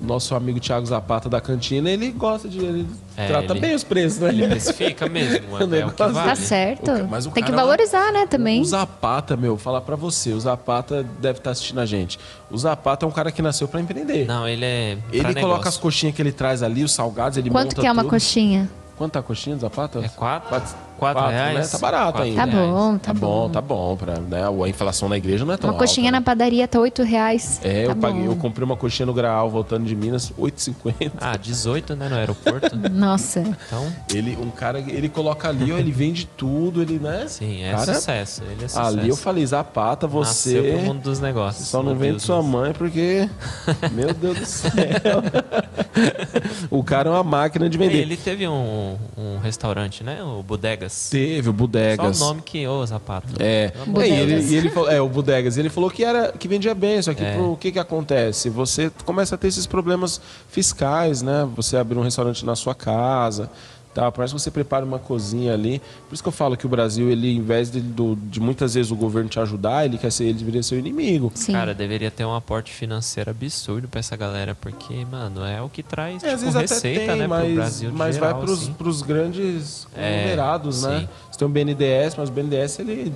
nosso 0.01 0.35
amigo 0.35 0.59
Thiago 0.59 0.85
Zapata 0.85 1.29
da 1.29 1.39
cantina, 1.39 1.89
ele 1.89 2.11
gosta 2.11 2.47
de. 2.49 2.59
Ele 2.59 2.85
É, 3.15 3.27
trata 3.27 3.53
ele- 3.53 3.59
bem 3.61 3.73
os 3.73 3.83
preços, 3.83 4.19
né? 4.19 4.29
Ele 4.29 4.47
precifica 4.47 5.07
mesmo. 5.07 5.57
É, 5.73 5.79
é 5.79 5.85
o 5.85 5.91
que 5.91 6.03
vale. 6.03 6.13
Tá 6.29 6.35
certo. 6.35 6.91
O 6.91 7.07
mas 7.09 7.25
o 7.25 7.31
Tem 7.31 7.41
que 7.43 7.49
cara- 7.51 7.63
valorizar, 7.63 8.11
né, 8.11 8.27
também. 8.27 8.61
O 8.61 8.65
Zapata, 8.65 9.37
meu, 9.37 9.57
falar 9.57 9.81
pra 9.81 9.95
você, 9.95 10.33
o 10.33 10.39
Zapata 10.39 11.03
deve 11.21 11.39
estar 11.39 11.51
assistindo 11.51 11.79
a 11.79 11.85
gente. 11.85 12.19
O 12.51 12.57
Zapata 12.57 13.05
é 13.05 13.07
um 13.07 13.11
cara 13.11 13.31
que 13.31 13.41
nasceu 13.41 13.67
pra 13.67 13.79
empreender. 13.79 14.25
Não, 14.27 14.47
ele 14.47 14.65
é. 14.65 14.97
pra 15.07 15.15
ele 15.15 15.23
coloca 15.23 15.39
negócio. 15.47 15.69
as 15.69 15.77
coxinhas 15.77 16.13
que 16.15 16.21
ele 16.21 16.31
traz 16.33 16.61
ali, 16.61 16.83
os 16.83 16.91
salgados, 16.91 17.37
ele 17.37 17.49
Quanto 17.49 17.69
monta 17.69 17.81
que 17.81 17.87
é 17.87 17.91
uma 17.91 18.01
tudo. 18.03 18.09
coxinha? 18.11 18.69
Quanto 19.03 19.11
tá 19.11 19.19
a 19.19 19.23
coxinha 19.23 19.57
do 19.57 19.59
Zapata? 19.59 19.99
É 19.99 20.07
quatro? 20.07 20.47
Quatro, 20.47 20.73
Quatro 21.03 21.21
quatro, 21.23 21.37
reais? 21.37 21.57
né? 21.59 21.67
Tá 21.67 21.77
barato 21.77 22.21
ainda. 22.21 22.41
Tá 22.41 22.47
bom, 22.47 22.93
Tá 22.97 22.99
tá 22.99 23.13
bom, 23.13 23.27
bom. 23.27 23.49
tá 23.49 23.61
bom. 23.61 23.95
Pra, 23.97 24.19
né? 24.19 24.41
A 24.47 24.69
inflação 24.69 25.07
na 25.09 25.17
igreja 25.17 25.45
não 25.45 25.53
é 25.53 25.57
tão 25.57 25.69
Uma 25.69 25.77
coxinha 25.79 26.07
alta, 26.07 26.11
na 26.13 26.19
né? 26.19 26.25
padaria 26.25 26.67
tá 26.67 26.79
8 26.79 27.03
reais. 27.03 27.59
É, 27.63 27.85
tá 27.85 27.91
eu, 27.91 27.95
paguei, 27.95 28.27
eu 28.27 28.35
comprei 28.35 28.65
uma 28.65 28.75
coxinha 28.77 29.05
no 29.05 29.13
Graal 29.13 29.49
voltando 29.49 29.85
de 29.85 29.95
Minas, 29.95 30.31
8,50. 30.39 31.11
Ah, 31.19 31.37
18, 31.37 31.95
né? 31.95 32.07
No 32.09 32.15
aeroporto. 32.15 32.75
Nossa. 32.91 33.39
Então, 33.41 33.91
Ele, 34.13 34.37
um 34.41 34.49
cara, 34.49 34.79
ele 34.79 35.09
coloca 35.09 35.47
ali, 35.49 35.71
ó, 35.71 35.77
ele 35.77 35.91
vende 35.91 36.25
tudo, 36.25 36.81
ele, 36.81 36.99
né? 36.99 37.25
sim, 37.27 37.63
é 37.63 37.71
Cara, 37.71 37.93
sucesso. 37.93 38.41
Ele 38.43 38.65
é 38.65 38.67
sucesso. 38.67 38.79
Ali 38.87 39.09
eu 39.09 39.15
falei, 39.15 39.45
Zapata, 39.45 40.07
você 40.07 40.23
Nasceu 40.55 40.63
pro 40.63 40.81
mundo 40.87 41.01
dos 41.01 41.19
negócios. 41.19 41.67
só 41.67 41.81
não 41.83 41.95
vende 41.95 42.11
Deus 42.13 42.23
sua 42.23 42.41
mãe 42.41 42.73
porque, 42.73 43.29
meu 43.91 44.13
Deus 44.13 44.37
do 44.39 44.45
céu. 44.45 44.71
o 46.69 46.83
cara 46.83 47.09
é 47.09 47.11
uma 47.11 47.23
máquina 47.23 47.69
de 47.69 47.77
vender. 47.77 47.99
Ele 47.99 48.17
teve 48.17 48.47
um, 48.47 48.97
um 49.17 49.37
restaurante, 49.39 50.03
né? 50.03 50.21
O 50.23 50.41
Bodegas. 50.43 50.92
Teve 51.09 51.49
o 51.49 51.53
Bodegas. 51.53 52.17
Só 52.17 52.25
o 52.25 52.27
nome 52.29 52.41
que, 52.41 52.67
ô, 52.67 52.85
Zapato. 52.85 53.27
É, 53.39 53.71
Bodegas. 53.85 54.09
e 54.09 54.21
ele, 54.21 54.41
e 54.41 54.55
ele 54.55 54.69
falou, 54.69 54.89
é, 54.89 55.01
o 55.01 55.07
Bodegas, 55.09 55.57
ele 55.57 55.69
falou 55.69 55.89
que 55.89 56.03
era 56.03 56.31
que 56.31 56.47
vendia 56.47 56.73
bem, 56.75 57.01
só 57.01 57.13
que 57.13 57.23
É. 57.23 57.35
pro 57.35 57.55
que 57.57 57.71
que 57.71 57.79
acontece? 57.79 58.49
Você 58.49 58.91
começa 59.05 59.35
a 59.35 59.37
ter 59.37 59.47
esses 59.47 59.65
problemas 59.67 60.19
fiscais, 60.49 61.21
né? 61.21 61.47
Você 61.55 61.77
abrir 61.77 61.97
um 61.97 62.01
restaurante 62.03 62.45
na 62.45 62.55
sua 62.55 62.75
casa, 62.75 63.49
tá? 63.93 64.11
Parece 64.11 64.33
que 64.33 64.39
você 64.41 64.49
prepara 64.51 64.83
uma 64.85 64.99
cozinha 64.99 65.53
ali. 65.53 65.81
Por 66.07 66.13
isso 66.13 66.23
que 66.23 66.27
eu 66.29 66.33
falo 66.33 66.57
que 66.57 66.65
o 66.65 66.69
Brasil, 66.69 67.09
ele, 67.09 67.31
em 67.35 67.41
vez 67.41 67.69
de, 67.71 67.79
do- 67.81 68.15
de 68.15 68.39
muitas 68.39 68.73
vezes 68.73 68.91
o 68.91 68.95
governo 68.95 69.29
te 69.29 69.39
ajudar, 69.39 69.85
ele 69.85 69.97
quer 69.97 70.11
ser, 70.11 70.25
ele 70.25 70.39
deveria 70.39 70.63
ser 70.63 70.75
o 70.75 70.79
inimigo. 70.79 71.31
Sim. 71.35 71.53
Cara, 71.53 71.73
deveria 71.73 72.09
ter 72.11 72.25
um 72.25 72.33
aporte 72.35 72.71
financeiro 72.73 73.29
absurdo 73.31 73.87
pra 73.87 73.99
essa 73.99 74.15
galera, 74.15 74.55
porque, 74.59 75.05
mano, 75.11 75.43
é 75.45 75.61
o 75.61 75.69
que 75.69 75.83
traz 75.83 76.23
É, 76.23 76.33
às 76.33 76.39
tipo, 76.41 76.51
vezes 76.51 76.71
receita, 76.71 76.99
tem, 76.99 77.07
né, 77.19 77.27
pro 77.27 77.29
mas, 77.29 77.53
Brasil 77.53 77.91
de 77.91 77.95
mas 77.97 78.15
geral, 78.15 78.31
vai 78.33 78.41
pros, 78.41 78.61
assim. 78.63 78.73
pros 78.73 79.01
grandes 79.01 79.87
É, 79.95 80.09
conglomerados, 80.11 80.83
né? 80.83 80.99
sim. 81.01 81.09
Você 81.31 81.39
tem 81.39 81.47
o 81.47 81.51
BNDES, 81.51 82.15
mas 82.17 82.29
o 82.29 82.31
BNDES, 82.31 82.79
ele, 82.79 83.13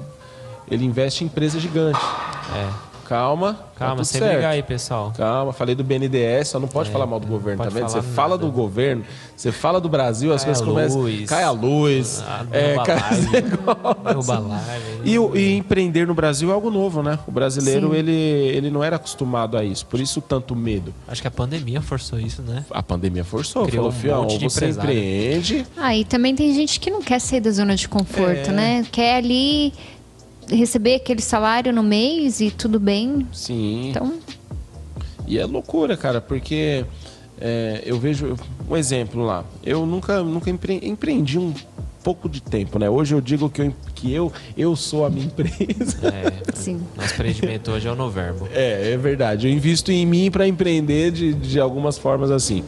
ele 0.70 0.86
investe 0.86 1.24
em 1.24 1.28
empresa 1.28 1.60
gigante. 1.60 2.00
É. 2.56 2.87
Calma, 3.08 3.54
tá 3.54 3.64
Calma, 3.80 3.96
tudo 3.98 4.06
sem 4.06 4.20
certo. 4.20 4.34
brigar 4.34 4.52
aí, 4.52 4.62
pessoal. 4.64 5.14
Calma, 5.16 5.54
falei 5.54 5.74
do 5.76 5.84
BNDES, 5.84 6.50
só 6.50 6.60
não 6.60 6.68
pode 6.68 6.90
É, 6.90 6.92
falar 6.92 7.06
mal 7.06 7.20
do 7.20 7.28
governo, 7.28 7.64
tá 7.64 7.70
vendo? 7.70 7.88
Você 7.88 8.02
falar 8.02 8.14
fala 8.16 8.30
nada. 8.36 8.46
do 8.46 8.52
governo, 8.52 9.04
você 9.36 9.52
fala 9.52 9.80
do 9.80 9.88
Brasil, 9.88 10.34
as 10.34 10.44
Cai 10.44 10.52
a 10.52 10.56
coisas 10.56 10.74
começam. 10.74 11.02
luz. 11.02 11.30
Cai 11.30 11.44
a 11.44 11.52
luz. 11.52 12.24
Ah, 12.28 12.46
é, 12.52 12.62
derruba 12.74 12.84
cai 12.86 12.98
a. 12.98 14.12
Derruba 14.14 14.44
a. 14.56 14.62
E, 15.06 15.16
e 15.40 15.58
empreender 15.58 16.06
no 16.06 16.14
Brasil 16.14 16.50
é 16.50 16.54
algo 16.54 16.70
novo, 16.70 17.02
né? 17.02 17.18
O 17.28 17.32
brasileiro, 17.32 17.92
Sim. 17.92 17.96
ele, 17.96 18.12
ele 18.12 18.70
não 18.70 18.84
era 18.84 18.98
acostumado 18.98 19.58
a 19.58 19.64
isso, 19.64 19.86
por 19.86 20.00
isso 20.00 20.20
tanto 20.22 20.56
medo. 20.56 20.94
Acho 21.08 21.22
que 21.22 21.28
a 21.28 21.32
pandemia 21.32 21.82
forçou 21.82 22.20
isso, 22.20 22.42
né? 22.42 22.66
A 22.72 22.84
pandemia 22.84 23.24
forçou, 23.24 23.66
Criou 23.68 23.86
falou, 23.86 23.98
um 23.98 24.02
fião, 24.02 24.22
monte 24.24 24.38
de 24.38 24.44
você 24.50 24.66
empresário." 24.66 24.92
empreende, 24.92 25.66
Ah, 25.78 25.96
e 25.96 26.04
também 26.04 26.36
tem 26.36 26.54
gente 26.54 26.80
que 26.80 26.90
não 26.92 27.02
quer 27.02 27.20
sair 27.20 27.40
da 27.40 27.52
zona 27.52 27.76
de 27.76 27.88
conforto, 27.88 28.50
É. 28.50 28.52
né? 28.52 28.86
Quer 28.92 29.16
ali 29.18 29.74
receber 30.50 30.96
aquele 30.96 31.22
salário 31.22 31.72
no 31.74 31.84
mês 31.84 32.40
e 32.42 32.50
tudo 32.52 32.80
bem. 32.80 33.28
sim. 33.32 33.90
Então, 33.90 34.14
E 35.28 35.38
é 35.38 35.46
loucura, 35.46 35.98
cara, 35.98 36.22
porque 36.22 36.86
é, 37.40 37.82
eu 37.86 38.00
vejo 38.00 38.36
um 38.70 38.76
exemplo 38.78 39.24
lá. 39.24 39.44
Eu 39.64 39.86
nunca, 39.86 40.24
nunca 40.24 40.50
empre- 40.50 40.80
empreendi 40.84 41.38
um 41.38 41.54
pouco 42.04 42.30
de 42.30 42.42
tempo, 42.42 42.80
né? 42.80 42.90
Hoje 42.90 43.14
eu 43.14 43.20
digo 43.20 43.50
que 43.50 43.62
eu, 43.62 43.74
que 43.94 44.14
eu, 44.14 44.32
eu 44.58 44.74
sou 44.78 45.06
a 45.06 45.10
minha 45.10 45.26
empresa. 45.28 45.98
É, 46.08 46.56
Sim. 46.56 46.80
Nosso 46.96 47.14
empreendimento 47.16 47.70
hoje 47.72 47.86
é 47.88 47.92
o 47.92 47.96
Noverbo. 47.96 48.48
É, 48.54 48.94
é 48.94 48.98
verdade. 48.98 49.48
Eu 49.48 49.52
invisto 49.54 49.92
em 49.92 50.06
mim 50.06 50.32
para 50.32 50.48
empreender 50.48 51.12
de, 51.12 51.34
de 51.34 51.60
algumas 51.60 51.98
formas 51.98 52.32
assim. 52.32 52.64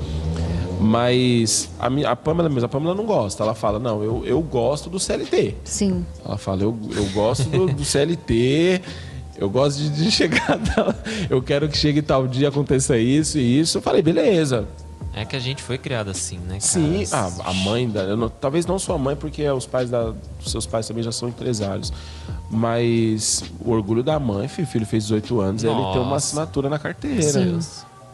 Mas 0.79 1.69
a, 1.77 1.89
minha, 1.89 2.09
a 2.09 2.15
Pamela 2.15 2.47
mesmo, 2.49 2.65
a 2.65 2.69
Pamela 2.69 2.95
não 2.95 3.05
gosta. 3.05 3.43
Ela 3.43 3.53
fala, 3.53 3.79
não, 3.79 4.01
eu, 4.03 4.23
eu 4.25 4.41
gosto 4.41 4.89
do 4.89 4.99
CLT. 4.99 5.55
Sim. 5.63 6.05
Ela 6.25 6.37
fala, 6.37 6.63
eu, 6.63 6.77
eu 6.95 7.05
gosto 7.09 7.43
do, 7.49 7.67
do 7.67 7.83
CLT, 7.83 8.81
eu 9.37 9.49
gosto 9.49 9.77
de, 9.77 9.89
de 9.89 10.11
chegar, 10.11 10.57
eu 11.29 11.41
quero 11.41 11.67
que 11.67 11.77
chegue 11.77 12.01
tal 12.01 12.27
dia, 12.27 12.47
aconteça 12.49 12.97
isso 12.97 13.37
e 13.37 13.59
isso. 13.59 13.77
Eu 13.77 13.81
falei, 13.81 14.01
beleza. 14.01 14.67
É 15.13 15.25
que 15.25 15.35
a 15.35 15.39
gente 15.39 15.61
foi 15.63 15.77
criado 15.77 16.09
assim, 16.11 16.37
né, 16.37 16.59
cara? 16.59 16.61
Sim, 16.61 17.03
ah, 17.11 17.29
a 17.45 17.53
mãe 17.53 17.89
da. 17.89 18.01
eu 18.03 18.15
não- 18.15 18.29
talvez 18.29 18.65
não 18.67 18.77
sua 18.77 18.97
mãe, 18.97 19.15
porque 19.15 19.47
os 19.49 19.65
pais 19.65 19.89
da. 19.89 20.13
Seus 20.45 20.67
pais 20.67 20.87
também 20.87 21.03
já 21.03 21.11
são 21.11 21.27
empresários. 21.27 21.91
Mas 22.49 23.43
o 23.59 23.71
orgulho 23.71 24.03
da 24.03 24.19
mãe, 24.19 24.47
filho, 24.47 24.67
o 24.67 24.71
filho 24.71 24.85
fez 24.85 25.03
18 25.03 25.41
anos, 25.41 25.63
ele 25.63 25.73
tem 25.73 25.81
uma 25.81 25.91
Nossa. 26.03 26.15
assinatura 26.15 26.69
na 26.69 26.77
carteira. 26.79 27.21
Sim. 27.23 27.59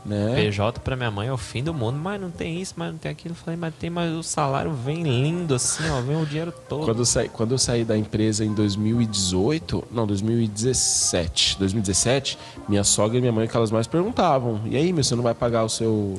Né? 0.06 0.36
PJ 0.36 0.80
pra 0.82 0.96
minha 0.96 1.10
mãe 1.10 1.28
é 1.30 1.34
o 1.34 1.38
fim 1.38 1.64
do 1.64 1.74
mundo, 1.74 1.98
mas 1.98 2.22
não 2.22 2.30
tem 2.30 2.62
isso, 2.62 2.76
mas 2.78 2.92
não 2.92 2.98
tem 3.00 3.12
aquilo. 3.12 3.32
Eu 3.34 3.36
falei, 3.44 3.60
mas 3.60 3.74
tem, 3.74 3.90
mas 3.90 4.14
o 4.14 4.22
salário 4.22 4.72
vem 4.72 5.02
lindo 5.02 5.56
assim, 5.56 5.90
ó, 5.90 6.00
vem 6.02 6.16
o 6.22 6.26
dinheiro 6.28 6.54
todo. 6.70 6.86
Quando 6.86 7.00
eu, 7.00 7.06
saí, 7.06 7.28
quando 7.28 7.52
eu 7.54 7.58
saí 7.58 7.84
da 7.84 7.98
empresa 7.98 8.46
em 8.46 8.54
2018, 8.54 9.84
não, 9.92 10.06
2017, 10.06 11.58
2017, 11.58 12.38
minha 12.70 12.84
sogra 12.84 13.18
e 13.18 13.22
minha 13.22 13.34
mãe 13.34 13.48
que 13.48 13.56
elas 13.58 13.72
mais 13.72 13.88
perguntavam: 13.88 14.62
"E 14.66 14.76
aí, 14.78 14.94
meu, 14.94 15.04
você 15.04 15.16
não 15.16 15.24
vai 15.24 15.34
pagar 15.34 15.64
o 15.64 15.70
seu 15.70 16.16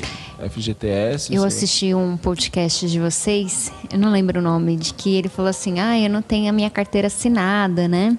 FGTS?" 0.51 1.33
Eu 1.33 1.43
Você- 1.43 1.47
assisti 1.47 1.95
um 1.95 2.17
podcast 2.17 2.89
de 2.89 2.99
vocês, 3.01 3.73
eu 3.93 3.99
não 3.99 4.11
lembro 4.11 4.41
o 4.41 4.43
nome, 4.43 4.77
de 4.77 4.93
que 4.95 5.15
ele 5.15 5.29
falou 5.29 5.49
assim: 5.51 5.79
ah, 5.79 5.99
eu 5.99 6.11
não 6.11 6.23
tenho 6.23 6.49
a 6.51 6.53
minha 6.53 6.71
carteira 6.71 7.07
assinada, 7.07 7.87
né? 7.87 8.17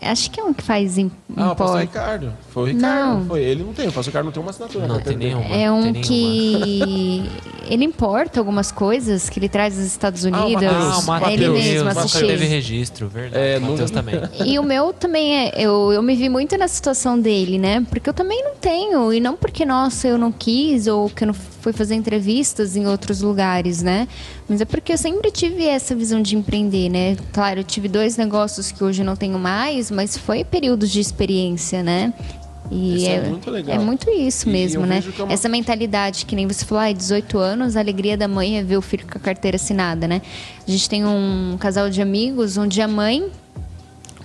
Acho 0.00 0.30
que 0.30 0.40
é 0.40 0.44
um 0.44 0.52
que 0.52 0.62
faz 0.62 0.98
im- 0.98 1.10
Ah, 1.36 1.52
o 1.52 1.56
pastor 1.56 1.82
impor- 1.82 2.00
Ricardo. 2.02 2.32
Foi 2.50 2.62
o 2.62 2.66
Ricardo, 2.66 3.18
Não. 3.20 3.26
foi 3.26 3.42
ele 3.42 3.62
não 3.64 3.72
tem, 3.72 3.84
o 3.88 3.92
pastor 3.92 4.06
Ricardo 4.06 4.24
não 4.26 4.32
tem 4.32 4.42
uma 4.42 4.50
assinatura. 4.50 4.86
Não 4.86 4.96
na 4.96 5.00
tem 5.02 5.16
nenhuma. 5.16 5.44
É 5.46 5.70
um 5.70 5.92
tem 5.92 6.02
que 6.02 7.30
ele 7.68 7.84
importa 7.84 8.40
algumas 8.40 8.70
coisas 8.70 9.28
que 9.30 9.38
ele 9.38 9.48
traz 9.48 9.76
dos 9.76 9.84
Estados 9.86 10.24
o 10.24 10.28
Unidos. 10.28 10.52
Mateus. 10.54 10.74
Ah, 10.74 10.98
o 10.98 11.02
É 11.02 11.04
Matheus. 11.06 11.30
é 11.30 11.32
ele 11.34 11.48
mesmo, 11.48 11.88
nunca 11.88 12.00
assisti. 12.00 12.26
teve 12.26 12.44
registro, 12.46 13.08
verdade. 13.08 13.42
É, 13.44 13.54
É, 13.54 13.58
Matheus 13.58 13.90
nunca- 13.90 14.02
também. 14.02 14.20
E 14.46 14.58
o 14.58 14.62
meu 14.62 14.92
também 14.92 15.46
é. 15.46 15.52
Eu, 15.56 15.92
eu 15.92 16.02
me 16.02 16.14
vi 16.14 16.28
muito 16.28 16.56
na 16.58 16.68
situação 16.68 17.18
dele, 17.18 17.58
né? 17.58 17.84
Porque 17.88 18.08
eu 18.10 18.14
também 18.14 18.42
não 18.44 18.54
tenho. 18.56 19.12
E 19.12 19.20
não 19.20 19.36
porque, 19.36 19.64
nossa, 19.64 20.08
eu 20.08 20.18
não 20.18 20.30
quis 20.32 20.86
ou 20.86 21.08
que 21.08 21.24
eu 21.24 21.28
não 21.28 21.34
fui 21.34 21.72
fazer 21.72 21.94
entrevistas 21.94 22.76
em 22.76 22.86
outros 22.86 23.22
lugares, 23.22 23.82
né? 23.82 24.08
Mas 24.48 24.60
é 24.60 24.64
porque 24.64 24.92
eu 24.92 24.98
sempre 24.98 25.30
tive 25.30 25.64
essa 25.64 25.94
visão 25.94 26.20
de 26.20 26.36
empreender, 26.36 26.88
né? 26.90 27.16
Claro, 27.32 27.60
eu 27.60 27.64
tive 27.64 27.88
dois 27.88 28.16
negócios 28.16 28.70
que 28.72 28.82
hoje 28.82 29.00
eu 29.02 29.06
não 29.06 29.14
tenho 29.16 29.38
mais, 29.38 29.81
mas 29.90 30.16
foi 30.16 30.44
períodos 30.44 30.90
de 30.90 31.00
experiência, 31.00 31.82
né? 31.82 32.12
E 32.70 32.96
Isso 32.96 33.10
é 33.10 33.20
muito 33.28 33.50
legal. 33.50 33.76
É 33.76 33.78
muito 33.78 34.08
isso 34.10 34.48
E 34.48 34.52
mesmo, 34.52 34.86
né? 34.86 35.02
é 35.18 35.22
uma- 35.22 35.32
Essa 35.32 35.48
mentalidade 35.48 36.24
que 36.24 36.34
nem 36.34 36.46
você 36.46 36.64
falou, 36.64 36.82
ah, 36.84 36.92
18 36.92 37.36
anos, 37.38 37.76
a 37.76 37.80
alegria 37.80 38.16
da 38.16 38.26
mãe 38.26 38.56
é 38.58 38.62
ver 38.62 38.76
o 38.78 38.82
filho 38.82 39.06
com 39.06 39.18
a 39.18 39.20
carteira 39.20 39.56
assinada, 39.56 40.08
né? 40.08 40.22
A 40.66 40.70
gente 40.70 40.88
tem 40.88 41.04
um 41.04 41.56
casal 41.60 41.90
de 41.90 42.00
amigos 42.00 42.56
onde 42.56 42.80
a 42.80 42.88
mãe 42.88 43.28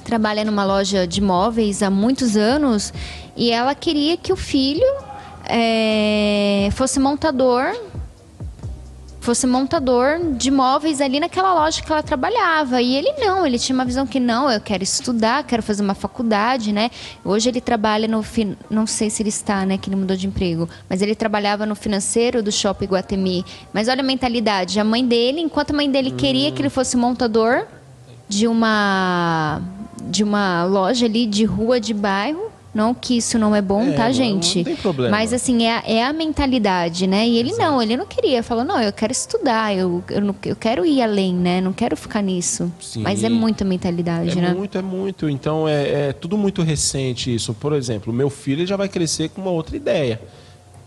trabalha 0.05 0.45
numa 0.45 0.64
loja 0.64 1.05
de 1.05 1.20
móveis 1.20 1.84
há 1.84 1.89
muitos 1.89 2.38
anos 2.38 2.93
e 3.36 3.51
ela 3.51 3.76
queria 3.76 4.16
que 4.16 4.32
o 4.32 4.38
filho 4.38 4.86
eh, 5.49 6.70
fosse 6.72 6.99
montador 6.99 7.76
fosse 9.28 9.46
montador 9.46 10.20
de 10.38 10.50
móveis 10.50 11.02
ali 11.02 11.20
naquela 11.20 11.54
loja 11.54 11.82
que 11.82 11.92
ela 11.92 12.02
trabalhava. 12.02 12.82
E 12.82 12.96
ele 12.96 13.12
não, 13.20 13.46
ele 13.46 13.60
tinha 13.60 13.76
uma 13.76 13.84
visão 13.84 14.08
que 14.08 14.22
não, 14.22 14.50
eu 14.50 14.62
quero 14.62 14.82
estudar, 14.82 15.44
quero 15.44 15.62
fazer 15.62 15.84
uma 15.84 15.94
faculdade, 15.94 16.72
né? 16.72 16.90
Hoje 17.26 17.50
ele 17.50 17.60
trabalha 17.60 18.08
no 18.08 18.24
não 18.70 18.88
sei 18.88 19.10
se 19.10 19.22
ele 19.22 19.28
está, 19.28 19.66
né, 19.66 19.78
que 19.78 19.90
ele 19.90 19.98
mudou 19.98 20.16
de 20.16 20.28
emprego, 20.28 20.70
mas 20.90 21.02
ele 21.02 21.14
trabalhava 21.14 21.66
no 21.66 21.76
financeiro 21.76 22.42
do 22.42 22.54
Shopping 22.54 22.86
Guatemi. 22.86 23.44
Mas 23.74 23.90
olha 23.90 24.00
a 24.00 24.04
mentalidade, 24.04 24.80
a 24.80 24.84
mãe 24.86 25.06
dele, 25.06 25.42
enquanto 25.42 25.72
a 25.72 25.74
mãe 25.74 25.92
dele 25.92 26.12
queria 26.12 26.50
que 26.50 26.62
ele 26.62 26.70
fosse 26.70 26.96
montador 26.96 27.66
de 28.30 28.48
uma 28.48 29.62
de 30.02 30.24
uma 30.24 30.64
loja 30.64 31.06
ali 31.06 31.26
de 31.26 31.44
rua 31.44 31.82
de 31.82 31.94
bairro, 31.94 32.50
não 32.78 32.94
que 32.94 33.18
isso 33.18 33.38
não 33.40 33.54
é 33.56 33.62
bom, 33.62 33.82
É, 33.82 33.92
tá, 33.94 34.12
gente? 34.12 34.60
não 34.60 34.64
tem 34.64 34.76
problema. 34.76 35.12
Mas 35.18 35.34
assim, 35.34 35.66
é, 35.66 35.78
a- 35.78 35.84
é 35.86 36.04
a 36.06 36.14
mentalidade, 36.14 37.08
né? 37.08 37.28
E 37.28 37.38
ele 37.38 37.52
não, 37.58 37.82
ele 37.82 37.98
não 37.98 38.06
queria. 38.06 38.42
Falou, 38.44 38.64
não, 38.64 38.80
eu 38.82 38.94
quero 38.94 39.12
estudar, 39.12 39.76
eu, 39.76 40.04
eu, 40.10 40.22
não- 40.22 40.36
eu 40.46 40.56
quero 40.56 40.86
ir 40.86 41.02
além, 41.02 41.34
né? 41.34 41.60
Não 41.60 41.74
quero 41.74 41.98
ficar 41.98 42.22
nisso. 42.22 42.72
Sim. 42.80 43.02
Mas 43.02 43.24
é 43.24 43.30
muita 43.30 43.66
mentalidade, 43.66 44.38
É 44.38 44.42
né? 44.42 44.54
muito, 44.54 44.78
é 44.78 44.82
muito. 44.82 45.30
Então 45.30 45.68
é, 45.68 46.10
é 46.10 46.14
tudo 46.14 46.38
muito 46.38 46.62
recente 46.62 47.34
isso. 47.34 47.54
Por 47.54 47.74
exemplo, 47.74 48.14
o 48.14 48.16
meu 48.16 48.30
filho 48.30 48.66
já 48.66 48.78
vai 48.78 48.88
crescer 48.88 49.30
com 49.30 49.42
uma 49.42 49.52
outra 49.52 49.76
ideia. 49.76 50.22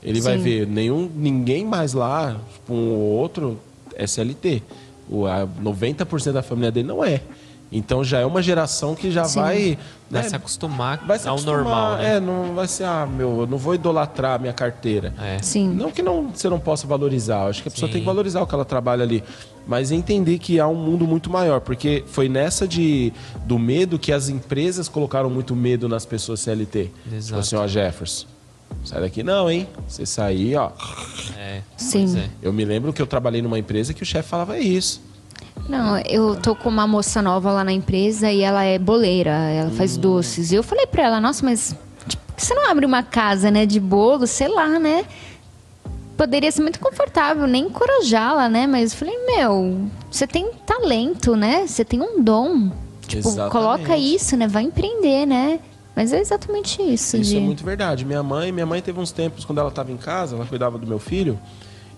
Ele 0.03 0.21
vai 0.21 0.39
Sim. 0.39 0.43
ver 0.45 0.67
nenhum, 0.67 1.11
ninguém 1.15 1.65
mais 1.67 1.93
lá, 1.93 2.37
tipo, 2.55 2.73
um 2.73 2.91
ou 2.95 3.01
outro, 3.19 3.61
SLT. 3.99 4.63
O, 5.11 5.27
a 5.27 5.47
90% 5.47 6.33
da 6.33 6.43
família 6.43 6.71
dele 6.71 6.87
não 6.89 7.05
é. 7.05 7.21
Então 7.73 8.03
já 8.03 8.19
é 8.19 8.27
uma 8.27 8.43
geração 8.43 8.95
que 8.95 9.11
já 9.11 9.25
Sim. 9.25 9.41
vai. 9.41 9.79
Vai 10.11 10.23
né, 10.23 10.29
se 10.29 10.35
acostumar 10.35 11.07
vai 11.07 11.19
se 11.21 11.29
ao 11.29 11.35
acostumar, 11.35 11.63
normal, 11.63 11.97
né? 11.99 12.17
É, 12.17 12.21
não 12.21 12.53
vai 12.53 12.67
ser, 12.67 12.83
ah, 12.83 13.07
meu, 13.07 13.43
eu 13.43 13.47
não 13.47 13.57
vou 13.57 13.77
idolatrar 13.77 14.35
a 14.35 14.39
minha 14.39 14.53
carteira. 14.53 15.15
É. 15.23 15.41
Sim. 15.41 15.69
Não 15.69 15.93
que 15.93 16.03
não, 16.03 16.31
você 16.31 16.49
não 16.49 16.59
possa 16.59 16.85
valorizar, 16.85 17.47
acho 17.47 17.63
que 17.63 17.69
a 17.69 17.71
pessoa 17.71 17.87
Sim. 17.87 17.93
tem 17.93 18.03
que 18.03 18.07
valorizar 18.07 18.43
o 18.43 18.47
que 18.47 18.53
ela 18.53 18.65
trabalha 18.65 19.05
ali, 19.05 19.23
mas 19.69 19.93
entender 19.93 20.41
que 20.41 20.59
há 20.59 20.67
um 20.67 20.75
mundo 20.75 21.07
muito 21.07 21.31
maior, 21.31 21.61
porque 21.61 22.03
foi 22.09 22.29
nessa 22.29 22.67
de 22.67 23.13
do 23.47 23.57
medo 23.57 24.01
que 24.01 24.11
as 24.13 24.29
empresas 24.29 24.89
colocaram 24.89 25.31
muito 25.31 25.55
medo 25.55 25.89
nas 25.89 26.05
pessoas 26.05 26.41
CLT. 26.41 26.91
Tipo 27.05 27.15
Exato. 27.15 27.41
assim, 27.41 27.55
ó, 27.55 27.69
Jefferson, 27.69 28.27
sai 28.85 29.03
daqui 29.03 29.23
não, 29.23 29.49
hein? 29.49 29.69
Você 29.87 30.05
sair, 30.05 30.57
ó. 30.57 30.73
É. 31.39 31.63
Sim. 31.77 32.19
É. 32.19 32.29
Eu 32.43 32.53
me 32.53 32.65
lembro 32.65 32.93
que 32.93 33.01
eu 33.01 33.07
trabalhei 33.07 33.41
numa 33.43 33.61
empresa 33.61 33.95
que 33.95 34.03
o 34.03 34.07
chefe 34.07 34.29
falava 34.29 34.59
isso. 34.59 35.09
Não, 35.69 35.99
eu 36.01 36.35
tô 36.37 36.55
com 36.57 36.69
uma 36.69 36.87
moça 36.87 37.23
nova 37.23 37.53
lá 37.53 37.63
na 37.63 37.73
empresa 37.73 38.31
e 38.31 38.41
ela 38.41 38.65
é 38.65 38.79
boleira, 38.79 39.31
ela 39.31 39.71
faz 39.71 39.97
Hum. 39.97 40.01
doces. 40.01 40.51
E 40.51 40.57
eu 40.57 40.63
falei 40.63 40.87
pra 40.87 41.05
ela, 41.05 41.21
nossa, 41.21 41.45
mas 41.45 41.77
tipo, 42.09 42.23
você 42.37 42.55
não 42.55 42.69
abre 42.71 42.85
uma 42.85 43.03
casa, 43.03 43.51
né, 43.51 43.65
de 43.67 43.79
bolo, 43.79 44.27
sei 44.27 44.49
lá, 44.49 44.79
né? 44.81 45.05
Poderia 46.17 46.51
ser 46.53 46.61
muito 46.63 46.81
confortável, 46.81 47.47
nem 47.47 47.65
encorajá-la, 47.67 48.49
né? 48.49 48.67
Mas 48.67 48.93
eu 48.93 48.99
falei, 48.99 49.15
meu, 49.27 49.89
você 50.11 50.27
tem 50.27 50.51
talento, 50.67 51.35
né? 51.35 51.67
Você 51.67 51.85
tem 51.85 52.01
um 52.03 52.23
dom. 52.23 52.71
Tipo, 53.07 53.29
Exatamente. 53.29 53.53
coloca 53.53 53.97
isso, 53.97 54.37
né? 54.37 54.47
Vai 54.47 54.65
empreender, 54.65 55.25
né? 55.25 55.61
Mas 55.97 56.13
é 56.13 56.21
exatamente 56.21 56.83
isso. 56.83 57.17
Isso 57.17 57.31
de... 57.31 57.37
é 57.39 57.41
muito 57.41 57.65
verdade. 57.65 58.05
Minha 58.05 58.23
mãe, 58.23 58.53
minha 58.53 58.67
mãe 58.67 58.83
teve 58.83 59.01
uns 59.01 59.13
tempos 59.13 59.45
quando 59.45 59.59
ela 59.59 59.71
estava 59.71 59.91
em 59.91 59.97
casa, 59.97 60.37
ela 60.37 60.45
cuidava 60.47 60.79
do 60.79 60.87
meu 60.87 60.99
filho. 60.99 61.39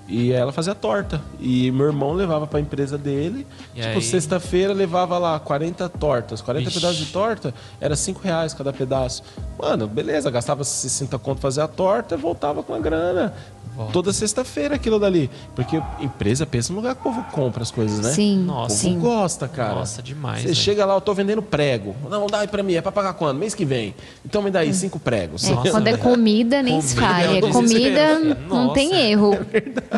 E 0.08 0.32
ela 0.32 0.52
fazia 0.52 0.74
torta. 0.74 1.20
E 1.40 1.70
meu 1.70 1.86
irmão 1.86 2.12
levava 2.12 2.46
para 2.46 2.58
a 2.58 2.60
empresa 2.62 2.98
dele. 2.98 3.46
E 3.74 3.80
tipo, 3.80 3.94
aí? 3.94 4.02
sexta-feira 4.02 4.72
levava 4.74 5.16
lá 5.16 5.38
40 5.38 5.88
tortas. 5.88 6.42
40 6.42 6.64
Vixe. 6.68 6.80
pedaços 6.80 6.98
de 6.98 7.06
torta, 7.12 7.54
era 7.80 7.96
5 7.96 8.20
reais 8.22 8.52
cada 8.52 8.72
pedaço. 8.72 9.22
Mano, 9.58 9.86
beleza, 9.86 10.30
gastava 10.30 10.64
60 10.64 11.18
conto 11.18 11.40
fazer 11.40 11.62
a 11.62 11.68
torta, 11.68 12.16
voltava 12.16 12.62
com 12.62 12.74
a 12.74 12.78
grana. 12.78 13.32
Volta. 13.74 13.90
Toda 13.94 14.12
sexta-feira 14.12 14.74
aquilo 14.74 14.98
dali. 14.98 15.30
Porque 15.54 15.80
empresa 15.98 16.44
pensa 16.44 16.70
no 16.74 16.80
lugar 16.80 16.94
que 16.94 17.00
o 17.00 17.04
povo 17.04 17.24
compra 17.32 17.62
as 17.62 17.70
coisas, 17.70 18.00
né? 18.00 18.10
Sim, 18.10 18.40
O 18.42 18.44
Nossa. 18.44 18.68
povo 18.68 18.80
sim. 18.94 18.98
gosta, 18.98 19.48
cara. 19.48 19.76
Nossa, 19.76 20.02
demais, 20.02 20.42
Você 20.42 20.48
né? 20.48 20.54
chega 20.54 20.84
lá, 20.84 20.92
eu 20.94 21.00
tô 21.00 21.14
vendendo 21.14 21.40
prego. 21.40 21.96
Não, 22.10 22.26
dá 22.26 22.40
aí 22.40 22.48
pra 22.48 22.62
mim, 22.62 22.74
é 22.74 22.82
pra 22.82 22.92
pagar 22.92 23.14
quando? 23.14 23.38
Mês 23.38 23.54
que 23.54 23.64
vem. 23.64 23.94
Então 24.26 24.42
me 24.42 24.50
dá 24.50 24.58
aí 24.60 24.74
cinco 24.74 24.98
pregos. 25.00 25.44
É, 25.48 25.54
Nossa, 25.54 25.70
quando 25.70 25.86
é 25.86 25.92
velho. 25.92 26.02
comida, 26.02 26.62
nem 26.62 26.82
se 26.82 26.94
fale. 26.94 27.36
é 27.36 27.38
É 27.38 27.50
comida, 27.50 28.18
não 28.46 28.64
Nossa. 28.64 28.74
tem 28.74 28.94
erro. 29.10 29.38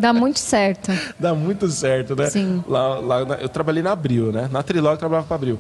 Dá 0.01 0.13
muito 0.13 0.39
certo. 0.39 0.91
Dá 1.19 1.35
muito 1.35 1.69
certo, 1.69 2.15
né? 2.17 2.27
Sim. 2.31 2.63
Lá, 2.69 2.99
lá 2.99 3.25
na- 3.25 3.35
eu 3.37 3.49
trabalhei 3.49 3.83
na 3.83 3.93
Abril, 3.93 4.33
né? 4.33 4.49
Na 4.51 4.63
Trilog 4.63 4.93
eu 4.95 4.99
trabalhava 4.99 5.27
para 5.27 5.37
Abril. 5.37 5.59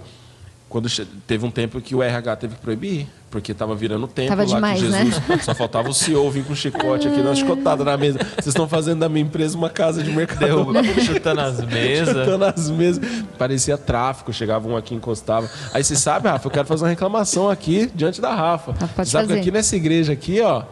Quando 0.68 0.88
teve 1.24 1.46
um 1.46 1.52
tempo 1.52 1.80
que 1.80 1.94
o 1.94 2.02
RH 2.02 2.34
teve 2.34 2.56
que 2.56 2.60
proibir, 2.60 3.06
porque 3.30 3.54
tava 3.54 3.76
virando 3.76 4.08
tempo 4.08 4.30
Tava 4.30 4.42
lá 4.42 4.54
demais, 4.56 4.80
que 4.82 4.88
né? 4.88 5.04
Jesus. 5.04 5.44
Só 5.44 5.54
faltava 5.54 5.88
o 5.88 5.94
CEO 5.94 6.28
vir 6.32 6.42
com 6.44 6.52
chicote 6.52 7.06
aqui, 7.06 7.20
uma 7.20 7.32
chicotada 7.36 7.84
na 7.84 7.96
mesa. 7.96 8.18
Vocês 8.18 8.48
estão 8.48 8.66
fazendo 8.68 8.98
da 8.98 9.08
minha 9.08 9.24
empresa 9.24 9.56
uma 9.56 9.70
casa 9.70 10.02
de 10.02 10.10
mercado. 10.10 10.40
Derruba, 10.40 10.82
chutando 11.00 11.40
as 11.42 11.60
mesas. 11.66 12.08
Chutando 12.16 12.44
as 12.44 12.70
mesas. 12.70 13.04
Parecia 13.38 13.78
tráfico, 13.78 14.32
chegava 14.32 14.66
um 14.66 14.76
aqui 14.76 14.96
encostava. 14.96 15.48
Aí 15.72 15.84
você 15.84 15.94
sabe, 15.94 16.28
Rafa, 16.28 16.44
eu 16.48 16.50
quero 16.50 16.66
fazer 16.66 16.82
uma 16.82 16.90
reclamação 16.90 17.48
aqui 17.48 17.88
diante 17.94 18.20
da 18.20 18.34
Rafa. 18.34 18.72
Pode 18.72 19.08
sabe 19.08 19.26
que 19.26 19.28
fazer. 19.28 19.40
aqui 19.42 19.50
nessa 19.52 19.76
igreja 19.76 20.12
aqui, 20.12 20.40
ó, 20.40 20.64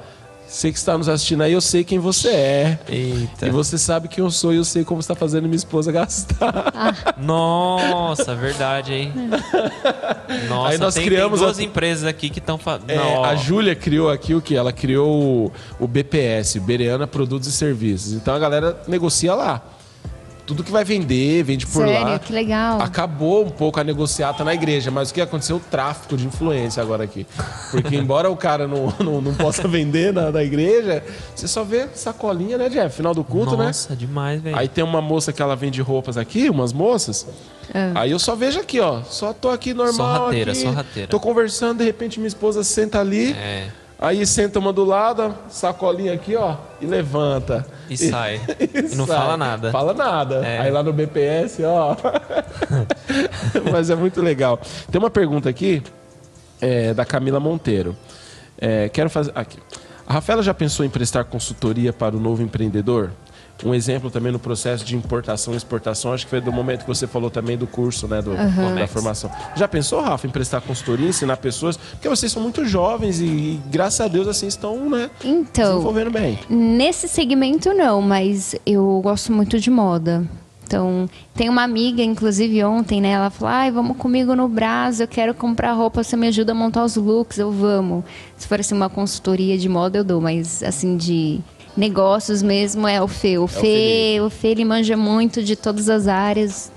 você 0.46 0.70
que 0.70 0.76
está 0.76 0.98
nos 0.98 1.08
assistindo 1.08 1.42
aí, 1.42 1.52
eu 1.52 1.60
sei 1.62 1.82
quem 1.82 1.98
você 1.98 2.28
é. 2.28 2.78
Eita. 2.88 3.46
E 3.46 3.50
você 3.50 3.78
sabe 3.78 4.06
quem 4.08 4.22
eu 4.22 4.30
sou 4.30 4.52
e 4.52 4.56
eu 4.58 4.64
sei 4.64 4.84
como 4.84 5.00
está 5.00 5.14
fazendo 5.14 5.44
minha 5.44 5.56
esposa 5.56 5.90
gastar. 5.90 7.14
Nossa, 7.16 8.34
verdade, 8.34 8.92
hein? 8.92 9.12
Nossa, 10.48 10.68
Aí 10.72 10.78
nós 10.78 10.94
tem, 10.94 11.04
criamos 11.04 11.40
tem 11.40 11.46
duas 11.46 11.58
a- 11.58 11.62
empresas 11.62 12.04
aqui 12.04 12.28
que 12.28 12.38
estão 12.38 12.58
fazendo. 12.58 12.90
É, 12.90 13.24
a 13.24 13.34
Júlia 13.34 13.74
criou 13.74 14.10
aqui 14.10 14.34
o 14.34 14.42
que? 14.42 14.54
Ela 14.54 14.72
criou 14.72 15.10
o, 15.10 15.52
o 15.84 15.86
BPS, 15.86 16.58
Bereana 16.60 17.06
Produtos 17.06 17.48
e 17.48 17.52
Serviços. 17.52 18.12
Então 18.12 18.34
a 18.34 18.38
galera 18.38 18.78
negocia 18.86 19.34
lá. 19.34 19.62
Tudo 20.46 20.64
que 20.64 20.70
vai 20.72 20.84
vender, 20.84 21.42
vende 21.42 21.66
por 21.66 21.86
Sério? 21.86 22.08
lá. 22.08 22.18
Que 22.18 22.32
legal. 22.32 22.80
Acabou 22.80 23.44
um 23.44 23.50
pouco 23.50 23.78
a 23.78 23.84
negociata 23.84 24.44
na 24.44 24.54
igreja, 24.54 24.90
mas 24.90 25.10
o 25.10 25.14
que 25.14 25.20
aconteceu? 25.20 25.56
O 25.56 25.60
tráfico 25.60 26.16
de 26.16 26.26
influência 26.26 26.82
agora 26.82 27.04
aqui. 27.04 27.26
Porque 27.70 27.96
embora 27.96 28.30
o 28.30 28.36
cara 28.36 28.66
não, 28.66 28.92
não, 29.00 29.20
não 29.20 29.34
possa 29.34 29.66
vender 29.68 30.12
na, 30.12 30.30
na 30.30 30.42
igreja, 30.42 31.02
você 31.34 31.46
só 31.46 31.64
vê 31.64 31.88
sacolinha, 31.94 32.58
né, 32.58 32.68
Jeff? 32.68 32.96
Final 32.96 33.14
do 33.14 33.24
culto, 33.24 33.56
né? 33.56 33.66
Nossa, 33.66 33.94
demais, 33.94 34.40
velho. 34.42 34.56
Aí 34.56 34.68
tem 34.68 34.82
uma 34.82 35.00
moça 35.00 35.32
que 35.32 35.40
ela 35.40 35.56
vende 35.56 35.80
roupas 35.80 36.16
aqui, 36.16 36.50
umas 36.50 36.72
moças. 36.72 37.26
Aí 37.94 38.10
eu 38.10 38.18
só 38.18 38.34
vejo 38.34 38.60
aqui, 38.60 38.80
ó. 38.80 39.02
Só 39.02 39.32
tô 39.32 39.48
aqui 39.48 39.72
normal. 39.72 40.16
Sorrateira, 40.16 40.52
aqui, 40.52 40.60
sorrateira. 40.60 41.08
Tô 41.08 41.18
conversando, 41.18 41.78
de 41.78 41.84
repente 41.84 42.18
minha 42.18 42.28
esposa 42.28 42.62
senta 42.62 43.00
ali. 43.00 43.32
É. 43.32 43.68
Aí 44.02 44.26
senta 44.26 44.58
uma 44.58 44.72
do 44.72 44.84
lado, 44.84 45.32
sacolinha 45.48 46.12
aqui, 46.12 46.34
ó, 46.34 46.56
e 46.80 46.86
levanta. 46.86 47.64
E 47.88 47.96
sai. 47.96 48.40
E 48.58 48.96
não 48.96 49.06
sai. 49.06 49.16
fala 49.16 49.36
nada. 49.36 49.70
Fala 49.70 49.94
nada. 49.94 50.44
É. 50.44 50.58
Aí 50.58 50.72
lá 50.72 50.82
no 50.82 50.92
BPS, 50.92 51.62
ó. 51.62 51.96
Mas 53.70 53.90
é 53.90 53.94
muito 53.94 54.20
legal. 54.20 54.60
Tem 54.90 54.98
uma 54.98 55.08
pergunta 55.08 55.48
aqui 55.48 55.84
é, 56.60 56.92
da 56.92 57.04
Camila 57.04 57.38
Monteiro. 57.38 57.96
É, 58.58 58.88
quero 58.88 59.08
fazer. 59.08 59.30
Aqui. 59.36 59.58
A 60.04 60.14
Rafaela 60.14 60.42
já 60.42 60.52
pensou 60.52 60.84
em 60.84 60.90
prestar 60.90 61.22
consultoria 61.22 61.92
para 61.92 62.16
o 62.16 62.18
novo 62.18 62.42
empreendedor? 62.42 63.12
Um 63.64 63.74
exemplo 63.74 64.10
também 64.10 64.32
no 64.32 64.38
processo 64.38 64.84
de 64.84 64.96
importação 64.96 65.54
e 65.54 65.56
exportação, 65.56 66.12
acho 66.12 66.24
que 66.24 66.30
foi 66.30 66.40
do 66.40 66.52
momento 66.52 66.80
que 66.80 66.88
você 66.88 67.06
falou 67.06 67.30
também 67.30 67.56
do 67.56 67.66
curso, 67.66 68.08
né? 68.08 68.20
Do, 68.20 68.34
Da 68.34 68.50
Comex. 68.50 68.92
formação. 68.92 69.30
Já 69.54 69.68
pensou, 69.68 70.00
Rafa, 70.00 70.26
em 70.26 70.30
prestar 70.30 70.60
consultoria, 70.60 71.08
ensinar 71.08 71.36
pessoas? 71.36 71.76
Porque 71.76 72.08
vocês 72.08 72.32
são 72.32 72.42
muito 72.42 72.64
jovens 72.64 73.20
e, 73.20 73.24
e, 73.24 73.60
graças 73.70 74.00
a 74.00 74.08
Deus, 74.08 74.26
assim, 74.26 74.46
estão, 74.46 74.88
né? 74.90 75.10
Então, 75.24 75.74
Desenvolvendo 75.76 76.10
bem. 76.10 76.38
Nesse 76.48 77.08
segmento 77.08 77.72
não, 77.72 78.02
mas 78.02 78.54
eu 78.66 79.00
gosto 79.02 79.32
muito 79.32 79.58
de 79.60 79.70
moda. 79.70 80.26
Então, 80.64 81.08
tem 81.34 81.50
uma 81.50 81.62
amiga, 81.62 82.02
inclusive 82.02 82.64
ontem, 82.64 83.00
né? 83.00 83.10
Ela 83.10 83.28
falou: 83.28 83.54
ai, 83.54 83.70
vamos 83.70 83.96
comigo 83.96 84.34
no 84.34 84.48
Brás, 84.48 85.00
eu 85.00 85.06
quero 85.06 85.34
comprar 85.34 85.72
roupa, 85.72 86.02
você 86.02 86.16
me 86.16 86.28
ajuda 86.28 86.52
a 86.52 86.54
montar 86.54 86.82
os 86.82 86.96
looks, 86.96 87.38
eu 87.38 87.52
vamos. 87.52 88.04
Se 88.38 88.48
for 88.48 88.58
assim, 88.58 88.74
uma 88.74 88.88
consultoria 88.88 89.58
de 89.58 89.68
moda, 89.68 89.98
eu 89.98 90.04
dou, 90.04 90.20
mas 90.20 90.62
assim, 90.62 90.96
de 90.96 91.40
negócios 91.76 92.42
mesmo 92.42 92.86
é 92.86 93.00
o 93.02 93.08
Fê. 93.08 93.38
O 93.38 93.46
Fê, 93.46 93.60
Felipe. 93.60 94.20
o 94.20 94.30
Fê 94.30 94.48
ele 94.48 94.64
manja 94.64 94.96
muito 94.96 95.42
de 95.42 95.56
todas 95.56 95.88
as 95.88 96.08
áreas. 96.08 96.70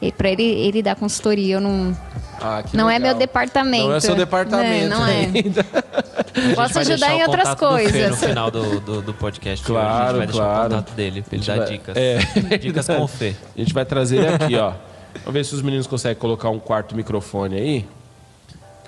E 0.00 0.12
para 0.12 0.30
ele, 0.30 0.44
ele 0.44 0.82
dar 0.82 0.94
consultoria, 0.94 1.56
eu 1.56 1.60
não. 1.60 1.96
Ah, 2.40 2.62
que 2.62 2.76
não 2.76 2.88
é 2.88 2.94
legal. 2.98 3.10
meu 3.10 3.18
departamento. 3.18 3.88
Não 3.88 3.96
é 3.96 4.00
seu 4.00 4.14
departamento. 4.14 4.88
Não, 4.88 5.00
não 5.00 5.06
é. 5.06 5.16
ainda. 5.34 5.64
Posso 6.54 6.78
ajudar 6.78 7.08
deixar 7.08 7.14
em 7.14 7.22
o 7.22 7.26
outras 7.26 7.54
coisas. 7.56 8.10
no 8.10 8.16
final 8.16 8.48
do, 8.50 8.78
do, 8.80 9.02
do 9.02 9.14
podcast. 9.14 9.64
Claro, 9.64 9.88
a 9.88 10.06
gente 10.08 10.16
vai 10.18 10.26
deixar 10.28 10.42
claro. 10.44 10.60
o 10.60 10.76
contato 10.76 10.94
dele 10.94 11.22
pra 11.22 11.36
ele 11.36 11.44
dar 11.44 11.56
vai- 11.56 11.66
dicas. 11.66 11.96
É. 11.96 12.18
Dicas 12.58 12.86
com 12.86 13.02
o 13.02 13.08
Fê. 13.08 13.34
A 13.56 13.60
gente 13.60 13.74
vai 13.74 13.84
trazer 13.84 14.18
ele 14.18 14.28
aqui, 14.28 14.56
ó. 14.56 14.72
Vamos 15.24 15.32
ver 15.32 15.44
se 15.44 15.54
os 15.54 15.62
meninos 15.62 15.88
conseguem 15.88 16.16
colocar 16.16 16.48
um 16.50 16.60
quarto 16.60 16.94
microfone 16.94 17.56
aí. 17.56 17.86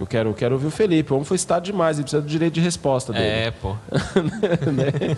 Eu 0.01 0.07
quero, 0.07 0.31
eu 0.31 0.35
quero 0.35 0.55
ouvir 0.55 0.67
o 0.67 0.71
Felipe. 0.71 1.13
O 1.13 1.17
homem 1.17 1.27
foi 1.27 1.37
citado 1.37 1.63
demais, 1.63 1.99
ele 1.99 2.05
precisa 2.05 2.23
do 2.23 2.29
direito 2.29 2.55
de 2.55 2.61
resposta 2.61 3.13
dele. 3.13 3.27
É, 3.27 3.51
pô. 3.51 3.77
Né? 4.73 5.17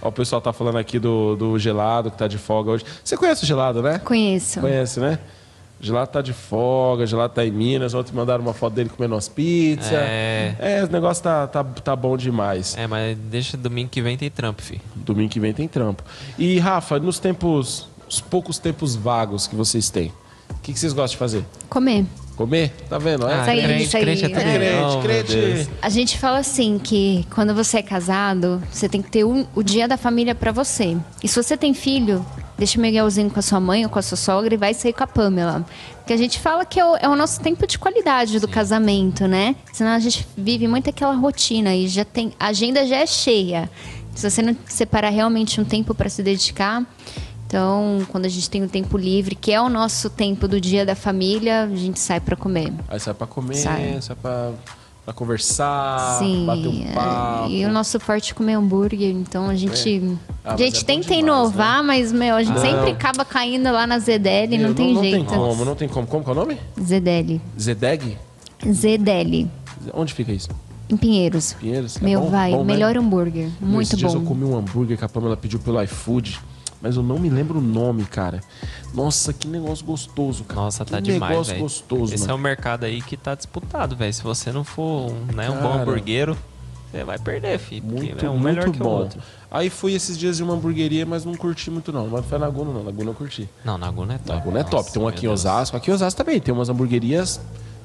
Ó, 0.00 0.08
o 0.08 0.12
pessoal 0.12 0.40
tá 0.40 0.52
falando 0.52 0.78
aqui 0.78 0.98
do, 0.98 1.34
do 1.34 1.58
gelado 1.58 2.10
que 2.10 2.16
tá 2.16 2.28
de 2.28 2.38
folga 2.38 2.70
hoje. 2.70 2.84
Você 3.02 3.16
conhece 3.16 3.42
o 3.42 3.46
gelado, 3.46 3.82
né? 3.82 3.98
Conheço. 3.98 4.60
Conhece, 4.60 5.00
né? 5.00 5.18
O 5.80 5.84
gelado 5.84 6.10
tá 6.10 6.22
de 6.22 6.32
folga, 6.32 7.02
o 7.02 7.06
gelado 7.06 7.34
tá 7.34 7.44
em 7.44 7.50
Minas. 7.50 7.94
Ontem 7.94 8.14
mandaram 8.14 8.42
uma 8.42 8.54
foto 8.54 8.74
dele 8.74 8.88
comendo 8.88 9.14
umas 9.14 9.28
pizzas. 9.28 9.92
É. 9.92 10.54
É, 10.58 10.84
o 10.84 10.90
negócio 10.90 11.22
tá, 11.24 11.46
tá, 11.48 11.64
tá 11.64 11.96
bom 11.96 12.16
demais. 12.16 12.76
É, 12.78 12.86
mas 12.86 13.18
deixa 13.18 13.56
domingo 13.56 13.90
que 13.90 14.00
vem 14.00 14.16
tem 14.16 14.30
trampo, 14.30 14.62
fi. 14.62 14.80
Domingo 14.94 15.30
que 15.30 15.40
vem 15.40 15.52
tem 15.52 15.66
trampo. 15.66 16.04
E, 16.38 16.58
Rafa, 16.60 16.98
nos 17.00 17.18
tempos, 17.18 17.88
os 18.08 18.20
poucos 18.20 18.58
tempos 18.58 18.94
vagos 18.94 19.48
que 19.48 19.56
vocês 19.56 19.90
têm, 19.90 20.12
o 20.50 20.54
que, 20.62 20.72
que 20.72 20.78
vocês 20.78 20.92
gostam 20.92 21.14
de 21.14 21.18
fazer? 21.18 21.44
Comer. 21.68 22.06
Comer? 22.36 22.70
Tá 22.88 22.98
vendo? 22.98 23.26
Ah, 23.26 23.40
Isso 23.40 23.50
aí, 23.50 23.62
crente, 23.62 23.96
aí, 23.96 24.02
crente 24.02 24.24
é 24.24 24.26
é. 24.26 25.02
Crente, 25.02 25.32
crente. 25.32 25.70
A 25.80 25.88
gente 25.88 26.18
fala 26.18 26.38
assim 26.38 26.78
que 26.78 27.26
quando 27.34 27.54
você 27.54 27.78
é 27.78 27.82
casado, 27.82 28.62
você 28.70 28.88
tem 28.88 29.00
que 29.00 29.10
ter 29.10 29.24
um- 29.24 29.46
o 29.54 29.62
dia 29.62 29.88
da 29.88 29.96
família 29.96 30.34
pra 30.34 30.52
você. 30.52 30.96
E 31.24 31.28
se 31.28 31.42
você 31.42 31.56
tem 31.56 31.72
filho, 31.72 32.24
deixa 32.58 32.78
o 32.78 32.82
Miguelzinho 32.82 33.30
com 33.30 33.38
a 33.38 33.42
sua 33.42 33.58
mãe 33.58 33.84
ou 33.84 33.90
com 33.90 33.98
a 33.98 34.02
sua 34.02 34.18
sogra 34.18 34.52
e 34.52 34.56
vai 34.58 34.74
sair 34.74 34.92
com 34.92 35.02
a 35.02 35.06
Pamela. 35.06 35.64
Porque 35.98 36.12
a 36.12 36.16
gente 36.16 36.38
fala 36.38 36.64
que 36.66 36.78
é 36.78 36.84
o, 36.84 36.96
é 36.96 37.08
o 37.08 37.16
nosso 37.16 37.40
tempo 37.40 37.66
de 37.66 37.78
qualidade 37.78 38.38
do 38.38 38.46
casamento, 38.46 39.26
né? 39.26 39.56
Senão 39.72 39.92
a 39.92 39.98
gente 39.98 40.26
vive 40.36 40.68
muito 40.68 40.90
aquela 40.90 41.14
rotina 41.14 41.74
e 41.74 41.88
já 41.88 42.04
tem 42.04 42.32
a 42.38 42.48
agenda 42.48 42.86
já 42.86 42.96
é 42.96 43.06
cheia. 43.06 43.68
Se 44.14 44.30
você 44.30 44.40
não 44.42 44.56
separar 44.66 45.10
realmente 45.10 45.60
um 45.60 45.64
tempo 45.64 45.94
pra 45.94 46.08
se 46.08 46.22
dedicar, 46.22 46.82
então 47.46 48.00
quando 48.10 48.24
a 48.26 48.28
gente 48.28 48.48
tem 48.50 48.62
o 48.62 48.68
tempo 48.68 48.96
livre, 48.98 49.34
que 49.34 49.52
é 49.52 49.60
o 49.60 49.68
nosso 49.68 50.10
tempo 50.10 50.46
do 50.48 50.60
dia 50.60 50.84
da 50.84 50.94
família, 50.94 51.62
a 51.64 51.76
gente 51.76 51.98
sai 51.98 52.20
pra 52.20 52.36
comer. 52.36 52.72
Aí 52.88 52.98
sai 53.00 53.14
pra 53.14 53.26
comer, 53.26 53.54
Sai. 53.56 53.98
sai, 54.00 54.16
pra, 54.16 54.52
pra 55.04 55.14
conversar, 55.14 56.18
Sim, 56.18 56.44
bater 56.46 56.68
um 56.68 56.82
é, 56.88 56.92
papo. 56.92 57.50
e 57.50 57.64
o 57.64 57.70
nosso 57.70 57.98
forte 58.00 58.32
é 58.32 58.34
comer 58.34 58.54
hambúrguer, 58.54 59.10
então 59.10 59.48
a 59.48 59.54
gente. 59.54 60.02
Ah, 60.44 60.54
a 60.54 60.56
gente 60.56 60.76
é 60.76 60.80
bom 60.80 60.86
tenta 60.86 61.02
demais, 61.14 61.20
inovar, 61.22 61.82
mas, 61.84 62.12
meu, 62.12 62.34
a 62.36 62.42
gente 62.42 62.54
Não. 62.56 62.62
sempre 62.62 62.90
acaba 62.90 63.24
caindo 63.24 63.70
lá 63.72 63.86
na 63.86 63.98
Zedeli, 63.98 64.58
não, 64.58 64.66
Meu, 64.68 64.74
tem 64.74 64.94
não 64.94 65.02
jeito. 65.02 65.16
tem 65.16 65.24
como, 65.38 65.64
não 65.64 65.74
tem 65.74 65.88
como. 65.88 66.06
Como 66.06 66.22
que 66.24 66.30
é 66.30 66.32
o 66.32 66.36
nome? 66.36 66.58
Zedeli. 66.80 67.40
Zedeg? 67.60 68.16
Zedeli. 68.72 69.50
Onde 69.94 70.12
fica 70.14 70.32
isso? 70.32 70.48
Em 70.88 70.96
Pinheiros. 70.96 71.52
Pinheiros? 71.54 71.96
É 71.96 72.00
Meu, 72.00 72.20
bom? 72.20 72.30
vai, 72.30 72.52
Bom, 72.52 72.58
né? 72.58 72.64
melhor 72.64 72.96
hambúrguer. 72.96 73.48
Meu, 73.60 73.70
Muito 73.70 73.88
esses 73.88 73.98
dias 73.98 74.14
eu 74.14 74.20
bom. 74.20 74.26
comi 74.26 74.44
um 74.44 74.56
hambúrguer 74.56 74.96
que 74.96 75.04
a 75.04 75.08
Pamela 75.08 75.36
pediu 75.36 75.58
pelo 75.58 75.82
iFood, 75.82 76.38
mas 76.86 76.96
eu 76.96 77.02
não 77.02 77.18
me 77.18 77.28
lembro 77.28 77.58
o 77.58 77.62
nome, 77.62 78.04
cara. 78.04 78.40
Nossa, 78.94 79.32
que 79.32 79.48
negócio 79.48 79.84
gostoso, 79.84 80.44
cara. 80.44 80.60
Nossa, 80.62 80.84
tá 80.84 80.96
que 80.98 81.02
demais, 81.12 81.30
negócio 81.32 81.52
velho. 81.52 81.62
gostoso, 81.64 82.14
Esse 82.14 82.24
é 82.24 82.26
mano. 82.28 82.38
um 82.38 82.42
mercado 82.42 82.84
aí 82.84 83.02
que 83.02 83.16
tá 83.16 83.34
disputado, 83.34 83.96
velho. 83.96 84.12
Se 84.12 84.22
você 84.22 84.52
não 84.52 84.62
for 84.62 85.10
um, 85.10 85.34
né, 85.34 85.50
um 85.50 85.54
bom 85.56 85.60
Cara. 85.70 85.82
hamburgueiro, 85.82 86.36
você 86.92 87.02
vai 87.02 87.18
perder, 87.18 87.58
filho. 87.58 87.82
Porque 87.82 88.06
Muito, 88.06 88.24
é 88.26 88.30
um 88.30 88.38
melhor 88.38 88.64
muito 88.66 88.76
que 88.76 88.82
o 88.82 88.84
bom. 88.84 88.98
outro. 88.98 89.20
Aí 89.50 89.68
fui 89.68 89.94
esses 89.94 90.16
dias 90.16 90.36
de 90.36 90.42
uma 90.44 90.54
hamburgueria, 90.54 91.04
mas 91.04 91.24
não 91.24 91.34
curti 91.34 91.70
muito 91.70 91.92
não. 91.92 92.04
Mas 92.04 92.12
não 92.12 92.22
foi 92.22 92.38
Laguna 92.38 92.72
não, 92.72 92.84
Laguna 92.84 93.10
eu 93.10 93.14
curti. 93.14 93.48
Não, 93.64 93.76
Laguna 93.76 94.14
é 94.14 94.18
top. 94.18 94.30
Laguna 94.38 94.60
é 94.60 94.62
top. 94.62 94.76
Nossa, 94.76 94.92
Tem 94.92 95.02
uma 95.02 95.08
meu 95.10 95.16
aqui 95.16 95.26
em. 95.26 95.28
Osasco. 95.28 95.76
Aqui 95.76 95.90
em 95.90 95.94
Osasco 95.94 96.16
também 96.24 96.40
tem 96.40 96.54
umas 96.54 96.68
hamburguerias 96.68 97.40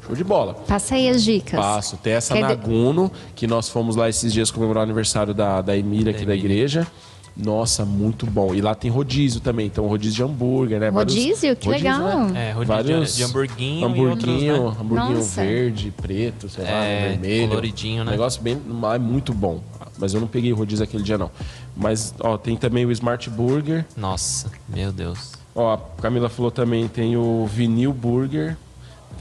show 0.06 0.15
de 0.15 0.23
bola. 0.23 0.53
Passa 0.53 0.95
aí 0.95 1.10
as 1.10 1.23
dicas. 1.23 1.60
Passo. 1.60 1.98
Tem 1.98 2.14
essa 2.14 2.34
Quer 2.36 2.41
de- 2.44 2.48
Naguno, 2.56 3.11
que 3.36 3.48
nós 3.48 3.68
fomos 3.69 3.95
lá 3.95 4.07
esses 4.07 4.32
dias 4.32 4.49
comemorar 4.52 4.82
o 4.82 4.84
aniversário 4.84 5.34
da, 5.34 5.61
da 5.61 5.76
Emília 5.76 6.11
aqui 6.11 6.26
da, 6.26 6.34
Emília. 6.34 6.53
igreja. 6.53 6.88
Nossa, 7.35 7.85
muito 7.85 8.25
bom. 8.25 8.53
E 8.53 8.61
lá 8.61 8.75
tem 8.75 8.91
rodízio 8.91 9.39
também. 9.39 9.65
Então, 9.67 9.87
rodízio 9.87 10.15
de 10.17 10.23
hambúrguer, 10.23 10.79
né? 10.79 10.91
Vários- 10.91 11.15
Rodízio? 11.15 11.55
Que 11.55 11.69
legal. 11.69 11.99
né? 12.27 12.49
É, 12.49 12.51
rodízio 12.51 12.65
Vários 12.75 13.11
de, 13.11 13.17
de 13.17 13.23
hamburguinho 13.23 13.85
hamburguinho, 13.87 14.41
e 14.41 14.51
outros, 14.51 14.73
né? 14.75 14.81
hamburguinho 14.81 15.17
Nossa. 15.17 15.41
verde, 15.41 15.93
preto, 16.01 16.49
sei 16.49 16.63
lá, 16.63 16.69
É, 16.69 17.09
vermelho. 17.09 17.47
coloridinho, 17.49 18.03
né? 18.03 18.11
Negócio 18.11 18.41
bem, 18.41 18.57
é 18.93 18.97
muito 18.99 19.33
bom. 19.33 19.61
Mas 19.97 20.13
eu 20.13 20.19
não 20.19 20.27
peguei 20.27 20.51
rodízio 20.51 20.83
aquele 20.83 21.03
dia 21.03 21.17
não. 21.17 21.29
Mas 21.75 22.13
ó, 22.19 22.37
tem 22.37 22.57
também 22.57 22.85
o 22.85 22.91
Smart 22.91 23.29
Burger. 23.29 23.85
Nossa, 23.95 24.49
meu 24.67 24.91
Deus. 24.91 25.33
Ó, 25.55 25.73
a 25.73 25.77
Camila 26.01 26.27
falou 26.29 26.49
também 26.51 26.87
tem 26.87 27.15
o 27.15 27.45
Vinil 27.45 27.93
Burger. 27.93 28.57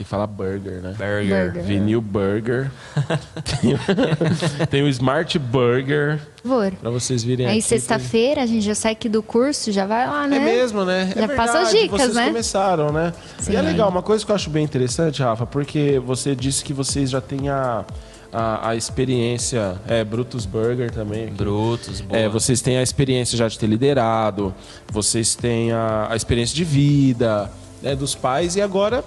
Tem 0.01 0.05
que 0.07 0.09
falar 0.11 0.27
burger, 0.29 0.81
né? 0.81 0.95
Burger. 0.97 1.45
Burger. 1.53 1.63
Vinil 1.63 2.01
Burger. 2.01 2.71
tem, 3.61 3.75
o- 3.75 4.67
tem 4.67 4.83
o 4.83 4.89
Smart 4.89 5.39
Burger. 5.39 6.19
Por. 6.43 6.71
Pra 6.73 6.89
vocês 6.89 7.23
virem 7.23 7.45
Aí 7.47 7.59
aqui. 7.59 7.63
sexta-feira 7.69 8.43
a 8.43 8.47
gente 8.47 8.63
já 8.65 8.75
sai 8.75 8.93
aqui 8.93 9.11
do 9.11 9.23
curso, 9.23 9.71
já 9.71 9.85
vai 9.85 10.07
lá, 10.07 10.27
né? 10.27 10.39
É 10.39 10.41
mesmo, 10.41 10.87
né? 10.87 11.13
Já 11.15 11.25
é 11.25 11.29
passa 11.29 11.59
as 11.61 11.71
dicas, 11.71 12.01
vocês 12.01 12.15
né? 12.15 12.29
começaram, 12.29 12.91
né? 12.91 13.13
Sim. 13.41 13.53
E 13.53 13.57
é 13.57 13.61
legal, 13.61 13.91
uma 13.91 14.01
coisa 14.01 14.25
que 14.25 14.31
eu 14.33 14.35
acho 14.37 14.49
bem 14.49 14.65
interessante, 14.65 15.21
Rafa, 15.23 15.45
porque 15.45 15.99
você 16.03 16.35
disse 16.35 16.65
que 16.65 16.73
vocês 16.73 17.11
já 17.11 17.21
têm 17.21 17.51
a, 17.51 17.85
a, 18.33 18.71
a 18.71 18.77
experiência, 18.77 19.77
é, 19.87 20.03
Brutus 20.03 20.47
Burger 20.47 20.91
também. 20.91 21.25
aqui. 21.25 21.35
Brutos, 21.35 22.01
boa. 22.01 22.19
É, 22.19 22.27
vocês 22.27 22.63
têm 22.63 22.79
a 22.79 22.83
experiência 22.83 23.37
já 23.37 23.47
de 23.49 23.59
ter 23.59 23.67
liderado, 23.67 24.55
vocês 24.91 25.35
têm 25.35 25.73
a, 25.73 26.07
a 26.09 26.17
experiência 26.17 26.57
de 26.57 26.65
vida 26.65 27.53
né, 27.83 27.95
dos 27.95 28.15
pais 28.15 28.57
e 28.57 28.63
agora 28.63 29.05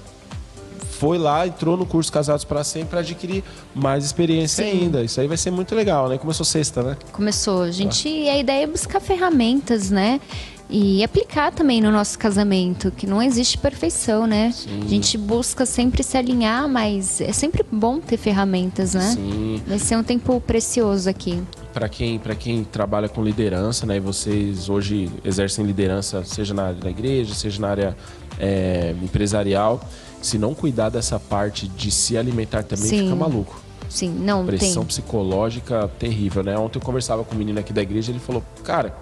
foi 1.04 1.18
lá, 1.18 1.46
entrou 1.46 1.76
no 1.76 1.86
curso 1.86 2.10
Casados 2.10 2.46
para 2.46 2.64
Sempre 2.64 2.92
para 2.92 3.00
adquirir 3.02 3.44
mais 3.76 4.06
experiência 4.06 4.64
Sim. 4.64 4.84
ainda. 4.84 5.04
Isso 5.04 5.20
aí 5.20 5.28
vai 5.28 5.36
ser 5.36 5.52
muito 5.52 5.76
legal, 5.76 6.08
né? 6.08 6.18
Começou 6.18 6.46
sexta, 6.46 6.82
né? 6.82 6.96
Começou. 7.12 7.64
A 7.64 7.72
gente, 7.72 8.08
a 8.08 8.38
ideia 8.38 8.64
é 8.64 8.68
buscar 8.68 9.02
ferramentas, 9.02 9.92
né? 9.92 10.22
E 10.70 11.04
aplicar 11.04 11.52
também 11.52 11.82
no 11.82 11.92
nosso 11.92 12.18
casamento, 12.18 12.90
que 12.90 13.06
não 13.06 13.22
existe 13.22 13.58
perfeição, 13.58 14.26
né? 14.26 14.54
A 14.82 14.88
gente 14.88 15.18
busca 15.18 15.66
sempre 15.66 16.02
se 16.04 16.18
alinhar, 16.18 16.70
mas 16.70 17.20
é 17.20 17.34
sempre 17.34 17.66
bom 17.70 18.00
ter 18.00 18.16
ferramentas, 18.16 18.94
né? 18.94 19.12
Sim. 19.14 19.62
Vai 19.68 19.80
ser 19.80 19.98
um 19.98 20.04
tempo 20.04 20.40
precioso 20.40 21.10
aqui. 21.10 21.44
Para 21.74 21.90
quem, 21.90 22.18
pra 22.18 22.34
quem 22.34 22.64
trabalha 22.64 23.10
com 23.10 23.22
liderança, 23.22 23.86
né? 23.86 23.98
E 23.98 24.00
vocês 24.00 24.70
hoje 24.70 25.12
exercem 25.26 25.66
liderança, 25.66 26.24
seja 26.24 26.54
na 26.54 26.68
área 26.68 26.80
da 26.80 26.90
igreja, 26.90 27.34
seja 27.34 27.60
na 27.60 27.68
área 27.68 27.98
é, 28.40 28.96
empresarial. 29.04 29.82
Se 30.24 30.38
não 30.38 30.56
cuidar 30.56 30.90
dessa 30.90 31.20
parte 31.20 31.68
de 31.68 31.92
se 31.92 32.18
alimentar 32.18 32.64
também, 32.64 32.88
Sim. 32.88 33.04
fica 33.04 33.16
maluco. 33.16 33.62
Sim, 33.90 34.10
não 34.10 34.46
Pressão 34.46 34.84
tem. 34.84 34.88
psicológica 34.88 35.88
terrível, 36.00 36.42
né? 36.44 36.58
Ontem 36.58 36.80
eu 36.80 36.82
conversava 36.82 37.24
com 37.24 37.36
um 37.36 37.38
menino 37.38 37.60
aqui 37.60 37.72
da 37.72 37.82
igreja, 37.82 38.12
ele 38.12 38.20
falou, 38.20 38.42
cara, 38.64 38.96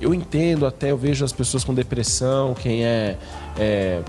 eu 0.00 0.14
entendo 0.14 0.66
até, 0.66 0.90
eu 0.90 0.96
vejo 0.96 1.24
as 1.24 1.32
pessoas 1.32 1.62
com 1.62 1.74
depressão, 1.74 2.54
quem 2.54 2.84
é, 2.84 3.18
é 3.58 4.02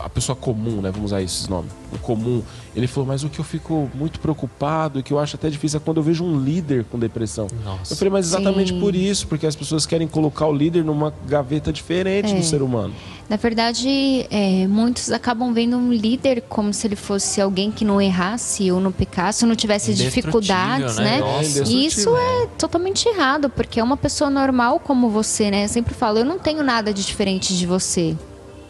a 0.00 0.08
pessoa 0.08 0.34
comum, 0.34 0.80
né? 0.80 0.90
Vamos 0.90 1.12
usar 1.12 1.22
esses 1.22 1.48
nomes. 1.48 1.70
O 1.92 1.98
comum. 1.98 2.42
Ele 2.76 2.86
falou, 2.86 3.08
mas 3.08 3.24
o 3.24 3.30
que 3.30 3.38
eu 3.38 3.44
fico 3.44 3.90
muito 3.94 4.20
preocupado 4.20 4.98
e 4.98 5.02
que 5.02 5.10
eu 5.10 5.18
acho 5.18 5.34
até 5.36 5.48
difícil 5.48 5.78
é 5.78 5.80
quando 5.82 5.96
eu 5.96 6.02
vejo 6.02 6.22
um 6.22 6.38
líder 6.38 6.84
com 6.84 6.98
depressão. 6.98 7.46
Nossa. 7.64 7.94
Eu 7.94 7.96
falei, 7.96 8.12
mas 8.12 8.26
exatamente 8.26 8.74
Sim. 8.74 8.80
por 8.80 8.94
isso, 8.94 9.26
porque 9.26 9.46
as 9.46 9.56
pessoas 9.56 9.86
querem 9.86 10.06
colocar 10.06 10.46
o 10.46 10.52
líder 10.52 10.84
numa 10.84 11.12
gaveta 11.26 11.72
diferente 11.72 12.32
É. 12.32 12.34
do 12.36 12.44
ser 12.44 12.60
humano. 12.60 12.92
Na 13.30 13.36
verdade, 13.36 14.26
é, 14.30 14.66
muitos 14.68 15.10
acabam 15.10 15.52
vendo 15.54 15.76
um 15.76 15.90
líder 15.90 16.42
como 16.48 16.72
se 16.72 16.86
ele 16.86 16.94
fosse 16.96 17.40
alguém 17.40 17.72
que 17.72 17.84
não 17.84 18.00
errasse 18.00 18.70
ou 18.70 18.78
não 18.78 18.92
pecasse 18.92 19.44
ou 19.44 19.48
não 19.48 19.56
tivesse 19.56 19.94
dificuldades, 19.94 20.96
né? 20.96 21.16
né? 21.16 21.20
Nossa. 21.20 21.64
E 21.66 21.86
isso 21.86 22.14
é 22.14 22.46
totalmente 22.58 23.08
errado, 23.08 23.48
porque 23.48 23.80
é 23.80 23.82
uma 23.82 23.96
pessoa 23.96 24.28
normal 24.28 24.78
como 24.78 25.08
você, 25.08 25.50
né? 25.50 25.64
Eu 25.64 25.68
sempre 25.68 25.94
falo, 25.94 26.18
eu 26.18 26.24
não 26.24 26.38
tenho 26.38 26.62
nada 26.62 26.92
de 26.92 27.04
diferente 27.04 27.56
de 27.56 27.66
você. 27.66 28.14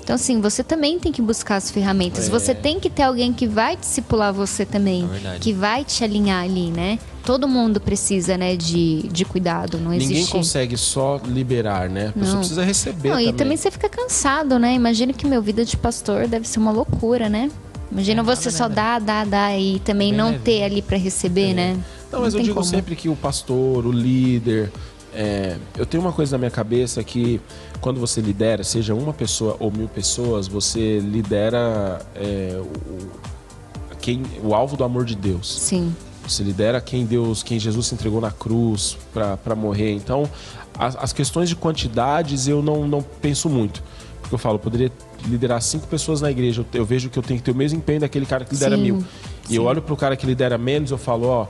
Então, 0.07 0.15
assim, 0.15 0.41
você 0.41 0.62
também 0.62 1.01
tem 1.01 1.11
que 1.11 1.20
buscar 1.20 1.57
as 1.57 1.69
ferramentas. 1.69 2.28
É. 2.28 2.31
Você 2.31 2.55
tem 2.55 2.78
que 2.78 2.89
ter 2.89 3.03
alguém 3.03 3.33
que 3.33 3.45
vai 3.45 3.77
discipular 3.77 4.33
você 4.33 4.65
também. 4.65 5.05
É 5.35 5.39
que 5.41 5.53
vai 5.53 5.85
te 5.85 6.05
alinhar 6.05 6.45
ali, 6.45 6.70
né? 6.70 7.01
Todo 7.24 7.49
mundo 7.49 7.81
precisa, 7.81 8.39
né, 8.39 8.55
de, 8.55 9.03
de 9.09 9.24
cuidado. 9.24 9.78
Não 9.81 9.91
Ninguém 9.91 10.12
existe... 10.12 10.31
consegue 10.31 10.77
só 10.77 11.20
liberar, 11.27 11.91
né? 11.91 12.11
A 12.11 12.12
pessoa 12.12 12.33
Não. 12.35 12.39
precisa 12.39 12.62
receber 12.65 13.09
Não, 13.09 13.16
também. 13.16 13.28
e 13.31 13.33
também 13.33 13.57
você 13.57 13.69
fica 13.69 13.89
cansado, 13.89 14.61
né? 14.61 14.74
Imagina 14.74 15.12
que 15.12 15.27
meu 15.27 15.43
vida 15.43 15.65
de 15.65 15.77
pastor 15.77 16.28
deve 16.28 16.47
ser 16.47 16.61
uma 16.61 16.70
loucura, 16.70 17.28
né? 17.28 17.51
Imagina 17.91 18.20
É, 18.20 18.24
você 18.24 18.45
nada, 18.49 18.57
só 18.59 18.69
dar, 18.69 19.01
dar, 19.01 19.27
dar 19.27 19.59
e 19.59 19.81
também 19.81 20.12
não 20.12 20.39
ter 20.39 20.62
ali 20.62 20.83
pra 20.83 20.97
receber, 20.97 21.53
né? 21.53 21.77
Não, 22.12 22.20
mas 22.20 22.33
eu 22.33 22.39
tem 22.39 22.45
digo 22.45 22.55
como. 22.55 22.65
sempre 22.65 22.95
que 22.95 23.09
o 23.09 23.16
pastor, 23.16 23.85
o 23.85 23.91
líder. 23.91 24.70
é, 25.12 25.57
eu 25.77 25.85
tenho 25.85 26.03
uma 26.05 26.12
coisa 26.12 26.37
na 26.37 26.39
minha 26.39 26.51
cabeça 26.51 27.03
que 27.03 27.41
quando 27.81 28.01
você 28.01 28.20
lidera, 28.20 28.65
seja 28.65 28.94
uma 28.94 29.12
pessoa 29.12 29.57
ou 29.59 29.70
mil 29.70 29.89
pessoas, 29.89 30.48
você 30.48 30.98
lidera 30.98 32.01
é, 32.15 32.61
o, 32.61 33.97
quem, 34.01 34.23
o 34.43 34.55
alvo 34.55 34.77
do 34.77 34.85
amor 34.85 35.05
de 35.05 35.16
Deus. 35.16 35.61
Sim, 35.61 35.94
Você 36.27 36.43
lidera 36.43 36.81
quem 36.81 37.05
Deus, 37.05 37.43
quem 37.43 37.59
Jesus 37.59 37.86
se 37.86 37.94
entregou 37.94 38.20
na 38.20 38.31
cruz 38.31 38.97
para 39.12 39.55
morrer. 39.55 39.93
Então, 39.93 40.28
as, 40.78 40.97
as 40.97 41.12
questões 41.12 41.48
de 41.48 41.57
quantidades 41.57 42.48
eu 42.48 42.62
não, 42.62 42.86
não 42.86 43.03
penso 43.03 43.48
muito. 43.48 43.82
Porque 44.20 44.35
eu 44.35 44.39
falo, 44.39 44.57
eu 44.57 44.61
poderia 44.61 44.90
liderar 45.24 45.61
cinco 45.62 45.86
pessoas 45.86 46.20
na 46.20 46.31
igreja. 46.31 46.62
Eu, 46.73 46.81
eu 46.81 46.85
vejo 46.85 47.09
que 47.09 47.19
eu 47.19 47.23
tenho 47.23 47.39
que 47.39 47.44
ter 47.44 47.53
o 47.53 47.55
mesmo 47.55 47.78
empenho 47.78 48.01
daquele 48.01 48.27
cara 48.27 48.44
que 48.44 48.55
lidera 48.55 48.77
Sim, 48.77 48.82
mil. 48.82 49.05
E 49.48 49.55
eu 49.55 49.62
sim. 49.62 49.69
olho 49.69 49.82
pro 49.82 49.97
cara 49.97 50.16
que 50.16 50.27
lidera 50.27 50.59
menos, 50.59 50.90
eu 50.90 50.98
falo, 50.98 51.28
ó, 51.28 51.47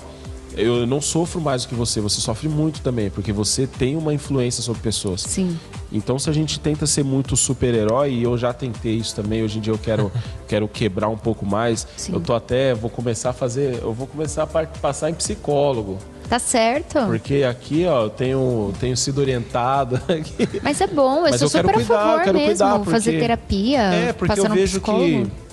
eu 0.56 0.86
não 0.86 1.00
sofro 1.00 1.40
mais 1.40 1.62
do 1.62 1.68
que 1.68 1.74
você, 1.74 2.00
você 2.00 2.20
sofre 2.20 2.48
muito 2.48 2.80
também, 2.80 3.10
porque 3.10 3.32
você 3.32 3.66
tem 3.66 3.94
uma 3.96 4.12
influência 4.14 4.62
sobre 4.62 4.80
pessoas. 4.82 5.22
sim. 5.22 5.56
Então, 5.92 6.18
se 6.18 6.28
a 6.28 6.32
gente 6.32 6.58
tenta 6.58 6.84
ser 6.84 7.04
muito 7.04 7.36
super-herói, 7.36 8.10
e 8.12 8.22
eu 8.24 8.36
já 8.36 8.52
tentei 8.52 8.94
isso 8.96 9.14
também, 9.14 9.44
hoje 9.44 9.58
em 9.58 9.60
dia 9.60 9.72
eu 9.72 9.78
quero, 9.78 10.10
quero 10.48 10.66
quebrar 10.66 11.08
um 11.08 11.16
pouco 11.16 11.46
mais. 11.46 11.86
Sim. 11.96 12.12
Eu 12.14 12.20
tô 12.20 12.34
até, 12.34 12.74
vou 12.74 12.90
começar 12.90 13.30
a 13.30 13.32
fazer, 13.32 13.78
eu 13.80 13.92
vou 13.92 14.06
começar 14.06 14.42
a 14.42 14.46
passar 14.46 15.10
em 15.10 15.14
psicólogo. 15.14 15.96
Tá 16.28 16.40
certo. 16.40 16.98
Porque 17.06 17.44
aqui, 17.48 17.86
ó, 17.86 18.02
eu 18.02 18.10
tenho, 18.10 18.72
tenho 18.80 18.96
sido 18.96 19.20
orientado. 19.20 19.94
aqui. 20.12 20.60
Mas 20.60 20.80
é 20.80 20.88
bom, 20.88 21.18
eu 21.18 21.30
Mas 21.30 21.36
sou 21.38 21.46
eu 21.46 21.52
quero 21.52 21.68
super 21.68 21.74
cuidar, 21.86 21.94
a 21.94 22.02
eu 22.02 22.08
favor 22.10 22.24
quero 22.24 22.38
mesmo. 22.38 22.48
cuidar, 22.50 22.74
porque- 22.78 22.90
Fazer 22.90 23.20
terapia, 23.20 23.78
É, 23.82 24.12
porque 24.12 24.34
passar 24.36 24.48
eu 24.48 24.54
vejo 24.54 24.72
psicólogo. 24.80 25.06
que 25.26 25.45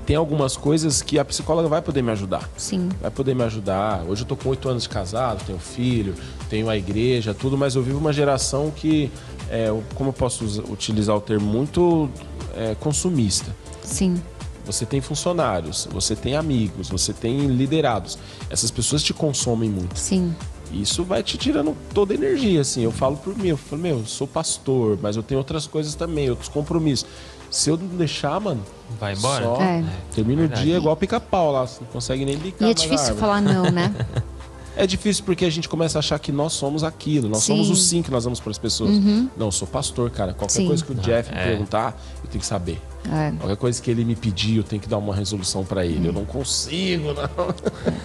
tem 0.00 0.16
algumas 0.16 0.56
coisas 0.56 1.02
que 1.02 1.18
a 1.18 1.24
psicóloga 1.24 1.68
vai 1.68 1.82
poder 1.82 2.02
me 2.02 2.10
ajudar. 2.12 2.48
Sim, 2.56 2.88
vai 3.00 3.10
poder 3.10 3.34
me 3.34 3.42
ajudar. 3.44 4.04
Hoje 4.08 4.22
eu 4.22 4.26
tô 4.26 4.36
com 4.36 4.48
oito 4.50 4.68
anos 4.68 4.84
de 4.84 4.88
casado, 4.88 5.44
tenho 5.44 5.58
filho, 5.58 6.14
tenho 6.48 6.68
a 6.68 6.76
igreja, 6.76 7.34
tudo, 7.34 7.56
mas 7.58 7.74
eu 7.74 7.82
vivo 7.82 7.98
uma 7.98 8.12
geração 8.12 8.70
que, 8.74 9.10
é, 9.50 9.68
como 9.94 10.10
eu 10.10 10.14
posso 10.14 10.44
utilizar 10.70 11.16
o 11.16 11.20
termo, 11.20 11.46
muito 11.46 12.08
é, 12.54 12.74
consumista. 12.78 13.54
sim, 13.82 14.20
Você 14.64 14.86
tem 14.86 15.00
funcionários, 15.00 15.88
você 15.90 16.14
tem 16.14 16.36
amigos, 16.36 16.88
você 16.88 17.12
tem 17.12 17.46
liderados. 17.48 18.16
Essas 18.48 18.70
pessoas 18.70 19.02
te 19.02 19.12
consomem 19.12 19.68
muito. 19.68 19.98
sim. 19.98 20.34
Isso 20.72 21.04
vai 21.04 21.22
te 21.22 21.36
tirando 21.36 21.76
toda 21.92 22.14
a 22.14 22.16
energia, 22.16 22.62
assim. 22.62 22.80
Eu 22.82 22.90
falo 22.90 23.18
por 23.18 23.36
mim, 23.36 23.48
eu 23.48 23.58
falo, 23.58 23.82
meu, 23.82 23.98
eu 23.98 24.06
sou 24.06 24.26
pastor, 24.26 24.98
mas 25.02 25.16
eu 25.16 25.22
tenho 25.22 25.36
outras 25.38 25.66
coisas 25.66 25.94
também, 25.94 26.30
outros 26.30 26.48
compromissos. 26.48 27.06
Se 27.52 27.70
eu 27.70 27.76
não 27.76 27.86
deixar, 27.96 28.40
mano, 28.40 28.62
Vai 28.98 29.12
embora? 29.12 29.44
só 29.44 29.62
É. 29.62 29.84
termina 30.14 30.40
o 30.42 30.46
Verdade. 30.48 30.64
dia 30.64 30.76
igual 30.78 30.96
pica-pau 30.96 31.52
lá, 31.52 31.66
você 31.66 31.80
não 31.84 31.88
consegue 31.92 32.24
nem 32.24 32.36
bicar 32.36 32.66
E 32.66 32.70
é 32.70 32.74
difícil 32.74 32.98
árvore. 32.98 33.20
falar 33.20 33.40
não, 33.40 33.64
né? 33.70 33.94
É 34.74 34.86
difícil 34.86 35.22
porque 35.26 35.44
a 35.44 35.50
gente 35.50 35.68
começa 35.68 35.98
a 35.98 36.00
achar 36.00 36.18
que 36.18 36.32
nós 36.32 36.54
somos 36.54 36.82
aquilo, 36.82 37.28
nós 37.28 37.42
Sim. 37.42 37.52
Uhum. 37.52 37.64
somos 37.64 37.78
o 37.78 37.82
sim 37.82 38.00
que 38.00 38.10
nós 38.10 38.24
damos 38.24 38.40
para 38.40 38.52
as 38.52 38.56
pessoas. 38.56 38.90
Não, 39.36 39.48
eu 39.48 39.52
sou 39.52 39.68
pastor, 39.68 40.10
cara. 40.10 40.32
Qualquer 40.32 40.54
Sim. 40.54 40.66
coisa 40.66 40.82
que 40.82 40.92
o 40.92 40.94
Jeff 40.94 41.30
me 41.30 41.38
é. 41.38 41.44
perguntar, 41.44 41.94
eu 42.24 42.30
tenho 42.30 42.40
que 42.40 42.46
saber. 42.46 42.80
É, 43.04 43.32
Qualquer 43.38 43.56
coisa 43.58 43.82
que 43.82 43.90
ele 43.90 44.02
me 44.02 44.16
pedir, 44.16 44.56
eu 44.56 44.62
tenho 44.62 44.80
que 44.80 44.88
dar 44.88 44.96
uma 44.96 45.14
resolução 45.14 45.62
para 45.62 45.84
ele. 45.84 46.08
Eu 46.08 46.12
não 46.14 46.24
consigo, 46.24 47.08
não. 47.12 47.54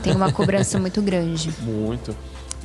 tem 0.03 0.13
uma 0.13 0.29
cobrança 0.29 0.77
muito 0.77 1.01
grande. 1.01 1.49
Muito. 1.63 2.13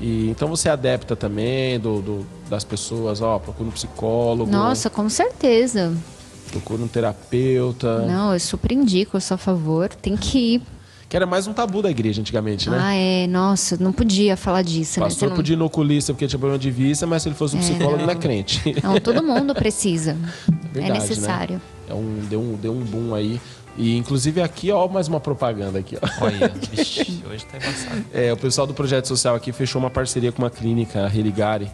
E, 0.01 0.31
então 0.31 0.49
você 0.49 0.69
é 0.69 0.73
adepta 0.73 1.15
também 1.15 1.79
do, 1.79 2.03
do- 2.03 2.27
das 2.51 2.65
pessoas, 2.65 3.21
ó, 3.23 3.39
procura 3.39 3.69
um 3.69 3.73
psicólogo, 3.73 4.51
Nossa, 4.51 4.91
com 4.91 5.09
certeza. 5.09 5.93
Procura 6.53 6.83
um 6.83 6.89
terapeuta. 6.89 8.01
Não, 8.07 8.33
eu 8.33 8.41
super 8.41 8.73
indico, 8.73 9.17
eu 9.17 9.21
sou 9.21 9.35
a 9.37 9.39
favor. 9.39 9.89
Tem 9.89 10.17
que 10.17 10.39
ir. 10.57 10.63
Que 11.09 11.17
era 11.17 11.27
mais 11.27 11.47
um 11.47 11.53
tabu 11.53 11.83
da 11.83 11.91
igreja 11.91 12.21
antigamente, 12.23 12.71
né? 12.71 12.79
Ah, 12.81 12.95
é. 12.95 13.27
Nossa, 13.27 13.77
não 13.79 13.93
podia 13.93 14.35
falar 14.37 14.63
disso, 14.63 14.99
o 14.99 15.03
né? 15.03 15.07
pastor 15.09 15.21
Você 15.21 15.27
não- 15.29 15.37
podia 15.37 15.55
ir 15.55 15.59
no 15.59 15.67
oculista 15.67 16.13
porque 16.13 16.27
tinha 16.27 16.39
problema 16.39 16.59
de 16.59 16.71
vista, 16.71 17.07
mas 17.07 17.23
se 17.23 17.29
ele 17.29 17.35
fosse 17.37 17.55
um 17.57 17.59
psicólogo, 17.59 18.03
não 18.03 18.11
é 18.11 18.15
crente. 18.15 18.63
Não, 18.83 18.99
todo 18.99 19.23
mundo 19.23 19.55
precisa. 19.55 20.17
Verdade, 20.73 20.91
é 20.91 21.01
necessário. 21.01 21.55
Né? 21.57 21.61
É 21.91 21.95
um, 21.95 22.19
deu, 22.31 22.41
um, 22.41 22.55
deu 22.55 22.73
um 22.73 22.81
boom 22.81 23.15
aí. 23.15 23.39
E 23.77 23.97
inclusive 23.97 24.41
aqui, 24.41 24.71
ó, 24.71 24.87
mais 24.89 25.07
uma 25.09 25.21
propaganda 25.21 25.79
aqui, 25.79 25.99
ó. 26.01 26.25
Olha, 26.25 26.49
vixi, 26.73 27.23
hoje 27.31 27.45
tá 27.45 27.59
embaçado. 27.59 28.05
É, 28.13 28.33
o 28.33 28.37
pessoal 28.37 28.67
do 28.67 28.73
projeto 28.75 29.07
social 29.07 29.35
aqui 29.35 29.53
fechou 29.53 29.81
uma 29.81 29.91
parceria 29.91 30.33
com 30.33 30.43
uma 30.43 30.51
clínica, 30.51 31.05
a 31.05 31.09
Religare, 31.09 31.71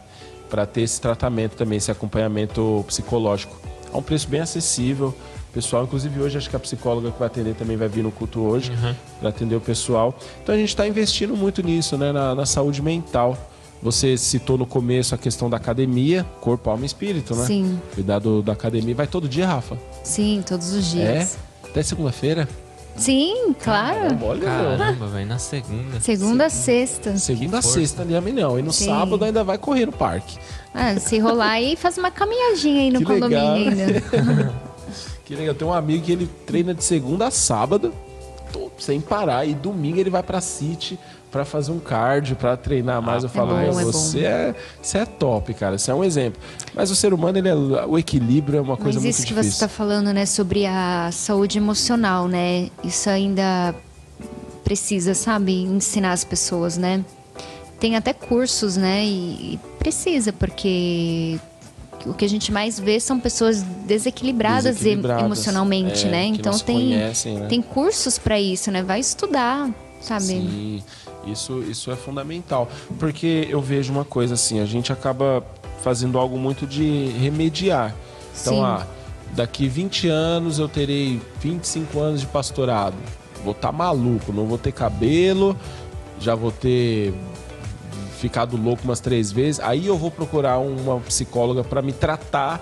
para 0.50 0.66
ter 0.66 0.82
esse 0.82 1.00
tratamento 1.00 1.54
também, 1.54 1.78
esse 1.78 1.90
acompanhamento 1.92 2.84
psicológico. 2.88 3.56
A 3.92 3.98
um 3.98 4.02
preço 4.02 4.28
bem 4.28 4.40
acessível. 4.40 5.14
Pessoal, 5.52 5.84
inclusive 5.84 6.20
hoje 6.20 6.36
acho 6.36 6.48
que 6.50 6.54
a 6.56 6.58
psicóloga 6.58 7.10
que 7.10 7.18
vai 7.18 7.26
atender 7.26 7.54
também 7.54 7.76
vai 7.76 7.88
vir 7.88 8.02
no 8.04 8.12
culto 8.12 8.40
hoje 8.40 8.70
para 9.18 9.30
atender 9.30 9.56
o 9.56 9.60
pessoal. 9.60 10.16
Então 10.42 10.54
a 10.54 10.58
gente 10.58 10.68
está 10.68 10.86
investindo 10.86 11.36
muito 11.36 11.62
nisso, 11.62 11.96
né, 11.96 12.12
na, 12.12 12.34
na 12.34 12.44
saúde 12.46 12.82
mental. 12.82 13.36
Você 13.82 14.16
citou 14.18 14.58
no 14.58 14.66
começo 14.66 15.14
a 15.14 15.18
questão 15.18 15.48
da 15.48 15.56
academia, 15.56 16.26
corpo, 16.40 16.68
alma 16.68 16.82
e 16.82 16.86
espírito, 16.86 17.34
né? 17.34 17.46
Sim. 17.46 17.80
Cuidar 17.94 18.18
do- 18.18 18.42
da 18.42 18.52
academia. 18.52 18.94
Vai 18.94 19.06
todo 19.06 19.28
dia, 19.28 19.46
Rafa? 19.46 19.78
Sim, 20.04 20.42
todos 20.46 20.72
os 20.72 20.94
É? 20.94 21.12
dias. 21.14 21.38
Até 21.64 21.82
segunda-feira? 21.82 22.48
Sim, 22.96 23.54
claro. 23.62 24.00
Caramba, 24.00 24.26
olha. 24.26 24.44
Caramba, 24.44 25.06
velho, 25.06 25.26
na 25.28 25.38
segunda. 25.38 26.00
Segunda 26.00 26.46
a 26.46 26.50
sexta. 26.50 27.16
Segunda 27.16 27.62
sexta 27.62 28.02
ali, 28.02 28.32
não. 28.32 28.58
E 28.58 28.62
no 28.62 28.72
Sim. 28.72 28.86
sábado 28.86 29.24
ainda 29.24 29.44
vai 29.44 29.56
correr 29.56 29.86
no 29.86 29.92
parque. 29.92 30.36
Ah, 30.74 30.98
se 30.98 31.18
rolar 31.18 31.52
aí, 31.52 31.76
faz 31.76 31.98
uma 31.98 32.10
caminhadinha 32.10 32.82
aí 32.82 32.90
no 32.90 32.98
Que 33.00 33.04
condomínio 33.04 33.70
legal. 33.70 33.86
ainda. 33.86 34.54
Que 35.24 35.34
legal. 35.36 35.54
Tem 35.54 35.68
um 35.68 35.74
amigo 35.74 36.02
que 36.06 36.12
ele 36.12 36.26
treina 36.46 36.72
de 36.72 36.82
segunda 36.82 37.26
a 37.26 37.30
sábado, 37.30 37.92
sem 38.78 38.98
parar. 38.98 39.44
E 39.44 39.52
domingo 39.54 39.98
ele 39.98 40.08
vai 40.08 40.22
pra 40.22 40.40
City 40.40 40.98
pra 41.30 41.44
fazer 41.44 41.70
um 41.70 41.78
cardio, 41.78 42.34
pra 42.34 42.56
treinar 42.56 43.02
mais. 43.02 43.24
Eu 43.24 43.28
falo, 43.28 43.54
é 43.58 43.66
bom. 43.66 43.74
você 43.92 44.20
é, 44.24 44.54
você 44.80 44.96
é 44.98 45.04
top, 45.04 45.52
cara. 45.52 45.76
Você 45.76 45.90
é 45.90 45.94
um 45.94 46.02
exemplo. 46.02 46.40
Mas 46.74 46.90
o 46.90 46.96
ser 46.96 47.12
humano, 47.12 47.36
ele 47.36 47.48
é, 47.50 47.54
o 47.54 47.98
equilíbrio 47.98 48.58
é 48.58 48.62
uma 48.62 48.78
coisa 48.78 48.98
Mas 48.98 49.04
muito 49.04 49.08
isso 49.16 49.22
que 49.26 49.34
difícil. 49.34 49.50
você 49.52 49.56
está 49.64 49.68
falando, 49.68 50.14
né, 50.14 50.24
sobre 50.24 50.64
a 50.64 51.10
saúde 51.12 51.58
emocional, 51.58 52.26
né? 52.26 52.70
Isso 52.82 53.10
ainda 53.10 53.74
precisa, 54.64 55.12
sabe, 55.12 55.62
ensinar 55.64 56.12
as 56.12 56.24
pessoas, 56.24 56.78
né? 56.78 57.04
Tem 57.80 57.96
até 57.96 58.12
cursos, 58.12 58.76
né? 58.76 59.04
E, 59.04 59.54
e 59.54 59.60
precisa, 59.78 60.32
porque 60.32 61.38
o 62.06 62.14
que 62.14 62.24
a 62.24 62.28
gente 62.28 62.52
mais 62.52 62.78
vê 62.78 63.00
são 63.00 63.18
pessoas 63.18 63.62
desequilibradas, 63.62 64.76
Desequilibradas, 64.76 65.24
emocionalmente, 65.24 66.06
é, 66.06 66.10
né? 66.10 66.24
Então 66.26 66.56
tem 66.58 66.90
conhecem, 66.90 67.38
né? 67.38 67.46
tem 67.46 67.62
cursos 67.62 68.18
para 68.18 68.40
isso, 68.40 68.70
né? 68.70 68.82
Vai 68.82 69.00
estudar, 69.00 69.70
sabe? 70.00 70.24
Sim, 70.24 70.82
isso, 71.26 71.62
isso 71.62 71.90
é 71.90 71.96
fundamental. 71.96 72.68
Porque 72.98 73.46
eu 73.50 73.60
vejo 73.60 73.92
uma 73.92 74.04
coisa 74.04 74.34
assim, 74.34 74.60
a 74.60 74.64
gente 74.64 74.92
acaba 74.92 75.44
fazendo 75.82 76.18
algo 76.18 76.38
muito 76.38 76.66
de 76.66 77.08
remediar. 77.18 77.94
Então, 78.40 78.54
Sim. 78.54 78.62
ah, 78.62 78.86
daqui 79.34 79.68
20 79.68 80.08
anos 80.08 80.58
eu 80.58 80.68
terei 80.68 81.20
25 81.40 82.00
anos 82.00 82.20
de 82.20 82.26
pastorado. 82.26 82.96
Vou 83.44 83.52
estar 83.52 83.72
maluco, 83.72 84.32
não 84.32 84.46
vou 84.46 84.58
ter 84.58 84.72
cabelo, 84.72 85.56
já 86.20 86.34
vou 86.34 86.50
ter 86.50 87.14
ficado 88.18 88.56
louco 88.56 88.82
umas 88.84 89.00
três 89.00 89.32
vezes. 89.32 89.60
Aí 89.60 89.86
eu 89.86 89.96
vou 89.96 90.10
procurar 90.10 90.58
uma 90.58 91.00
psicóloga 91.00 91.62
para 91.64 91.80
me 91.80 91.92
tratar 91.92 92.60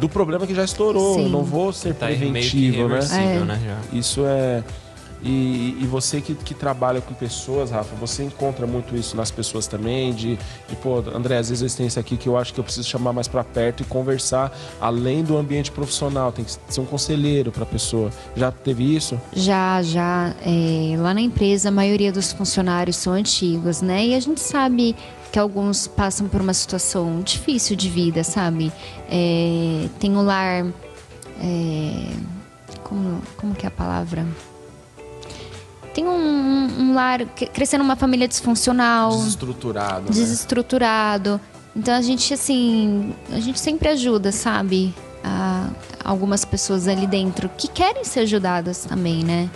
do 0.00 0.08
problema 0.08 0.46
que 0.46 0.54
já 0.54 0.64
estourou. 0.64 1.14
Sim. 1.14 1.28
Não 1.28 1.42
vou 1.42 1.72
ser 1.72 1.94
Tá 1.94 2.06
aí 2.06 2.18
meio 2.18 2.44
que 2.44 2.72
preventivo, 2.72 2.88
né? 2.88 2.98
É. 3.36 3.44
né? 3.44 3.78
Isso 3.92 4.22
é. 4.24 4.62
E, 5.24 5.78
e 5.80 5.86
você 5.86 6.20
que, 6.20 6.34
que 6.34 6.52
trabalha 6.52 7.00
com 7.00 7.14
pessoas, 7.14 7.70
Rafa, 7.70 7.96
você 7.96 8.22
encontra 8.22 8.66
muito 8.66 8.94
isso 8.94 9.16
nas 9.16 9.30
pessoas 9.30 9.66
também, 9.66 10.12
de, 10.12 10.38
de 10.68 10.76
pô, 10.76 10.98
André, 10.98 11.38
às 11.38 11.48
vezes 11.48 11.74
tenho 11.74 11.86
isso 11.86 11.98
aqui 11.98 12.18
que 12.18 12.28
eu 12.28 12.36
acho 12.36 12.52
que 12.52 12.60
eu 12.60 12.64
preciso 12.64 12.86
chamar 12.86 13.14
mais 13.14 13.26
para 13.26 13.42
perto 13.42 13.82
e 13.82 13.86
conversar 13.86 14.54
além 14.78 15.24
do 15.24 15.38
ambiente 15.38 15.70
profissional, 15.70 16.30
tem 16.30 16.44
que 16.44 16.52
ser 16.68 16.80
um 16.80 16.84
conselheiro 16.84 17.50
para 17.50 17.62
a 17.62 17.66
pessoa. 17.66 18.10
Já 18.36 18.52
teve 18.52 18.94
isso? 18.94 19.18
Já, 19.32 19.82
já. 19.82 20.34
É, 20.44 20.94
lá 20.98 21.14
na 21.14 21.22
empresa, 21.22 21.70
a 21.70 21.72
maioria 21.72 22.12
dos 22.12 22.32
funcionários 22.32 22.96
são 22.96 23.14
antigos, 23.14 23.80
né? 23.80 24.06
E 24.06 24.14
a 24.14 24.20
gente 24.20 24.40
sabe 24.40 24.94
que 25.32 25.38
alguns 25.38 25.86
passam 25.86 26.28
por 26.28 26.40
uma 26.40 26.54
situação 26.54 27.22
difícil 27.22 27.74
de 27.76 27.88
vida, 27.88 28.22
sabe? 28.22 28.70
É, 29.10 29.88
tem 29.98 30.14
o 30.16 30.22
lar. 30.22 30.66
É, 31.40 32.34
como, 32.82 33.22
como 33.36 33.54
que 33.54 33.64
é 33.64 33.68
a 33.68 33.70
palavra? 33.70 34.26
Tem 35.94 36.06
um, 36.06 36.66
um 36.80 36.92
lar 36.92 37.24
crescendo 37.52 37.82
numa 37.82 37.96
família 37.96 38.26
disfuncional, 38.26 39.10
desestruturado, 39.10 40.04
né? 40.06 40.10
desestruturado. 40.10 41.40
Então 41.74 41.94
a 41.94 42.02
gente 42.02 42.34
assim, 42.34 43.14
a 43.30 43.40
gente 43.40 43.58
sempre 43.58 43.88
ajuda, 43.88 44.32
sabe? 44.32 44.92
A, 45.22 45.70
algumas 46.04 46.44
pessoas 46.44 46.86
ali 46.88 47.06
dentro 47.06 47.48
que 47.56 47.68
querem 47.68 48.04
ser 48.04 48.20
ajudadas 48.20 48.84
também, 48.84 49.24
né? 49.24 49.48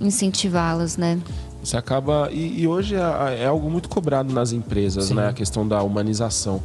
Incentivá-las, 0.00 0.96
né? 0.96 1.20
Você 1.62 1.76
acaba 1.76 2.28
e, 2.32 2.62
e 2.62 2.66
hoje 2.66 2.94
é, 2.94 3.42
é, 3.42 3.46
algo 3.46 3.70
muito 3.70 3.88
cobrado 3.88 4.32
nas 4.32 4.52
empresas, 4.52 5.06
Sim. 5.06 5.14
né? 5.14 5.28
A 5.28 5.32
questão 5.32 5.66
da 5.66 5.82
humanização. 5.82 6.62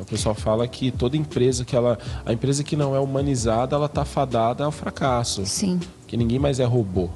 O 0.00 0.04
pessoal 0.04 0.34
fala 0.34 0.66
que 0.68 0.90
toda 0.90 1.16
empresa 1.16 1.64
que 1.64 1.74
ela, 1.74 1.98
a 2.24 2.32
empresa 2.32 2.62
que 2.62 2.76
não 2.76 2.94
é 2.94 3.00
humanizada, 3.00 3.76
ela 3.76 3.88
tá 3.88 4.04
fadada 4.04 4.64
ao 4.64 4.72
fracasso. 4.72 5.44
Sim. 5.46 5.80
Que 6.06 6.16
ninguém 6.16 6.38
mais 6.38 6.60
é 6.60 6.64
robô. 6.64 7.08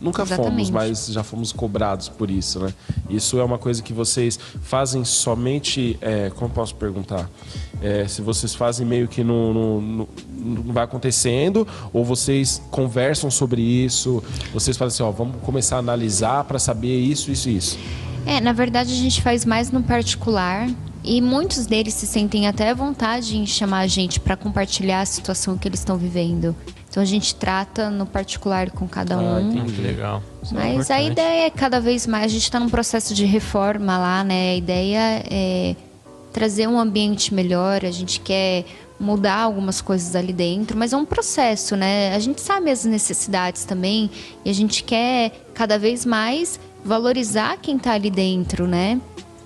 Nunca 0.00 0.22
Exatamente. 0.22 0.50
fomos, 0.50 0.70
mas 0.70 1.06
já 1.06 1.22
fomos 1.22 1.52
cobrados 1.52 2.08
por 2.08 2.28
isso, 2.28 2.58
né? 2.58 2.74
Isso 3.08 3.38
é 3.38 3.44
uma 3.44 3.56
coisa 3.56 3.80
que 3.82 3.92
vocês 3.92 4.38
fazem 4.60 5.04
somente. 5.04 5.96
É, 6.00 6.30
como 6.34 6.50
posso 6.50 6.74
perguntar? 6.74 7.30
É, 7.80 8.06
se 8.08 8.20
vocês 8.20 8.52
fazem 8.52 8.84
meio 8.84 9.06
que 9.06 9.22
não, 9.22 9.54
não, 9.54 10.08
não, 10.28 10.72
vai 10.72 10.84
acontecendo, 10.84 11.66
ou 11.92 12.04
vocês 12.04 12.60
conversam 12.70 13.30
sobre 13.30 13.62
isso, 13.62 14.22
vocês 14.52 14.76
fazem 14.76 14.94
assim, 14.94 15.02
ó, 15.02 15.10
vamos 15.12 15.36
começar 15.42 15.76
a 15.76 15.78
analisar 15.78 16.44
para 16.44 16.58
saber 16.58 16.98
isso, 16.98 17.30
isso 17.30 17.48
e 17.48 17.56
isso. 17.56 17.78
É, 18.26 18.40
na 18.40 18.52
verdade 18.52 18.92
a 18.92 18.96
gente 18.96 19.22
faz 19.22 19.44
mais 19.44 19.70
no 19.70 19.82
particular, 19.82 20.68
e 21.04 21.20
muitos 21.20 21.66
deles 21.66 21.94
se 21.94 22.06
sentem 22.06 22.46
até 22.46 22.70
à 22.70 22.74
vontade 22.74 23.36
em 23.36 23.46
chamar 23.46 23.80
a 23.80 23.86
gente 23.86 24.20
para 24.20 24.36
compartilhar 24.36 25.00
a 25.00 25.06
situação 25.06 25.58
que 25.58 25.66
eles 25.66 25.80
estão 25.80 25.96
vivendo. 25.96 26.54
Então 26.88 27.02
a 27.02 27.06
gente 27.06 27.34
trata 27.34 27.88
no 27.88 28.04
particular 28.04 28.70
com 28.70 28.86
cada 28.86 29.18
um. 29.18 29.36
Ah, 29.36 29.40
entendi. 29.40 29.80
Legal. 29.80 30.22
Isso 30.42 30.54
é 30.54 30.76
Mas 30.76 30.90
é 30.90 30.94
a 30.94 31.02
ideia 31.02 31.46
é 31.46 31.50
cada 31.50 31.80
vez 31.80 32.06
mais, 32.06 32.26
a 32.26 32.28
gente 32.28 32.42
está 32.42 32.60
num 32.60 32.68
processo 32.68 33.14
de 33.14 33.24
reforma 33.24 33.96
lá, 33.98 34.22
né? 34.22 34.50
A 34.50 34.56
ideia 34.56 35.24
é 35.30 35.74
trazer 36.32 36.66
um 36.66 36.78
ambiente 36.78 37.32
melhor, 37.32 37.84
a 37.84 37.90
gente 37.90 38.20
quer 38.20 38.64
mudar 39.00 39.38
algumas 39.38 39.80
coisas 39.80 40.14
ali 40.14 40.32
dentro, 40.32 40.78
mas 40.78 40.92
é 40.92 40.96
um 40.96 41.04
processo, 41.04 41.76
né? 41.76 42.14
A 42.14 42.18
gente 42.18 42.40
sabe 42.40 42.70
as 42.70 42.84
necessidades 42.84 43.64
também 43.64 44.10
e 44.44 44.50
a 44.50 44.54
gente 44.54 44.84
quer 44.84 45.32
cada 45.54 45.78
vez 45.78 46.06
mais 46.06 46.60
valorizar 46.84 47.56
quem 47.60 47.76
está 47.76 47.92
ali 47.92 48.10
dentro, 48.10 48.66
né? 48.66 49.00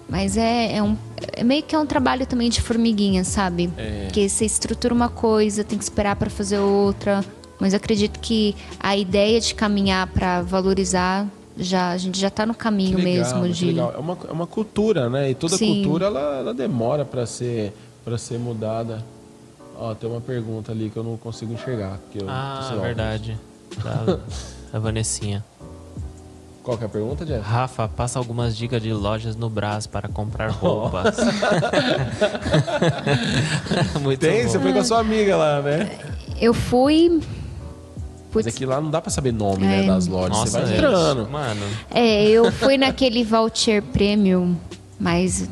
Mas 0.09 0.37
é, 0.37 0.77
é, 0.77 0.83
um, 0.83 0.97
é 1.33 1.43
meio 1.43 1.63
que 1.63 1.75
é 1.75 1.79
um 1.79 1.87
trabalho 1.87 2.27
também 2.27 2.49
de 2.49 2.61
formiguinha, 2.61 3.25
sabe? 3.25 3.71
É. 3.77 4.05
Porque 4.05 4.29
você 4.29 4.45
estrutura 4.45 4.95
uma 4.95 5.09
coisa, 5.09 5.65
tem 5.65 5.77
que 5.77 5.85
esperar 5.85 6.15
para 6.17 6.31
fazer 6.31 6.59
outra. 6.59 7.25
Mas 7.59 7.73
eu 7.73 7.79
acredito 7.79 8.21
que 8.21 8.55
a 8.79 8.97
ideia 8.97 9.41
de 9.41 9.55
caminhar 9.55 10.07
para 10.09 10.43
valorizar 10.43 11.27
já 11.59 11.91
a 11.91 11.97
gente 11.97 12.21
já 12.21 12.29
está 12.29 12.45
no 12.45 12.55
caminho 12.55 12.99
legal, 12.99 13.41
mesmo 13.41 13.49
de 13.49 13.67
legal. 13.67 13.93
É, 13.95 13.99
uma, 13.99 14.19
é 14.29 14.33
uma 14.33 14.47
cultura 14.47 15.09
né 15.09 15.31
e 15.31 15.35
toda 15.35 15.57
Sim. 15.57 15.83
cultura 15.83 16.07
ela, 16.07 16.37
ela 16.39 16.55
demora 16.55 17.05
para 17.05 17.25
ser 17.25 17.73
para 18.05 18.19
ser 18.19 18.39
mudada 18.39 19.03
ó 19.79 19.95
tem 19.95 20.09
uma 20.09 20.21
pergunta 20.21 20.71
ali 20.73 20.91
que 20.91 20.99
eu 20.99 21.03
não 21.03 21.17
consigo 21.17 21.55
enxergar 21.55 21.99
eu, 22.15 22.27
ah 22.29 22.77
verdade 22.83 23.39
da, 23.83 24.19
da 24.71 24.79
Vanessinha 24.79 25.43
qual 26.67 26.77
que 26.77 26.83
é 26.83 26.87
a 26.89 26.91
pergunta, 26.91 27.25
Jeff? 27.25 27.49
Rafa, 27.49 27.87
passa 27.87 28.19
algumas 28.19 28.57
dicas 28.57 28.83
de 28.83 28.93
lojas 28.93 29.37
no 29.37 29.49
Brás 29.49 29.87
para 29.87 30.09
comprar 30.09 30.51
roupas. 30.51 31.17
Muito 34.03 34.19
Tem, 34.19 34.43
bom. 34.43 34.51
você 34.51 34.59
foi 34.59 34.73
com 34.73 34.81
a 34.81 34.85
sua 34.85 34.99
amiga 34.99 35.37
lá, 35.37 35.63
né? 35.63 35.89
Eu 36.41 36.53
fui. 36.53 37.21
Mas 38.35 38.49
aqui 38.49 38.67
lá 38.67 38.81
não 38.81 38.91
dá 38.91 39.01
pra 39.01 39.13
saber 39.13 39.33
nome, 39.33 39.65
né, 39.65 39.79
é. 39.79 39.81
né, 39.83 39.87
das 39.87 40.09
lojas. 40.09 40.31
Nossa, 40.37 40.51
você 40.51 40.67
vai 40.67 40.75
entrando. 40.75 41.31
Mano. 41.31 41.67
É, 41.95 42.25
eu 42.25 42.51
fui 42.51 42.77
naquele 42.77 43.23
voucher 43.23 43.81
premium, 43.81 44.57
mas 44.99 45.49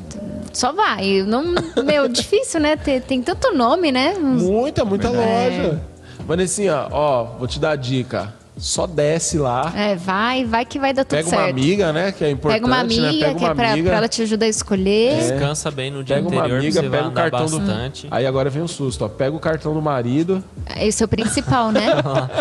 só 0.53 0.73
vai. 0.73 1.23
Não, 1.23 1.55
meu, 1.85 2.09
difícil, 2.13 2.59
né? 2.59 2.77
Tem, 2.77 3.01
tem 3.01 3.23
tanto 3.23 3.55
nome, 3.55 3.93
né? 3.93 4.15
Muita, 4.19 4.85
muita 4.85 5.11
Verdade. 5.11 5.63
loja. 5.63 5.83
Vanessinha, 6.27 6.89
ó, 6.91 7.25
vou 7.39 7.47
te 7.47 7.61
dar 7.61 7.71
a 7.71 7.77
dica 7.77 8.35
só 8.57 8.87
desce 8.87 9.37
lá. 9.37 9.73
É, 9.77 9.97
vai, 9.97 10.45
vai 10.45 10.65
que 10.65 10.79
vai 10.79 10.93
dar 10.93 11.05
tudo 11.05 11.17
Pega 11.17 11.29
certo. 11.29 11.41
Pega 11.41 11.53
uma 11.53 11.61
amiga, 11.61 11.93
né? 11.93 12.13
Que 12.13 12.25
é 12.25 12.31
importante. 12.31 12.61
Pega 12.61 12.67
uma 12.67 12.81
amiga, 12.81 13.03
né? 13.03 13.19
pega 13.19 13.35
que 13.35 13.45
é 13.45 13.55
pra, 13.55 13.73
pra, 13.77 13.97
ela 13.97 14.09
te 14.09 14.23
ajudar 14.23 14.47
a 14.47 14.49
escolher. 14.49 15.13
É. 15.13 15.17
Descansa 15.17 15.71
bem 15.71 15.91
no 15.91 16.05
dia 16.05 16.17
pega 16.17 16.29
anterior, 16.29 16.51
uma 16.51 16.59
amiga, 16.59 16.83
pega 16.83 17.09
o 17.09 17.13
cartão 17.13 17.41
bastante. 17.41 18.07
do. 18.07 18.15
Aí 18.15 18.27
agora 18.27 18.49
vem 18.49 18.63
o 18.63 18.67
um 18.67 18.69
susto, 18.69 19.05
ó. 19.05 19.09
Pega 19.09 19.37
o 19.37 19.41
cartão 19.41 19.75
do 19.75 19.83
marido. 19.83 20.43
Esse 20.77 21.03
é 21.03 21.07
o 21.07 21.09
principal, 21.09 21.73
né? 21.73 21.87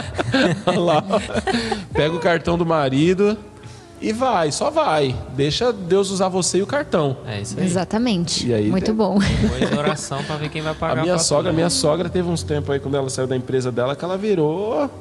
Olha 0.68 0.80
lá. 0.80 1.04
Pega 1.94 2.16
o 2.16 2.20
cartão 2.20 2.58
do 2.58 2.66
marido. 2.66 3.36
E 4.00 4.12
vai, 4.12 4.52
só 4.52 4.70
vai. 4.70 5.16
Deixa 5.34 5.72
Deus 5.72 6.12
usar 6.12 6.28
você 6.28 6.58
e 6.58 6.62
o 6.62 6.68
cartão. 6.68 7.18
É 7.26 7.40
isso 7.40 7.58
aí. 7.58 7.66
Exatamente. 7.66 8.46
E 8.46 8.54
aí 8.54 8.70
Muito 8.70 8.86
tem... 8.86 8.94
bom. 8.94 9.18
Depois 9.18 9.78
oração 9.78 10.22
para 10.26 10.36
ver 10.36 10.50
quem 10.50 10.62
vai 10.62 10.74
pagar. 10.74 11.00
A 11.00 11.04
minha 11.04 11.18
sogra, 11.18 11.54
minha 11.54 11.70
sogra 11.70 12.10
teve 12.10 12.28
uns 12.28 12.44
tempos 12.44 12.70
aí 12.72 12.82
quando 12.82 12.96
ela 12.96 13.10
saiu 13.10 13.28
da 13.28 13.36
empresa 13.36 13.72
dela 13.72 13.96
que 13.96 14.04
ela 14.04 14.18
virou 14.18 14.92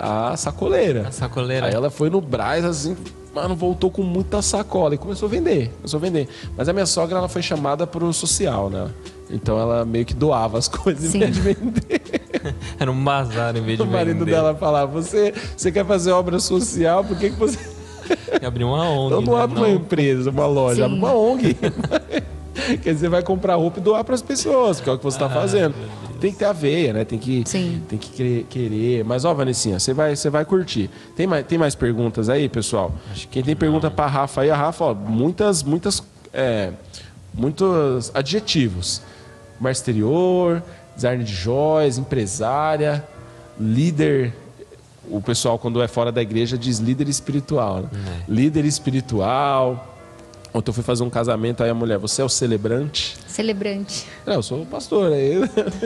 a 0.00 0.36
sacoleira. 0.36 1.08
A 1.08 1.12
sacoleira. 1.12 1.66
Aí 1.66 1.74
ela 1.74 1.90
foi 1.90 2.08
no 2.08 2.20
Braz, 2.22 2.64
assim, 2.64 2.96
mano, 3.34 3.54
voltou 3.54 3.90
com 3.90 4.02
muita 4.02 4.40
sacola 4.40 4.94
e 4.94 4.98
começou 4.98 5.28
a 5.28 5.30
vender. 5.30 5.70
Começou 5.76 5.98
a 5.98 6.00
vender. 6.00 6.28
Mas 6.56 6.68
a 6.68 6.72
minha 6.72 6.86
sogra, 6.86 7.18
ela 7.18 7.28
foi 7.28 7.42
chamada 7.42 7.86
pro 7.86 8.10
social, 8.12 8.70
né? 8.70 8.88
Então 9.30 9.58
ela 9.58 9.84
meio 9.84 10.06
que 10.06 10.14
doava 10.14 10.56
as 10.56 10.66
coisas 10.68 11.10
Sim. 11.10 11.18
em 11.18 11.20
vez 11.20 11.34
de 11.34 11.40
vender. 11.40 12.00
Era 12.80 12.90
um 12.90 13.04
bazar 13.04 13.54
em 13.54 13.62
vez 13.62 13.78
de 13.78 13.84
vender. 13.84 13.94
O 13.94 13.98
marido 13.98 14.24
dela 14.24 14.54
falava, 14.54 14.90
você, 14.90 15.34
você 15.54 15.70
quer 15.70 15.84
fazer 15.84 16.12
obra 16.12 16.38
social, 16.40 17.04
por 17.04 17.18
que, 17.18 17.30
que 17.30 17.36
você... 17.36 17.58
Abrir 18.44 18.64
uma 18.64 18.88
ONG, 18.88 19.06
Então 19.06 19.20
não 19.20 19.36
né? 19.36 19.42
abre 19.42 19.58
uma 19.58 19.68
empresa, 19.68 20.30
uma 20.30 20.46
loja, 20.46 20.86
abre 20.86 20.96
uma 20.96 21.14
ONG. 21.14 21.56
Quer 22.82 22.94
dizer, 22.94 23.08
vai 23.08 23.22
comprar 23.22 23.54
roupa 23.56 23.78
e 23.78 23.82
doar 23.82 24.02
para 24.02 24.14
as 24.14 24.22
pessoas, 24.22 24.80
que 24.80 24.88
é 24.88 24.92
o 24.92 24.98
que 24.98 25.04
você 25.04 25.16
está 25.16 25.26
ah, 25.26 25.30
fazendo 25.30 25.74
tem 26.20 26.32
que 26.32 26.38
ter 26.38 26.44
a 26.44 26.52
veia, 26.52 26.92
né? 26.92 27.04
Tem 27.04 27.18
que, 27.18 27.42
Sim. 27.46 27.82
Tem 27.88 27.98
que 27.98 28.44
querer. 28.48 29.04
Mas, 29.04 29.24
ó, 29.24 29.32
Vanessinha, 29.34 29.78
você 29.78 29.92
vai, 29.92 30.14
você 30.14 30.30
vai 30.30 30.44
curtir. 30.44 30.90
Tem 31.16 31.26
mais, 31.26 31.46
tem 31.46 31.58
mais 31.58 31.74
perguntas 31.74 32.28
aí, 32.28 32.48
pessoal? 32.48 32.92
Acho 33.10 33.26
Quem 33.28 33.42
tem 33.42 33.56
pergunta 33.56 33.90
para 33.90 34.06
Rafa 34.06 34.42
aí, 34.42 34.50
a 34.50 34.56
Rafa, 34.56 34.84
ó, 34.84 34.94
muitas, 34.94 35.62
muitas, 35.62 36.02
é, 36.32 36.72
muitos 37.32 38.10
adjetivos. 38.14 39.02
Mar 39.58 39.72
exterior, 39.72 40.62
design 40.94 41.24
de 41.24 41.34
joias, 41.34 41.98
empresária, 41.98 43.04
líder 43.58 44.32
o 45.10 45.20
pessoal, 45.20 45.58
quando 45.58 45.82
é 45.82 45.88
fora 45.88 46.12
da 46.12 46.22
igreja, 46.22 46.56
diz 46.56 46.78
líder 46.78 47.08
espiritual. 47.08 47.80
Né? 47.80 47.88
É. 48.28 48.32
Líder 48.32 48.64
espiritual, 48.64 49.89
Ontem 50.52 50.70
eu 50.70 50.74
fui 50.74 50.82
fazer 50.82 51.04
um 51.04 51.10
casamento, 51.10 51.62
aí 51.62 51.70
a 51.70 51.74
mulher, 51.74 51.96
você 51.98 52.22
é 52.22 52.24
o 52.24 52.28
celebrante? 52.28 53.16
Celebrante. 53.26 54.06
Não, 54.26 54.34
eu 54.34 54.42
sou 54.42 54.66
pastor 54.66 55.12
aí. 55.12 55.34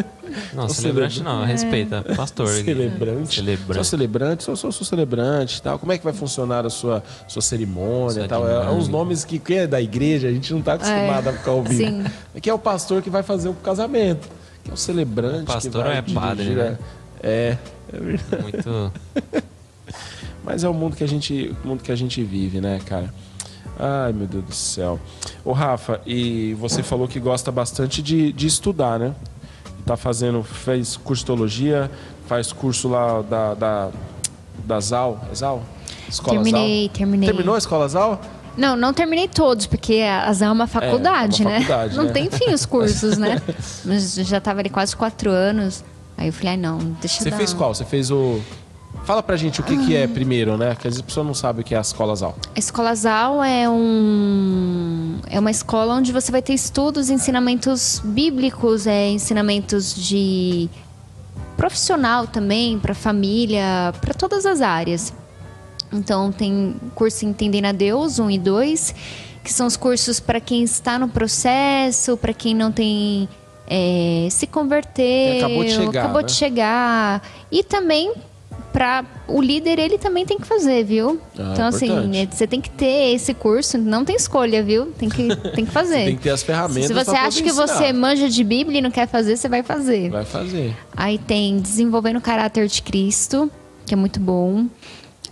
Não, 0.52 0.68
celebrante 0.68 1.22
não, 1.22 1.44
respeita, 1.44 2.02
pastor. 2.16 2.48
Celebrante. 2.48 3.36
Celebrante. 3.36 3.74
Sou 3.74 3.84
celebrante, 3.84 4.42
sou, 4.42 4.56
sou, 4.56 4.72
sou 4.72 4.84
celebrante 4.84 5.62
tal. 5.62 5.78
Como 5.78 5.92
é 5.92 5.98
que 5.98 6.02
vai 6.02 6.12
funcionar 6.12 6.66
a 6.66 6.70
sua, 6.70 7.04
sua 7.28 7.42
cerimônia 7.42 8.24
e 8.24 8.28
tal? 8.28 8.48
É, 8.48 8.66
é 8.66 8.70
uns 8.70 8.88
nomes 8.88 9.24
que 9.24 9.38
quem 9.38 9.58
é 9.58 9.66
da 9.66 9.80
igreja, 9.80 10.26
a 10.26 10.32
gente 10.32 10.52
não 10.52 10.58
está 10.58 10.74
acostumado 10.74 11.28
é, 11.28 11.30
a 11.30 11.32
ficar 11.34 11.52
ouvindo. 11.52 12.08
Sim. 12.08 12.40
Que 12.40 12.50
é 12.50 12.54
o 12.54 12.58
pastor 12.58 13.00
que 13.00 13.10
vai 13.10 13.22
fazer 13.22 13.48
o 13.48 13.54
casamento. 13.54 14.28
Que 14.64 14.70
é 14.70 14.74
o 14.74 14.76
celebrante. 14.76 15.42
O 15.42 15.46
pastor 15.46 15.86
é 15.86 16.02
padre, 16.02 16.50
né? 16.50 16.78
É, 17.22 17.56
é 17.92 17.96
verdade. 17.96 18.42
Muito... 18.42 18.92
Mas 20.42 20.64
é 20.64 20.68
o 20.68 20.74
mundo 20.74 20.96
que 20.96 21.04
a 21.04 21.08
gente, 21.08 21.54
o 21.64 21.68
mundo 21.68 21.82
que 21.82 21.92
a 21.92 21.96
gente 21.96 22.22
vive, 22.24 22.60
né, 22.60 22.80
cara? 22.84 23.12
Ai, 23.78 24.12
meu 24.12 24.26
Deus 24.26 24.44
do 24.44 24.54
céu. 24.54 25.00
Ô, 25.44 25.52
Rafa, 25.52 26.00
e 26.06 26.54
você 26.54 26.82
falou 26.82 27.08
que 27.08 27.18
gosta 27.18 27.50
bastante 27.50 28.02
de, 28.02 28.32
de 28.32 28.46
estudar, 28.46 28.98
né? 28.98 29.14
Tá 29.84 29.96
fazendo, 29.96 30.42
fez 30.42 30.96
curso 30.96 31.22
de 31.22 31.26
teologia, 31.26 31.90
faz 32.26 32.52
curso 32.52 32.88
lá 32.88 33.22
da, 33.22 33.54
da, 33.54 33.90
da 34.64 34.80
ZAL, 34.80 35.20
é 35.30 35.34
ZAL? 35.34 35.62
Escola 36.08 36.36
terminei, 36.36 36.86
ZAL? 36.86 36.94
terminei. 36.94 37.28
Terminou 37.28 37.54
a 37.54 37.58
Escola 37.58 37.88
ZAL? 37.88 38.20
Não, 38.56 38.76
não 38.76 38.94
terminei 38.94 39.26
todos, 39.28 39.66
porque 39.66 40.00
a 40.00 40.32
ZAL 40.32 40.50
é 40.50 40.52
uma 40.52 40.66
faculdade, 40.66 41.42
é, 41.42 41.46
uma 41.46 41.54
faculdade 41.56 41.96
né? 41.96 42.02
né? 42.02 42.04
Não 42.04 42.12
tem 42.12 42.30
fim 42.30 42.54
os 42.54 42.64
cursos, 42.64 43.18
né? 43.18 43.42
Mas 43.84 44.14
já 44.14 44.38
estava 44.38 44.60
ali 44.60 44.70
quase 44.70 44.96
quatro 44.96 45.30
anos. 45.30 45.84
Aí 46.16 46.28
eu 46.28 46.32
falei, 46.32 46.54
ah, 46.54 46.56
não, 46.56 46.78
deixa 47.00 47.18
eu 47.18 47.24
Você 47.24 47.30
dar... 47.30 47.36
fez 47.36 47.52
qual? 47.52 47.74
Você 47.74 47.84
fez 47.84 48.10
o 48.10 48.40
Fala 49.04 49.22
pra 49.22 49.36
gente 49.36 49.60
o 49.60 49.62
que, 49.62 49.76
que 49.84 49.94
é 49.94 50.06
primeiro, 50.06 50.56
né? 50.56 50.74
Que 50.74 50.88
às 50.88 50.94
vezes 50.94 51.00
a 51.00 51.02
pessoa 51.02 51.24
não 51.24 51.34
sabe 51.34 51.60
o 51.60 51.64
que 51.64 51.74
é 51.74 51.78
a 51.78 51.82
escola 51.82 52.16
ZAL. 52.16 52.34
A 52.56 52.58
Escola 52.58 52.94
ZAL 52.94 53.44
é, 53.44 53.68
um, 53.68 55.18
é 55.28 55.38
uma 55.38 55.50
escola 55.50 55.94
onde 55.94 56.10
você 56.10 56.32
vai 56.32 56.40
ter 56.40 56.54
estudos, 56.54 57.10
ensinamentos 57.10 58.00
bíblicos, 58.02 58.86
é, 58.86 59.10
ensinamentos 59.10 59.94
de 59.94 60.70
profissional 61.54 62.26
também, 62.26 62.78
para 62.78 62.94
família, 62.94 63.92
para 64.00 64.14
todas 64.14 64.46
as 64.46 64.62
áreas. 64.62 65.12
Então 65.92 66.32
tem 66.32 66.74
curso 66.94 67.26
Entendendo 67.26 67.66
a 67.66 67.72
Deus 67.72 68.18
1 68.18 68.30
e 68.30 68.38
2, 68.38 68.94
que 69.44 69.52
são 69.52 69.66
os 69.66 69.76
cursos 69.76 70.18
para 70.18 70.40
quem 70.40 70.62
está 70.62 70.98
no 70.98 71.08
processo, 71.08 72.16
para 72.16 72.32
quem 72.32 72.54
não 72.54 72.72
tem 72.72 73.28
é, 73.66 74.28
se 74.30 74.46
converteu, 74.46 75.38
acabou 75.38 75.64
de 75.64 75.70
chegar. 75.70 76.00
acabou 76.00 76.22
né? 76.22 76.26
de 76.26 76.32
chegar. 76.32 77.22
E 77.52 77.62
também 77.62 78.14
para 78.74 79.04
o 79.28 79.40
líder 79.40 79.78
ele 79.78 79.96
também 79.98 80.26
tem 80.26 80.36
que 80.36 80.44
fazer, 80.44 80.82
viu? 80.84 81.20
Ah, 81.38 81.50
então 81.52 81.68
assim, 81.68 81.86
importante. 81.86 82.18
é, 82.18 82.26
você 82.26 82.44
tem 82.44 82.60
que 82.60 82.68
ter 82.68 83.14
esse 83.14 83.32
curso, 83.32 83.78
não 83.78 84.04
tem 84.04 84.16
escolha, 84.16 84.64
viu? 84.64 84.86
Tem 84.98 85.08
que 85.08 85.28
tem 85.54 85.64
que 85.64 85.70
fazer. 85.70 86.06
Tem 86.06 86.16
que 86.16 86.24
ter 86.24 86.30
as 86.30 86.42
ferramentas 86.42 86.88
Se 86.88 86.92
você 86.92 87.16
acha 87.16 87.40
que 87.40 87.52
você 87.52 87.72
ensinar. 87.72 87.92
manja 87.92 88.28
de 88.28 88.42
Bíblia 88.42 88.80
e 88.80 88.82
não 88.82 88.90
quer 88.90 89.06
fazer, 89.06 89.36
você 89.36 89.48
vai 89.48 89.62
fazer. 89.62 90.10
Vai 90.10 90.24
fazer. 90.24 90.76
Aí 90.96 91.18
tem 91.18 91.60
Desenvolvendo 91.60 92.16
o 92.16 92.20
Caráter 92.20 92.66
de 92.66 92.82
Cristo, 92.82 93.48
que 93.86 93.94
é 93.94 93.96
muito 93.96 94.18
bom. 94.18 94.66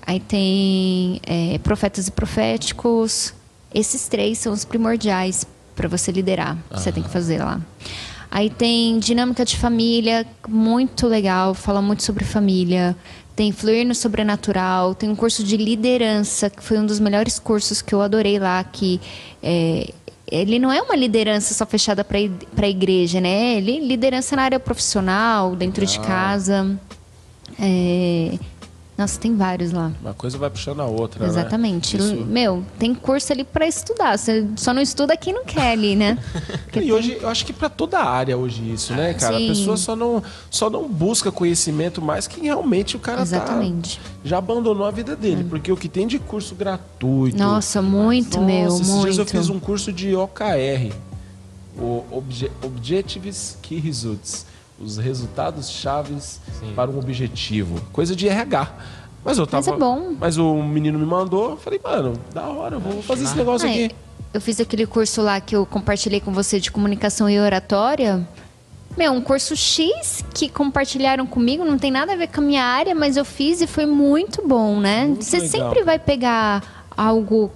Aí 0.06 0.20
tem 0.20 1.20
é, 1.26 1.58
Profetas 1.58 2.06
e 2.06 2.12
Proféticos. 2.12 3.34
Esses 3.74 4.06
três 4.06 4.38
são 4.38 4.52
os 4.52 4.64
primordiais 4.64 5.44
para 5.74 5.88
você 5.88 6.12
liderar. 6.12 6.56
que 6.70 6.78
Você 6.78 6.92
tem 6.92 7.02
que 7.02 7.10
fazer 7.10 7.38
lá. 7.40 7.60
Aí 8.34 8.48
tem 8.48 8.98
Dinâmica 8.98 9.44
de 9.44 9.58
Família, 9.58 10.26
muito 10.48 11.06
legal, 11.06 11.52
fala 11.52 11.82
muito 11.82 12.02
sobre 12.02 12.24
família. 12.24 12.96
Tem 13.42 13.50
Fluir 13.50 13.84
no 13.84 13.92
Sobrenatural, 13.92 14.94
tem 14.94 15.10
um 15.10 15.16
curso 15.16 15.42
de 15.42 15.56
liderança, 15.56 16.48
que 16.48 16.62
foi 16.62 16.78
um 16.78 16.86
dos 16.86 17.00
melhores 17.00 17.40
cursos 17.40 17.82
que 17.82 17.92
eu 17.92 18.00
adorei 18.00 18.38
lá, 18.38 18.62
que 18.62 19.00
é, 19.42 19.92
ele 20.30 20.60
não 20.60 20.70
é 20.70 20.80
uma 20.80 20.94
liderança 20.94 21.52
só 21.52 21.66
fechada 21.66 22.04
para 22.04 22.18
a 22.18 22.68
igreja, 22.68 23.20
né? 23.20 23.56
Ele 23.56 23.80
liderança 23.80 24.36
na 24.36 24.42
área 24.42 24.60
profissional, 24.60 25.56
dentro 25.56 25.84
de 25.84 25.98
casa. 25.98 26.78
É, 27.58 28.38
Nossa, 28.96 29.18
tem 29.18 29.34
vários 29.34 29.72
lá. 29.72 29.90
Uma 30.02 30.12
coisa 30.12 30.36
vai 30.36 30.50
puxando 30.50 30.80
a 30.80 30.86
outra, 30.86 31.24
né? 31.24 31.26
Exatamente. 31.30 31.96
Isso- 31.96 32.14
Meu, 32.26 32.62
tem 32.78 32.94
curso 32.94 33.32
ali 33.32 33.42
para 33.42 33.66
estudar. 33.66 34.18
Você 34.18 34.46
só 34.54 34.74
não 34.74 34.82
estuda 34.82 35.16
quem 35.16 35.32
não 35.32 35.44
quer 35.46 35.72
ali, 35.72 35.96
né? 35.96 36.18
Porque 36.64 36.78
E 36.78 36.82
tem- 36.82 36.92
hoje, 36.92 37.18
eu 37.20 37.28
acho 37.28 37.44
que 37.46 37.54
para 37.54 37.70
toda 37.70 37.98
a 37.98 38.04
área 38.08 38.36
hoje 38.36 38.62
isso, 38.70 38.92
né, 38.92 39.14
cara? 39.14 39.38
Sim. 39.38 39.46
A 39.46 39.48
pessoa 39.48 39.76
só 39.78 39.96
não, 39.96 40.22
só 40.50 40.68
não 40.68 40.86
busca 40.86 41.32
conhecimento 41.32 42.02
mais 42.02 42.26
que 42.26 42.42
realmente 42.42 42.94
o 42.94 43.00
cara 43.00 43.22
Exatamente. 43.22 43.98
tá 43.98 44.04
já 44.24 44.36
abandonou 44.38 44.86
a 44.86 44.90
vida 44.90 45.16
dele, 45.16 45.44
porque 45.48 45.72
o 45.72 45.76
que 45.76 45.88
tem 45.88 46.06
de 46.06 46.18
curso 46.18 46.54
gratuito. 46.54 47.36
Nossa, 47.38 47.80
muito, 47.80 48.36
Nossa, 48.38 48.46
meu, 48.46 48.68
esses 48.68 48.88
muito. 48.88 49.02
dias 49.04 49.18
eu 49.18 49.26
fiz 49.26 49.48
um 49.48 49.58
curso 49.58 49.90
de 49.90 50.14
OKR, 50.14 50.92
o 51.78 52.04
Obje- 52.10 52.52
Objectives 52.62 53.56
Key 53.62 53.78
Results, 53.80 54.44
os 54.82 54.98
resultados 54.98 55.70
chaves 55.70 56.40
Sim. 56.58 56.72
para 56.74 56.90
um 56.90 56.98
objetivo, 56.98 57.80
coisa 57.92 58.16
de 58.16 58.28
RH. 58.28 58.68
Mas 59.24 59.38
eu 59.38 59.46
tava, 59.46 59.64
Mas 59.70 59.74
é 59.74 59.78
bom. 59.78 60.16
Mas 60.18 60.36
o 60.38 60.62
menino 60.62 60.98
me 60.98 61.06
mandou, 61.06 61.50
eu 61.50 61.56
falei, 61.56 61.80
mano, 61.82 62.14
da 62.34 62.48
hora, 62.48 62.76
eu 62.76 62.80
vou 62.80 63.00
fazer 63.02 63.24
esse 63.24 63.36
negócio 63.36 63.68
Ah, 63.68 63.70
aqui. 63.70 63.90
Eu 64.34 64.40
fiz 64.40 64.58
aquele 64.58 64.86
curso 64.86 65.22
lá 65.22 65.40
que 65.40 65.54
eu 65.54 65.64
compartilhei 65.64 66.20
com 66.20 66.32
você 66.32 66.58
de 66.58 66.72
comunicação 66.72 67.30
e 67.30 67.38
oratória. 67.38 68.26
Meu, 68.96 69.12
um 69.12 69.20
curso 69.20 69.54
X 69.56 70.24
que 70.34 70.48
compartilharam 70.48 71.26
comigo, 71.26 71.64
não 71.64 71.78
tem 71.78 71.90
nada 71.90 72.12
a 72.12 72.16
ver 72.16 72.26
com 72.28 72.40
a 72.40 72.44
minha 72.44 72.64
área, 72.64 72.94
mas 72.94 73.16
eu 73.16 73.24
fiz 73.24 73.60
e 73.60 73.66
foi 73.66 73.86
muito 73.86 74.46
bom, 74.46 74.80
né? 74.80 75.06
Muito 75.06 75.24
você 75.24 75.38
legal. 75.38 75.50
sempre 75.70 75.84
vai 75.84 75.98
pegar 75.98 76.84
algo 76.96 77.50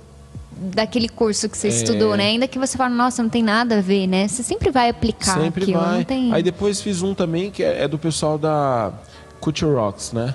daquele 0.57 1.09
curso 1.09 1.49
que 1.49 1.57
você 1.57 1.69
É. 1.69 1.71
estudou, 1.71 2.17
né? 2.17 2.25
Ainda 2.27 2.49
que 2.49 2.59
você 2.59 2.77
fale, 2.79 2.95
nossa, 2.95 3.23
não 3.23 3.31
tem 3.31 3.43
nada 3.43 3.79
a 3.79 3.81
ver, 3.81 4.07
né? 4.07 4.27
Você 4.27 4.43
sempre 4.43 4.71
vai 4.71 4.89
aplicar 4.89 5.39
Sempre 5.39 5.65
aquilo, 5.65 5.81
vai. 5.81 6.05
tem... 6.05 6.33
Aí 6.33 6.43
depois 6.43 6.81
fiz 6.81 7.03
um 7.03 7.15
também 7.15 7.51
que 7.51 7.63
é, 7.63 7.83
é 7.85 7.89
do 7.89 7.99
pessoal 7.99 8.39
da 8.39 8.93
Culture 9.41 9.73
Rocks, 9.75 10.13
né? 10.13 10.35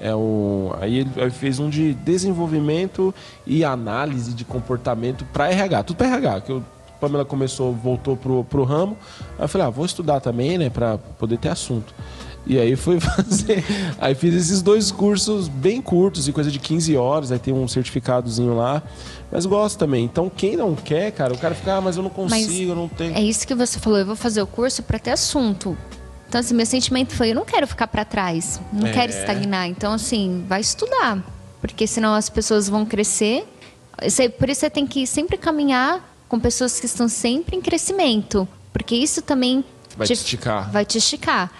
É 0.00 0.14
o, 0.14 0.74
aí 0.80 1.06
ele 1.16 1.30
fez 1.30 1.58
um 1.58 1.68
de 1.68 1.92
desenvolvimento 1.92 3.14
e 3.46 3.64
análise 3.64 4.32
de 4.32 4.44
comportamento 4.44 5.24
para 5.32 5.50
RH, 5.50 5.82
tudo 5.84 5.96
para 5.96 6.06
RH, 6.06 6.40
que 6.40 6.52
o 6.52 6.64
Pamela 6.98 7.24
começou, 7.24 7.72
voltou 7.74 8.16
pro, 8.16 8.42
pro 8.44 8.64
ramo. 8.64 8.96
Aí 9.38 9.44
eu 9.44 9.48
falei, 9.48 9.66
ah, 9.66 9.70
vou 9.70 9.84
estudar 9.84 10.20
também, 10.20 10.56
né, 10.58 10.70
para 10.70 10.96
poder 11.18 11.36
ter 11.38 11.48
assunto. 11.50 11.94
E 12.46 12.58
aí 12.58 12.74
fui 12.74 12.98
fazer, 13.00 13.64
aí 13.98 14.14
fiz 14.14 14.34
esses 14.34 14.62
dois 14.62 14.90
cursos 14.90 15.46
bem 15.48 15.80
curtos, 15.80 16.26
e 16.26 16.32
coisa 16.32 16.50
de 16.50 16.58
15 16.58 16.96
horas, 16.96 17.30
aí 17.30 17.38
tem 17.38 17.52
um 17.54 17.68
certificadozinho 17.68 18.56
lá. 18.56 18.82
Mas 19.30 19.46
gosto 19.46 19.78
também. 19.78 20.04
Então, 20.04 20.30
quem 20.34 20.56
não 20.56 20.74
quer, 20.74 21.12
cara, 21.12 21.32
o 21.32 21.38
cara 21.38 21.54
fica, 21.54 21.74
ah, 21.76 21.80
mas 21.80 21.96
eu 21.96 22.02
não 22.02 22.10
consigo, 22.10 22.72
eu 22.72 22.76
não 22.76 22.88
tenho. 22.88 23.14
É 23.16 23.22
isso 23.22 23.46
que 23.46 23.54
você 23.54 23.78
falou, 23.78 23.98
eu 23.98 24.06
vou 24.06 24.16
fazer 24.16 24.42
o 24.42 24.46
curso 24.46 24.82
para 24.82 24.98
ter 24.98 25.10
assunto. 25.12 25.76
Então, 26.28 26.40
assim, 26.40 26.54
meu 26.54 26.66
sentimento 26.66 27.12
foi, 27.14 27.30
eu 27.30 27.34
não 27.34 27.44
quero 27.44 27.66
ficar 27.66 27.86
para 27.86 28.04
trás, 28.04 28.60
não 28.72 28.86
É. 28.88 28.92
quero 28.92 29.12
estagnar. 29.12 29.68
Então, 29.68 29.92
assim, 29.92 30.44
vai 30.48 30.60
estudar, 30.60 31.18
porque 31.60 31.86
senão 31.86 32.14
as 32.14 32.28
pessoas 32.28 32.68
vão 32.68 32.84
crescer. 32.86 33.46
Por 34.38 34.48
isso 34.48 34.60
você 34.60 34.70
tem 34.70 34.86
que 34.86 35.06
sempre 35.06 35.36
caminhar 35.36 36.08
com 36.28 36.40
pessoas 36.40 36.80
que 36.80 36.86
estão 36.86 37.08
sempre 37.08 37.56
em 37.56 37.60
crescimento, 37.60 38.48
porque 38.72 38.94
isso 38.94 39.20
também 39.22 39.64
Vai 39.96 40.06
te 40.06 40.12
esticar. 40.12 40.70
Vai 40.70 40.84
te 40.84 40.98
esticar. 40.98 41.50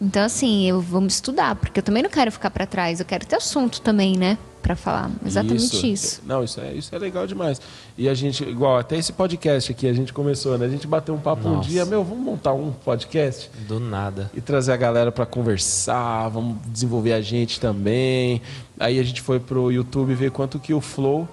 Então, 0.00 0.22
assim, 0.22 0.68
eu 0.68 0.80
vou 0.80 1.00
me 1.00 1.08
estudar, 1.08 1.56
porque 1.56 1.80
eu 1.80 1.82
também 1.82 2.02
não 2.02 2.10
quero 2.10 2.30
ficar 2.30 2.50
para 2.50 2.66
trás, 2.66 3.00
eu 3.00 3.06
quero 3.06 3.26
ter 3.26 3.36
assunto 3.36 3.80
também, 3.80 4.16
né, 4.16 4.38
para 4.62 4.76
falar. 4.76 5.10
Exatamente 5.24 5.92
isso. 5.92 6.22
Não, 6.24 6.44
isso 6.44 6.60
é, 6.60 6.72
isso 6.72 6.94
é 6.94 6.98
legal 6.98 7.26
demais. 7.26 7.60
E 7.96 8.08
a 8.08 8.14
gente, 8.14 8.44
igual, 8.44 8.76
até 8.76 8.96
esse 8.96 9.12
podcast 9.12 9.72
aqui, 9.72 9.88
a 9.88 9.92
gente 9.92 10.12
começou, 10.12 10.56
né? 10.56 10.66
A 10.66 10.68
gente 10.68 10.86
bateu 10.86 11.14
um 11.14 11.18
papo 11.18 11.48
um 11.48 11.56
Nossa. 11.56 11.68
dia, 11.68 11.84
meu, 11.84 12.04
vamos 12.04 12.24
montar 12.24 12.52
um 12.52 12.70
podcast 12.70 13.50
Do 13.66 13.80
nada. 13.80 14.30
e 14.34 14.40
trazer 14.40 14.72
a 14.72 14.76
galera 14.76 15.10
para 15.10 15.26
conversar, 15.26 16.28
vamos 16.28 16.58
desenvolver 16.66 17.12
a 17.12 17.20
gente 17.20 17.58
também. 17.58 18.40
Aí 18.78 19.00
a 19.00 19.02
gente 19.02 19.20
foi 19.20 19.40
pro 19.40 19.72
YouTube 19.72 20.14
ver 20.14 20.30
quanto 20.30 20.60
que 20.60 20.72
o 20.72 20.80
Flow 20.80 21.26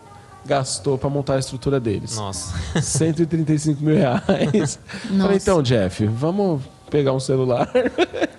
gastou 0.45 0.97
para 0.97 1.09
montar 1.09 1.35
a 1.35 1.39
estrutura 1.39 1.79
deles. 1.79 2.15
Nossa. 2.15 2.53
135 2.81 3.83
mil 3.83 3.95
reais. 3.95 4.79
Falei, 5.19 5.37
então, 5.37 5.61
Jeff, 5.61 6.05
vamos 6.05 6.61
pegar 6.89 7.13
um 7.13 7.19
celular. 7.19 7.69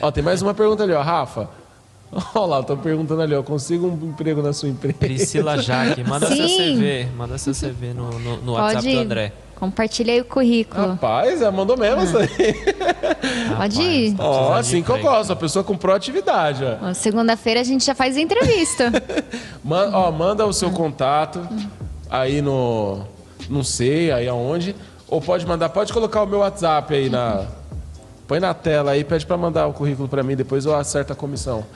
ó, 0.00 0.10
tem 0.10 0.22
mais 0.22 0.42
uma 0.42 0.54
pergunta 0.54 0.82
ali, 0.82 0.92
ó. 0.92 1.02
Rafa. 1.02 1.48
Olha 2.34 2.46
lá, 2.46 2.62
tô 2.62 2.76
perguntando 2.76 3.22
ali, 3.22 3.34
ó. 3.34 3.42
Consigo 3.42 3.86
um 3.86 4.08
emprego 4.10 4.42
na 4.42 4.52
sua 4.52 4.68
empresa? 4.68 4.98
Priscila 4.98 5.56
Jaque, 5.58 6.04
manda 6.04 6.26
seu 6.26 6.46
Sim. 6.48 6.76
CV. 6.76 7.06
Manda 7.16 7.38
seu 7.38 7.54
CV 7.54 7.94
no, 7.94 8.18
no, 8.18 8.36
no 8.38 8.52
WhatsApp 8.52 8.84
Pode 8.84 8.94
do 8.96 9.00
André. 9.00 9.32
compartilha 9.56 10.12
aí 10.12 10.20
o 10.20 10.24
currículo. 10.26 10.88
Rapaz, 10.88 11.40
ela 11.40 11.50
mandou 11.50 11.74
mesmo 11.78 12.02
isso 12.02 12.18
aí. 12.18 12.28
Pode 13.56 13.80
ir. 13.80 14.14
Ó, 14.18 14.52
assim 14.52 14.82
que 14.82 14.90
eu 14.90 14.98
gosto, 14.98 15.32
a 15.32 15.36
pessoa 15.36 15.64
com 15.64 15.74
proatividade, 15.76 16.62
ó. 16.64 16.90
Ó, 16.90 16.94
Segunda-feira 16.94 17.60
a 17.60 17.64
gente 17.64 17.84
já 17.84 17.94
faz 17.94 18.16
entrevista. 18.18 18.90
Man- 19.64 19.90
ó, 19.94 20.10
manda 20.12 20.44
o 20.46 20.52
seu 20.52 20.70
contato 20.70 21.40
aí 22.10 22.42
no. 22.42 23.06
Não 23.48 23.64
sei 23.64 24.12
aí 24.12 24.28
aonde. 24.28 24.76
Ou 25.08 25.20
pode 25.20 25.46
mandar, 25.46 25.68
pode 25.70 25.92
colocar 25.94 26.22
o 26.22 26.26
meu 26.26 26.40
WhatsApp 26.40 26.94
aí 26.94 27.08
na. 27.08 27.46
Põe 28.32 28.40
na 28.40 28.54
tela 28.54 28.92
aí, 28.92 29.04
pede 29.04 29.26
pra 29.26 29.36
mandar 29.36 29.66
o 29.66 29.74
currículo 29.74 30.08
pra 30.08 30.22
mim, 30.22 30.34
depois 30.34 30.64
eu 30.64 30.74
acerto 30.74 31.12
a 31.12 31.14
comissão. 31.14 31.66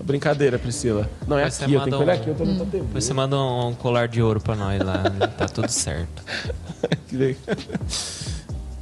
Brincadeira, 0.00 0.60
Priscila. 0.60 1.10
Não 1.26 1.36
é 1.36 1.42
aqui, 1.42 1.62
eu 1.64 1.66
tenho 1.66 1.80
que 1.82 1.90
manda 1.90 1.98
olhar 1.98 2.12
um- 2.16 2.20
aqui, 2.20 2.28
eu 2.30 2.34
tô 2.36 2.44
na 2.44 2.58
TV. 2.66 2.78
Depois 2.84 3.02
você 3.02 3.12
manda 3.12 3.36
um 3.36 3.74
colar 3.74 4.06
de 4.06 4.22
ouro 4.22 4.40
pra 4.40 4.54
nós 4.54 4.80
lá. 4.80 4.98
né? 5.10 5.26
Tá 5.36 5.46
tudo 5.46 5.68
certo. 5.68 6.22
Que 7.08 7.16
legal. 7.16 7.40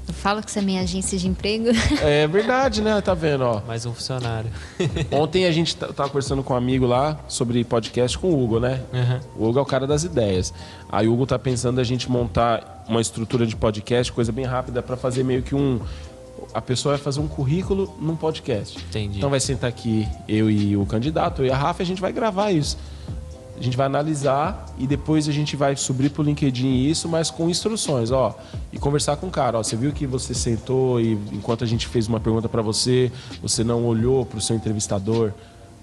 Eu 0.09 0.12
falo 0.14 0.42
que 0.42 0.50
você 0.50 0.59
é 0.59 0.62
minha 0.62 0.82
agência 0.82 1.16
de 1.18 1.26
emprego. 1.26 1.68
É 2.02 2.26
verdade, 2.26 2.82
né? 2.82 3.00
Tá 3.00 3.14
vendo, 3.14 3.44
ó. 3.44 3.62
Mais 3.66 3.86
um 3.86 3.94
funcionário. 3.94 4.50
Ontem 5.10 5.46
a 5.46 5.52
gente 5.52 5.74
tava 5.74 6.09
conversando 6.10 6.42
com 6.42 6.52
um 6.52 6.56
amigo 6.56 6.84
lá 6.86 7.18
sobre 7.28 7.64
podcast 7.64 8.18
com 8.18 8.28
o 8.28 8.44
Hugo, 8.44 8.60
né? 8.60 8.82
Uhum. 8.92 9.20
O 9.46 9.48
Hugo 9.48 9.59
é 9.59 9.62
o 9.62 9.66
cara 9.66 9.86
das 9.86 10.04
ideias. 10.04 10.52
Aí 10.90 11.09
o 11.09 11.14
Hugo 11.14 11.24
tá 11.24 11.38
pensando 11.38 11.80
a 11.80 11.84
gente 11.84 12.10
montar 12.10 12.84
uma 12.86 13.00
estrutura 13.00 13.46
de 13.46 13.56
podcast, 13.56 14.12
coisa 14.12 14.30
bem 14.30 14.44
rápida, 14.44 14.82
pra 14.82 14.98
fazer 14.98 15.24
meio 15.24 15.42
que 15.42 15.54
um. 15.54 15.80
A 16.54 16.60
pessoa 16.60 16.96
vai 16.96 17.02
fazer 17.02 17.20
um 17.20 17.28
currículo 17.28 17.94
num 18.00 18.14
podcast. 18.16 18.78
Entendi. 18.78 19.18
Então 19.18 19.30
vai 19.30 19.40
sentar 19.40 19.68
aqui 19.70 20.06
eu 20.28 20.50
e 20.50 20.76
o 20.76 20.84
candidato, 20.84 21.42
eu 21.42 21.46
e 21.46 21.50
a 21.50 21.56
Rafa, 21.56 21.82
e 21.82 21.84
a 21.84 21.86
gente 21.86 22.00
vai 22.00 22.12
gravar 22.12 22.50
isso. 22.50 22.76
A 23.58 23.62
gente 23.62 23.76
vai 23.76 23.86
analisar 23.86 24.66
e 24.76 24.86
depois 24.86 25.28
a 25.28 25.32
gente 25.32 25.54
vai 25.56 25.76
subir 25.76 26.10
pro 26.10 26.22
LinkedIn 26.22 26.84
isso, 26.84 27.08
mas 27.08 27.30
com 27.30 27.48
instruções, 27.48 28.10
ó. 28.10 28.36
E 28.72 28.78
conversar 28.78 29.16
com 29.16 29.28
o 29.28 29.30
cara, 29.30 29.58
ó. 29.58 29.62
Você 29.62 29.76
viu 29.76 29.92
que 29.92 30.06
você 30.06 30.34
sentou 30.34 31.00
e 31.00 31.12
enquanto 31.32 31.62
a 31.62 31.66
gente 31.66 31.86
fez 31.86 32.08
uma 32.08 32.18
pergunta 32.18 32.48
pra 32.48 32.60
você, 32.60 33.12
você 33.40 33.62
não 33.62 33.84
olhou 33.86 34.26
pro 34.26 34.40
seu 34.40 34.56
entrevistador, 34.56 35.32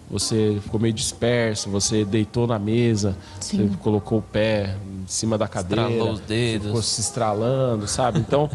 você 0.10 0.60
ficou 0.62 0.80
meio 0.80 0.94
disperso, 0.94 1.70
você 1.70 2.04
deitou 2.04 2.48
na 2.48 2.58
mesa, 2.60 3.16
Sim. 3.40 3.70
você 3.70 3.78
colocou 3.78 4.18
o 4.18 4.22
pé 4.24 4.76
em 5.04 5.08
cima 5.08 5.38
da 5.38 5.48
cadeira, 5.48 5.84
Estralou 5.84 6.14
os 6.14 6.20
dedos. 6.22 6.68
ficou 6.68 6.82
se 6.82 7.00
estralando, 7.00 7.88
sabe? 7.88 8.20
Então, 8.20 8.50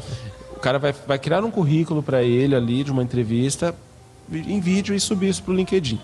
cara 0.64 0.78
vai, 0.78 0.92
vai 1.06 1.18
criar 1.18 1.44
um 1.44 1.50
currículo 1.50 2.02
para 2.02 2.22
ele 2.22 2.56
ali 2.56 2.82
de 2.82 2.90
uma 2.90 3.02
entrevista 3.02 3.74
em 4.32 4.58
vídeo 4.60 4.94
e 4.94 5.00
subir 5.00 5.28
isso 5.28 5.42
pro 5.42 5.52
LinkedIn. 5.52 6.00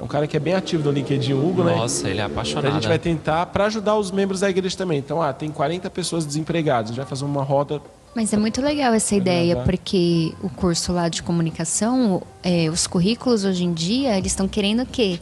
É 0.00 0.02
um 0.02 0.08
cara 0.08 0.26
que 0.26 0.36
é 0.36 0.40
bem 0.40 0.54
ativo 0.54 0.82
no 0.82 0.90
LinkedIn, 0.90 1.34
o 1.34 1.46
Hugo, 1.48 1.62
né? 1.62 1.76
Nossa, 1.76 2.08
ele 2.08 2.20
é 2.20 2.24
Então 2.24 2.32
apaixonado. 2.34 2.66
a 2.66 2.70
gente 2.72 2.88
vai 2.88 2.98
tentar 2.98 3.46
para 3.46 3.66
ajudar 3.66 3.96
os 3.96 4.10
membros 4.10 4.40
da 4.40 4.50
igreja 4.50 4.76
também. 4.76 4.98
Então, 4.98 5.22
ah, 5.22 5.32
tem 5.32 5.50
40 5.50 5.88
pessoas 5.90 6.26
desempregadas. 6.26 6.86
A 6.86 6.94
gente 6.94 6.96
vai 6.96 7.06
fazer 7.06 7.24
uma 7.24 7.44
roda. 7.44 7.80
Mas 8.16 8.32
é 8.32 8.36
muito 8.36 8.60
legal 8.60 8.92
essa 8.92 9.14
ideia, 9.14 9.56
porque 9.58 10.34
o 10.42 10.48
curso 10.48 10.92
lá 10.92 11.08
de 11.08 11.22
comunicação, 11.22 12.20
é, 12.42 12.68
os 12.68 12.88
currículos 12.88 13.44
hoje 13.44 13.62
em 13.62 13.72
dia, 13.72 14.18
eles 14.18 14.32
estão 14.32 14.48
querendo 14.48 14.82
o 14.82 14.86
quê? 14.86 15.20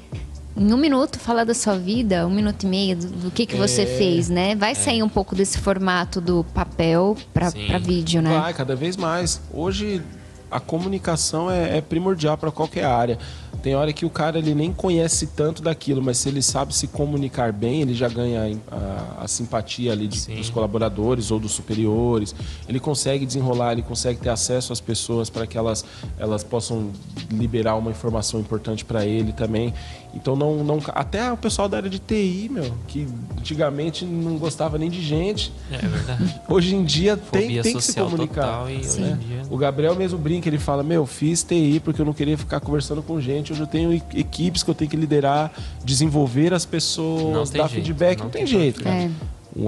Em 0.58 0.72
um 0.72 0.76
minuto 0.76 1.18
falar 1.20 1.44
da 1.44 1.54
sua 1.54 1.78
vida, 1.78 2.26
um 2.26 2.30
minuto 2.30 2.64
e 2.64 2.66
meio, 2.66 2.96
do, 2.96 3.06
do 3.06 3.30
que, 3.30 3.46
que 3.46 3.54
você 3.56 3.86
fez, 3.86 4.28
né? 4.28 4.56
Vai 4.56 4.74
sair 4.74 5.02
um 5.02 5.08
pouco 5.08 5.34
desse 5.36 5.58
formato 5.58 6.20
do 6.20 6.44
papel 6.52 7.16
para 7.32 7.50
vídeo, 7.78 8.20
né? 8.20 8.36
Vai, 8.38 8.52
cada 8.54 8.74
vez 8.74 8.96
mais. 8.96 9.40
Hoje 9.52 10.02
a 10.50 10.58
comunicação 10.58 11.50
é, 11.50 11.76
é 11.76 11.80
primordial 11.80 12.36
para 12.36 12.50
qualquer 12.50 12.84
área. 12.84 13.18
Tem 13.62 13.74
hora 13.74 13.92
que 13.92 14.06
o 14.06 14.10
cara 14.10 14.38
ele 14.38 14.54
nem 14.54 14.72
conhece 14.72 15.26
tanto 15.26 15.60
daquilo, 15.62 16.00
mas 16.00 16.16
se 16.18 16.28
ele 16.28 16.40
sabe 16.40 16.72
se 16.74 16.86
comunicar 16.86 17.52
bem, 17.52 17.82
ele 17.82 17.92
já 17.92 18.08
ganha 18.08 18.56
a, 18.70 19.24
a 19.24 19.28
simpatia 19.28 19.92
ali 19.92 20.06
de- 20.06 20.26
dos 20.36 20.48
colaboradores 20.48 21.30
ou 21.32 21.40
dos 21.40 21.52
superiores. 21.52 22.34
Ele 22.68 22.78
consegue 22.80 23.26
desenrolar, 23.26 23.72
ele 23.72 23.82
consegue 23.82 24.20
ter 24.20 24.28
acesso 24.30 24.72
às 24.72 24.80
pessoas 24.80 25.28
para 25.28 25.44
que 25.46 25.58
elas, 25.58 25.84
elas 26.18 26.44
possam 26.44 26.92
liberar 27.30 27.74
uma 27.74 27.90
informação 27.90 28.38
importante 28.40 28.84
para 28.84 29.04
ele 29.04 29.32
também. 29.32 29.74
Então 30.20 30.34
não, 30.34 30.64
não 30.64 30.80
até 30.88 31.32
o 31.32 31.36
pessoal 31.36 31.68
da 31.68 31.76
área 31.76 31.88
de 31.88 31.98
TI, 31.98 32.48
meu, 32.50 32.72
que 32.88 33.06
antigamente 33.38 34.04
não 34.04 34.36
gostava 34.36 34.76
nem 34.76 34.90
de 34.90 35.00
gente, 35.00 35.52
É 35.70 35.78
verdade. 35.78 36.40
hoje 36.48 36.74
em 36.74 36.84
dia 36.84 37.16
tem, 37.16 37.42
Fobia 37.42 37.62
tem 37.62 37.74
que 37.76 37.80
se 37.82 37.94
comunicar. 37.94 38.42
total 38.42 38.70
e 38.70 38.76
hoje 38.78 39.00
né? 39.00 39.18
em 39.22 39.26
dia- 39.26 39.42
O 39.50 39.56
Gabriel 39.56 39.94
mesmo 39.94 40.18
brinca, 40.18 40.48
ele 40.48 40.58
fala: 40.58 40.82
Meu, 40.82 41.06
fiz 41.06 41.42
TI 41.44 41.80
porque 41.82 42.00
eu 42.02 42.06
não 42.06 42.12
queria 42.12 42.36
ficar 42.36 42.58
conversando 42.60 43.02
com 43.02 43.20
gente. 43.20 43.52
Hoje 43.52 43.62
eu 43.62 43.66
tenho 43.66 43.92
equipes 44.14 44.62
que 44.62 44.70
eu 44.70 44.74
tenho 44.74 44.90
que 44.90 44.96
liderar, 44.96 45.52
desenvolver 45.84 46.52
as 46.52 46.66
pessoas, 46.66 47.50
dar 47.50 47.68
jeito, 47.68 47.74
feedback. 47.84 48.18
não 48.18 48.24
Não, 48.24 48.30
tem 48.30 48.44
tem 48.44 48.46
jeito, 48.60 48.82
cara. 48.82 48.96
É. 48.96 49.10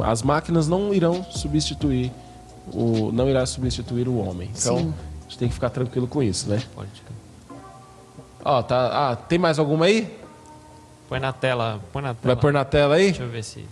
As 0.04 0.22
máquinas 0.22 0.68
não 0.68 0.92
irão 0.92 1.24
substituir 1.30 2.12
o. 2.72 3.10
não 3.12 3.28
irá 3.28 3.46
substituir 3.46 4.08
o 4.08 4.18
homem. 4.18 4.50
Então, 4.56 4.78
Sim. 4.78 4.94
a 5.20 5.22
gente 5.22 5.38
tem 5.38 5.48
que 5.48 5.54
ficar 5.54 5.70
tranquilo 5.70 6.06
com 6.06 6.22
isso, 6.22 6.48
né? 6.48 6.60
Pode. 6.74 6.90
Ó, 8.44 8.62
tá. 8.62 9.10
Ah, 9.10 9.16
tem 9.16 9.38
mais 9.38 9.58
alguma 9.58 9.84
aí? 9.86 10.08
Põe 11.10 11.18
na 11.18 11.32
tela, 11.32 11.80
põe 11.92 12.02
na 12.02 12.14
tela. 12.14 12.34
Vai 12.34 12.40
pôr 12.40 12.52
na 12.52 12.64
tela 12.64 12.94
aí? 12.94 13.06
Deixa 13.06 13.24
eu 13.24 13.28
ver 13.28 13.42
se. 13.42 13.66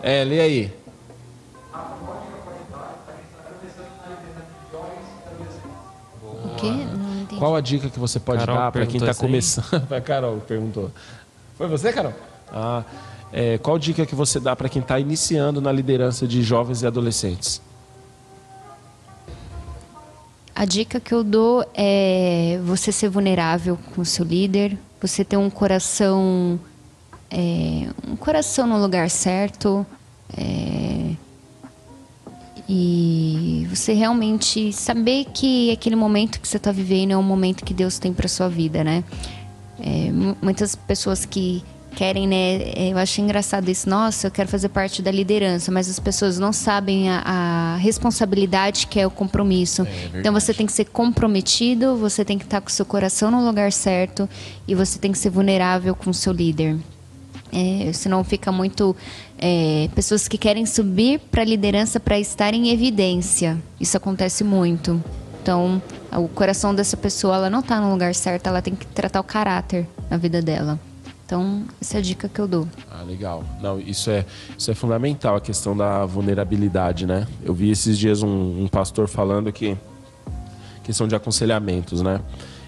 É, 0.00 0.22
lê 0.22 0.40
aí. 0.40 0.72
O 6.22 6.54
quê? 6.56 6.70
Não 6.70 7.22
entendi. 7.22 7.36
Qual 7.36 7.56
a 7.56 7.60
dica 7.60 7.90
que 7.90 7.98
você 7.98 8.20
pode 8.20 8.46
Carol 8.46 8.54
dar 8.54 8.70
para 8.70 8.86
quem 8.86 9.00
está 9.00 9.12
começando? 9.12 9.86
a 9.92 10.00
Carol 10.00 10.36
perguntou. 10.38 10.92
Foi 11.58 11.66
você, 11.66 11.92
Carol? 11.92 12.14
Ah, 12.52 12.84
é, 13.32 13.58
qual 13.58 13.76
dica 13.76 14.06
que 14.06 14.14
você 14.14 14.38
dá 14.38 14.54
para 14.54 14.68
quem 14.68 14.82
está 14.82 15.00
iniciando 15.00 15.60
na 15.60 15.72
liderança 15.72 16.28
de 16.28 16.44
jovens 16.44 16.82
e 16.82 16.86
adolescentes? 16.86 17.60
A 20.60 20.66
dica 20.66 21.00
que 21.00 21.14
eu 21.14 21.24
dou 21.24 21.64
é 21.72 22.60
você 22.62 22.92
ser 22.92 23.08
vulnerável 23.08 23.78
com 23.94 24.02
o 24.02 24.04
seu 24.04 24.26
líder, 24.26 24.76
você 25.00 25.24
ter 25.24 25.38
um 25.38 25.48
coração 25.48 26.60
é, 27.30 27.86
um 28.06 28.14
coração 28.14 28.66
no 28.66 28.78
lugar 28.78 29.08
certo 29.08 29.86
é, 30.36 31.14
e 32.68 33.66
você 33.70 33.94
realmente 33.94 34.70
saber 34.70 35.28
que 35.32 35.70
aquele 35.72 35.96
momento 35.96 36.38
que 36.38 36.46
você 36.46 36.58
está 36.58 36.70
vivendo 36.70 37.12
é 37.12 37.16
um 37.16 37.22
momento 37.22 37.64
que 37.64 37.72
Deus 37.72 37.98
tem 37.98 38.12
para 38.12 38.28
sua 38.28 38.50
vida, 38.50 38.84
né? 38.84 39.02
É, 39.80 40.12
mu- 40.12 40.36
muitas 40.42 40.76
pessoas 40.76 41.24
que 41.24 41.64
querem, 41.90 42.26
né? 42.26 42.62
é, 42.74 42.88
Eu 42.92 42.98
acho 42.98 43.20
engraçado 43.20 43.68
isso. 43.68 43.88
Nossa, 43.88 44.26
eu 44.26 44.30
quero 44.30 44.48
fazer 44.48 44.68
parte 44.68 45.02
da 45.02 45.10
liderança, 45.10 45.70
mas 45.70 45.88
as 45.88 45.98
pessoas 45.98 46.38
não 46.38 46.52
sabem 46.52 47.10
a, 47.10 47.22
a 47.24 47.76
responsabilidade 47.76 48.86
que 48.86 48.98
é 48.98 49.06
o 49.06 49.10
compromisso. 49.10 49.86
então 50.14 50.32
você 50.32 50.54
tem 50.54 50.66
que 50.66 50.72
ser 50.72 50.86
comprometido, 50.86 51.96
você 51.96 52.24
tem 52.24 52.38
que 52.38 52.44
estar 52.44 52.60
com 52.60 52.68
o 52.68 52.72
seu 52.72 52.86
coração 52.86 53.30
no 53.30 53.44
lugar 53.44 53.72
certo 53.72 54.28
e 54.66 54.74
você 54.74 54.98
tem 54.98 55.12
que 55.12 55.18
ser 55.18 55.30
vulnerável 55.30 55.94
com 55.94 56.10
o 56.10 56.14
seu 56.14 56.32
líder. 56.32 56.78
É, 57.52 57.92
senão 57.92 58.22
fica 58.22 58.52
muito 58.52 58.94
é, 59.36 59.88
pessoas 59.94 60.28
que 60.28 60.38
querem 60.38 60.64
subir 60.66 61.18
para 61.18 61.42
a 61.42 61.44
liderança 61.44 61.98
para 61.98 62.18
estar 62.18 62.54
em 62.54 62.70
evidência. 62.70 63.58
Isso 63.80 63.96
acontece 63.96 64.44
muito. 64.44 65.02
Então, 65.42 65.82
o 66.12 66.28
coração 66.28 66.74
dessa 66.74 66.96
pessoa 66.96 67.36
ela 67.36 67.50
não 67.50 67.60
está 67.60 67.80
no 67.80 67.90
lugar 67.90 68.14
certo, 68.14 68.46
ela 68.46 68.62
tem 68.62 68.74
que 68.74 68.86
tratar 68.86 69.20
o 69.20 69.24
caráter 69.24 69.88
na 70.08 70.16
vida 70.16 70.40
dela. 70.40 70.78
Então, 71.30 71.62
essa 71.80 71.96
é 71.96 71.98
a 71.98 72.02
dica 72.02 72.28
que 72.28 72.40
eu 72.40 72.48
dou. 72.48 72.66
Ah, 72.90 73.04
legal. 73.04 73.44
Não, 73.62 73.78
isso 73.78 74.10
é, 74.10 74.26
isso 74.58 74.68
é 74.68 74.74
fundamental, 74.74 75.36
a 75.36 75.40
questão 75.40 75.76
da 75.76 76.04
vulnerabilidade, 76.04 77.06
né? 77.06 77.24
Eu 77.40 77.54
vi 77.54 77.70
esses 77.70 77.96
dias 77.96 78.24
um, 78.24 78.64
um 78.64 78.66
pastor 78.66 79.06
falando 79.06 79.52
que 79.52 79.78
questão 80.82 81.06
de 81.06 81.14
aconselhamentos, 81.14 82.02
né? 82.02 82.20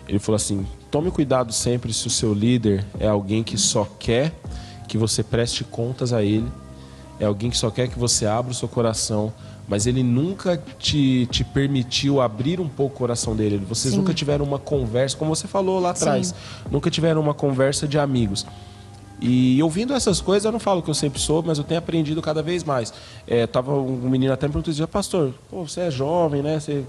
Ele 0.06 0.20
falou 0.20 0.36
assim: 0.36 0.64
tome 0.92 1.10
cuidado 1.10 1.52
sempre 1.52 1.92
se 1.92 2.06
o 2.06 2.10
seu 2.10 2.32
líder 2.32 2.86
é 3.00 3.08
alguém 3.08 3.42
que 3.42 3.58
só 3.58 3.84
quer 3.98 4.32
que 4.86 4.96
você 4.96 5.24
preste 5.24 5.64
contas 5.64 6.12
a 6.12 6.22
ele, 6.22 6.46
é 7.18 7.24
alguém 7.24 7.50
que 7.50 7.56
só 7.56 7.68
quer 7.68 7.88
que 7.88 7.98
você 7.98 8.26
abra 8.26 8.52
o 8.52 8.54
seu 8.54 8.68
coração, 8.68 9.32
mas 9.68 9.86
ele 9.86 10.02
nunca 10.02 10.60
te, 10.78 11.26
te 11.30 11.44
permitiu 11.44 12.20
abrir 12.20 12.60
um 12.60 12.68
pouco 12.68 12.94
o 12.94 12.98
coração 12.98 13.34
dele. 13.34 13.58
Vocês 13.58 13.92
Sim. 13.92 14.00
nunca 14.00 14.12
tiveram 14.12 14.44
uma 14.44 14.58
conversa, 14.58 15.16
como 15.16 15.34
você 15.34 15.46
falou 15.46 15.80
lá 15.80 15.90
atrás, 15.90 16.34
nunca 16.70 16.90
tiveram 16.90 17.20
uma 17.20 17.34
conversa 17.34 17.86
de 17.86 17.98
amigos. 17.98 18.46
E 19.20 19.62
ouvindo 19.62 19.94
essas 19.94 20.20
coisas, 20.20 20.44
eu 20.44 20.50
não 20.50 20.58
falo 20.58 20.82
que 20.82 20.90
eu 20.90 20.94
sempre 20.94 21.20
soube, 21.20 21.46
mas 21.46 21.56
eu 21.56 21.62
tenho 21.62 21.78
aprendido 21.78 22.20
cada 22.20 22.42
vez 22.42 22.64
mais. 22.64 22.92
É, 23.24 23.46
tava 23.46 23.72
um 23.72 24.10
menino 24.10 24.32
até 24.32 24.48
me 24.48 24.52
perguntou, 24.52 24.72
dizia, 24.72 24.88
pastor, 24.88 25.32
pô, 25.48 25.62
você 25.66 25.82
é 25.82 25.90
jovem, 25.92 26.42
né? 26.42 26.58
Você 26.58 26.84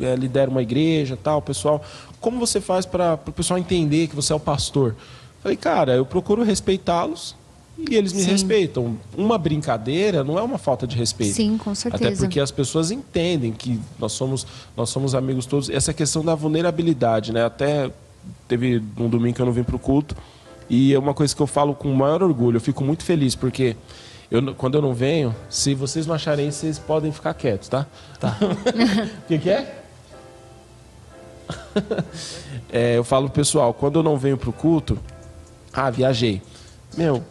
é, 0.00 0.16
lidera 0.16 0.50
uma 0.50 0.62
igreja 0.62 1.18
tal, 1.22 1.42
pessoal. 1.42 1.84
Como 2.22 2.38
você 2.38 2.58
faz 2.58 2.86
para 2.86 3.20
o 3.26 3.32
pessoal 3.32 3.58
entender 3.58 4.06
que 4.06 4.16
você 4.16 4.32
é 4.32 4.36
o 4.36 4.40
pastor? 4.40 4.96
Falei, 5.42 5.58
cara, 5.58 5.94
eu 5.94 6.06
procuro 6.06 6.42
respeitá-los 6.42 7.36
e 7.76 7.96
eles 7.96 8.12
me 8.12 8.22
Sim. 8.22 8.30
respeitam. 8.30 8.96
Uma 9.16 9.36
brincadeira 9.36 10.22
não 10.22 10.38
é 10.38 10.42
uma 10.42 10.58
falta 10.58 10.86
de 10.86 10.96
respeito. 10.96 11.34
Sim, 11.34 11.58
com 11.58 11.74
certeza. 11.74 12.08
Até 12.08 12.16
porque 12.16 12.38
as 12.38 12.50
pessoas 12.50 12.90
entendem 12.90 13.52
que 13.52 13.80
nós 13.98 14.12
somos, 14.12 14.46
nós 14.76 14.90
somos 14.90 15.14
amigos 15.14 15.44
todos. 15.44 15.68
Essa 15.68 15.92
questão 15.92 16.24
da 16.24 16.34
vulnerabilidade, 16.34 17.32
né? 17.32 17.44
Até 17.44 17.90
teve 18.46 18.82
um 18.98 19.08
domingo 19.08 19.34
que 19.34 19.42
eu 19.42 19.46
não 19.46 19.52
vim 19.52 19.64
para 19.64 19.76
o 19.76 19.78
culto 19.78 20.16
e 20.70 20.94
é 20.94 20.98
uma 20.98 21.12
coisa 21.12 21.34
que 21.34 21.42
eu 21.42 21.46
falo 21.46 21.74
com 21.74 21.90
o 21.90 21.96
maior 21.96 22.22
orgulho. 22.22 22.56
Eu 22.56 22.60
fico 22.60 22.84
muito 22.84 23.04
feliz 23.04 23.34
porque 23.34 23.76
eu, 24.30 24.54
quando 24.54 24.76
eu 24.76 24.82
não 24.82 24.94
venho, 24.94 25.34
se 25.50 25.74
vocês 25.74 26.06
não 26.06 26.14
acharem, 26.14 26.48
isso, 26.48 26.60
vocês 26.60 26.78
podem 26.78 27.12
ficar 27.12 27.34
quietos, 27.34 27.68
tá? 27.68 27.86
Tá. 28.20 28.36
O 29.24 29.26
que, 29.28 29.38
que 29.38 29.50
é? 29.50 29.80
É, 32.72 32.96
Eu 32.96 33.04
falo 33.04 33.28
pessoal, 33.30 33.72
quando 33.72 34.00
eu 34.00 34.02
não 34.02 34.16
venho 34.16 34.36
pro 34.36 34.52
culto, 34.52 34.98
ah, 35.72 35.90
viajei. 35.90 36.42
Meu, 36.96 37.22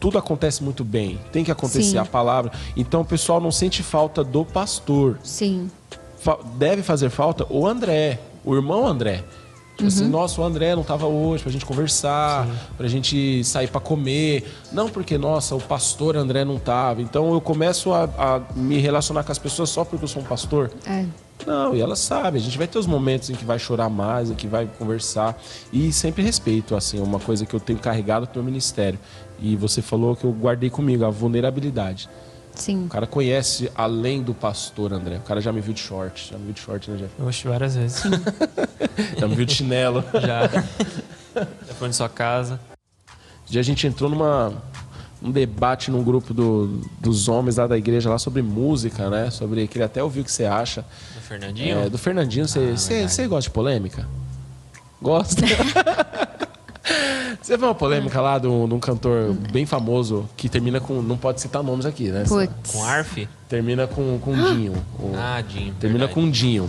tudo 0.00 0.18
acontece 0.18 0.62
muito 0.62 0.84
bem. 0.84 1.18
Tem 1.32 1.42
que 1.44 1.50
acontecer 1.50 1.82
Sim. 1.92 1.98
a 1.98 2.04
palavra. 2.04 2.52
Então 2.76 3.00
o 3.00 3.04
pessoal 3.04 3.40
não 3.40 3.50
sente 3.50 3.82
falta 3.82 4.22
do 4.24 4.44
pastor. 4.44 5.18
Sim, 5.22 5.70
Fa- 6.20 6.38
deve 6.56 6.82
fazer 6.82 7.10
falta 7.10 7.46
o 7.50 7.66
André, 7.66 8.18
o 8.44 8.54
irmão 8.54 8.86
André. 8.86 9.22
Tipo 9.76 9.86
assim, 9.86 10.04
Uhum. 10.04 10.10
nossa, 10.10 10.40
o 10.40 10.44
André 10.44 10.74
não 10.74 10.82
tava 10.82 11.06
hoje 11.06 11.40
pra 11.44 11.52
gente 11.52 11.64
conversar, 11.64 12.48
pra 12.76 12.88
gente 12.88 13.44
sair 13.44 13.68
pra 13.68 13.80
comer. 13.80 14.44
Não 14.72 14.88
porque, 14.88 15.16
nossa, 15.16 15.54
o 15.54 15.60
pastor 15.60 16.16
André 16.16 16.44
não 16.44 16.58
tava. 16.58 17.00
Então 17.00 17.32
eu 17.32 17.40
começo 17.40 17.92
a, 17.92 18.04
a 18.18 18.40
me 18.56 18.78
relacionar 18.78 19.22
com 19.22 19.30
as 19.30 19.38
pessoas 19.38 19.70
só 19.70 19.84
porque 19.84 20.04
eu 20.04 20.08
sou 20.08 20.20
um 20.22 20.24
pastor. 20.24 20.70
é. 20.84 21.04
Não, 21.46 21.72
e 21.74 21.80
elas 21.80 22.00
sabem. 22.00 22.40
A 22.40 22.44
gente 22.44 22.58
vai 22.58 22.66
ter 22.66 22.80
os 22.80 22.86
momentos 22.86 23.30
em 23.30 23.34
que 23.34 23.44
vai 23.44 23.60
chorar 23.60 23.88
mais, 23.88 24.28
em 24.28 24.34
que 24.34 24.48
vai 24.48 24.68
conversar. 24.76 25.40
E 25.72 25.92
sempre 25.92 26.20
respeito, 26.20 26.74
assim, 26.74 26.98
é 26.98 27.02
uma 27.02 27.20
coisa 27.20 27.46
que 27.46 27.54
eu 27.54 27.60
tenho 27.60 27.78
carregado 27.78 28.26
pro 28.26 28.42
meu 28.42 28.46
ministério. 28.50 28.98
E 29.40 29.54
você 29.56 29.80
falou 29.82 30.16
que 30.16 30.24
eu 30.24 30.32
guardei 30.32 30.68
comigo, 30.70 31.04
a 31.04 31.10
vulnerabilidade. 31.10 32.08
Sim. 32.54 32.86
O 32.86 32.88
cara 32.88 33.06
conhece 33.06 33.70
além 33.74 34.20
do 34.20 34.34
pastor, 34.34 34.92
André. 34.92 35.16
O 35.18 35.20
cara 35.20 35.40
já 35.40 35.52
me 35.52 35.60
viu 35.60 35.72
de 35.72 35.80
short. 35.80 36.30
Já 36.32 36.36
me 36.38 36.44
viu 36.46 36.52
de 36.54 36.60
short, 36.60 36.90
né, 36.90 36.96
Jeff? 36.96 37.22
Oxe, 37.22 37.46
várias 37.46 37.76
vezes. 37.76 38.02
Já 39.16 39.28
me 39.28 39.34
viu 39.36 39.44
de 39.44 39.54
chinelo. 39.54 40.02
Já. 40.14 40.48
Já 41.38 41.74
foi 41.78 41.86
na 41.88 41.94
sua 41.94 42.08
casa. 42.08 42.58
Dia 43.46 43.60
a 43.60 43.64
gente 43.64 43.86
entrou 43.86 44.10
numa 44.10 44.52
um 45.22 45.30
debate 45.30 45.90
num 45.90 46.02
grupo 46.02 46.32
do- 46.34 46.80
dos 47.00 47.28
homens 47.28 47.56
lá 47.56 47.66
da 47.68 47.76
igreja 47.78 48.10
lá 48.10 48.18
sobre 48.18 48.42
música, 48.42 49.08
né? 49.08 49.30
Sobre 49.30 49.66
queria 49.68 49.86
até 49.86 50.02
ouvir 50.02 50.20
o 50.20 50.24
que 50.24 50.30
você 50.32 50.44
acha. 50.44 50.82
Do 51.14 51.20
Fernandinho? 51.20 51.78
É, 51.78 51.88
do 51.88 51.98
Fernandinho, 51.98 52.46
você 52.48 52.70
Ah, 52.72 52.76
você- 52.76 53.08
você 53.08 53.26
gosta 53.28 53.48
de 53.48 53.54
polêmica? 53.54 54.06
Gosta? 55.00 55.42
Você 57.40 57.56
viu 57.56 57.68
uma 57.68 57.74
polêmica 57.74 58.20
lá 58.20 58.38
de 58.38 58.46
um, 58.46 58.66
de 58.68 58.74
um 58.74 58.80
cantor 58.80 59.32
bem 59.52 59.64
famoso 59.66 60.28
que 60.36 60.48
termina 60.48 60.80
com. 60.80 61.00
Não 61.02 61.16
pode 61.16 61.40
citar 61.40 61.62
nomes 61.62 61.86
aqui, 61.86 62.08
né? 62.10 62.24
Putz. 62.26 62.72
Com 62.72 62.84
Arf? 62.84 63.26
Termina 63.48 63.86
com, 63.86 64.18
com 64.18 64.32
Dinho. 64.34 64.72
O- 64.98 65.12
Ah, 65.16 65.40
Dinho. 65.40 65.74
termina 65.78 66.06
verdade. 66.06 66.14
com 66.26 66.30
Dinho. 66.30 66.68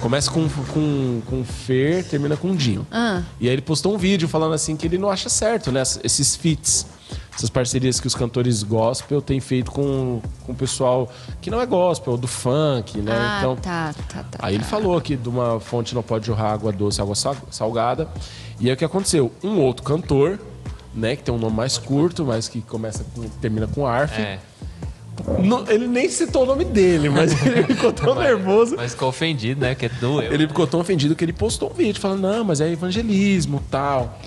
Começa 0.00 0.30
com, 0.30 0.46
com, 0.72 1.22
com 1.26 1.44
Fer, 1.44 2.04
termina 2.04 2.36
com 2.36 2.54
Dinho. 2.54 2.86
Ah. 2.92 3.22
E 3.40 3.46
aí 3.48 3.52
ele 3.54 3.62
postou 3.62 3.94
um 3.94 3.98
vídeo 3.98 4.28
falando 4.28 4.54
assim 4.54 4.76
que 4.76 4.86
ele 4.86 4.98
não 4.98 5.08
acha 5.10 5.28
certo, 5.28 5.72
né? 5.72 5.82
Esses 6.04 6.36
feats. 6.36 6.86
Essas 7.34 7.50
parcerias 7.50 8.00
que 8.00 8.06
os 8.06 8.14
cantores 8.14 8.62
gospel 8.62 9.20
têm 9.22 9.40
feito 9.40 9.70
com, 9.70 10.20
com 10.44 10.52
o 10.52 10.54
pessoal 10.54 11.10
que 11.40 11.50
não 11.50 11.60
é 11.60 11.66
gospel, 11.66 12.16
do 12.16 12.26
funk, 12.26 12.98
né? 12.98 13.12
Ah, 13.14 13.36
então, 13.38 13.56
tá, 13.56 13.94
tá, 14.08 14.22
tá. 14.22 14.38
Aí 14.40 14.54
ele 14.54 14.64
tá. 14.64 14.70
falou 14.70 15.00
que 15.00 15.16
de 15.16 15.28
uma 15.28 15.60
fonte 15.60 15.94
não 15.94 16.02
pode 16.02 16.26
jorrar 16.26 16.52
água 16.52 16.72
doce, 16.72 17.00
água 17.00 17.14
sal- 17.14 17.36
salgada. 17.50 18.08
E 18.60 18.68
aí 18.68 18.74
o 18.74 18.76
que 18.76 18.84
aconteceu? 18.84 19.30
Um 19.42 19.58
outro 19.60 19.82
cantor, 19.82 20.38
né, 20.94 21.14
que 21.16 21.22
tem 21.22 21.34
um 21.34 21.38
nome 21.38 21.56
mais 21.56 21.76
curto, 21.78 22.24
mas 22.24 22.48
que 22.48 22.60
começa 22.62 23.04
com, 23.14 23.22
termina 23.40 23.66
com 23.66 23.86
arf. 23.86 24.18
É. 24.18 24.38
Não- 25.42 25.66
ele 25.68 25.86
nem 25.86 26.08
citou 26.08 26.42
o 26.42 26.46
nome 26.46 26.64
dele, 26.64 27.08
mas 27.08 27.32
ele 27.44 27.62
ficou 27.64 27.92
tão 27.92 28.14
nervoso. 28.14 28.76
Mas 28.76 28.92
ficou 28.92 29.08
ofendido, 29.08 29.60
né? 29.60 29.74
Que 29.74 29.88
doeu. 29.88 30.32
Ele 30.32 30.46
ficou 30.46 30.66
tão 30.66 30.80
ofendido 30.80 31.14
que 31.14 31.24
ele 31.24 31.32
postou 31.32 31.70
um 31.70 31.74
vídeo 31.74 32.00
falando, 32.00 32.20
não, 32.20 32.44
mas 32.44 32.60
é 32.60 32.70
evangelismo 32.70 33.62
tal. 33.70 34.18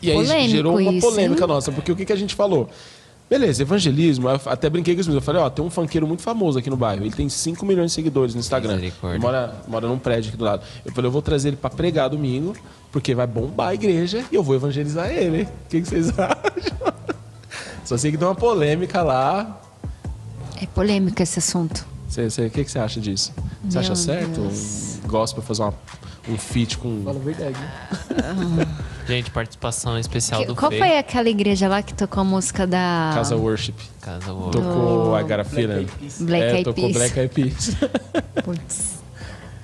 E 0.00 0.10
aí 0.10 0.16
Polêmico 0.16 0.48
gerou 0.50 0.78
uma 0.78 0.92
isso, 0.92 1.06
polêmica 1.06 1.42
hein? 1.42 1.48
nossa, 1.48 1.72
porque 1.72 1.90
o 1.90 1.96
que, 1.96 2.04
que 2.04 2.12
a 2.12 2.16
gente 2.16 2.34
falou? 2.34 2.68
Beleza, 3.28 3.60
evangelismo, 3.62 4.28
eu 4.28 4.40
até 4.46 4.70
brinquei 4.70 4.94
com 4.94 5.00
os 5.02 5.06
meus. 5.06 5.16
Eu 5.16 5.22
falei, 5.22 5.42
ó, 5.42 5.50
tem 5.50 5.62
um 5.62 5.68
funkeiro 5.68 6.06
muito 6.06 6.22
famoso 6.22 6.58
aqui 6.58 6.70
no 6.70 6.76
bairro. 6.78 7.02
Ele 7.04 7.12
tem 7.14 7.28
5 7.28 7.64
milhões 7.66 7.90
de 7.90 7.94
seguidores 7.94 8.34
no 8.34 8.40
Instagram. 8.40 8.80
Mora, 9.20 9.54
mora 9.68 9.86
num 9.86 9.98
prédio 9.98 10.30
aqui 10.30 10.38
do 10.38 10.44
lado. 10.44 10.62
Eu 10.84 10.92
falei, 10.92 11.08
eu 11.08 11.12
vou 11.12 11.20
trazer 11.20 11.48
ele 11.48 11.56
pra 11.58 11.68
pregar 11.68 12.08
domingo, 12.08 12.54
porque 12.90 13.14
vai 13.14 13.26
bombar 13.26 13.68
a 13.68 13.74
igreja 13.74 14.24
e 14.32 14.34
eu 14.34 14.42
vou 14.42 14.54
evangelizar 14.54 15.10
ele. 15.10 15.42
O 15.42 15.68
que, 15.68 15.82
que 15.82 15.88
vocês 15.88 16.08
acham? 16.18 16.94
Só 17.84 17.98
sei 17.98 18.10
que 18.10 18.16
deu 18.16 18.28
uma 18.28 18.34
polêmica 18.34 19.02
lá. 19.02 19.60
É 20.60 20.64
polêmico 20.66 21.22
esse 21.22 21.38
assunto. 21.38 21.86
O 22.10 22.50
que, 22.50 22.64
que 22.64 22.70
você 22.70 22.78
acha 22.78 22.98
disso? 22.98 23.32
Você 23.64 23.74
Meu 23.78 23.80
acha 23.80 23.94
certo 23.94 24.40
Deus. 24.40 24.98
um 25.04 25.08
gospel 25.08 25.42
fazer 25.42 25.62
uma- 25.62 25.74
um 26.30 26.38
feat 26.38 26.78
com. 26.78 27.02
Fala 27.04 27.18
a 27.18 27.22
verdade. 27.22 27.56
Gente, 29.08 29.30
participação 29.30 29.98
especial 29.98 30.42
Que- 30.42 30.46
do 30.48 30.54
qual 30.54 30.70
Fê. 30.70 30.78
foi 30.78 30.98
aquela 30.98 31.28
igreja 31.30 31.66
lá 31.66 31.82
que 31.82 31.94
tocou 31.94 32.20
a 32.20 32.24
música 32.24 32.66
da 32.66 33.12
Casa 33.14 33.36
Worship. 33.36 33.74
Casa 34.02 34.32
Ouro. 34.32 34.50
Tocou 34.50 35.14
a 35.16 35.44
Feeling. 35.44 35.86
Black 36.20 36.44
é, 36.44 36.52
Eyed 36.52 36.64
tocou 36.64 36.84
Peas? 36.84 36.92
Black 36.96 37.18
Eyed 37.18 37.34
Peas. 37.34 37.70
Putz. 38.44 38.98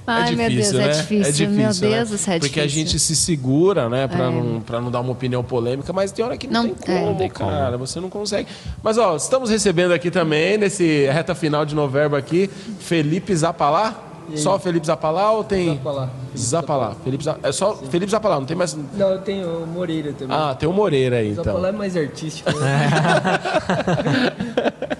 Ai, 0.07 0.35
meu 0.35 0.51
difícil, 0.51 0.73
Deus, 0.79 0.85
né? 0.85 0.93
é 0.93 1.01
difícil. 1.01 1.51
Meu 1.51 1.66
Deus 1.69 1.81
né? 1.81 2.05
do 2.05 2.19
céu, 2.19 2.35
é 2.35 2.39
Porque 2.39 2.61
a 2.61 2.66
difícil. 2.66 2.87
gente 2.89 2.99
se 2.99 3.16
segura, 3.16 3.89
né? 3.89 4.07
Pra, 4.07 4.31
não, 4.31 4.61
pra 4.61 4.81
não 4.81 4.91
dar 4.91 5.01
uma 5.01 5.12
opinião 5.12 5.43
polêmica, 5.43 5.93
mas 5.95 6.12
tem 6.12 6.23
hora 6.25 6.37
que 6.37 6.47
não, 6.47 6.65
Não, 6.65 6.75
tem 6.75 6.95
é. 6.95 7.01
como, 7.01 7.16
como. 7.16 7.31
cara. 7.31 7.77
Você 7.79 8.01
não 8.01 8.11
consegue. 8.11 8.49
Mas, 8.83 8.99
ó, 8.99 9.16
estamos 9.16 9.49
recebendo 9.49 9.93
aqui 9.93 10.11
também, 10.11 10.59
nesse 10.59 11.07
reta 11.07 11.35
final 11.35 11.65
de 11.65 11.75
novembro 11.75 12.16
aqui, 12.19 12.51
Felipe 12.81 13.35
Zapalá. 13.35 14.11
Só 14.37 14.59
Felipe 14.59 14.87
Zapalá 14.87 15.33
ou 15.33 15.45
tem... 15.45 15.75
Zapalá. 15.77 16.11
Zapalá. 16.37 16.95
Felipe 17.05 17.25
Zapalá. 17.25 17.49
É 17.49 17.53
só 17.53 17.75
Felipe 17.77 18.11
Zapalá, 18.11 18.39
não 18.41 18.47
tem 18.47 18.57
mais... 18.57 18.75
Não, 18.75 19.11
eu 19.11 19.19
tenho 19.21 19.63
o 19.63 19.67
Moreira 19.67 20.13
também. 20.13 20.37
Ah, 20.37 20.55
tem 20.55 20.69
o 20.69 20.73
Moreira 20.73 21.17
aí, 21.17 21.31
então. 21.33 21.45
Zapalá 21.45 21.69
é 21.69 21.73
mais 21.73 21.97
artístico. 21.97 22.51
Né? 22.59 22.89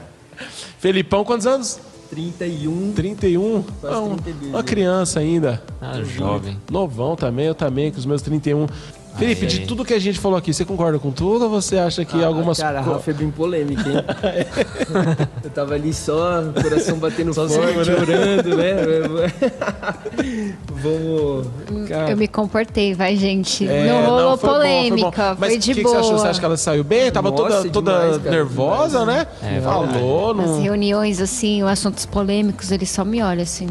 Felipão, 0.79 1.25
quantos 1.25 1.47
anos? 1.47 1.79
31. 2.11 2.93
31? 2.93 3.63
Quase 3.81 3.97
Ah, 3.97 4.01
um- 4.01 4.17
32, 4.17 4.49
uma 4.51 4.59
né? 4.59 4.65
criança 4.65 5.21
ainda. 5.21 5.63
Ah, 5.81 6.01
jovem. 6.03 6.57
Novão 6.71 7.17
também, 7.17 7.47
eu 7.47 7.55
também, 7.55 7.91
com 7.91 7.99
os 7.99 8.07
meus 8.07 8.23
31. 8.23 8.67
Felipe, 9.16 9.43
Aí, 9.43 9.47
de 9.49 9.61
aí. 9.61 9.66
tudo 9.66 9.85
que 9.85 9.95
a 9.95 9.99
gente 9.99 10.19
falou 10.19 10.36
aqui, 10.36 10.53
você 10.53 10.65
concorda 10.65 10.99
com 10.99 11.11
tudo 11.12 11.45
ou 11.45 11.51
você 11.51 11.78
acha 11.78 12.05
que 12.05 12.23
algumas 12.23 12.59
Cara, 12.59 12.81
a 12.81 12.82
Rafa 12.82 13.11
é 13.11 13.15
bem 13.15 13.31
polêmica, 13.31 13.89
hein? 13.89 13.97
eu 15.45 15.51
tava 15.51 15.74
ali 15.74 15.95
só, 15.95 16.43
coração 16.61 16.99
batendo 16.99 17.32
Só 17.32 17.49
forte, 17.49 17.66
segurando. 17.85 18.03
orando, 18.11 18.57
né? 18.57 18.74
Vamos. 20.69 21.89
Cara, 21.89 22.11
Eu 22.11 22.16
me 22.16 22.28
comportei, 22.28 22.95
vai, 22.95 23.16
gente. 23.16 23.66
é, 23.66 23.86
não 23.89 24.05
rolou 24.05 24.19
foi 24.19 24.31
bom, 24.31 24.36
foi 24.39 24.49
bom. 24.49 24.55
polêmica, 24.57 25.36
Mas 25.39 25.49
foi 25.51 25.57
o 25.57 25.61
de 25.61 25.69
que, 25.70 25.74
que 25.77 25.82
boa. 25.82 25.95
você 25.95 26.01
achou? 26.01 26.19
Você 26.19 26.28
acha 26.28 26.41
que 26.41 26.45
ela 26.47 26.57
saiu 26.57 26.85
bem? 26.85 27.11
Tava 27.11 27.31
Nossa, 27.31 27.43
toda, 27.43 27.70
toda 27.70 27.93
demais, 27.93 28.16
cara, 28.19 28.31
nervosa, 28.36 28.99
demais. 29.01 29.19
né? 29.19 29.27
É, 29.43 29.61
Falou, 29.61 30.35
Nas 30.35 30.47
não... 30.51 30.61
reuniões, 30.62 31.20
assim, 31.20 31.62
os 31.62 31.69
assuntos 31.69 32.05
polêmicos, 32.07 32.70
ele 32.70 32.86
só 32.86 33.05
me 33.05 33.23
olha 33.23 33.43
assim. 33.43 33.69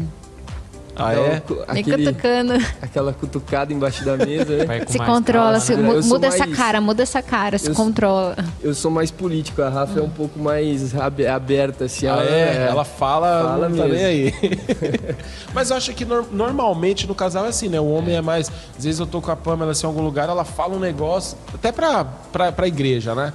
Ah, 0.96 1.12
é? 1.12 1.42
Me 1.72 1.80
aquele, 1.80 2.06
cutucando. 2.06 2.52
aquela 2.80 3.12
cutucada 3.12 3.72
embaixo 3.72 4.04
da 4.04 4.16
mesa, 4.16 4.52
com 4.86 4.92
Se 4.92 4.98
controla, 4.98 5.44
calma, 5.58 5.60
se, 5.60 5.74
né? 5.76 6.00
muda 6.04 6.26
essa 6.28 6.46
mais- 6.46 6.56
cara, 6.56 6.80
muda 6.80 7.02
essa 7.02 7.20
cara, 7.22 7.58
se 7.58 7.68
Eu- 7.68 7.74
controla. 7.74 8.36
Eu 8.62 8.74
sou 8.74 8.90
mais 8.90 9.10
político, 9.10 9.60
a 9.62 9.68
Rafa 9.68 9.98
é 9.98 10.02
um 10.02 10.08
pouco 10.08 10.38
mais 10.38 10.94
ab- 10.96 11.26
aberta, 11.26 11.86
assim. 11.86 12.06
Ah, 12.06 12.22
é? 12.22 12.68
Ela 12.70 12.84
fala, 12.84 13.42
Fala 13.42 13.68
não 13.68 13.76
tá 13.76 13.84
nem 13.86 13.92
mesmo. 13.92 14.38
aí. 14.42 14.58
Mas 15.52 15.70
eu 15.70 15.76
acho 15.76 15.92
que 15.94 16.04
nor- 16.04 16.26
normalmente 16.32 17.06
no 17.06 17.14
casal 17.14 17.44
é 17.46 17.48
assim, 17.48 17.68
né? 17.68 17.80
O 17.80 17.86
homem 17.90 18.14
é 18.16 18.20
mais. 18.22 18.50
Às 18.78 18.84
vezes 18.84 19.00
eu 19.00 19.06
tô 19.06 19.20
com 19.20 19.30
a 19.30 19.36
Pamela 19.36 19.72
assim, 19.72 19.86
em 19.86 19.88
algum 19.88 20.02
lugar, 20.02 20.28
ela 20.28 20.44
fala 20.44 20.74
um 20.76 20.80
negócio, 20.80 21.36
até 21.52 21.72
pra, 21.72 22.04
pra, 22.04 22.52
pra 22.52 22.68
igreja, 22.68 23.14
né? 23.14 23.32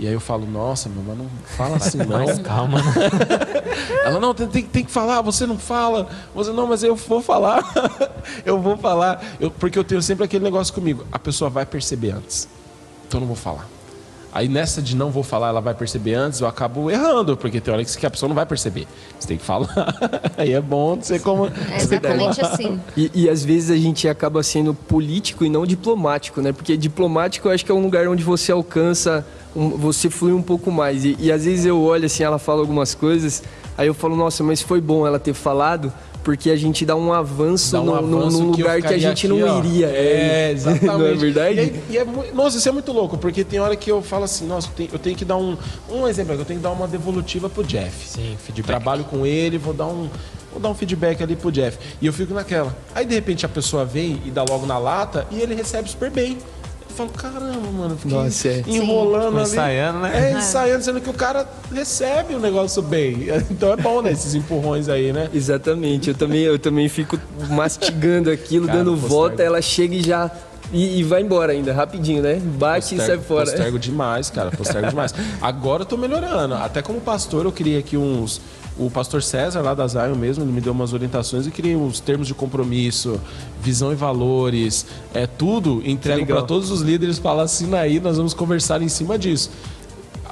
E 0.00 0.06
aí 0.06 0.14
eu 0.14 0.20
falo, 0.20 0.46
nossa, 0.46 0.88
meu, 0.88 1.02
mas 1.06 1.18
não 1.18 1.26
fala 1.44 1.76
assim 1.76 1.98
não. 2.08 2.24
Mais 2.24 2.38
calma. 2.38 2.78
né? 2.78 2.84
Ela, 4.02 4.18
não, 4.18 4.32
tem, 4.32 4.46
tem, 4.46 4.62
tem 4.62 4.82
que 4.84 4.90
falar, 4.90 5.20
você 5.20 5.46
não 5.46 5.58
fala. 5.58 6.08
Você, 6.34 6.50
não, 6.52 6.66
mas 6.66 6.82
eu 6.82 6.96
vou 6.96 7.20
falar. 7.20 7.62
eu 8.46 8.58
vou 8.58 8.78
falar. 8.78 9.22
Eu- 9.38 9.50
porque 9.50 9.78
eu 9.78 9.84
tenho 9.84 10.00
sempre 10.00 10.24
aquele 10.24 10.42
negócio 10.42 10.72
comigo. 10.72 11.04
A 11.12 11.18
pessoa 11.18 11.50
vai 11.50 11.66
perceber 11.66 12.12
antes. 12.12 12.48
Então 13.06 13.18
eu 13.18 13.20
não 13.20 13.26
vou 13.26 13.36
falar. 13.36 13.68
Aí 14.32 14.48
nessa 14.48 14.80
de 14.80 14.94
não 14.96 15.10
vou 15.10 15.24
falar, 15.24 15.48
ela 15.48 15.60
vai 15.60 15.74
perceber 15.74 16.14
antes, 16.14 16.40
eu 16.40 16.46
acabo 16.46 16.88
errando, 16.90 17.36
porque 17.36 17.60
tem 17.60 17.74
hora 17.74 17.84
que 17.84 18.06
a 18.06 18.10
pessoa 18.10 18.28
não 18.28 18.34
vai 18.36 18.46
perceber. 18.46 18.86
Você 19.18 19.26
tem 19.28 19.36
que 19.36 19.44
falar. 19.44 19.68
Aí 20.38 20.52
é 20.52 20.60
bom 20.60 20.96
ser 21.02 21.20
como. 21.20 21.46
É 21.46 21.76
exatamente 21.76 22.40
assim. 22.40 22.80
E, 22.96 23.10
e 23.12 23.28
às 23.28 23.44
vezes 23.44 23.70
a 23.70 23.76
gente 23.76 24.08
acaba 24.08 24.42
sendo 24.44 24.72
político 24.72 25.44
e 25.44 25.50
não 25.50 25.66
diplomático, 25.66 26.40
né? 26.40 26.52
Porque 26.52 26.76
diplomático 26.76 27.48
eu 27.48 27.52
acho 27.52 27.64
que 27.66 27.72
é 27.72 27.74
um 27.74 27.82
lugar 27.82 28.06
onde 28.08 28.22
você 28.22 28.52
alcança, 28.52 29.26
você 29.54 30.08
flui 30.10 30.32
um 30.32 30.42
pouco 30.42 30.70
mais. 30.70 31.04
E, 31.04 31.16
e 31.18 31.30
às 31.32 31.44
vezes 31.44 31.66
eu 31.66 31.80
olho 31.80 32.06
assim, 32.06 32.22
ela 32.22 32.38
fala 32.38 32.60
algumas 32.60 32.94
coisas, 32.94 33.42
aí 33.76 33.86
eu 33.86 33.94
falo, 33.94 34.16
nossa, 34.16 34.42
mas 34.44 34.60
foi 34.62 34.80
bom 34.80 35.06
ela 35.06 35.18
ter 35.18 35.34
falado, 35.34 35.92
porque 36.22 36.50
a 36.50 36.56
gente 36.56 36.84
dá 36.84 36.94
um 36.94 37.12
avanço, 37.12 37.72
Dá 37.72 37.80
um 37.80 37.84
no- 37.86 38.02
no- 38.02 38.18
avanço 38.18 38.42
num 38.42 38.52
que 38.52 38.60
eu 38.60 38.66
lugar 38.66 38.82
que 38.82 38.88
a 38.94 38.98
gente 38.98 39.26
aqui, 39.26 39.28
não 39.28 39.56
ó. 39.56 39.58
iria. 39.58 39.86
É, 39.88 40.50
exatamente. 40.52 40.84
Não 41.00 41.06
é 41.06 41.14
verdade? 41.14 41.60
E, 41.88 41.92
e 41.94 41.98
é 41.98 42.04
nossa, 42.34 42.58
isso 42.58 42.68
é 42.68 42.72
muito 42.72 42.92
louco, 42.92 43.16
porque 43.18 43.42
tem 43.42 43.58
hora 43.58 43.74
que 43.74 43.90
eu 43.90 44.02
falo 44.02 44.24
assim, 44.24 44.46
nossa, 44.46 44.68
eu 44.68 44.72
tenho, 44.74 44.88
eu 44.92 44.98
tenho 44.98 45.16
que 45.16 45.24
dar 45.24 45.36
um. 45.36 45.56
Um 45.90 46.06
exemplo, 46.06 46.32
aqui, 46.34 46.42
eu 46.42 46.46
tenho 46.46 46.58
que 46.60 46.62
dar 46.62 46.72
uma 46.72 46.86
devolutiva 46.86 47.48
pro 47.48 47.64
Jeff. 47.64 48.06
Sim, 48.06 48.36
feedback. 48.44 48.66
Trabalho 48.66 49.04
com 49.04 49.24
ele, 49.24 49.56
vou 49.58 49.72
dar 49.74 49.86
um. 49.86 50.08
Vou 50.52 50.60
dar 50.60 50.68
um 50.68 50.74
feedback 50.74 51.22
ali 51.22 51.36
pro 51.36 51.50
Jeff. 51.50 51.78
E 52.02 52.06
eu 52.06 52.12
fico 52.12 52.34
naquela. 52.34 52.76
Aí 52.94 53.06
de 53.06 53.14
repente 53.14 53.46
a 53.46 53.48
pessoa 53.48 53.84
vem 53.84 54.20
e 54.26 54.30
dá 54.30 54.42
logo 54.42 54.66
na 54.66 54.76
lata 54.78 55.26
e 55.30 55.40
ele 55.40 55.54
recebe 55.54 55.88
super 55.88 56.10
bem. 56.10 56.36
Eu 56.90 56.96
falo, 56.96 57.10
caramba, 57.10 57.70
mano, 57.70 57.96
fiquei 57.96 58.18
Nossa, 58.18 58.48
é. 58.48 58.64
enrolando 58.66 59.38
ali. 59.38 59.46
Ensaiando, 59.46 59.98
né? 60.00 60.32
É, 60.32 60.38
ensaiando, 60.38 60.84
sendo 60.84 61.00
que 61.00 61.08
o 61.08 61.14
cara 61.14 61.48
recebe 61.72 62.34
o 62.34 62.40
negócio 62.40 62.82
bem. 62.82 63.28
Então 63.50 63.72
é 63.72 63.76
bom, 63.76 64.02
né? 64.02 64.12
Esses 64.12 64.34
empurrões 64.34 64.88
aí, 64.88 65.12
né? 65.12 65.28
Exatamente, 65.32 66.08
eu 66.08 66.14
também, 66.14 66.42
eu 66.42 66.58
também 66.58 66.88
fico 66.88 67.18
mastigando 67.48 68.30
aquilo, 68.30 68.66
Cara, 68.66 68.78
dando 68.78 68.96
volta, 68.96 69.42
ela 69.42 69.62
chega 69.62 69.94
e 69.94 70.02
já. 70.02 70.30
E, 70.72 71.00
e 71.00 71.02
vai 71.02 71.22
embora 71.22 71.52
ainda, 71.52 71.72
rapidinho, 71.72 72.22
né? 72.22 72.40
Bate 72.40 72.94
e 72.94 72.98
sai 72.98 73.18
fora. 73.18 73.46
Postergo 73.46 73.78
demais, 73.78 74.30
cara. 74.30 74.50
Postergo 74.50 74.88
demais. 74.90 75.14
Agora 75.40 75.82
eu 75.82 75.86
tô 75.86 75.96
melhorando. 75.96 76.54
Até 76.54 76.80
como 76.80 77.00
pastor, 77.00 77.44
eu 77.44 77.52
criei 77.52 77.78
aqui 77.78 77.96
uns. 77.96 78.40
O 78.78 78.88
pastor 78.88 79.22
César, 79.22 79.60
lá 79.60 79.74
da 79.74 79.86
Zion 79.86 80.14
mesmo, 80.14 80.42
ele 80.42 80.52
me 80.52 80.60
deu 80.60 80.72
umas 80.72 80.94
orientações 80.94 81.46
e 81.46 81.50
criei 81.50 81.76
uns 81.76 82.00
termos 82.00 82.26
de 82.26 82.32
compromisso, 82.32 83.20
visão 83.60 83.92
e 83.92 83.94
valores, 83.94 84.86
é 85.12 85.26
tudo 85.26 85.82
entrego 85.84 86.24
para 86.24 86.42
todos 86.42 86.70
os 86.70 86.80
líderes, 86.80 87.18
fala 87.18 87.42
assina 87.42 87.80
aí, 87.80 88.00
nós 88.00 88.16
vamos 88.16 88.32
conversar 88.32 88.80
em 88.80 88.88
cima 88.88 89.18
disso. 89.18 89.50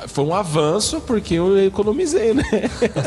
Foi 0.07 0.25
um 0.25 0.35
avanço 0.35 1.01
porque 1.01 1.35
eu 1.35 1.59
economizei, 1.67 2.35
né? 2.35 2.45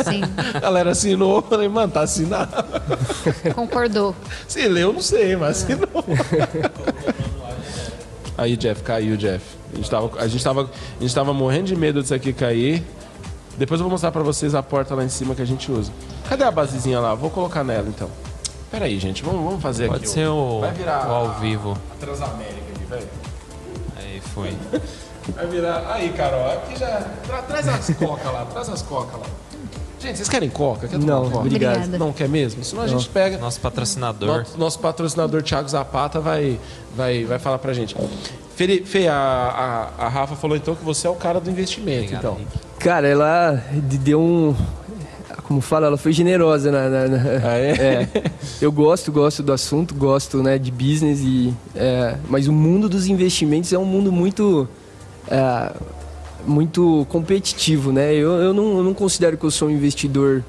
Sim, 0.03 0.21
A 0.55 0.59
galera 0.59 0.91
assinou, 0.91 1.37
eu 1.37 1.41
falei, 1.41 1.67
mano, 1.69 1.91
tá 1.91 2.01
assinado. 2.01 2.51
concordou. 3.55 4.15
Se 4.47 4.67
leu, 4.67 4.89
eu 4.89 4.93
não 4.93 5.01
sei, 5.01 5.35
mas 5.35 5.63
assinou. 5.63 5.87
Aí, 8.37 8.57
Jeff, 8.57 8.81
caiu, 8.83 9.15
Jeff. 9.17 9.43
A 9.73 9.75
gente, 9.77 9.89
tava, 9.89 10.11
a, 10.19 10.27
gente 10.27 10.43
tava, 10.43 10.69
a 10.99 11.01
gente 11.01 11.15
tava 11.15 11.33
morrendo 11.33 11.65
de 11.65 11.75
medo 11.75 12.01
disso 12.01 12.13
aqui 12.13 12.33
cair. 12.33 12.83
Depois 13.57 13.79
eu 13.79 13.83
vou 13.85 13.91
mostrar 13.91 14.11
pra 14.11 14.23
vocês 14.23 14.55
a 14.55 14.63
porta 14.63 14.95
lá 14.95 15.03
em 15.03 15.09
cima 15.09 15.35
que 15.35 15.41
a 15.41 15.45
gente 15.45 15.71
usa. 15.71 15.91
Cadê 16.27 16.43
a 16.43 16.51
basezinha 16.51 16.99
lá? 16.99 17.13
Vou 17.13 17.29
colocar 17.29 17.63
nela 17.63 17.87
então. 17.87 18.09
Pera 18.71 18.85
aí, 18.85 18.97
gente. 18.99 19.23
Vamos, 19.23 19.43
vamos 19.43 19.61
fazer 19.61 19.85
aqui. 19.85 19.93
Pode 19.93 20.09
ser 20.09 20.27
o, 20.27 20.61
Vai 20.61 20.71
virar 20.71 21.07
o 21.07 21.11
ao 21.11 21.33
vivo. 21.39 21.77
A 21.91 21.95
Transamérica 21.99 22.71
aqui, 22.73 22.85
velho. 22.85 23.07
Aí 23.97 24.21
foi. 24.33 24.53
Vai 25.35 25.47
virar. 25.47 25.85
Aí, 25.93 26.09
Carol, 26.13 26.51
aqui 26.51 26.79
já. 26.79 27.01
Tra- 27.25 27.41
traz 27.43 27.67
as 27.67 27.89
coca 27.97 28.29
lá, 28.31 28.45
traz 28.45 28.69
as 28.69 28.81
coca 28.81 29.17
lá. 29.17 29.25
Gente, 29.99 30.15
vocês 30.17 30.27
querem 30.29 30.49
coca? 30.49 30.87
Quer 30.87 30.97
Não, 30.97 31.25
coca? 31.25 31.37
obrigado. 31.39 31.75
Obrigada. 31.75 31.97
Não 31.99 32.11
quer 32.11 32.27
mesmo? 32.27 32.63
Senão 32.63 32.83
a 32.83 32.87
gente 32.87 33.07
pega. 33.09 33.37
Nosso 33.37 33.59
patrocinador. 33.59 34.27
Nosso, 34.39 34.57
nosso 34.57 34.79
patrocinador 34.79 35.43
Thiago 35.43 35.69
Zapata 35.69 36.19
vai, 36.19 36.59
vai, 36.95 37.23
vai 37.23 37.37
falar 37.37 37.59
pra 37.59 37.71
gente. 37.71 37.95
Fê, 38.55 38.81
Fê 38.83 39.07
a, 39.07 39.13
a, 39.99 40.05
a 40.05 40.09
Rafa 40.09 40.35
falou 40.35 40.57
então 40.57 40.75
que 40.75 40.83
você 40.83 41.05
é 41.05 41.09
o 41.09 41.15
cara 41.15 41.39
do 41.39 41.49
investimento. 41.51 41.99
Obrigado, 42.05 42.19
então. 42.19 42.33
Henrique. 42.35 42.59
Cara, 42.79 43.07
ela 43.07 43.63
de- 43.73 43.97
deu 43.99 44.19
um. 44.19 44.55
como 45.43 45.61
fala, 45.61 45.85
ela 45.85 45.97
foi 45.97 46.11
generosa 46.13 46.71
na. 46.71 46.89
na- 46.89 47.07
na- 47.07 47.17
Ah, 47.47 47.57
é? 47.59 47.71
É. 48.15 48.23
Eu 48.59 48.71
gosto, 48.71 49.11
gosto 49.11 49.43
do 49.43 49.53
assunto, 49.53 49.93
gosto 49.93 50.41
né, 50.41 50.57
de 50.57 50.71
business, 50.71 51.19
e, 51.21 51.53
é, 51.75 52.15
mas 52.27 52.47
o 52.47 52.51
mundo 52.51 52.89
dos 52.89 53.05
investimentos 53.05 53.71
é 53.71 53.77
um 53.77 53.85
mundo 53.85 54.11
muito. 54.11 54.67
É, 55.29 55.71
muito 56.45 57.05
competitivo, 57.09 57.91
né? 57.91 58.13
Eu, 58.13 58.31
eu, 58.33 58.53
não, 58.53 58.77
eu 58.77 58.83
não 58.83 58.93
considero 58.93 59.37
que 59.37 59.43
eu 59.43 59.51
sou 59.51 59.67
um 59.67 59.71
investidor 59.71 60.43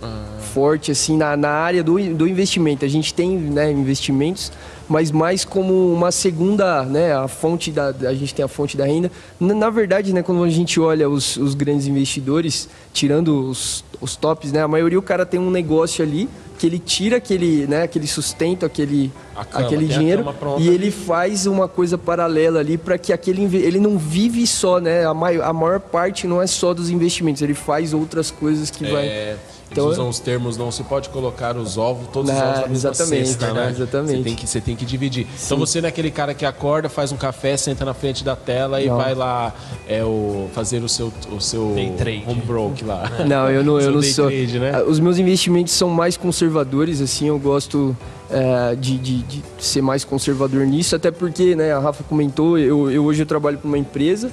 forte 0.53 0.91
assim 0.91 1.17
na, 1.17 1.37
na 1.37 1.51
área 1.51 1.83
do, 1.83 1.99
do 2.15 2.27
investimento. 2.29 2.85
A 2.85 2.89
gente 2.89 3.15
tem 3.15 3.37
né, 3.39 3.71
investimentos, 3.71 4.53
mas 4.89 5.11
mais 5.11 5.45
como 5.45 5.93
uma 5.93 6.11
segunda, 6.11 6.85
né? 6.85 7.15
A 7.15 7.29
fonte 7.29 7.71
da 7.71 7.89
a 7.89 8.15
gente 8.15 8.35
tem 8.35 8.45
a 8.45 8.49
fonte 8.49 8.77
da 8.77 8.85
renda. 8.85 9.11
Na, 9.39 9.55
na 9.55 9.71
verdade, 9.71 10.13
né? 10.13 10.23
Quando 10.23 10.43
a 10.43 10.51
gente 10.51 10.79
olha 10.81 11.09
os, 11.09 11.37
os 11.37 11.55
grandes 11.55 11.87
investidores, 11.87 12.69
tirando 12.93 13.49
os, 13.49 13.85
os 14.01 14.17
tops, 14.17 14.53
né? 14.53 14.63
A 14.63 14.69
maioria 14.69 14.99
o 14.99 15.03
cara 15.03 15.25
tem 15.25 15.41
um 15.41 15.51
negócio 15.51 16.05
ali 16.05 16.29
que 16.63 16.67
ele 16.69 16.79
tira 16.79 17.17
aquele, 17.17 17.67
né? 17.67 17.83
Aquele 17.83 18.07
sustento, 18.07 18.65
aquele 18.65 19.11
cama, 19.35 19.67
aquele 19.67 19.89
dinheiro 19.89 20.25
e 20.61 20.69
ele 20.69 20.93
faz 20.93 21.45
uma 21.45 21.67
coisa 21.67 21.99
paralela 21.99 22.61
ali 22.61 22.79
para 22.79 22.97
que 22.97 23.13
aquele 23.13 23.43
ele 23.57 23.81
não 23.81 23.99
vive 23.99 24.47
só, 24.47 24.79
né? 24.79 25.05
A 25.05 25.13
maior, 25.13 25.45
a 25.45 25.53
maior 25.53 25.81
parte 25.81 26.25
não 26.25 26.41
é 26.41 26.47
só 26.47 26.73
dos 26.73 26.89
investimentos, 26.89 27.43
ele 27.43 27.53
faz 27.53 27.93
outras 27.93 28.31
coisas 28.31 28.71
que 28.71 28.85
vai. 28.93 29.37
É, 29.73 29.75
Então, 29.75 29.87
eles 29.87 29.99
usam 29.99 30.09
os 30.09 30.19
termos, 30.21 30.57
não 30.57 30.71
se 30.71 30.83
pode 30.85 31.09
colocar 31.09 31.57
os 31.57 31.79
ovos, 31.79 32.07
todos 32.13 32.31
os 32.31 32.37
Ah, 32.37 32.45
ovos 32.45 32.61
na 32.61 32.69
mesma 32.69 32.91
exatamente, 32.91 33.29
cesta, 33.29 33.53
né? 33.55 33.71
exatamente. 33.71 34.17
Você 34.19 34.23
tem 34.25 34.35
que, 34.37 34.47
você 34.47 34.61
tem 34.61 34.77
que 34.77 34.85
dividir. 34.85 35.27
Então 35.45 35.59
você 35.59 35.81
não 35.81 35.87
é 35.87 35.89
aquele 35.89 36.11
cara 36.11 36.35
que 36.35 36.45
acorda, 36.45 36.89
faz 36.89 37.11
um 37.13 37.17
café, 37.17 37.57
senta 37.57 37.85
na 37.85 37.95
frente 37.95 38.23
da 38.23 38.37
tela 38.37 38.81
e 38.83 38.89
Não. 38.89 38.97
vai 38.97 39.15
lá 39.15 39.53
é, 39.89 40.05
o, 40.05 40.49
fazer 40.53 40.83
o 40.83 40.89
seu, 40.89 41.13
o 41.35 41.41
seu 41.41 41.73
Day 41.75 41.91
trade. 41.97 42.25
home 42.27 42.43
broke 42.43 42.85
lá. 42.85 43.11
Não, 43.27 43.51
eu 43.51 43.65
não, 43.65 43.81
eu 43.81 43.93
não 43.93 44.03
sou. 44.03 44.27
trade, 44.29 44.59
né? 44.59 44.73
Ah, 44.75 44.83
Os 44.85 45.01
meus 45.01 45.19
investimentos 45.19 45.73
são 45.73 45.89
mais 45.89 46.17
conservadores, 46.17 47.01
assim, 47.01 47.29
eu 47.29 47.39
gosto 47.39 47.97
eh, 48.31 48.77
de, 48.79 48.99
de- 48.99 49.23
de 49.23 49.43
ser 49.59 49.81
mais 49.83 50.05
conservador 50.05 50.67
nisso, 50.67 50.95
até 50.97 51.11
porque, 51.11 51.55
né, 51.57 51.73
a 51.73 51.79
Rafa 51.79 52.03
comentou, 52.05 52.59
eu, 52.59 52.91
eu 52.91 53.05
hoje 53.05 53.23
eu 53.23 53.27
trabalho 53.27 53.59
para 53.59 53.69
uma 53.69 53.79
empresa 53.79 54.31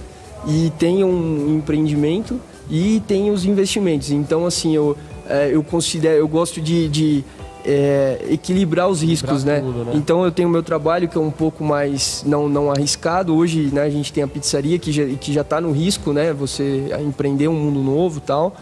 e 0.48 0.72
tenho 0.80 1.08
um 1.08 1.56
empreendimento 1.58 2.40
e 2.70 3.02
tenho 3.08 3.34
os 3.34 3.46
investimentos. 3.46 4.12
Então, 4.12 4.46
assim, 4.46 4.76
eu, 4.76 4.96
eh, 5.30 5.50
eu 5.54 5.64
considero, 5.64 6.18
eu 6.18 6.28
gosto 6.28 6.60
de, 6.60 6.90
de, 6.90 7.24
eh, 7.66 8.26
equilibrar 8.30 8.88
os 8.90 9.02
riscos, 9.02 9.44
né? 9.44 9.60
tudo, 9.60 9.86
né? 9.86 9.92
Então 9.96 10.24
eu 10.24 10.32
tenho 10.32 10.50
meu 10.50 10.64
trabalho 10.64 11.08
que 11.08 11.18
é 11.18 11.22
um 11.22 11.32
pouco 11.32 11.64
mais 11.64 12.24
não, 12.26 12.50
não 12.50 12.72
arriscado. 12.72 13.36
Hoje, 13.36 13.70
né, 13.72 13.84
a 13.84 13.90
gente 13.90 14.12
tem 14.12 14.24
a 14.24 14.28
pizzaria 14.28 14.80
que 14.80 14.92
já, 14.92 15.06
que 15.06 15.32
já 15.34 15.42
está 15.42 15.62
no 15.62 15.72
risco, 15.72 16.12
né? 16.14 16.34
Você 16.34 16.86
empreender 17.06 17.48
um 17.48 17.54
mundo 17.54 17.80
novo, 17.82 18.18
e 18.18 18.22
tal. 18.22 18.56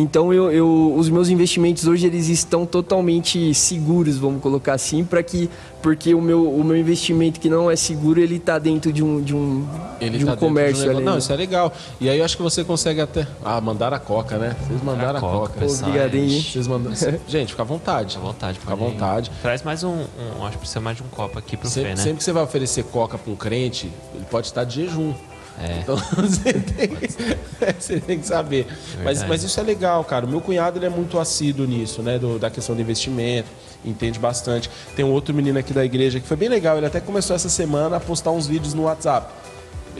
Então 0.00 0.32
eu, 0.32 0.50
eu- 0.50 0.94
os 0.96 1.08
meus 1.10 1.28
investimentos 1.28 1.86
hoje 1.86 2.06
eles 2.06 2.28
estão 2.28 2.64
totalmente 2.64 3.52
seguros, 3.54 4.16
vamos 4.16 4.40
colocar 4.42 4.72
assim, 4.74 5.04
para 5.04 5.22
que 5.22 5.48
porque 5.82 6.14
o 6.14 6.20
meu, 6.20 6.50
o 6.50 6.62
meu 6.62 6.76
investimento 6.76 7.40
que 7.40 7.48
não 7.48 7.70
é 7.70 7.74
seguro 7.76 8.20
ele 8.20 8.36
está 8.36 8.58
dentro 8.58 8.92
de 8.92 9.02
um 9.02 9.20
de 9.20 9.34
um, 9.34 9.66
Ele 10.00 10.18
de 10.18 10.24
um 10.24 10.28
tá 10.28 10.36
comércio 10.36 10.82
de 10.84 10.88
um 10.88 10.96
ali. 10.96 11.04
Não, 11.04 11.12
né? 11.14 11.18
isso 11.18 11.32
é 11.32 11.36
legal. 11.36 11.72
E 12.00 12.08
aí 12.08 12.18
eu 12.18 12.24
acho 12.24 12.36
que 12.36 12.42
você 12.42 12.62
consegue 12.64 13.00
até. 13.00 13.26
Ah, 13.44 13.60
mandaram 13.60 13.96
a 13.96 14.00
coca, 14.00 14.36
né? 14.38 14.56
Vocês 14.66 14.82
mandaram 14.82 15.18
a 15.18 15.20
coca. 15.20 15.60
Pô, 15.60 15.66
obrigadinho, 15.72 16.30
hein? 16.32 16.42
Vocês 16.42 16.66
mandaram. 16.66 16.96
Gente, 17.28 17.50
fica 17.50 17.62
à 17.62 17.64
vontade. 17.64 18.14
Fica 18.14 18.22
à 18.22 18.26
vontade, 18.32 18.58
Fica 18.58 18.72
à 18.72 18.76
vontade. 18.76 19.30
Traz 19.42 19.62
mais 19.62 19.82
um, 19.84 19.90
um- 19.90 20.44
Acho 20.44 20.52
que 20.52 20.58
precisa 20.58 20.80
mais 20.80 20.96
de 20.96 21.02
um 21.02 21.06
copo 21.08 21.38
aqui 21.38 21.56
pro 21.56 21.68
Sempre, 21.68 21.90
Fê, 21.90 21.96
né? 21.96 22.02
sempre 22.02 22.18
que 22.18 22.24
você 22.24 22.32
vai 22.32 22.42
oferecer 22.42 22.84
coca 22.84 23.16
para 23.18 23.32
um 23.32 23.36
crente, 23.36 23.90
ele 24.14 24.24
pode 24.30 24.46
estar 24.48 24.64
de 24.64 24.86
jejum. 24.86 25.12
É. 25.58 25.80
Então 25.82 25.96
você 25.96 26.52
tem, 26.52 26.90
você 27.78 28.00
tem 28.00 28.18
que 28.18 28.26
saber. 28.26 28.66
Mas, 28.68 29.04
verdade. 29.18 29.28
mas 29.28 29.42
isso 29.42 29.58
é 29.60 29.62
legal, 29.62 30.04
cara. 30.04 30.24
O 30.26 30.28
meu 30.28 30.40
cunhado 30.40 30.78
ele 30.78 30.86
é 30.86 30.90
muito 30.90 31.18
assíduo 31.18 31.66
nisso, 31.66 32.02
né? 32.02 32.18
do- 32.18 32.38
da 32.38 32.50
questão 32.50 32.74
do 32.74 32.80
investimento, 32.80 33.48
entende 33.84 34.18
bastante. 34.18 34.70
Tem 34.96 35.04
um 35.04 35.10
outro 35.10 35.34
menino 35.34 35.58
aqui 35.58 35.72
da 35.72 35.84
igreja 35.84 36.20
que 36.20 36.26
foi 36.26 36.36
bem 36.36 36.48
legal. 36.48 36.76
Ele 36.76 36.86
até 36.86 37.00
começou 37.00 37.34
essa 37.36 37.48
semana 37.48 37.96
a 37.96 38.00
postar 38.00 38.30
uns 38.30 38.46
vídeos 38.46 38.74
no 38.74 38.82
WhatsApp. 38.84 39.32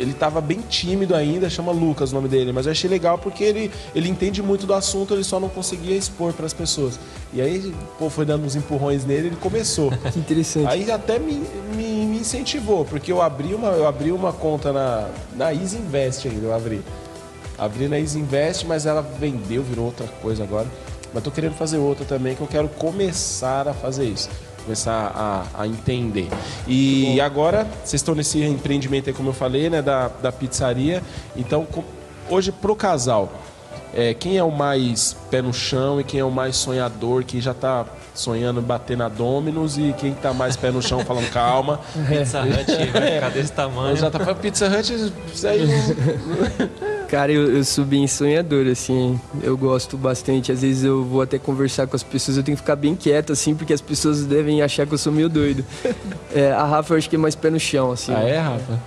Ele 0.00 0.12
estava 0.12 0.40
bem 0.40 0.60
tímido 0.66 1.14
ainda, 1.14 1.50
chama 1.50 1.70
Lucas 1.70 2.10
o 2.10 2.14
nome 2.14 2.26
dele, 2.26 2.52
mas 2.52 2.64
eu 2.64 2.72
achei 2.72 2.88
legal 2.88 3.18
porque 3.18 3.44
ele, 3.44 3.70
ele 3.94 4.08
entende 4.08 4.42
muito 4.42 4.66
do 4.66 4.72
assunto, 4.72 5.12
ele 5.12 5.22
só 5.22 5.38
não 5.38 5.50
conseguia 5.50 5.94
expor 5.94 6.32
para 6.32 6.46
as 6.46 6.54
pessoas. 6.54 6.98
E 7.34 7.40
aí, 7.40 7.74
pô, 7.98 8.08
foi 8.08 8.24
dando 8.24 8.46
uns 8.46 8.56
empurrões 8.56 9.04
nele, 9.04 9.26
ele 9.28 9.36
começou. 9.36 9.90
Que 10.10 10.18
interessante. 10.18 10.66
Aí 10.66 10.90
até 10.90 11.18
me, 11.18 11.46
me, 11.76 12.06
me 12.06 12.18
incentivou, 12.18 12.84
porque 12.84 13.12
eu 13.12 13.20
abri 13.20 13.54
uma, 13.54 13.68
eu 13.68 13.86
abri 13.86 14.10
uma 14.10 14.32
conta 14.32 14.72
na, 14.72 15.08
na 15.36 15.52
Easy 15.52 15.76
Invest 15.76 16.26
ainda, 16.26 16.46
eu 16.46 16.54
abri. 16.54 16.80
Abri 17.58 17.86
na 17.86 18.00
Easy 18.00 18.18
Invest, 18.18 18.66
mas 18.66 18.86
ela 18.86 19.02
vendeu, 19.02 19.62
virou 19.62 19.84
outra 19.84 20.06
coisa 20.22 20.42
agora. 20.42 20.66
Mas 21.12 21.22
tô 21.22 21.30
querendo 21.30 21.54
fazer 21.54 21.76
outra 21.76 22.06
também, 22.06 22.34
que 22.34 22.40
eu 22.40 22.46
quero 22.46 22.68
começar 22.68 23.68
a 23.68 23.74
fazer 23.74 24.04
isso. 24.06 24.30
Começar 24.70 25.10
a, 25.16 25.62
a 25.62 25.66
entender. 25.66 26.28
E 26.64 27.20
agora, 27.20 27.66
vocês 27.82 27.94
estão 27.94 28.14
nesse 28.14 28.40
empreendimento 28.44 29.10
aí, 29.10 29.12
como 29.12 29.30
eu 29.30 29.32
falei, 29.32 29.68
né, 29.68 29.82
da, 29.82 30.06
da 30.06 30.30
pizzaria. 30.30 31.02
Então, 31.34 31.66
hoje 32.28 32.52
pro 32.52 32.76
casal, 32.76 33.32
é, 33.92 34.14
quem 34.14 34.38
é 34.38 34.44
o 34.44 34.52
mais 34.52 35.16
pé 35.28 35.42
no 35.42 35.52
chão 35.52 36.00
e 36.00 36.04
quem 36.04 36.20
é 36.20 36.24
o 36.24 36.30
mais 36.30 36.54
sonhador, 36.54 37.24
que 37.24 37.40
já 37.40 37.52
tá 37.52 37.84
sonhando 38.20 38.60
em 38.60 38.62
bater 38.62 38.96
na 38.96 39.08
Dominus 39.08 39.76
e 39.78 39.94
quem 39.98 40.12
tá 40.14 40.32
mais 40.32 40.56
pé 40.56 40.70
no 40.70 40.80
chão 40.82 41.00
falando 41.04 41.28
calma. 41.30 41.80
Pizza 42.08 42.42
Hut 42.42 42.90
vai 42.92 43.12
ficar 43.14 43.28
desse 43.30 43.52
tamanho. 43.52 43.96
Já 43.96 44.10
tá 44.10 44.18
falando 44.18 44.38
Pizza 44.40 44.66
Hut, 44.68 45.12
isso 45.34 45.46
aí 45.48 45.60
Cara, 47.08 47.32
eu, 47.32 47.56
eu 47.56 47.64
sou 47.64 47.84
bem 47.84 48.06
sonhador, 48.06 48.68
assim, 48.68 49.20
eu 49.42 49.56
gosto 49.56 49.96
bastante. 49.96 50.52
Às 50.52 50.62
vezes 50.62 50.84
eu 50.84 51.02
vou 51.04 51.22
até 51.22 51.38
conversar 51.40 51.86
com 51.88 51.96
as 51.96 52.04
pessoas, 52.04 52.36
eu 52.36 52.42
tenho 52.44 52.56
que 52.56 52.62
ficar 52.62 52.76
bem 52.76 52.94
quieto, 52.94 53.32
assim, 53.32 53.52
porque 53.54 53.72
as 53.72 53.80
pessoas 53.80 54.24
devem 54.24 54.62
achar 54.62 54.86
que 54.86 54.94
eu 54.94 54.98
sou 54.98 55.12
meio 55.12 55.28
doido. 55.28 55.64
É, 56.32 56.52
a 56.52 56.64
Rafa 56.64 56.94
eu 56.94 56.98
acho 56.98 57.10
que 57.10 57.16
é 57.16 57.18
mais 57.18 57.34
pé 57.34 57.50
no 57.50 57.58
chão, 57.58 57.90
assim. 57.90 58.14
Ah, 58.14 58.20
é, 58.22 58.38
Rafa? 58.38 58.78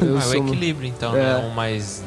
Eu 0.00 0.16
Ah, 0.16 0.18
o 0.18 0.22
sou- 0.22 0.34
equilíbrio, 0.48 0.88
então, 0.88 1.14
É. 1.16 1.20
né? 1.22 1.36
Um 1.48 1.50
mais. 1.54 2.02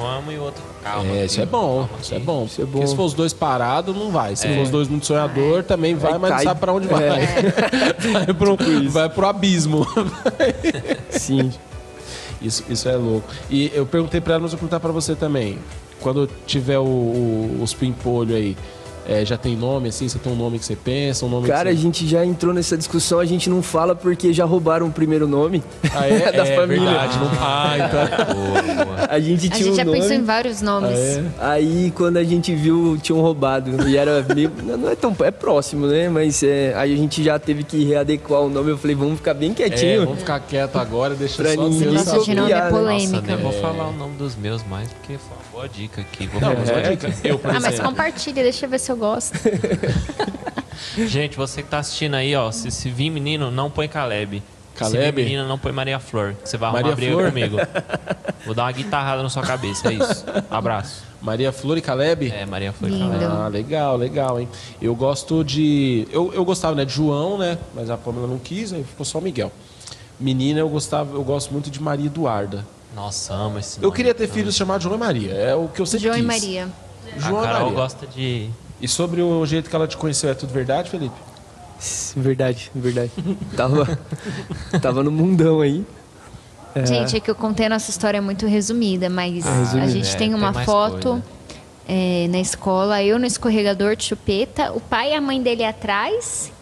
"Ah, 0.00 0.16
vamos 0.16 0.34
e 0.34 0.36
o 0.38 0.42
outro 0.42 0.62
calma. 0.82 1.08
É, 1.10 1.16
aqui, 1.18 1.26
isso 1.26 1.40
é 1.40 1.46
bom, 1.46 1.74
calma 1.86 1.88
isso 2.00 2.14
é 2.14 2.16
aqui." 2.16 2.26
bom. 2.26 2.44
Isso 2.44 2.60
é 2.62 2.64
Porque 2.64 2.80
bom. 2.80 2.86
se 2.86 2.96
for 2.96 3.04
os 3.04 3.14
dois 3.14 3.32
parados, 3.32 3.94
não 3.96 4.10
vai. 4.10 4.34
Se 4.36 4.46
É. 4.48 4.54
for 4.54 4.62
os 4.62 4.70
dois 4.70 4.88
muito 4.88 5.06
sonhador, 5.06 5.62
também 5.64 5.94
vai, 5.94 6.12
Aí 6.12 6.18
mas 6.18 6.30
não 6.30 6.36
cai. 6.36 6.44
sabe 6.46 6.60
pra 6.60 6.72
onde 6.72 6.86
vai. 6.88 7.00
vai, 8.12 8.34
pro, 8.34 8.56
vai 8.90 9.08
pro 9.08 9.26
abismo. 9.26 9.86
Sim. 11.10 11.52
Isso, 12.40 12.64
isso 12.70 12.88
é 12.88 12.96
louco. 12.96 13.28
E 13.50 13.70
eu 13.74 13.84
perguntei 13.84 14.20
pra 14.20 14.34
ela, 14.34 14.42
mas 14.42 14.52
eu 14.52 14.58
vou 14.58 14.68
perguntar 14.68 14.80
pra 14.80 14.92
você 14.92 15.14
também. 15.14 15.58
Quando 16.00 16.28
tiver 16.46 16.78
o, 16.78 16.84
o- 16.84 17.60
os 17.62 17.74
pimpolho 17.74 18.34
aí, 18.34 18.56
é, 19.10 19.24
já 19.24 19.36
tem 19.36 19.56
nome 19.56 19.88
assim? 19.88 20.08
Você 20.08 20.18
tem 20.18 20.32
um 20.32 20.36
nome 20.36 20.58
que 20.58 20.64
você 20.64 20.76
pensa? 20.76 21.26
Um 21.26 21.28
nome 21.28 21.48
Cara, 21.48 21.68
a 21.70 21.72
que 21.72 21.78
você... 21.78 21.82
gente 21.82 22.06
já 22.08 22.24
entrou 22.24 22.54
nessa 22.54 22.76
discussão, 22.78 23.18
a 23.18 23.24
gente 23.24 23.50
não 23.50 23.62
fala 23.62 23.94
porque 23.94 24.32
já 24.32 24.44
roubaram 24.44 24.86
o 24.86 24.90
primeiro 24.92 25.26
nome 25.26 25.62
Ah, 25.94 26.06
é? 26.06 26.30
da 26.32 26.46
é 26.46 26.56
família. 26.56 26.84
verdade. 26.88 27.18
Não... 27.18 27.30
Ah, 27.40 27.74
então... 27.76 28.34
Boa, 28.34 28.84
boa. 28.84 28.96
A 29.08 29.18
gente 29.20 29.46
A 29.46 29.50
tinha 29.50 29.58
gente 29.64 29.72
um 29.72 29.76
já 29.76 29.84
nome, 29.84 29.98
pensou 30.00 30.16
em 30.16 30.22
vários 30.22 30.62
nomes. 30.62 30.98
aí 31.40 31.92
quando 31.96 32.16
a 32.18 32.24
gente 32.24 32.54
viu, 32.54 32.96
tinham 33.02 33.20
roubado. 33.20 33.88
E 33.88 33.96
era 33.96 34.24
meio. 34.34 34.50
Não 34.62 34.88
é 34.90 34.94
tão. 34.94 35.14
É 35.24 35.30
próximo, 35.30 35.86
né? 35.86 36.08
Mas 36.08 36.42
é, 36.42 36.72
aí 36.76 36.94
a 36.94 36.96
gente 36.96 37.22
já 37.22 37.38
teve 37.38 37.64
que 37.64 37.84
readequar 37.84 38.40
o 38.42 38.48
nome. 38.48 38.70
Eu 38.70 38.78
falei, 38.78 38.94
vamos 38.94 39.16
ficar 39.16 39.34
bem 39.34 39.50
É, 39.50 39.54
quietinho. 39.54 40.04
vamos 40.04 40.20
ficar 40.20 40.38
quieto 40.40 40.76
agora, 40.76 41.14
deixa 41.14 41.42
Pra 41.42 41.54
só 41.54 41.62
ninguém 41.68 41.88
Nossa, 41.92 42.20
de 42.20 42.34
nome 42.34 42.52
é 42.52 42.60
copiar, 42.60 42.62
né? 42.64 42.70
Nossa, 42.70 42.80
polêmica. 42.84 43.20
nem 43.22 43.36
vou 43.36 43.52
falar 43.52 43.88
o 43.88 43.92
nome 43.92 44.16
dos 44.16 44.36
meus 44.36 44.62
mais, 44.64 44.88
porque 44.92 45.18
foi 45.18 45.36
uma 45.36 45.52
boa 45.52 45.68
dica 45.68 46.00
aqui. 46.00 46.26
Vou 46.28 46.40
Não, 46.40 46.52
uma 46.54 46.82
dica. 46.90 47.12
Eu, 47.24 47.40
Ah, 47.44 47.58
mas 47.60 47.80
compartilha, 47.80 48.42
deixa 48.42 48.66
eu 48.66 48.70
ver 48.70 48.78
se 48.78 48.92
eu 48.92 48.96
gosto. 49.00 49.36
Gente, 51.06 51.36
você 51.36 51.62
que 51.62 51.68
tá 51.68 51.78
assistindo 51.78 52.14
aí, 52.14 52.34
ó, 52.34 52.50
se, 52.50 52.70
se 52.70 52.88
vir 52.90 53.10
menino, 53.10 53.50
não 53.50 53.70
põe 53.70 53.88
Caleb. 53.88 54.42
Se 54.74 54.78
Caleb? 54.78 55.16
vir 55.16 55.24
menina, 55.24 55.46
não 55.46 55.58
põe 55.58 55.72
Maria 55.72 55.98
Flor. 55.98 56.34
que 56.34 56.48
Você 56.48 56.56
vai 56.56 56.68
arrumar 56.68 56.82
Maria 56.82 56.96
briga 56.96 57.12
Flor? 57.12 57.28
comigo. 57.28 57.56
Vou 58.46 58.54
dar 58.54 58.64
uma 58.64 58.72
guitarrada 58.72 59.22
na 59.22 59.28
sua 59.28 59.42
cabeça, 59.42 59.88
é 59.90 59.94
isso. 59.94 60.24
Abraço. 60.50 61.02
Maria 61.20 61.52
Flor 61.52 61.76
e 61.76 61.82
Caleb? 61.82 62.32
É, 62.32 62.46
Maria 62.46 62.72
Flor 62.72 62.90
e. 62.90 62.98
Caleb. 62.98 63.24
Ah, 63.24 63.48
legal, 63.48 63.96
legal, 63.96 64.40
hein? 64.40 64.48
Eu 64.80 64.94
gosto 64.94 65.44
de. 65.44 66.08
Eu, 66.10 66.32
eu 66.32 66.44
gostava 66.44 66.74
né, 66.74 66.84
de 66.84 66.92
João, 66.94 67.36
né? 67.36 67.58
Mas 67.74 67.90
a 67.90 67.96
Pamela 67.98 68.26
não 68.26 68.38
quis, 68.38 68.72
aí 68.72 68.82
ficou 68.82 69.04
só 69.04 69.18
o 69.18 69.22
Miguel. 69.22 69.52
Menina, 70.18 70.60
eu 70.60 70.68
gostava, 70.68 71.14
eu 71.14 71.22
gosto 71.22 71.52
muito 71.52 71.70
de 71.70 71.80
Maria 71.82 72.06
Eduarda. 72.06 72.64
Nossa, 72.94 73.34
amo 73.34 73.58
esse 73.58 73.76
nome. 73.78 73.86
Eu 73.86 73.92
queria 73.92 74.14
ter 74.14 74.28
filhos 74.28 74.54
chamados 74.56 74.82
João 74.82 74.96
e 74.96 74.98
Maria. 74.98 75.32
É 75.32 75.54
o 75.54 75.68
que 75.68 75.80
eu 75.80 75.86
sempre 75.86 76.04
João 76.06 76.16
e 76.16 76.18
quis. 76.20 76.26
Maria. 76.26 76.68
João 77.18 77.40
A 77.40 77.44
e 77.44 77.46
Carol 77.46 77.60
Maria. 77.66 77.76
gosta 77.76 78.06
de... 78.06 78.50
E 78.80 78.88
sobre 78.88 79.20
o 79.22 79.44
jeito 79.44 79.68
que 79.68 79.76
ela 79.76 79.86
te 79.86 79.96
conheceu, 79.96 80.30
é 80.30 80.34
tudo 80.34 80.52
verdade, 80.52 80.90
Felipe? 80.90 81.16
Verdade, 82.16 82.70
verdade. 82.74 83.10
tava, 83.56 83.98
tava 84.80 85.02
no 85.02 85.10
mundão 85.10 85.60
aí. 85.60 85.84
É, 86.74 86.86
Gente, 86.86 87.16
é 87.16 87.20
que 87.20 87.30
eu 87.30 87.34
contei 87.34 87.66
a 87.66 87.68
nossa 87.68 87.90
história 87.90 88.20
muito 88.22 88.46
resumida, 88.46 89.10
mas 89.10 89.46
a 89.46 89.54
resumida. 89.58 89.88
gente 89.88 90.08
É, 90.08 90.10
tem 90.10 90.28
tem 90.28 90.34
uma 90.34 90.52
mais 90.52 90.64
foto 90.64 91.22
é, 91.88 92.28
na 92.28 92.38
escola, 92.38 93.02
eu 93.02 93.18
no 93.18 93.26
escorregador 93.26 93.96
de 93.96 94.04
chupeta, 94.04 94.72
o 94.72 94.80
pai 94.80 95.10
e 95.10 95.14
a 95.14 95.20
mãe 95.20 95.42
dele 95.42 95.64
atrás 95.64 96.52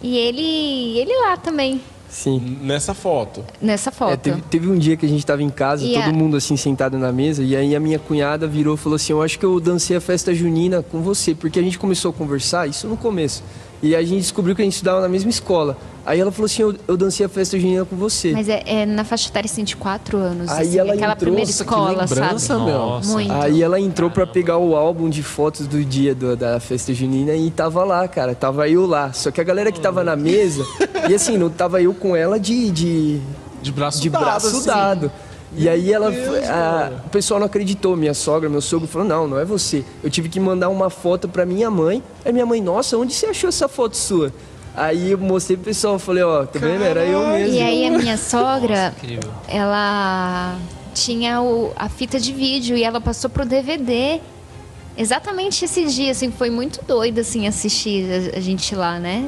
e 0.00 0.16
ele, 0.16 0.98
ele 0.98 1.12
lá 1.20 1.36
também. 1.36 1.80
Sim. 2.10 2.58
Nessa 2.62 2.94
foto. 2.94 3.44
Nessa 3.60 3.90
foto. 3.92 4.12
É, 4.12 4.16
teve, 4.16 4.40
teve 4.42 4.68
um 4.68 4.78
dia 4.78 4.96
que 4.96 5.04
a 5.04 5.08
gente 5.08 5.24
tava 5.26 5.42
em 5.42 5.50
casa, 5.50 5.84
E 5.84 5.92
todo 5.94 6.04
a- 6.04 6.12
mundo 6.12 6.36
assim 6.36 6.56
sentado 6.56 6.98
na 6.98 7.12
mesa, 7.12 7.42
e 7.44 7.54
aí 7.54 7.76
a 7.76 7.80
minha 7.80 7.98
cunhada 7.98 8.46
virou 8.46 8.74
e 8.74 8.78
falou 8.78 8.96
assim: 8.96 9.12
Eu 9.12 9.22
acho 9.22 9.38
que 9.38 9.44
eu 9.44 9.60
dancei 9.60 9.96
a 9.96 10.00
festa 10.00 10.34
junina 10.34 10.82
com 10.82 11.00
você, 11.02 11.34
porque 11.34 11.58
a 11.58 11.62
gente 11.62 11.78
começou 11.78 12.10
a 12.10 12.14
conversar, 12.14 12.66
isso 12.66 12.86
no 12.88 12.96
começo. 12.96 13.42
E 13.82 13.94
a 13.94 14.02
gente 14.02 14.20
descobriu 14.22 14.56
que 14.56 14.62
a 14.62 14.64
gente 14.64 14.74
estudava 14.74 15.00
na 15.00 15.08
mesma 15.08 15.30
escola. 15.30 15.76
Aí 16.04 16.18
ela 16.18 16.32
falou 16.32 16.46
assim: 16.46 16.62
Eu, 16.62 16.74
eu 16.88 16.96
dancei 16.96 17.24
a 17.24 17.28
festa 17.28 17.56
junina 17.58 17.84
com 17.84 17.94
você. 17.94 18.32
Mas 18.32 18.48
é, 18.48 18.62
é 18.66 18.84
na 18.86 19.04
faixa 19.04 19.28
etária 19.28 19.46
assim, 19.48 19.62
de 19.62 19.76
4 19.76 20.16
anos. 20.18 20.50
Aí 20.50 20.66
assim, 20.68 20.78
ela 20.78 20.94
aquela 20.94 21.12
entrou, 21.12 21.26
primeira 21.32 21.50
escola, 21.50 21.88
lembrança, 22.02 22.38
sabe? 22.54 22.64
meu. 22.64 22.74
Nossa. 22.78 23.12
Muito. 23.12 23.32
Aí 23.32 23.62
ela 23.62 23.78
entrou 23.78 24.10
pra 24.10 24.26
pegar 24.26 24.56
o 24.58 24.74
álbum 24.74 25.08
de 25.08 25.22
fotos 25.22 25.66
do 25.68 25.84
dia 25.84 26.12
do- 26.14 26.36
da 26.36 26.58
festa 26.58 26.92
junina 26.92 27.34
e 27.34 27.50
tava 27.50 27.84
lá, 27.84 28.08
cara. 28.08 28.34
Tava 28.34 28.68
eu 28.68 28.84
lá. 28.86 29.12
Só 29.12 29.30
que 29.30 29.40
a 29.40 29.44
galera 29.44 29.70
que 29.70 29.78
tava 29.80 30.02
na 30.02 30.16
mesa, 30.16 30.64
e 31.08 31.14
assim, 31.14 31.36
não 31.38 31.48
tava 31.50 31.80
eu 31.80 31.94
com 31.94 32.16
ela 32.16 32.40
de, 32.40 32.70
de, 32.72 33.20
De 33.62 33.70
braço 33.70 34.00
de 34.00 34.10
dado, 34.10 34.22
braço 34.24 34.56
assim. 34.56 34.66
dado. 34.66 35.12
E 35.56 35.68
aí 35.68 35.92
ela, 35.92 36.10
Deus, 36.10 36.44
a- 36.48 36.90
o 37.06 37.08
pessoal 37.08 37.40
não 37.40 37.46
acreditou, 37.46 37.96
minha 37.96 38.12
sogra, 38.14 38.48
meu 38.48 38.60
sogro 38.60 38.86
falou: 38.86 39.06
"Não, 39.08 39.26
não 39.26 39.38
é 39.38 39.44
você". 39.44 39.84
Eu 40.04 40.10
tive 40.10 40.28
que 40.28 40.38
mandar 40.38 40.68
uma 40.68 40.90
foto 40.90 41.26
pra 41.28 41.46
minha 41.46 41.70
mãe. 41.70 42.02
Aí 42.24 42.32
minha 42.32 42.44
mãe: 42.46 42.60
"Nossa, 42.60 42.96
onde 42.98 43.14
você 43.14 43.26
achou 43.26 43.48
essa 43.48 43.66
foto 43.68 43.96
sua?" 43.96 44.32
Aí 44.76 45.10
eu 45.12 45.18
mostrei 45.18 45.56
pro 45.56 45.64
pessoal, 45.66 45.98
falei: 45.98 46.22
"Ó, 46.22 46.44
tá 46.44 46.58
vendo? 46.58 46.84
Era 46.84 47.04
eu 47.04 47.26
mesmo". 47.28 47.54
E 47.56 47.60
aí 47.62 47.86
a 47.86 47.90
minha 47.90 48.16
sogra, 48.18 48.90
Nossa, 48.90 48.94
ela 49.48 50.56
tinha 50.94 51.40
o- 51.40 51.72
a 51.76 51.88
fita 51.88 52.20
de 52.20 52.32
vídeo 52.32 52.76
e 52.76 52.84
ela 52.84 53.00
passou 53.00 53.30
pro 53.30 53.44
DVD. 53.46 54.20
Exatamente 54.96 55.64
esse 55.64 55.84
dia, 55.86 56.10
assim, 56.10 56.30
foi 56.30 56.50
muito 56.50 56.84
doido, 56.84 57.20
assim, 57.20 57.46
assistir 57.46 58.04
a, 58.34 58.38
a 58.38 58.40
gente 58.40 58.74
lá, 58.74 58.98
né? 58.98 59.26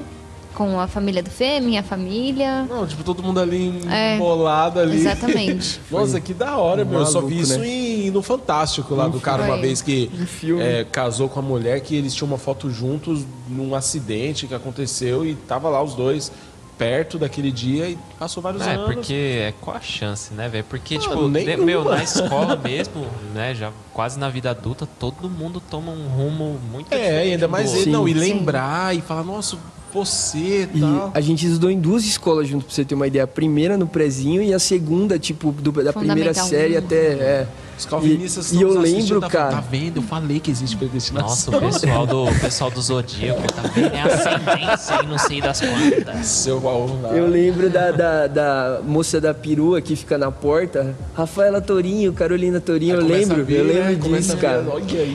Com 0.60 0.78
a 0.78 0.86
família 0.86 1.22
do 1.22 1.30
Fê, 1.30 1.58
minha 1.58 1.82
família. 1.82 2.66
Não, 2.68 2.86
tipo, 2.86 3.02
todo 3.02 3.22
mundo 3.22 3.40
ali 3.40 3.80
É. 3.90 4.16
embolado 4.16 4.78
ali. 4.78 4.98
Exatamente. 4.98 5.80
Nossa, 5.90 6.20
que 6.20 6.34
da 6.34 6.58
hora, 6.58 6.84
meu. 6.84 6.98
Eu 6.98 7.06
só 7.06 7.22
vi 7.22 7.36
Maluco, 7.36 7.42
isso 7.42 7.58
né? 7.60 7.66
em, 7.66 8.10
no 8.10 8.20
Fantástico 8.20 8.94
lá 8.94 9.08
do 9.08 9.18
cara 9.20 9.42
uma 9.44 9.56
vez 9.56 9.80
que 9.80 10.10
Um 10.12 10.26
filme. 10.26 10.62
é, 10.62 10.84
casou 10.84 11.30
com 11.30 11.38
a 11.40 11.42
mulher, 11.42 11.80
que 11.80 11.96
eles 11.96 12.14
tinham 12.14 12.28
uma 12.28 12.36
foto 12.36 12.68
juntos 12.68 13.24
num 13.48 13.74
acidente 13.74 14.46
que 14.46 14.54
aconteceu 14.54 15.24
e 15.24 15.34
tava 15.34 15.70
lá 15.70 15.82
os 15.82 15.94
dois 15.94 16.30
perto 16.76 17.18
daquele 17.18 17.50
dia 17.50 17.88
e 17.88 17.98
passou 18.18 18.42
vários 18.42 18.60
É, 18.66 18.72
anos. 18.74 18.84
porque 18.94 19.14
é 19.14 19.54
qual 19.62 19.78
a 19.78 19.80
chance, 19.80 20.34
né, 20.34 20.46
velho? 20.46 20.64
Porque, 20.68 20.98
tipo, 20.98 21.26
de- 21.30 21.56
meu, 21.56 21.84
na 21.84 22.02
escola 22.04 22.54
mesmo, 22.56 23.06
né, 23.34 23.54
já 23.54 23.72
quase 23.94 24.18
na 24.18 24.28
vida 24.28 24.50
adulta, 24.50 24.86
todo 24.98 25.26
mundo 25.30 25.58
toma 25.70 25.90
um 25.90 26.06
rumo 26.08 26.60
muito 26.70 26.92
É, 26.92 26.98
diferente 26.98 27.28
e 27.28 27.32
ainda 27.32 27.46
um 27.46 27.50
mais 27.50 27.74
ele, 27.74 27.90
não, 27.90 28.06
e 28.06 28.12
Sim. 28.12 28.18
lembrar 28.18 28.94
e 28.94 29.00
falar, 29.00 29.24
nossa, 29.24 29.56
você 29.92 30.68
E 30.74 30.80
tal. 30.80 31.10
a 31.14 31.20
gente 31.20 31.46
estudou 31.46 31.70
em 31.70 31.78
duas 31.78 32.04
escolas 32.04 32.48
junto, 32.48 32.64
pra 32.66 32.74
você 32.74 32.84
ter 32.84 32.94
uma 32.94 33.06
ideia. 33.06 33.24
A 33.24 33.26
primeira 33.26 33.76
no 33.76 33.86
prezinho 33.86 34.42
e 34.42 34.52
a 34.54 34.58
segunda, 34.58 35.18
tipo, 35.18 35.52
do- 35.52 35.72
da 35.72 35.92
primeira 35.92 36.32
série 36.34 36.76
até. 36.76 36.96
É. 36.96 37.46
Os 37.80 37.86
calvinistas 37.86 38.52
E- 38.52 38.58
e 38.58 38.62
eu 38.62 38.78
lembro, 38.78 39.20
tá, 39.20 39.28
cara- 39.28 39.50
Tá 39.52 39.60
vendo? 39.60 39.96
Eu 39.96 40.02
falei 40.02 40.38
que 40.38 40.50
existe 40.50 40.76
predestinação. 40.76 41.28
Nossa, 41.28 41.56
o 41.56 41.60
pessoal 41.72 42.06
do, 42.06 42.24
o 42.24 42.40
pessoal 42.40 42.70
do 42.70 42.80
Zodíaco 42.82 43.40
tá 43.52 43.62
vendo? 43.74 43.94
É 43.94 44.00
ascendência 44.02 45.02
e 45.02 45.06
não 45.06 45.18
sei 45.18 45.40
das 45.40 45.60
quantas. 45.60 46.26
Seu 46.26 46.60
baú 46.60 47.00
lá. 47.02 47.10
Eu 47.10 47.26
lembro 47.26 47.70
da, 47.70 47.90
da, 47.90 48.26
da 48.26 48.80
moça 48.86 49.20
da 49.20 49.32
perua 49.32 49.80
que 49.80 49.96
fica 49.96 50.18
na 50.18 50.30
porta. 50.30 50.94
Rafaela 51.14 51.60
Torinho, 51.60 52.12
Carolina 52.12 52.60
Torinho, 52.60 52.96
eu 52.96 53.06
lembro, 53.06 53.44
ver, 53.44 53.60
eu 53.60 53.64
né? 53.64 53.72
lembro 53.88 53.98
Começa 54.04 54.22
disso, 54.22 54.36
ver, 54.36 54.40
cara. 54.42 54.64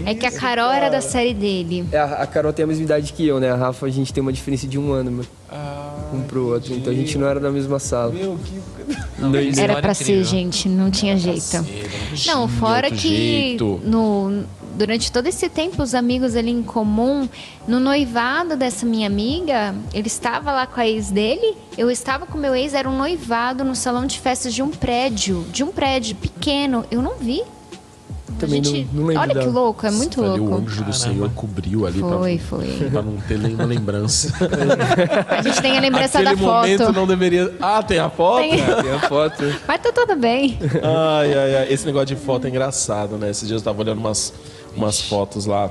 É 0.05 0.15
que 0.15 0.25
a 0.25 0.31
Carol 0.31 0.71
era 0.71 0.89
da 0.89 1.01
série 1.01 1.33
dele. 1.33 1.85
É, 1.91 1.99
A, 1.99 2.05
a 2.23 2.27
Carol 2.27 2.51
tem 2.51 2.63
a 2.63 2.67
mesma 2.67 2.83
idade 2.83 3.13
que 3.13 3.25
eu, 3.27 3.39
né? 3.39 3.51
A 3.51 3.55
Rafa, 3.55 3.85
a 3.85 3.89
gente 3.89 4.11
tem 4.11 4.21
uma 4.21 4.33
diferença 4.33 4.67
de 4.67 4.79
um 4.79 4.91
ano 4.91 5.11
mano, 5.11 5.27
Ah, 5.49 5.93
um 6.13 6.21
pro 6.23 6.53
outro. 6.53 6.73
Então 6.73 6.91
a 6.91 6.95
gente 6.95 7.17
não 7.17 7.27
era 7.27 7.39
da 7.39 7.51
mesma 7.51 7.79
sala. 7.79 8.11
Meu, 8.11 8.37
que... 8.43 8.61
Não, 9.19 9.33
Era 9.61 9.81
pra 9.81 9.93
ser, 9.93 10.23
gente, 10.23 10.67
não 10.67 10.89
tinha 10.91 11.17
jeito. 11.17 11.65
Não, 12.25 12.47
fora 12.47 12.89
que 12.89 12.97
jeito. 12.97 13.79
no, 13.83 14.43
durante 14.75 15.11
todo 15.11 15.27
esse 15.27 15.47
tempo, 15.49 15.81
os 15.81 15.95
amigos 15.95 16.35
ali 16.35 16.51
em 16.51 16.63
comum, 16.63 17.27
no 17.67 17.79
noivado 17.79 18.55
dessa 18.55 18.85
minha 18.85 19.07
amiga, 19.07 19.75
ele 19.93 20.07
estava 20.07 20.51
lá 20.51 20.67
com 20.67 20.79
a 20.79 20.87
ex 20.87 21.09
dele, 21.09 21.55
eu 21.77 21.89
estava 21.89 22.25
com 22.25 22.37
meu 22.37 22.55
ex, 22.55 22.73
era 22.73 22.89
um 22.89 22.97
noivado 22.97 23.63
no 23.63 23.75
salão 23.75 24.05
de 24.05 24.19
festas 24.19 24.53
de 24.53 24.61
um 24.61 24.69
prédio, 24.69 25.45
de 25.51 25.63
um 25.63 25.71
prédio 25.71 26.15
pequeno. 26.15 26.85
Eu 26.91 27.01
não 27.01 27.15
vi. 27.17 27.41
Também 28.39 28.63
gente- 28.63 28.87
não, 28.91 29.01
não 29.01 29.07
lembro 29.07 29.21
Olha 29.23 29.33
que 29.33 29.39
dela. 29.39 29.51
louco, 29.51 29.85
é 29.85 29.91
muito 29.91 30.23
Ali 30.23 30.39
o 30.39 30.43
louco. 30.45 30.55
anjo 30.63 30.69
do 30.69 30.75
Caramba. 30.77 30.93
Senhor 30.93 31.29
cobriu 31.31 31.87
ali 31.87 31.99
Foi, 31.99 32.37
pra, 32.37 32.47
foi. 32.47 32.89
pra 32.91 33.01
não 33.01 33.15
ter 33.17 33.39
nenhuma 33.39 33.65
lembrança. 33.65 34.33
A 35.29 35.41
gente 35.41 35.61
tem 35.61 35.77
a 35.77 35.81
lembrança 35.81 36.19
Aquele 36.19 36.35
da 36.35 36.41
foto. 36.41 36.55
momento 36.67 36.91
não 36.93 37.07
deveria. 37.07 37.53
Ah, 37.61 37.81
tem 37.81 37.99
a 37.99 38.09
foto? 38.09 38.41
Tem. 38.41 38.51
Tem 38.57 38.91
a 38.91 38.99
foto. 39.07 39.43
Mas 39.67 39.81
tá 39.81 39.91
tudo 39.91 40.15
bem. 40.15 40.59
Ai, 40.83 41.33
ai, 41.33 41.55
ai. 41.57 41.67
Esse 41.73 41.85
negócio 41.85 42.07
de 42.07 42.15
foto 42.15 42.45
é 42.45 42.49
engraçado, 42.49 43.17
né? 43.17 43.29
Esses 43.29 43.47
dias 43.47 43.61
eu 43.61 43.65
tava 43.65 43.81
olhando 43.81 43.99
umas, 43.99 44.33
umas 44.75 44.99
fotos 45.01 45.45
lá 45.45 45.69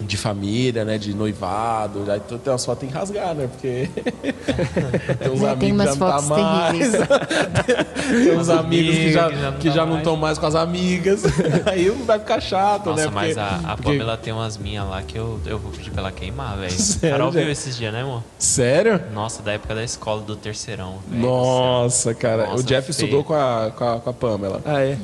de 0.00 0.16
família, 0.16 0.84
né? 0.84 0.98
De 0.98 1.14
noivado. 1.14 2.10
Aí 2.10 2.20
tu- 2.20 2.38
tem 2.38 2.52
umas 2.52 2.64
fotos 2.64 2.88
em 2.88 2.92
rasgar, 2.92 3.34
né? 3.34 3.48
Porque 3.50 3.88
tem 5.18 5.32
uns 5.32 5.42
É, 5.42 5.50
amigos 5.50 5.58
tem 5.60 5.72
umas 5.72 5.90
que 5.92 5.98
já 5.98 6.06
não 6.06 6.18
tá 6.18 6.22
mais. 6.22 6.92
tem 8.26 8.36
uns 8.38 8.48
amigos 8.48 8.94
que 8.96 9.12
já, 9.12 9.28
que 9.28 9.36
já 9.36 9.50
não 9.50 9.58
que 9.58 9.68
tá 9.68 9.74
já 9.74 9.80
não 9.82 9.88
mais. 9.92 9.98
estão 10.02 10.16
mais 10.16 10.38
com 10.38 10.46
as 10.46 10.54
amigas. 10.54 11.22
Aí 11.66 11.90
vai 11.90 12.18
ficar 12.18 12.40
chato, 12.40 12.86
Nossa, 12.90 13.04
né? 13.06 13.10
mas 13.12 13.38
a, 13.38 13.56
a 13.64 13.76
porque- 13.76 13.90
Pamela 13.92 14.16
tem 14.16 14.32
umas 14.32 14.56
minhas 14.56 14.88
lá 14.88 15.02
que 15.02 15.16
eu, 15.16 15.40
eu 15.46 15.58
vou 15.58 15.72
pedir 15.72 15.90
pra 15.90 16.02
ela 16.02 16.12
queimar, 16.12 16.56
velho. 16.58 16.70
Sério, 16.72 17.16
Carol 17.16 17.30
viu 17.32 17.50
esses 17.50 17.76
dias, 17.76 17.92
né, 17.92 18.02
amor? 18.02 18.22
Sério? 18.38 19.00
Nossa, 19.12 19.42
da 19.42 19.52
época 19.52 19.74
da 19.74 19.82
escola 19.84 20.22
do 20.22 20.36
terceirão. 20.36 20.98
céu. 21.10 21.18
Nossa, 21.18 22.14
cara. 22.14 22.46
Nossa, 22.46 22.62
o 22.62 22.62
Jeff 22.62 22.92
feio. 22.92 23.06
estudou 23.06 23.24
com 23.24 23.34
a, 23.34 23.70
com, 23.76 23.84
a, 23.88 24.00
com 24.00 24.10
a 24.10 24.12
Pamela. 24.12 24.60
Ah, 24.64 24.80
é? 24.82 24.96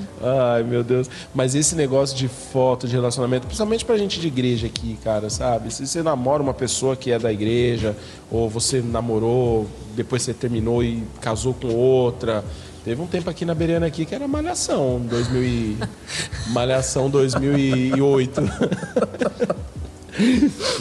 Ai, 0.55 0.63
meu 0.63 0.83
Deus. 0.85 1.09
Mas 1.35 1.55
esse 1.55 1.75
negócio 1.75 2.17
de 2.17 2.29
foto, 2.29 2.87
de 2.87 2.95
relacionamento, 2.95 3.47
principalmente 3.47 3.85
pra 3.85 3.97
gente 3.97 4.21
de 4.21 4.27
igreja 4.27 4.67
aqui, 4.67 4.82
cara, 5.03 5.31
sabe? 5.31 5.73
Se 5.73 5.87
você 5.87 6.03
namora 6.03 6.43
uma 6.43 6.55
pessoa 6.55 6.97
que 6.97 7.11
é 7.11 7.19
da 7.19 7.33
igreja, 7.33 7.97
ou 8.31 8.49
você 8.49 8.81
namorou, 8.81 9.67
depois 9.95 10.23
você 10.23 10.35
terminou 10.35 10.83
e 10.83 11.03
casou 11.21 11.55
com 11.55 11.69
outra. 11.69 12.45
Teve 12.85 13.01
um 13.01 13.07
tempo 13.07 13.31
aqui 13.31 13.45
na 13.45 13.55
Beirana 13.55 13.87
aqui 13.87 14.05
que 14.05 14.15
era 14.15 14.27
Malhação, 14.27 15.01
2000 15.09 15.45
e... 15.45 15.79
Malhação 16.53 17.09
2008. 17.09 18.43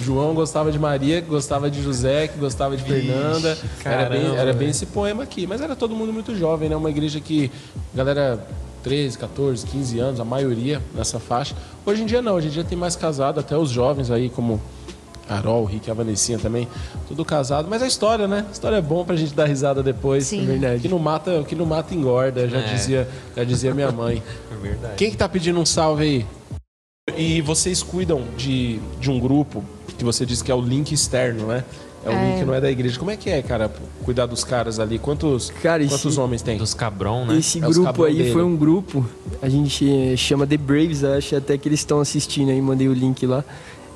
João 0.03 0.33
gostava 0.33 0.71
de 0.71 0.79
Maria, 0.79 1.21
que 1.21 1.27
gostava 1.27 1.69
de 1.69 1.81
José, 1.81 2.27
que 2.27 2.37
gostava 2.37 2.75
de 2.75 2.83
Fernanda. 2.83 3.57
Era 3.83 4.09
bem, 4.09 4.21
caramba, 4.21 4.41
era 4.41 4.53
bem 4.53 4.69
esse 4.69 4.85
poema 4.85 5.23
aqui. 5.23 5.47
Mas 5.47 5.61
era 5.61 5.75
todo 5.75 5.95
mundo 5.95 6.11
muito 6.11 6.35
jovem, 6.35 6.67
né? 6.67 6.75
Uma 6.75 6.89
igreja 6.89 7.19
que, 7.19 7.49
galera, 7.93 8.45
13, 8.83 9.17
14, 9.17 9.65
15 9.67 9.99
anos, 9.99 10.19
a 10.19 10.25
maioria 10.25 10.81
nessa 10.95 11.19
faixa. 11.19 11.55
Hoje 11.85 12.01
em 12.03 12.05
dia 12.05 12.21
não, 12.21 12.33
hoje 12.35 12.47
em 12.47 12.51
dia 12.51 12.63
tem 12.63 12.77
mais 12.77 12.95
casado, 12.95 13.39
até 13.39 13.57
os 13.57 13.69
jovens 13.69 14.09
aí, 14.11 14.29
como 14.29 14.59
Carol, 15.27 15.63
o 15.63 15.65
Rick 15.65 15.87
e 15.87 15.91
a 15.91 15.93
Vanessinha 15.93 16.37
também, 16.37 16.67
tudo 17.07 17.23
casado. 17.23 17.67
Mas 17.69 17.81
a 17.81 17.87
história, 17.87 18.27
né? 18.27 18.45
A 18.49 18.51
história 18.51 18.75
é 18.75 18.81
bom 18.81 19.05
pra 19.05 19.15
gente 19.15 19.33
dar 19.33 19.45
risada 19.45 19.81
depois. 19.81 20.25
Sim. 20.25 20.43
É 20.43 20.45
verdade. 20.45 20.77
O 20.77 20.81
que 20.81 20.87
não 20.89 20.99
mata, 20.99 21.39
o 21.39 21.45
que 21.45 21.55
não 21.55 21.65
mata 21.65 21.93
engorda, 21.95 22.49
já, 22.49 22.57
É. 22.59 22.73
dizia, 22.73 23.07
já 23.35 23.43
dizia 23.43 23.73
minha 23.73 23.91
mãe. 23.91 24.21
É 24.51 24.55
verdade. 24.61 24.93
Quem 24.97 25.09
que 25.09 25.17
tá 25.17 25.27
pedindo 25.29 25.59
um 25.59 25.65
salve 25.65 26.03
aí? 26.03 26.25
E 27.17 27.41
vocês 27.41 27.81
cuidam 27.81 28.23
de, 28.37 28.79
de 28.99 29.09
um 29.09 29.19
grupo 29.19 29.63
que 29.97 30.03
você 30.03 30.25
disse 30.25 30.43
que 30.43 30.51
é 30.51 30.55
o 30.55 30.61
link 30.61 30.91
externo, 30.91 31.47
né? 31.47 31.63
É 32.03 32.09
o 32.09 32.13
link 32.13 32.39
que 32.39 32.45
não 32.45 32.53
é 32.53 32.59
da 32.61 32.71
igreja. 32.71 32.97
Como 32.97 33.11
é 33.11 33.15
que 33.15 33.29
é, 33.29 33.41
cara, 33.41 33.71
cuidar 34.03 34.25
dos 34.25 34.43
caras 34.43 34.79
ali? 34.79 34.97
Quantos, 34.97 35.51
Cara, 35.61 35.83
esse- 35.83 35.93
quantos 35.93 36.17
homens 36.17 36.41
tem? 36.41 36.57
Dos 36.57 36.73
cabrão, 36.73 37.25
né? 37.25 37.37
Esse 37.37 37.59
É 37.59 37.61
grupo 37.69 38.03
aí 38.03 38.15
dele. 38.15 38.33
foi 38.33 38.43
um 38.43 38.55
grupo, 38.55 39.05
a 39.41 39.47
gente 39.47 40.15
chama 40.17 40.47
The 40.47 40.57
Braves, 40.57 41.03
acho 41.03 41.35
até 41.35 41.57
que 41.57 41.67
eles 41.69 41.79
estão 41.81 41.99
assistindo 41.99 42.49
aí, 42.49 42.59
mandei 42.61 42.87
o 42.87 42.93
link 42.93 43.25
lá. 43.27 43.43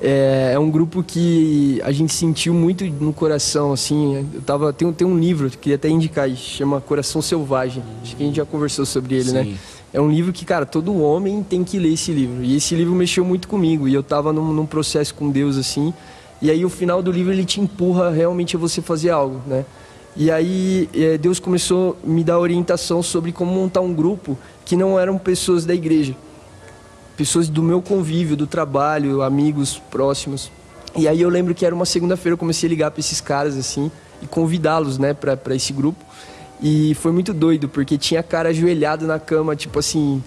É, 0.00 0.50
é 0.54 0.58
um 0.58 0.70
grupo 0.70 1.02
que 1.02 1.80
a 1.82 1.90
gente 1.90 2.12
sentiu 2.12 2.52
muito 2.52 2.84
no 2.84 3.12
coração, 3.14 3.72
assim. 3.72 4.26
Eu 4.34 4.40
tava, 4.42 4.72
tem, 4.72 4.86
um- 4.86 4.92
tem 4.92 5.06
um 5.06 5.18
livro, 5.18 5.48
que 5.50 5.56
queria 5.56 5.76
até 5.76 5.88
indicar, 5.88 6.28
chama 6.36 6.80
Coração 6.82 7.22
Selvagem. 7.22 7.82
Acho 8.02 8.14
que 8.14 8.22
a 8.22 8.26
gente 8.26 8.36
já 8.36 8.44
conversou 8.44 8.84
sobre 8.84 9.16
ele, 9.16 9.32
né? 9.32 9.44
Sim. 9.44 9.56
É 9.94 10.00
um 10.00 10.10
livro 10.10 10.32
que, 10.32 10.44
cara, 10.44 10.66
todo 10.66 10.94
homem 11.00 11.42
tem 11.42 11.64
que 11.64 11.78
ler 11.78 11.94
esse 11.94 12.12
livro. 12.12 12.44
E 12.44 12.54
esse 12.56 12.74
livro 12.74 12.94
mexeu 12.94 13.24
muito 13.24 13.48
comigo. 13.48 13.88
E 13.88 13.94
eu 13.94 14.02
tava 14.02 14.32
num, 14.32 14.52
num 14.52 14.66
processo 14.66 15.14
com 15.14 15.30
Deus, 15.30 15.56
assim. 15.56 15.94
E 16.40 16.50
aí 16.50 16.64
o 16.64 16.68
final 16.68 17.02
do 17.02 17.10
livro 17.10 17.32
ele 17.32 17.44
te 17.44 17.60
empurra 17.60 18.10
realmente 18.10 18.56
a 18.56 18.58
você 18.58 18.82
fazer 18.82 19.10
algo, 19.10 19.40
né? 19.46 19.64
E 20.16 20.30
aí 20.30 20.88
eh, 20.94 21.18
Deus 21.18 21.38
começou 21.38 21.96
a 22.02 22.08
me 22.08 22.24
dar 22.24 22.38
orientação 22.38 23.02
sobre 23.02 23.32
como 23.32 23.52
montar 23.52 23.82
um 23.82 23.92
grupo 23.92 24.38
que 24.64 24.74
não 24.74 24.98
eram 24.98 25.18
pessoas 25.18 25.64
da 25.64 25.74
igreja. 25.74 26.14
Pessoas 27.16 27.48
do 27.48 27.62
meu 27.62 27.82
convívio, 27.82 28.36
do 28.36 28.46
trabalho, 28.46 29.22
amigos 29.22 29.78
próximos. 29.90 30.50
E 30.94 31.06
aí 31.06 31.20
eu 31.20 31.28
lembro 31.28 31.54
que 31.54 31.66
era 31.66 31.74
uma 31.74 31.84
segunda-feira, 31.84 32.34
eu 32.34 32.38
comecei 32.38 32.66
a 32.66 32.70
ligar 32.70 32.90
para 32.90 33.00
esses 33.00 33.20
caras 33.20 33.56
assim 33.56 33.90
e 34.22 34.26
convidá-los, 34.26 34.98
né, 34.98 35.12
para 35.12 35.54
esse 35.54 35.72
grupo. 35.72 36.02
E 36.62 36.94
foi 36.94 37.12
muito 37.12 37.34
doido, 37.34 37.68
porque 37.68 37.98
tinha 37.98 38.22
cara 38.22 38.48
ajoelhado 38.48 39.06
na 39.06 39.18
cama, 39.18 39.54
tipo 39.54 39.78
assim, 39.78 40.22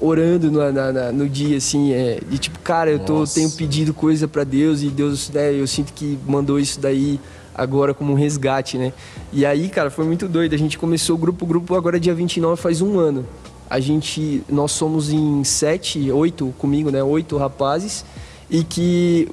orando 0.00 0.50
no, 0.50 0.72
na- 0.72 0.92
na- 0.92 1.12
no 1.12 1.28
dia, 1.28 1.56
assim, 1.56 1.92
é, 1.92 2.20
de 2.28 2.38
tipo, 2.38 2.58
cara, 2.60 2.90
eu 2.90 2.98
tô, 2.98 3.20
Nossa. 3.20 3.34
tenho 3.34 3.50
pedido 3.50 3.94
coisa 3.94 4.28
para 4.28 4.44
Deus 4.44 4.82
e 4.82 4.88
Deus, 4.88 5.30
né, 5.30 5.52
eu 5.54 5.66
sinto 5.66 5.92
que 5.92 6.18
mandou 6.26 6.58
isso 6.58 6.80
daí. 6.80 7.18
agora 7.58 7.94
como 7.94 8.12
um 8.12 8.14
resgate, 8.14 8.76
né? 8.76 8.92
E 9.32 9.46
aí, 9.46 9.70
cara, 9.70 9.88
foi 9.90 10.04
muito 10.04 10.28
doido. 10.28 10.54
A 10.54 10.58
gente 10.58 10.76
começou 10.76 11.16
o 11.16 11.18
grupo, 11.18 11.42
o 11.46 11.48
grupo 11.48 11.74
agora 11.74 11.96
é 11.96 11.98
dia 11.98 12.14
29, 12.14 12.60
faz 12.60 12.82
um 12.82 12.98
ano. 12.98 13.24
A 13.70 13.80
gente, 13.80 14.42
nós 14.46 14.72
somos 14.72 15.10
em 15.10 15.42
sete, 15.42 16.10
oito 16.12 16.52
comigo, 16.58 16.90
né? 16.90 17.02
Oito 17.02 17.34
rapazes 17.38 18.04
e 18.50 18.62
que 18.62 19.26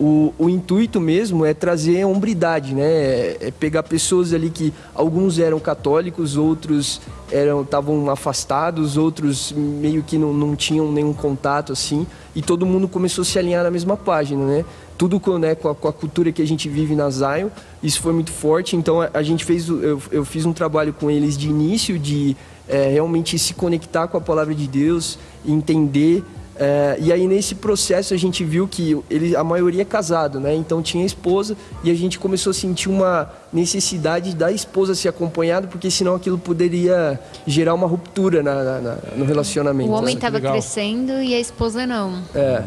o, 0.00 0.32
o, 0.38 0.48
intuito 0.48 1.00
mesmo 1.00 1.44
é 1.44 1.52
trazer 1.52 2.02
a 2.02 2.06
hombridade, 2.06 2.72
né? 2.72 2.84
É, 2.84 3.52
pegar 3.58 3.82
pessoas 3.82 4.32
ali 4.32 4.48
que 4.48 4.72
alguns 4.94 5.40
eram 5.40 5.58
católicos, 5.58 6.36
outros 6.36 7.00
eram 7.32 7.62
estavam 7.62 8.08
afastados, 8.08 8.96
outros 8.96 9.52
meio 9.52 10.02
que 10.02 10.16
não, 10.16 10.32
não 10.32 10.54
tinham 10.54 10.90
nenhum 10.92 11.12
contato 11.12 11.72
assim, 11.72 12.06
e 12.34 12.40
todo 12.40 12.64
mundo 12.64 12.86
começou 12.86 13.22
a 13.22 13.24
se 13.24 13.38
alinhar 13.38 13.64
na 13.64 13.70
mesma 13.70 13.96
página, 13.96 14.44
né? 14.46 14.64
Tudo 14.96 15.18
com, 15.18 15.36
né, 15.36 15.54
com, 15.54 15.68
a, 15.68 15.74
com 15.74 15.88
a 15.88 15.92
cultura 15.92 16.30
que 16.30 16.42
a 16.42 16.46
gente 16.46 16.68
vive 16.68 16.94
na 16.94 17.10
Zion, 17.10 17.48
isso 17.82 18.00
foi 18.00 18.12
muito 18.12 18.30
forte. 18.30 18.76
Então 18.76 19.00
a, 19.00 19.10
a 19.14 19.22
gente 19.22 19.44
fez, 19.44 19.68
eu, 19.68 20.00
eu, 20.12 20.24
fiz 20.24 20.44
um 20.44 20.52
trabalho 20.52 20.92
com 20.92 21.10
eles 21.10 21.36
de 21.36 21.48
início 21.48 21.98
de 21.98 22.36
é, 22.68 22.88
realmente 22.88 23.36
se 23.36 23.52
conectar 23.52 24.06
com 24.06 24.16
a 24.16 24.20
palavra 24.20 24.54
de 24.54 24.68
Deus, 24.68 25.18
entender 25.44 26.22
é, 26.58 26.96
e 27.00 27.12
aí 27.12 27.26
nesse 27.28 27.54
processo 27.54 28.12
a 28.12 28.16
gente 28.16 28.44
viu 28.44 28.66
que 28.66 28.98
ele, 29.08 29.36
a 29.36 29.44
maioria 29.44 29.82
é 29.82 29.84
casado, 29.84 30.40
né? 30.40 30.54
Então 30.54 30.82
tinha 30.82 31.06
esposa 31.06 31.56
e 31.84 31.90
a 31.90 31.94
gente 31.94 32.18
começou 32.18 32.50
a 32.50 32.54
sentir 32.54 32.88
uma 32.88 33.30
necessidade 33.52 34.34
da 34.34 34.50
esposa 34.50 34.94
ser 34.94 35.08
acompanhada, 35.08 35.68
porque 35.68 35.90
senão 35.90 36.14
aquilo 36.14 36.36
poderia 36.36 37.20
gerar 37.46 37.74
uma 37.74 37.86
ruptura 37.86 38.42
na, 38.42 38.80
na, 38.80 38.98
no 39.16 39.24
relacionamento. 39.24 39.90
O 39.90 39.94
homem 39.94 40.14
estava 40.14 40.40
crescendo 40.40 41.22
e 41.22 41.34
a 41.34 41.40
esposa 41.40 41.86
não. 41.86 42.22
É. 42.34 42.64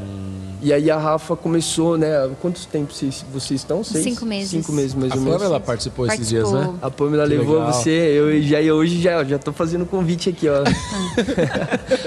E 0.62 0.72
aí 0.72 0.92
a 0.92 0.98
Rafa 0.98 1.36
começou, 1.36 1.98
né? 1.98 2.30
Quantos 2.40 2.66
tempos 2.68 2.98
vocês, 2.98 3.26
vocês 3.34 3.62
estão? 3.62 3.84
Seis? 3.84 4.04
Cinco 4.04 4.26
meses. 4.26 4.52
Cinco 4.52 4.72
meses, 4.72 4.94
mais 4.94 5.12
a 5.12 5.16
ou 5.16 5.22
menos. 5.22 5.36
A 5.36 5.40
Pamela 5.40 5.60
participou, 5.60 6.06
esses 6.06 6.30
dias, 6.30 6.52
né? 6.52 6.74
A 6.82 6.92
Pamela 6.92 7.24
que 7.24 7.30
levou 7.30 7.56
legal. 7.56 7.74
você, 7.74 7.90
eu 7.90 8.42
já 8.44 8.60
hoje 8.72 9.02
já, 9.02 9.24
já 9.24 9.40
tô 9.40 9.52
fazendo 9.52 9.88
convite 9.88 10.30
aqui, 10.30 10.48
ó. 10.48 10.64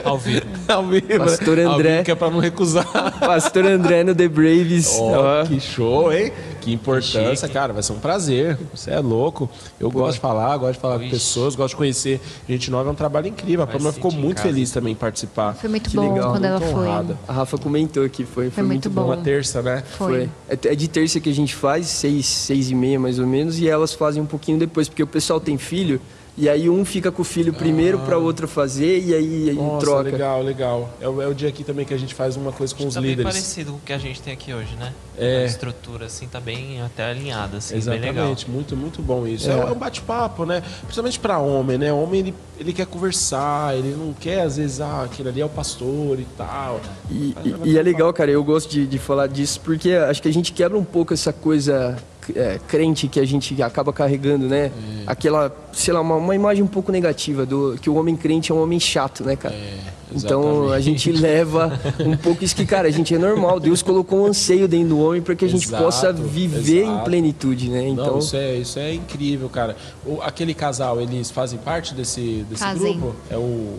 Ao 0.08 0.16
vivo. 0.18 0.46
Ao 0.68 0.86
vivo. 0.86 1.18
Pastor 1.18 1.58
André. 1.58 1.66
Ao 1.66 1.78
vivo 1.78 2.04
que 2.04 2.10
é 2.12 2.14
pra 2.14 2.30
não 2.30 2.38
recusar. 2.38 2.86
Pastor 3.18 3.66
André 3.66 4.04
no 4.04 4.14
The 4.14 4.28
Braves. 4.28 4.98
Oh, 5.00 5.46
Que 5.48 5.58
show, 5.58 6.12
hein? 6.12 6.32
Que 6.64 6.72
importância, 6.72 7.48
cara. 7.48 7.72
Vai 7.72 7.82
ser 7.82 7.92
um 7.92 7.98
prazer. 7.98 8.58
Você 8.74 8.90
é 8.90 8.98
louco. 8.98 9.48
Eu 9.78 9.90
Pô. 9.90 10.00
gosto 10.00 10.14
de 10.14 10.20
falar, 10.20 10.56
gosto 10.56 10.74
de 10.74 10.80
falar 10.80 10.96
Ixi. 10.96 11.04
com 11.04 11.10
pessoas, 11.10 11.54
gosto 11.54 11.70
de 11.70 11.76
conhecer 11.76 12.20
gente 12.48 12.70
nova. 12.70 12.88
É 12.88 12.92
um 12.92 12.94
trabalho 12.94 13.28
incrível. 13.28 13.64
A 13.64 13.66
Pamela 13.66 13.92
ficou 13.92 14.10
muito 14.10 14.40
feliz 14.40 14.70
também 14.70 14.92
em 14.92 14.96
participar. 14.96 15.54
Foi 15.54 15.68
muito 15.68 15.90
que 15.90 15.96
bom 15.96 16.12
legal. 16.14 16.32
quando 16.32 16.44
ela 16.44 16.60
foi. 16.60 16.86
Honrada. 16.86 17.18
A 17.28 17.32
Rafa 17.32 17.58
comentou 17.58 18.08
que 18.08 18.24
foi, 18.24 18.44
foi, 18.44 18.50
foi 18.50 18.62
muito, 18.62 18.88
muito 18.88 18.90
bom. 18.90 19.06
Uma 19.06 19.16
terça, 19.18 19.60
né? 19.60 19.82
Foi. 19.98 20.28
foi. 20.28 20.30
É, 20.48 20.72
é 20.72 20.74
de 20.74 20.88
terça 20.88 21.20
que 21.20 21.28
a 21.28 21.34
gente 21.34 21.54
faz, 21.54 21.86
seis, 21.86 22.26
seis 22.26 22.70
e 22.70 22.74
meia 22.74 22.98
mais 22.98 23.18
ou 23.18 23.26
menos, 23.26 23.58
e 23.58 23.68
elas 23.68 23.92
fazem 23.92 24.22
um 24.22 24.26
pouquinho 24.26 24.58
depois, 24.58 24.88
porque 24.88 25.02
o 25.02 25.06
pessoal 25.06 25.38
tem 25.38 25.58
filho. 25.58 26.00
E 26.36 26.48
aí 26.48 26.68
um 26.68 26.84
fica 26.84 27.12
com 27.12 27.22
o 27.22 27.24
filho 27.24 27.52
primeiro 27.52 27.98
ah. 27.98 28.04
para 28.04 28.18
o 28.18 28.22
outro 28.22 28.48
fazer 28.48 28.98
e 28.98 29.14
aí, 29.14 29.50
aí 29.50 29.54
Nossa, 29.54 29.86
troca. 29.86 30.02
legal, 30.02 30.42
legal. 30.42 30.90
É 31.00 31.08
o, 31.08 31.22
é 31.22 31.28
o 31.28 31.34
dia 31.34 31.48
aqui 31.48 31.62
também 31.62 31.86
que 31.86 31.94
a 31.94 31.98
gente 31.98 32.12
faz 32.12 32.36
uma 32.36 32.50
coisa 32.50 32.74
com 32.74 32.86
os 32.86 32.94
tá 32.94 33.00
líderes. 33.00 33.24
bem 33.24 33.32
parecido 33.32 33.72
com 33.72 33.78
o 33.78 33.80
que 33.80 33.92
a 33.92 33.98
gente 33.98 34.20
tem 34.20 34.32
aqui 34.32 34.52
hoje, 34.52 34.74
né? 34.74 34.92
É. 35.16 35.42
A 35.42 35.44
estrutura 35.44 36.06
assim 36.06 36.26
tá 36.26 36.40
bem 36.40 36.82
até 36.82 37.04
alinhada, 37.04 37.58
assim, 37.58 37.76
Exatamente, 37.76 38.50
muito 38.50 38.76
muito 38.76 39.00
bom 39.00 39.24
isso. 39.26 39.48
É, 39.48 39.54
é 39.54 39.64
um 39.64 39.76
bate-papo, 39.76 40.44
né? 40.44 40.60
Principalmente 40.82 41.20
para 41.20 41.38
homem, 41.38 41.78
né? 41.78 41.92
Homem 41.92 42.20
ele, 42.20 42.34
ele 42.58 42.72
quer 42.72 42.86
conversar, 42.86 43.76
ele 43.76 43.94
não 43.96 44.12
quer 44.12 44.40
às 44.40 44.56
vezes 44.56 44.80
ah, 44.80 45.04
aquele 45.04 45.28
ali 45.28 45.40
é 45.40 45.46
o 45.46 45.48
pastor 45.48 46.18
e 46.18 46.26
tal. 46.36 46.80
E, 47.08 47.34
e, 47.44 47.70
e 47.70 47.78
é 47.78 47.82
legal, 47.82 48.12
cara. 48.12 48.32
Eu 48.32 48.42
gosto 48.42 48.70
de, 48.70 48.88
de 48.88 48.98
falar 48.98 49.28
disso 49.28 49.60
porque 49.60 49.92
acho 49.92 50.20
que 50.20 50.28
a 50.28 50.32
gente 50.32 50.52
quebra 50.52 50.76
um 50.76 50.84
pouco 50.84 51.14
essa 51.14 51.32
coisa 51.32 51.96
é, 52.34 52.58
crente 52.66 53.08
que 53.08 53.20
a 53.20 53.24
gente 53.24 53.60
acaba 53.62 53.92
carregando, 53.92 54.46
né? 54.46 54.66
É. 54.66 54.70
Aquela, 55.06 55.54
sei 55.72 55.92
lá, 55.92 56.00
uma, 56.00 56.16
uma, 56.16 56.34
imagem 56.34 56.62
um 56.62 56.68
pouco 56.68 56.90
negativa 56.92 57.44
do 57.44 57.76
que 57.80 57.90
o 57.90 57.94
homem 57.94 58.16
crente 58.16 58.52
é 58.52 58.54
um 58.54 58.62
homem 58.62 58.80
chato, 58.80 59.24
né, 59.24 59.36
cara? 59.36 59.54
É, 59.54 59.78
então 60.14 60.70
a 60.70 60.80
gente 60.80 61.10
leva 61.10 61.78
um 62.00 62.16
pouco 62.16 62.44
isso 62.44 62.54
que, 62.54 62.64
cara, 62.64 62.88
a 62.88 62.90
gente 62.90 63.14
é 63.14 63.18
normal. 63.18 63.58
Deus 63.58 63.82
colocou 63.82 64.20
um 64.20 64.26
anseio 64.26 64.68
dentro 64.68 64.90
do 64.90 64.98
homem 65.00 65.20
para 65.20 65.34
que 65.34 65.44
a 65.44 65.48
gente 65.48 65.66
exato, 65.66 65.82
possa 65.82 66.12
viver 66.12 66.82
exato. 66.82 67.00
em 67.00 67.04
plenitude, 67.04 67.70
né? 67.70 67.88
Então 67.88 68.06
Não, 68.06 68.18
isso 68.18 68.36
é 68.36 68.54
isso 68.56 68.78
é 68.78 68.94
incrível, 68.94 69.48
cara. 69.48 69.76
O, 70.04 70.20
aquele 70.22 70.54
casal, 70.54 71.00
eles 71.00 71.30
fazem 71.30 71.58
parte 71.58 71.94
desse 71.94 72.44
desse 72.48 72.64
grupo? 72.74 73.14
É 73.30 73.36
o 73.36 73.78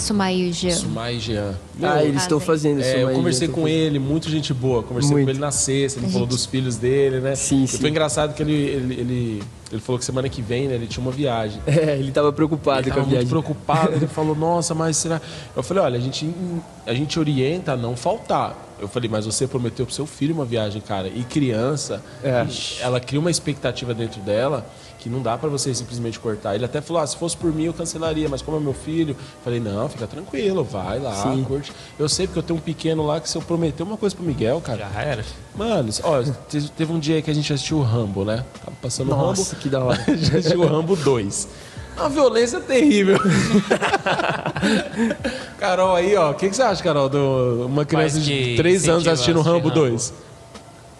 Sumai 0.00 0.34
e 0.34 0.52
Jean. 0.52 0.70
Sumai 0.70 1.16
e 1.16 1.20
Jean. 1.20 1.54
ah, 1.82 2.02
eles 2.02 2.22
estão 2.22 2.40
fazendo 2.40 2.82
é, 2.82 3.02
Eu 3.02 3.10
conversei 3.12 3.48
com 3.48 3.68
ele, 3.68 3.98
muito 3.98 4.28
gente 4.28 4.52
boa. 4.52 4.82
Conversei 4.82 5.12
muito. 5.12 5.24
com 5.26 5.30
ele 5.30 5.38
na 5.38 5.50
sexta, 5.50 5.98
ele 5.98 6.06
gente... 6.06 6.12
falou 6.12 6.26
dos 6.26 6.46
filhos 6.46 6.76
dele, 6.76 7.20
né? 7.20 7.34
Sim, 7.34 7.64
e 7.64 7.68
sim. 7.68 7.78
Foi 7.78 7.90
engraçado 7.90 8.34
que 8.34 8.42
ele, 8.42 8.52
ele, 8.52 8.94
ele, 8.94 9.42
ele, 9.70 9.80
falou 9.80 9.98
que 9.98 10.04
semana 10.04 10.28
que 10.28 10.40
vem, 10.42 10.68
né, 10.68 10.74
ele 10.74 10.86
tinha 10.86 11.02
uma 11.02 11.12
viagem. 11.12 11.60
É, 11.70 11.96
ele 11.96 12.08
estava 12.08 12.32
preocupado 12.32 12.80
ele 12.80 12.90
com 12.90 13.00
a 13.00 13.02
viagem. 13.02 13.18
muito 13.18 13.28
preocupado, 13.28 13.94
ele 13.94 14.06
falou, 14.08 14.34
nossa, 14.34 14.74
mas 14.74 14.96
será... 14.96 15.20
Eu 15.56 15.62
falei, 15.62 15.82
olha, 15.82 15.98
a 15.98 16.00
gente, 16.00 16.28
a 16.86 16.92
gente 16.92 17.18
orienta 17.18 17.72
a 17.72 17.76
não 17.76 17.96
faltar. 17.96 18.56
Eu 18.78 18.88
falei, 18.88 19.08
mas 19.08 19.24
você 19.24 19.46
prometeu 19.46 19.86
pro 19.86 19.94
seu 19.94 20.06
filho 20.06 20.34
uma 20.34 20.44
viagem, 20.44 20.80
cara. 20.80 21.08
E 21.08 21.22
criança, 21.22 22.02
é. 22.24 22.46
ela 22.80 22.98
cria 22.98 23.20
uma 23.20 23.30
expectativa 23.30 23.94
dentro 23.94 24.20
dela 24.22 24.66
que 25.00 25.08
não 25.08 25.22
dá 25.22 25.36
para 25.36 25.48
você 25.48 25.74
simplesmente 25.74 26.20
cortar. 26.20 26.54
Ele 26.54 26.64
até 26.64 26.80
falou: 26.80 27.02
ah, 27.02 27.06
se 27.06 27.16
fosse 27.16 27.36
por 27.36 27.52
mim 27.52 27.64
eu 27.64 27.72
cancelaria, 27.72 28.28
mas 28.28 28.42
como 28.42 28.58
é 28.58 28.60
meu 28.60 28.74
filho, 28.74 29.16
falei: 29.42 29.58
não, 29.58 29.88
fica 29.88 30.06
tranquilo, 30.06 30.62
vai 30.62 30.98
lá, 30.98 31.14
Sim. 31.14 31.42
curte. 31.42 31.72
Eu 31.98 32.08
sei 32.08 32.26
porque 32.26 32.38
eu 32.38 32.42
tenho 32.42 32.58
um 32.58 32.62
pequeno 32.62 33.04
lá 33.04 33.18
que 33.18 33.28
se 33.28 33.36
eu 33.36 33.42
prometer 33.42 33.82
uma 33.82 33.96
coisa 33.96 34.14
pro 34.14 34.24
Miguel, 34.24 34.60
cara. 34.60 34.88
Já 34.92 35.00
era. 35.00 35.24
Mano, 35.56 35.90
ó, 36.04 36.22
teve 36.76 36.92
um 36.92 36.98
dia 36.98 37.20
que 37.22 37.30
a 37.30 37.34
gente 37.34 37.52
assistiu 37.52 37.78
o 37.78 37.82
Rambo, 37.82 38.24
né? 38.24 38.44
Tava 38.64 38.76
passando 38.80 39.10
o 39.10 39.14
Rambo. 39.14 39.26
Nossa, 39.28 39.56
que 39.56 39.68
da 39.68 39.82
hora. 39.82 40.00
a 40.06 40.14
gente 40.14 40.36
assistiu 40.36 40.60
o 40.60 40.66
Rambo 40.66 40.94
2. 40.94 41.48
Uma 41.96 42.08
violência 42.08 42.60
terrível. 42.60 43.18
Carol 45.58 45.96
aí, 45.96 46.14
ó. 46.16 46.30
O 46.30 46.34
que, 46.34 46.48
que, 46.48 46.56
você 46.56 46.62
acha, 46.62 46.82
Carol, 46.82 47.08
de 47.08 47.16
uma 47.16 47.84
criança 47.84 48.20
de 48.20 48.56
3 48.56 48.88
anos 48.88 49.08
assistindo 49.08 49.38
o 49.38 49.42
Rambo 49.42 49.70
2? 49.70 50.29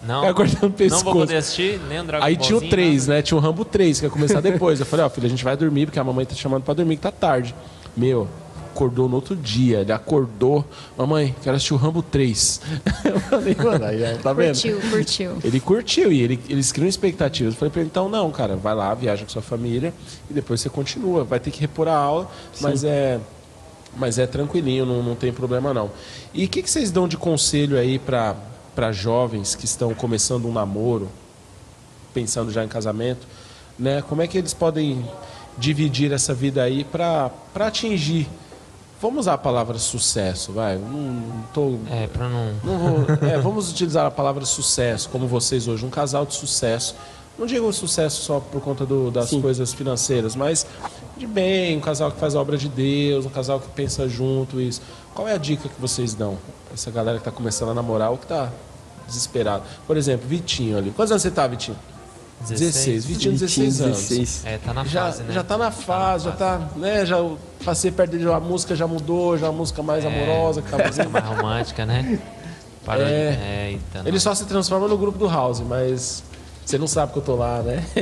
Não, 0.05 0.25
é 0.25 0.33
cortando 0.33 0.69
o 0.69 0.71
pescoço. 0.71 1.05
Não 1.05 1.13
vou 1.13 1.21
poder 1.21 1.37
assistir 1.37 1.79
nem 1.87 1.99
o 1.99 2.03
Dragon 2.03 2.25
Aí 2.25 2.35
tinha 2.35 2.57
o 2.57 2.61
3, 2.61 3.07
né? 3.07 3.21
Tinha 3.21 3.37
o 3.37 3.41
Rambo 3.41 3.63
3, 3.63 3.99
que 3.99 4.05
ia 4.05 4.09
começar 4.09 4.41
depois. 4.41 4.79
Eu 4.79 4.85
falei, 4.85 5.03
ó, 5.03 5.07
oh, 5.07 5.09
filho, 5.09 5.27
a 5.27 5.29
gente 5.29 5.43
vai 5.43 5.55
dormir, 5.55 5.85
porque 5.85 5.99
a 5.99 6.03
mamãe 6.03 6.25
tá 6.25 6.33
chamando 6.33 6.63
pra 6.63 6.73
dormir, 6.73 6.95
que 6.95 7.03
tá 7.03 7.11
tarde. 7.11 7.53
Meu, 7.95 8.27
acordou 8.71 9.07
no 9.07 9.15
outro 9.15 9.35
dia. 9.35 9.81
Ele 9.81 9.91
acordou, 9.91 10.65
mamãe, 10.97 11.35
quero 11.43 11.55
assistir 11.55 11.73
o 11.73 11.77
Rambo 11.77 12.01
3. 12.01 12.61
Eu 13.05 13.19
falei, 13.19 13.55
mano, 13.55 13.85
aí, 13.85 14.17
tá 14.17 14.33
vendo? 14.33 14.53
Curtiu, 14.53 14.81
curtiu. 14.89 15.37
Ele 15.43 15.59
curtiu 15.59 16.11
e 16.11 16.21
ele, 16.21 16.39
eles 16.49 16.71
criam 16.71 16.87
expectativas. 16.87 17.53
Eu 17.53 17.59
falei 17.59 17.71
pra 17.71 17.81
ele, 17.81 17.89
então 17.91 18.09
não, 18.09 18.31
cara, 18.31 18.55
vai 18.55 18.73
lá, 18.73 18.93
viaja 18.93 19.23
com 19.23 19.29
sua 19.29 19.41
família 19.41 19.93
e 20.29 20.33
depois 20.33 20.61
você 20.61 20.69
continua. 20.69 21.23
Vai 21.23 21.39
ter 21.39 21.51
que 21.51 21.59
repor 21.61 21.87
a 21.87 21.95
aula, 21.95 22.29
Sim. 22.53 22.63
mas 22.63 22.83
é. 22.83 23.19
Mas 23.93 24.17
é 24.17 24.25
tranquilinho, 24.25 24.85
não, 24.85 25.03
não 25.03 25.15
tem 25.15 25.33
problema 25.33 25.73
não. 25.73 25.91
E 26.33 26.45
o 26.45 26.47
que, 26.47 26.63
que 26.63 26.71
vocês 26.71 26.91
dão 26.91 27.09
de 27.09 27.17
conselho 27.17 27.77
aí 27.77 27.99
para 27.99 28.37
para 28.75 28.91
jovens 28.91 29.55
que 29.55 29.65
estão 29.65 29.93
começando 29.93 30.45
um 30.45 30.51
namoro, 30.51 31.09
pensando 32.13 32.51
já 32.51 32.63
em 32.63 32.67
casamento, 32.67 33.27
né? 33.77 34.01
Como 34.01 34.21
é 34.21 34.27
que 34.27 34.37
eles 34.37 34.53
podem 34.53 35.05
dividir 35.57 36.11
essa 36.11 36.33
vida 36.33 36.63
aí 36.63 36.83
para 36.83 37.31
atingir 37.55 38.27
Vamos 39.01 39.21
usar 39.21 39.33
a 39.33 39.37
palavra 39.37 39.79
sucesso, 39.79 40.51
vai. 40.51 40.77
Não, 40.77 40.87
não 40.87 41.43
tô. 41.51 41.79
É, 41.89 42.05
para 42.05 42.29
não. 42.29 42.53
não 42.63 42.77
vou, 42.77 43.05
é, 43.27 43.35
vamos 43.39 43.71
utilizar 43.71 44.05
a 44.05 44.11
palavra 44.11 44.45
sucesso, 44.45 45.09
como 45.09 45.27
vocês 45.27 45.67
hoje, 45.67 45.83
um 45.83 45.89
casal 45.89 46.23
de 46.23 46.35
sucesso. 46.35 46.95
Não 47.35 47.47
digo 47.47 47.73
sucesso 47.73 48.21
só 48.21 48.39
por 48.39 48.61
conta 48.61 48.85
do, 48.85 49.09
das 49.09 49.29
Sim. 49.29 49.41
coisas 49.41 49.73
financeiras, 49.73 50.35
mas 50.35 50.67
de 51.21 51.27
bem, 51.27 51.77
um 51.77 51.79
casal 51.79 52.11
que 52.11 52.19
faz 52.19 52.35
a 52.35 52.41
obra 52.41 52.57
de 52.57 52.67
Deus, 52.67 53.25
um 53.25 53.29
casal 53.29 53.59
que 53.59 53.69
pensa 53.69 54.09
junto, 54.09 54.59
isso. 54.59 54.81
Qual 55.13 55.27
é 55.27 55.33
a 55.33 55.37
dica 55.37 55.69
que 55.69 55.79
vocês 55.79 56.15
dão? 56.15 56.37
Essa 56.73 56.89
galera 56.89 57.17
que 57.17 57.21
está 57.21 57.31
começando 57.31 57.69
a 57.69 57.73
namorar 57.75 58.09
ou 58.09 58.17
que 58.17 58.25
está 58.25 58.49
desesperado. 59.05 59.63
Por 59.85 59.97
exemplo, 59.97 60.27
Vitinho 60.27 60.77
ali. 60.77 60.91
Quantos 60.91 61.11
anos 61.11 61.21
você 61.21 61.27
está, 61.27 61.45
Vitinho? 61.45 61.77
16. 62.41 62.59
16. 62.59 63.05
Vitinho, 63.05 63.33
16 63.33 63.81
anos. 63.81 63.97
16. 63.97 64.45
É, 64.45 64.57
tá 64.57 64.73
na 64.73 64.83
já, 64.83 65.05
fase, 65.05 65.23
né? 65.23 65.33
Já 65.33 65.43
tá 65.43 65.57
na 65.59 65.69
fase, 65.69 66.25
já 66.25 66.31
tá, 66.31 66.69
né? 66.75 67.05
Já 67.05 67.17
passei 67.63 67.91
perto 67.91 68.11
dele, 68.11 68.31
a 68.31 68.39
música 68.39 68.75
já 68.75 68.87
mudou, 68.87 69.37
já 69.37 69.45
é 69.45 69.49
uma 69.49 69.57
música 69.59 69.83
mais 69.83 70.03
é, 70.03 70.07
amorosa, 70.07 70.63
que 70.63 70.71
tá 70.71 70.77
mais 71.07 71.25
romântica, 71.25 71.85
né? 71.85 72.19
Parou 72.83 73.05
é, 73.05 73.07
de... 73.07 73.13
é 73.13 73.71
então, 73.73 74.07
ele 74.07 74.19
só 74.19 74.33
se 74.33 74.45
transforma 74.45 74.87
no 74.87 74.97
grupo 74.97 75.19
do 75.19 75.27
House, 75.27 75.59
mas 75.59 76.23
você 76.65 76.79
não 76.79 76.87
sabe 76.87 77.13
que 77.13 77.19
eu 77.19 77.23
tô 77.23 77.35
lá, 77.35 77.61
né? 77.61 77.83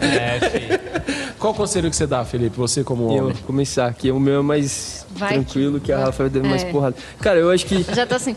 É, 0.00 0.38
filho. 0.50 1.19
Qual 1.40 1.54
conselho 1.54 1.88
que 1.88 1.96
você 1.96 2.06
dá, 2.06 2.22
Felipe? 2.22 2.54
Você 2.58 2.84
como 2.84 3.06
homem? 3.06 3.16
Eu 3.16 3.34
começar 3.46 3.86
aqui. 3.86 4.10
O 4.10 4.20
meu 4.20 4.40
é 4.40 4.42
mais 4.42 5.06
vai 5.10 5.32
tranquilo 5.32 5.80
que, 5.80 5.86
que 5.86 5.92
a 5.92 5.98
Rafa 5.98 6.28
deu 6.28 6.44
é. 6.44 6.48
mais 6.48 6.62
porrada. 6.64 6.94
Cara, 7.18 7.38
eu 7.38 7.50
acho 7.50 7.64
que. 7.64 7.82
Já 7.94 8.06
tô 8.06 8.14
assim. 8.14 8.36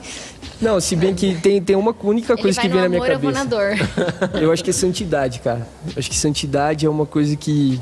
Não, 0.61 0.79
se 0.79 0.95
bem 0.95 1.13
que 1.13 1.35
tem, 1.35 1.61
tem 1.61 1.75
uma 1.75 1.93
única 2.01 2.37
coisa 2.37 2.59
que 2.59 2.69
vem 2.69 2.79
na 2.79 2.87
minha 2.87 3.01
amor, 3.01 3.11
cabeça. 3.11 3.27
Eu, 3.27 3.33
vou 3.33 3.43
na 3.43 3.43
dor. 3.43 4.39
eu 4.41 4.51
acho 4.53 4.63
que 4.63 4.69
é 4.69 4.73
santidade, 4.73 5.41
cara. 5.41 5.67
Eu 5.85 5.93
acho 5.97 6.09
que 6.09 6.15
santidade 6.15 6.85
é 6.85 6.89
uma 6.89 7.05
coisa 7.05 7.35
que 7.35 7.81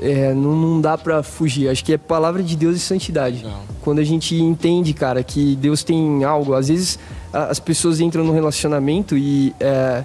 é, 0.00 0.32
não, 0.32 0.56
não, 0.56 0.80
dá 0.80 0.96
para 0.96 1.22
fugir. 1.22 1.68
Acho 1.68 1.84
que 1.84 1.92
é 1.92 1.98
palavra 1.98 2.42
de 2.42 2.56
Deus 2.56 2.74
e 2.74 2.80
santidade. 2.80 3.44
Não. 3.44 3.60
Quando 3.82 3.98
a 3.98 4.04
gente 4.04 4.34
entende, 4.34 4.94
cara, 4.94 5.22
que 5.22 5.56
Deus 5.56 5.84
tem 5.84 6.24
algo, 6.24 6.54
às 6.54 6.68
vezes 6.68 6.98
as 7.30 7.60
pessoas 7.60 8.00
entram 8.00 8.24
no 8.24 8.32
relacionamento 8.32 9.14
e 9.14 9.54
é, 9.60 10.02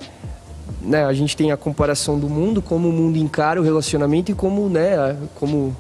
né, 0.84 1.06
a 1.06 1.14
gente 1.14 1.36
tem 1.36 1.52
a 1.52 1.58
comparação 1.58 2.20
do 2.20 2.30
mundo, 2.30 2.62
como 2.62 2.90
o 2.90 2.92
mundo 2.92 3.18
encara 3.18 3.60
o 3.60 3.64
relacionamento 3.64 4.32
e 4.32 4.36
como, 4.36 4.68
né, 4.70 5.18
como 5.36 5.76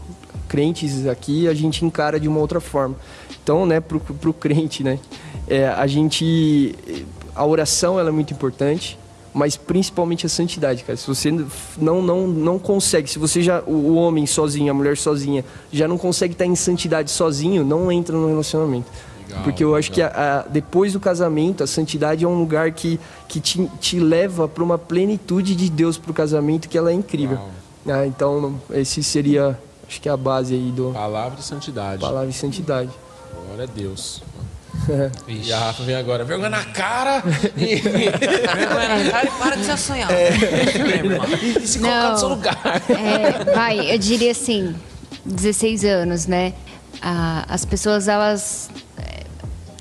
crentes 0.47 1.07
aqui, 1.07 1.47
a 1.47 1.53
gente 1.53 1.83
encara 1.83 2.19
de 2.19 2.27
uma 2.27 2.39
outra 2.39 2.59
forma. 2.59 2.95
Então, 3.43 3.65
né, 3.65 3.79
pro, 3.79 3.99
pro 3.99 4.33
crente, 4.33 4.83
né, 4.83 4.99
é, 5.47 5.67
a 5.67 5.85
gente, 5.87 6.75
a 7.35 7.45
oração 7.45 7.99
ela 7.99 8.09
é 8.09 8.11
muito 8.11 8.33
importante, 8.33 8.97
mas 9.33 9.57
principalmente 9.57 10.25
a 10.25 10.29
santidade, 10.29 10.83
cara. 10.83 10.95
Se 10.95 11.07
você 11.07 11.31
não, 11.77 12.01
não, 12.01 12.27
não 12.27 12.59
consegue, 12.59 13.09
se 13.09 13.17
você 13.17 13.41
já, 13.41 13.61
o 13.61 13.95
homem 13.95 14.27
sozinho, 14.27 14.69
a 14.69 14.73
mulher 14.73 14.95
sozinha, 14.95 15.43
já 15.71 15.87
não 15.87 15.97
consegue 15.97 16.33
estar 16.33 16.45
em 16.45 16.55
santidade 16.55 17.09
sozinho, 17.09 17.65
não 17.65 17.91
entra 17.91 18.15
no 18.15 18.27
relacionamento. 18.27 18.85
Legal, 19.33 19.43
Porque 19.43 19.63
eu 19.63 19.75
acho 19.75 19.91
que 19.91 20.01
legal. 20.03 20.19
a- 20.19 20.39
a- 20.39 20.41
depois 20.47 20.93
do 20.93 20.99
casamento, 20.99 21.63
a 21.63 21.67
santidade 21.67 22.23
é 22.23 22.27
um 22.27 22.37
lugar 22.39 22.71
que, 22.71 22.99
que 23.27 23.39
te, 23.39 23.67
te 23.79 23.99
leva 23.99 24.47
para 24.47 24.63
uma 24.63 24.77
plenitude 24.77 25.55
de 25.55 25.69
Deus 25.69 25.97
para 25.97 26.11
o 26.11 26.13
casamento 26.13 26.67
que 26.69 26.77
ela 26.77 26.91
é 26.91 26.93
incrível. 26.93 27.39
Ah, 27.87 28.05
então, 28.07 28.59
esse 28.71 29.03
seria, 29.03 29.57
acho 29.87 29.99
que 29.99 30.07
é 30.07 30.11
a 30.11 30.17
base 30.17 30.53
aí 30.53 30.71
do 30.71 30.91
Palavra 30.93 31.37
e 31.39 31.43
santidade. 31.43 31.99
palavra 32.01 32.29
e 32.29 32.33
santidade. 32.33 32.89
Glória 33.47 33.63
a 33.65 33.67
Deus. 33.67 34.21
Vixe. 35.27 35.49
E 35.49 35.53
a 35.53 35.59
Rafa 35.59 35.83
vem 35.83 35.95
agora, 35.95 36.23
vergonha 36.23 36.49
na 36.49 36.63
cara 36.65 37.21
e, 37.55 37.75
Vergonha 37.75 39.03
na 39.05 39.11
cara 39.11 39.27
e 39.27 39.31
para 39.39 39.55
de 39.57 39.65
eu 40.79 40.85
ver, 40.85 41.05
irmão. 41.05 41.25
e 41.61 41.67
se 41.67 41.77
colocar 41.79 42.11
no 42.11 42.17
seu 42.17 42.27
lugar. 42.29 42.57
É, 42.89 43.43
vai, 43.53 43.93
eu 43.93 43.97
diria 43.99 44.31
assim, 44.31 44.75
16 45.25 45.83
anos, 45.85 46.25
né? 46.25 46.53
Ah, 47.01 47.45
as 47.49 47.65
pessoas, 47.65 48.07
elas 48.07 48.69
é, 48.92 48.92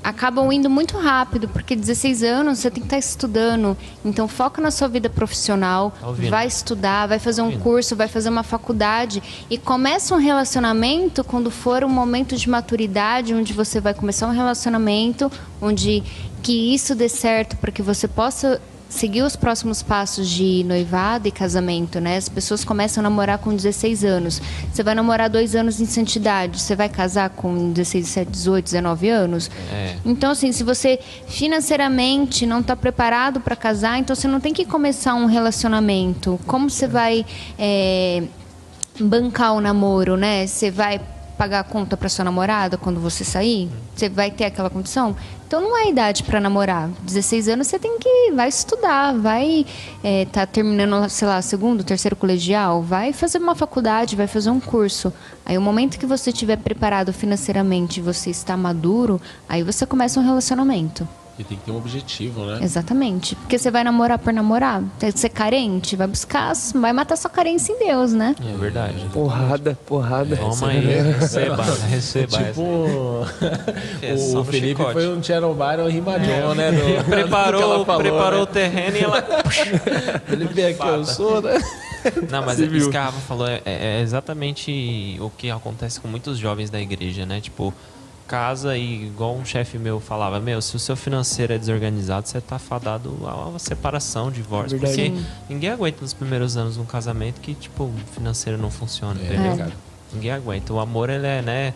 acabam 0.03 0.51
indo 0.51 0.69
muito 0.69 0.97
rápido, 0.97 1.47
porque 1.47 1.75
16 1.75 2.23
anos 2.23 2.59
você 2.59 2.69
tem 2.69 2.81
que 2.81 2.87
estar 2.87 2.97
estudando. 2.97 3.77
Então, 4.03 4.27
foca 4.27 4.61
na 4.61 4.69
sua 4.69 4.87
vida 4.87 5.09
profissional, 5.09 5.91
Tá 5.99 6.11
vai 6.29 6.45
estudar, 6.45 7.07
vai 7.07 7.19
fazer 7.19 7.41
um 7.41 7.57
curso, 7.59 7.95
vai 7.95 8.07
fazer 8.07 8.29
uma 8.29 8.43
faculdade 8.43 9.23
e 9.49 9.57
começa 9.57 10.13
um 10.13 10.17
relacionamento 10.17 11.23
quando 11.23 11.49
for 11.49 11.83
um 11.83 11.89
momento 11.89 12.35
de 12.35 12.49
maturidade, 12.49 13.33
onde 13.33 13.53
você 13.53 13.79
vai 13.79 13.93
começar 13.93 14.27
um 14.27 14.31
relacionamento, 14.31 15.31
onde 15.61 16.03
que 16.41 16.73
isso 16.73 16.93
dê 16.93 17.07
certo 17.07 17.55
para 17.57 17.71
que 17.71 17.81
você 17.81 18.07
possa 18.07 18.61
seguir 18.93 19.23
os 19.23 19.35
próximos 19.35 19.81
passos 19.81 20.29
de 20.29 20.63
noivado 20.63 21.27
e 21.27 21.31
casamento, 21.31 21.99
né? 21.99 22.17
As 22.17 22.29
pessoas 22.29 22.63
começam 22.63 23.01
a 23.01 23.03
namorar 23.03 23.39
com 23.39 23.53
16 23.53 24.03
anos. 24.03 24.41
Você 24.71 24.83
vai 24.83 24.93
namorar 24.93 25.29
dois 25.29 25.55
anos 25.55 25.81
em 25.81 25.85
santidade. 25.85 26.61
Você 26.61 26.75
vai 26.75 26.87
casar 26.87 27.31
com 27.31 27.71
16, 27.71 28.05
17, 28.05 28.31
18, 28.31 28.65
19 28.65 29.09
anos? 29.09 29.51
É. 29.71 29.95
Então, 30.05 30.31
assim, 30.31 30.51
se 30.51 30.63
você 30.63 30.99
financeiramente 31.27 32.45
não 32.45 32.59
está 32.59 32.75
preparado 32.75 33.41
para 33.41 33.55
casar, 33.55 33.97
então 33.97 34.15
você 34.15 34.27
não 34.27 34.39
tem 34.39 34.53
que 34.53 34.63
começar 34.63 35.15
um 35.15 35.25
relacionamento. 35.25 36.39
Como 36.45 36.69
você 36.69 36.87
vai 36.87 37.25
é, 37.57 38.23
bancar 38.99 39.53
o 39.53 39.61
namoro, 39.61 40.15
né? 40.15 40.45
Você 40.45 40.69
vai 40.69 41.01
pagar 41.43 41.59
a 41.59 41.63
conta 41.63 41.97
para 41.97 42.07
sua 42.07 42.23
namorada 42.23 42.77
quando 42.77 43.01
você 43.01 43.25
sair? 43.25 43.69
Você 43.93 44.07
vai 44.07 44.31
ter 44.31 44.45
aquela 44.45 44.69
condição? 44.69 45.13
Então 45.45 45.59
não 45.59 45.77
é 45.77 45.89
idade 45.89 46.23
para 46.23 46.39
namorar. 46.39 46.89
16 47.01 47.49
anos 47.49 47.67
você 47.67 47.77
tem 47.77 47.99
que 47.99 48.31
vai 48.31 48.47
estudar, 48.47 49.13
vai 49.13 49.65
é, 50.01 50.23
tá 50.25 50.45
terminando, 50.45 51.09
sei 51.09 51.27
lá, 51.27 51.41
segundo, 51.41 51.83
terceiro 51.83 52.15
colegial, 52.15 52.81
vai 52.81 53.11
fazer 53.11 53.39
uma 53.39 53.55
faculdade, 53.55 54.15
vai 54.15 54.25
fazer 54.25 54.51
um 54.51 54.59
curso. 54.59 55.11
Aí 55.45 55.57
o 55.57 55.61
momento 55.61 55.99
que 55.99 56.05
você 56.05 56.29
estiver 56.29 56.55
preparado 56.55 57.11
financeiramente, 57.11 57.99
você 57.99 58.29
está 58.29 58.55
maduro, 58.55 59.19
aí 59.49 59.63
você 59.63 59.85
começa 59.85 60.21
um 60.21 60.23
relacionamento. 60.23 61.05
E 61.37 61.43
tem 61.43 61.57
que 61.57 61.63
ter 61.63 61.71
um 61.71 61.77
objetivo, 61.77 62.45
né? 62.45 62.59
Exatamente. 62.61 63.35
Porque 63.35 63.57
você 63.57 63.71
vai 63.71 63.83
namorar 63.83 64.19
por 64.19 64.31
namorar, 64.31 64.83
vai 64.99 65.11
ser 65.11 65.29
carente, 65.29 65.95
vai 65.95 66.05
buscar, 66.05 66.53
vai 66.75 66.93
matar 66.93 67.15
sua 67.15 67.29
carência 67.29 67.73
em 67.73 67.79
Deus, 67.79 68.13
né? 68.13 68.35
É 68.39 68.55
verdade. 68.55 69.03
Porrada, 69.11 69.75
porrada. 69.87 70.37
Toma 70.37 70.67
aí, 70.67 70.79
receba, 71.19 71.63
receba. 71.89 72.37
Tipo, 72.37 73.25
É 74.03 74.13
o 74.13 74.33
no 74.35 74.45
Felipe 74.45 74.67
chicote. 74.77 74.93
foi 74.93 75.07
um 75.09 75.23
Sharon 75.23 75.53
Byron 75.55 75.87
rimadão, 75.89 76.53
né? 76.53 76.71
do- 76.71 76.81
que 77.03 77.09
Preparou, 77.09 77.83
falou, 77.83 78.01
preparou 78.01 78.41
o 78.43 78.45
né? 78.45 78.51
terreno 78.51 78.97
e 78.97 79.03
ela. 79.03 79.21
Felipe 80.27 80.63
aqui, 80.65 80.87
eu 80.87 81.03
sou, 81.05 81.41
né? 81.41 81.59
Não, 82.29 82.43
mas 82.45 82.59
isso 82.59 82.89
que 82.91 82.97
a 82.97 83.05
Rafa 83.05 83.19
falou 83.21 83.47
é, 83.47 83.61
é 83.65 84.01
exatamente 84.01 85.17
o 85.21 85.29
que 85.29 85.49
acontece 85.49 85.99
com 85.99 86.07
muitos 86.07 86.37
jovens 86.37 86.69
da 86.69 86.79
igreja, 86.79 87.25
né? 87.25 87.39
Tipo, 87.41 87.73
casa 88.23 88.77
e 88.77 89.05
igual 89.05 89.35
um 89.35 89.45
chefe 89.45 89.77
meu 89.77 89.99
falava, 89.99 90.39
meu, 90.39 90.61
se 90.61 90.75
o 90.75 90.79
seu 90.79 90.95
financeiro 90.95 91.53
é 91.53 91.57
desorganizado, 91.57 92.27
você 92.27 92.41
tá 92.41 92.57
fadado 92.57 93.17
a 93.25 93.47
uma 93.47 93.59
separação, 93.59 94.31
divórcio. 94.31 94.79
Verdade. 94.79 95.11
Porque 95.11 95.25
ninguém 95.49 95.69
aguenta 95.69 96.01
nos 96.01 96.13
primeiros 96.13 96.57
anos 96.57 96.77
um 96.77 96.85
casamento 96.85 97.39
que, 97.41 97.53
tipo, 97.53 97.83
o 97.83 97.93
financeiro 98.13 98.57
não 98.57 98.71
funciona, 98.71 99.19
É. 99.21 99.93
Ninguém 100.13 100.31
aguenta. 100.31 100.71
O 100.71 100.79
amor, 100.79 101.09
ele 101.09 101.25
é, 101.25 101.41
né? 101.41 101.73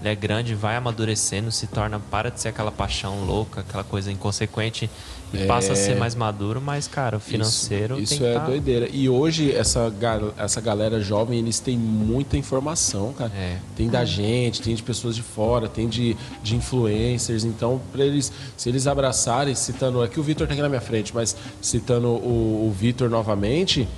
Ele 0.00 0.08
é 0.08 0.14
grande, 0.14 0.54
vai 0.54 0.76
amadurecendo, 0.76 1.50
se 1.50 1.66
torna, 1.66 1.98
para 1.98 2.30
de 2.30 2.40
ser 2.40 2.48
aquela 2.48 2.70
paixão 2.70 3.24
louca, 3.24 3.60
aquela 3.60 3.82
coisa 3.82 4.12
inconsequente 4.12 4.88
É. 5.32 5.46
passa 5.46 5.74
a 5.74 5.76
ser 5.76 5.96
mais 5.96 6.14
maduro, 6.14 6.60
mas, 6.60 6.88
cara, 6.88 7.16
o 7.16 7.20
financeiro 7.20 7.94
Isso, 7.94 8.14
isso 8.14 8.22
tem 8.22 8.32
que 8.32 8.36
é 8.36 8.38
tá- 8.40 8.46
doideira. 8.46 8.88
E 8.92 9.08
hoje, 9.08 9.52
essa, 9.52 9.92
essa 10.36 10.60
galera 10.60 11.00
jovem, 11.00 11.38
eles 11.38 11.60
têm 11.60 11.78
muita 11.78 12.36
informação, 12.36 13.12
cara. 13.12 13.30
É. 13.36 13.58
Tem 13.76 13.88
da 13.88 14.04
gente, 14.04 14.60
tem 14.60 14.74
de 14.74 14.82
pessoas 14.82 15.14
de 15.14 15.22
fora, 15.22 15.68
tem 15.68 15.88
de, 15.88 16.16
de 16.42 16.56
influencers. 16.56 17.44
Então, 17.44 17.80
para 17.92 18.04
eles, 18.04 18.32
se 18.56 18.68
eles 18.68 18.86
abraçarem, 18.86 19.54
citando. 19.54 20.02
Aqui 20.02 20.18
o 20.18 20.22
Vitor 20.22 20.46
tá 20.46 20.52
aqui 20.52 20.62
na 20.62 20.68
minha 20.68 20.80
frente, 20.80 21.14
mas 21.14 21.36
citando 21.62 22.08
o, 22.08 22.66
o 22.68 22.74
Vitor 22.76 23.08
novamente. 23.08 23.88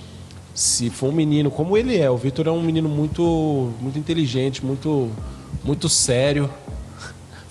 Se 0.54 0.90
for 0.90 1.08
um 1.08 1.12
menino 1.12 1.50
como 1.50 1.78
ele 1.78 1.96
é, 1.96 2.10
o 2.10 2.16
Vitor 2.18 2.46
é 2.46 2.50
um 2.50 2.62
menino 2.62 2.86
muito, 2.88 3.72
muito 3.80 3.98
inteligente, 3.98 4.62
muito, 4.62 5.10
muito 5.64 5.88
sério, 5.88 6.50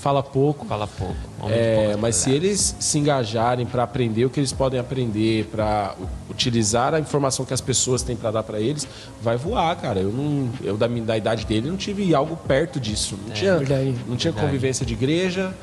fala 0.01 0.23
pouco. 0.23 0.65
Fala 0.65 0.87
pouco. 0.87 1.15
É, 1.49 1.75
poucas 1.83 1.99
mas 2.01 2.15
se 2.15 2.31
eles 2.31 2.75
se 2.79 2.97
engajarem 2.99 3.65
para 3.65 3.83
aprender 3.83 4.25
o 4.25 4.29
que 4.29 4.39
eles 4.39 4.51
podem 4.51 4.79
aprender, 4.79 5.45
para 5.45 5.95
utilizar 6.29 6.93
a 6.93 6.99
informação 6.99 7.45
que 7.45 7.53
as 7.53 7.61
pessoas 7.61 8.01
têm 8.01 8.15
para 8.15 8.31
dar 8.31 8.43
para 8.43 8.59
eles, 8.59 8.87
vai 9.21 9.37
voar, 9.37 9.75
cara. 9.77 9.99
Eu 9.99 10.11
não, 10.11 10.49
eu 10.63 10.75
da, 10.77 10.87
minha- 10.87 11.05
da 11.05 11.15
idade 11.17 11.45
dele 11.45 11.69
não 11.69 11.77
tive 11.77 12.13
algo 12.15 12.35
perto 12.35 12.79
disso. 12.79 13.17
Não 13.27 13.33
tinha, 13.33 13.57
verdade. 13.57 13.95
não 14.07 14.15
tinha 14.15 14.31
Verdade. 14.31 14.47
convivência 14.47 14.85
de 14.85 14.93
igreja, 14.93 15.53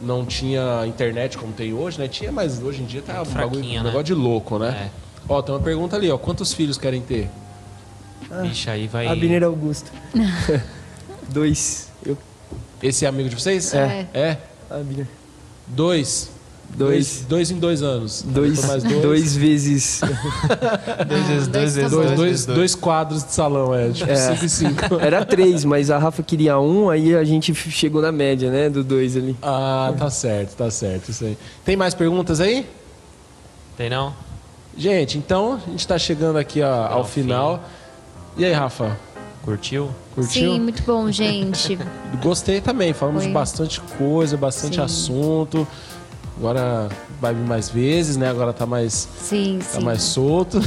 não 0.00 0.24
tinha 0.24 0.86
internet 0.86 1.36
como 1.36 1.52
tem 1.52 1.72
hoje, 1.74 1.98
né? 1.98 2.06
Tinha, 2.08 2.30
mas 2.30 2.62
hoje 2.62 2.82
em 2.82 2.86
dia 2.86 3.02
tá 3.02 3.14
um, 3.22 3.24
bagulho, 3.24 3.32
fraquinha, 3.32 3.80
um 3.80 3.82
né? 3.82 3.88
negócio 3.90 4.04
de 4.04 4.14
louco, 4.14 4.58
né? 4.58 4.90
Ó, 5.28 5.42
tem 5.42 5.54
uma 5.54 5.60
pergunta 5.60 5.96
ali, 5.96 6.10
ó. 6.10 6.16
Quantos 6.16 6.52
filhos 6.54 6.78
querem 6.78 7.02
ter? 7.02 7.28
Bicho, 8.42 8.70
aí 8.70 8.86
vai. 8.86 9.06
Abner 9.06 9.42
Augusto. 9.42 9.90
Dois. 11.28 11.88
Eu, 12.04 12.16
Esse 12.82 13.04
é 13.04 13.08
amigo 13.08 13.28
de 13.28 13.34
vocês? 13.34 13.72
É. 13.74 14.06
É? 14.14 14.36
Abner. 14.70 15.06
Dois. 15.66 16.30
Dois. 16.70 17.24
Dois 17.26 17.50
em 17.50 17.58
dois 17.58 17.82
anos. 17.82 18.22
Dois, 18.22 18.64
Mais 18.66 18.82
dois. 18.82 19.00
dois 19.02 19.36
vezes. 19.36 20.00
Dois 21.08 21.26
vezes, 21.26 21.48
dois 21.48 21.74
vezes, 21.76 21.90
Dois, 21.90 22.10
dois, 22.14 22.46
dois 22.46 22.74
quadros 22.74 23.24
de 23.24 23.32
salão, 23.32 23.74
é. 23.74 23.88
Tipo, 23.90 24.10
É. 24.10 24.16
cinco 24.16 24.44
e 24.44 24.48
cinco. 24.50 24.94
Era 25.00 25.24
três, 25.24 25.64
mas 25.64 25.90
a 25.90 25.96
Rafa 25.98 26.22
queria 26.22 26.58
um, 26.58 26.90
aí 26.90 27.14
a 27.14 27.24
gente 27.24 27.54
chegou 27.54 28.02
na 28.02 28.12
média, 28.12 28.50
né? 28.50 28.68
Do 28.68 28.84
dois 28.84 29.16
ali. 29.16 29.34
Ah, 29.42 29.94
tá 29.98 30.10
certo, 30.10 30.56
tá 30.56 30.70
certo. 30.70 31.08
Isso 31.10 31.24
aí. 31.24 31.38
Tem 31.64 31.74
mais 31.74 31.94
perguntas 31.94 32.38
aí? 32.38 32.66
Tem 33.76 33.88
não? 33.88 34.12
Gente, 34.76 35.16
então 35.16 35.60
a 35.66 35.70
gente 35.70 35.88
tá 35.88 35.98
chegando 35.98 36.36
aqui 36.36 36.60
ó, 36.60 36.66
ao 36.68 36.92
ao 36.98 37.04
final. 37.04 37.64
E 38.36 38.44
aí, 38.44 38.52
Rafa? 38.52 38.96
Curtiu? 39.48 39.88
Curtiu? 40.14 40.52
Sim, 40.52 40.60
muito 40.60 40.82
bom, 40.82 41.10
gente. 41.10 41.78
Gostei 42.22 42.60
também. 42.60 42.92
Falamos 42.92 43.22
Foi. 43.22 43.32
bastante 43.32 43.80
coisa, 43.80 44.36
bastante 44.36 44.74
Sim. 44.76 44.82
assunto. 44.82 45.66
Agora 46.38 46.88
vai 47.20 47.34
vir 47.34 47.44
mais 47.44 47.68
vezes, 47.68 48.16
né? 48.16 48.30
Agora 48.30 48.52
tá 48.52 48.64
mais, 48.64 49.08
Sim, 49.20 49.58
tá 49.58 49.80
sim. 49.80 49.84
mais 49.84 50.02
solto. 50.02 50.60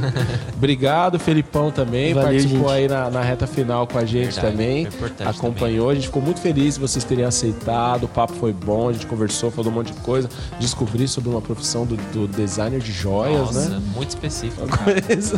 Obrigado, 0.56 1.18
Felipão 1.18 1.70
também. 1.70 2.14
Valeu, 2.14 2.30
participou 2.30 2.70
gente. 2.70 2.70
aí 2.70 2.88
na, 2.88 3.10
na 3.10 3.20
reta 3.20 3.46
final 3.46 3.86
com 3.86 3.98
a 3.98 4.06
gente 4.06 4.40
Verdade, 4.40 4.50
também. 4.50 4.88
Acompanhou. 5.26 5.90
A 5.90 5.94
gente 5.94 6.06
ficou 6.06 6.22
muito 6.22 6.40
feliz 6.40 6.74
de 6.74 6.80
vocês 6.80 7.04
terem 7.04 7.26
aceitado. 7.26 8.04
O 8.04 8.08
papo 8.08 8.32
foi 8.34 8.54
bom, 8.54 8.88
a 8.88 8.92
gente 8.94 9.06
conversou, 9.06 9.50
falou 9.50 9.70
um 9.70 9.74
monte 9.74 9.92
de 9.92 10.00
coisa. 10.00 10.30
Descobri 10.58 11.06
sobre 11.06 11.28
uma 11.28 11.42
profissão 11.42 11.84
do, 11.84 11.96
do 12.10 12.26
designer 12.26 12.80
de 12.80 12.90
joias, 12.90 13.38
Nossa, 13.38 13.68
né? 13.68 13.82
muito 13.94 14.08
específico. 14.08 14.66
cara. 14.66 14.94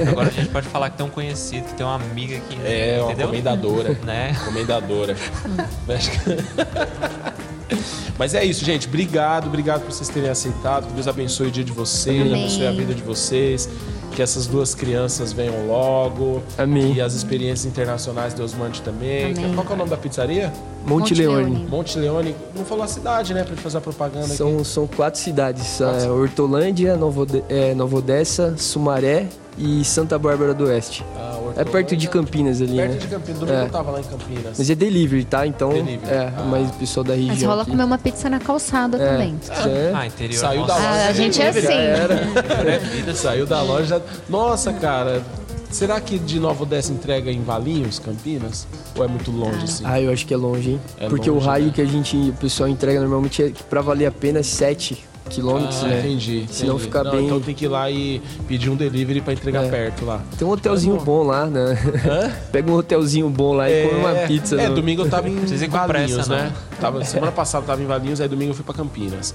Agora 0.09 0.29
a 0.29 0.33
gente 0.33 0.51
pode 0.51 0.69
falar 0.69 0.91
que 0.91 0.99
tem 0.99 1.07
um 1.07 1.11
conhecido, 1.11 1.67
que 1.67 1.75
tem 1.75 1.85
uma 1.85 1.97
amiga 1.97 2.39
que. 2.49 2.57
É, 2.65 2.99
uma 3.01 3.09
entendeu? 3.09 3.27
comendadora. 3.27 3.99
Né? 4.05 4.37
Comendadora. 4.45 5.17
Mas 8.19 8.35
é 8.35 8.45
isso, 8.45 8.65
gente. 8.65 8.87
Obrigado, 8.87 9.47
obrigado 9.47 9.83
por 9.83 9.93
vocês 9.93 10.09
terem 10.09 10.29
aceitado. 10.29 10.87
Que 10.87 10.93
Deus 10.93 11.09
abençoe 11.09 11.49
o 11.49 11.51
dia 11.51 11.65
de 11.65 11.73
vocês, 11.73 12.21
Amém. 12.21 12.33
abençoe 12.45 12.67
a 12.67 12.73
vida 12.73 12.95
de 12.95 13.03
vocês. 13.03 13.69
que 14.13 14.21
essas 14.21 14.47
duas 14.49 14.75
crianças 14.75 15.33
venham 15.33 15.67
logo. 15.69 16.43
Amém. 16.59 16.95
E 16.95 17.01
as 17.01 17.15
experiências 17.15 17.65
internacionais 17.65 18.35
Deus 18.35 18.53
mande 18.55 18.83
também. 18.83 19.33
Amém. 19.37 19.55
Qual 19.55 19.65
que 19.65 19.73
é 19.73 19.75
o 19.75 19.79
nome 19.79 19.91
da 19.91 19.97
pizzaria? 19.97 20.53
Monte, 20.85 21.11
Monte 21.11 21.15
Leone. 21.15 21.43
Leone. 21.51 21.67
Monte 21.71 21.99
Leone. 21.99 22.37
Não 22.57 22.65
falou 22.65 22.83
a 22.85 22.89
cidade, 22.89 23.33
né? 23.33 23.45
Pra 23.45 23.55
gente 23.55 23.63
fazer 23.63 23.79
a 23.79 23.81
propaganda 23.81 24.27
aqui. 24.27 24.37
São, 24.37 24.65
são 24.65 24.87
quatro 24.87 25.21
cidades: 25.21 25.81
é, 25.81 26.11
Hortolândia, 26.11 26.97
Nova, 26.97 27.21
Ode- 27.21 27.45
é, 27.49 27.73
Nova 27.75 27.99
Odessa, 27.99 28.55
Sumaré 28.57 29.27
e 29.61 29.85
Santa 29.85 30.19
Bárbara 30.19 30.55
do 30.55 30.65
Oeste. 30.65 31.05
Ah, 31.17 31.39
É 31.57 31.65
perto 31.65 31.97
de 31.97 32.07
Hortolândia. 32.07 32.09
Campinas 32.11 32.63
ali, 32.63 32.77
Perto 32.77 32.93
né? 32.93 32.99
de 32.99 33.07
Campinas. 33.09 33.41
Domingo 33.41 33.59
É. 33.59 33.63
eu 33.65 33.69
tava 33.71 33.91
lá 33.91 34.01
em 34.01 34.05
Campinas. 34.05 34.55
Mas 34.59 34.71
é 34.71 34.75
delivery, 34.75 35.25
tá? 35.25 35.47
Então, 35.47 35.71
Delivery. 35.71 36.01
é, 36.11 36.33
Ah. 36.37 36.43
mas 36.49 36.71
o 36.71 36.73
pessoal 36.75 37.05
da 37.05 37.15
região. 37.15 37.29
Mas 37.35 37.43
rola 37.43 37.63
aqui- 37.63 37.71
comer 37.73 37.85
uma 37.85 37.99
pizza 37.99 38.31
na 38.31 38.39
calçada 38.39 38.97
É, 38.97 39.11
também. 39.13 39.37
se 39.43 39.51
quiser. 39.51 39.95
Ah, 39.95 40.07
interior. 40.07 40.39
Saiu 40.41 40.61
da 40.67 40.75
nossa. 40.75 40.81
loja. 40.89 41.03
Ah, 41.03 41.07
a 41.09 41.13
gente 41.13 41.43
é 41.43 41.49
assim. 41.49 41.67
Era. 41.73 42.15
É 42.71 42.79
vida, 42.79 43.15
saiu 43.15 43.47
da 43.47 43.63
loja. 43.63 44.03
Nossa, 44.29 44.73
cara. 44.73 45.23
Será 45.71 46.01
que 46.01 46.19
de 46.19 46.41
Nova 46.41 46.65
Odessa 46.65 46.93
entrega 46.93 47.31
em 47.31 47.43
Valinhos, 47.45 47.99
Campinas? 48.01 48.67
Ou 48.97 49.05
é 49.05 49.07
muito 49.09 49.31
longe 49.31 49.63
assim? 49.65 49.85
Ah, 49.87 50.01
eu 50.01 50.13
acho 50.13 50.27
que 50.27 50.35
é 50.35 50.37
longe, 50.37 50.71
hein? 50.71 50.81
É 50.99 51.09
Porque 51.09 51.31
longe, 51.31 51.45
o 51.45 51.49
raio 51.49 51.67
né? 51.67 51.73
que 51.73 51.81
a 51.81 51.85
gente, 51.85 52.17
o 52.17 52.33
pessoal 52.33 52.69
entrega 52.69 52.99
normalmente 53.01 53.41
é 53.43 53.53
pra 53.69 53.81
valer 53.81 54.07
a 54.07 54.11
pena 54.11 54.41
é 54.41 54.43
7 54.43 54.99
quilômetros, 55.29 55.83
Ah, 55.85 55.89
né? 55.89 56.01
entendi. 56.01 56.47
Fica 56.79 57.05
Não, 57.05 57.13
bem- 57.13 57.27
Então 57.27 57.41
tem 57.41 57.55
que 57.55 57.65
ir 57.65 57.69
lá 57.69 57.91
e 57.91 58.21
pedir 58.49 58.71
um 58.71 58.77
delivery 58.77 59.21
pra 59.21 59.33
entregar 59.33 59.65
É. 59.65 59.69
perto 59.69 60.05
lá. 60.05 60.21
Tem 60.39 60.47
um 60.47 60.51
hotelzinho 60.51 60.97
Tá 60.97 61.05
bom 61.05 61.23
lá, 61.23 61.47
né? 61.47 61.79
Hã? 62.09 62.31
Pega 62.51 62.71
um 62.71 62.75
hotelzinho 62.75 63.29
bom 63.29 63.53
lá 63.53 63.71
e 63.71 63.87
come 63.89 64.01
uma 64.01 64.15
pizza. 64.27 64.61
É, 64.61 64.69
no- 64.69 64.75
domingo 64.75 65.03
eu 65.03 65.09
tava 65.11 65.29
em 65.29 65.35
Valinhos, 65.69 66.17
pressa, 66.27 66.29
né? 66.35 66.53
Tava, 66.81 67.05
semana 67.05 67.31
passada 67.33 67.63
eu 67.65 67.67
tava 67.69 67.83
em 67.83 67.87
Valinhos, 67.87 68.21
aí 68.21 68.29
domingo 68.29 68.51
eu 68.51 68.55
fui 68.55 68.65
pra 68.65 68.75
Campinas. 68.75 69.35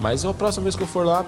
Mas 0.00 0.24
a 0.24 0.32
próxima 0.34 0.64
vez 0.64 0.76
que 0.76 0.82
eu 0.82 0.86
for 0.86 1.04
lá, 1.06 1.24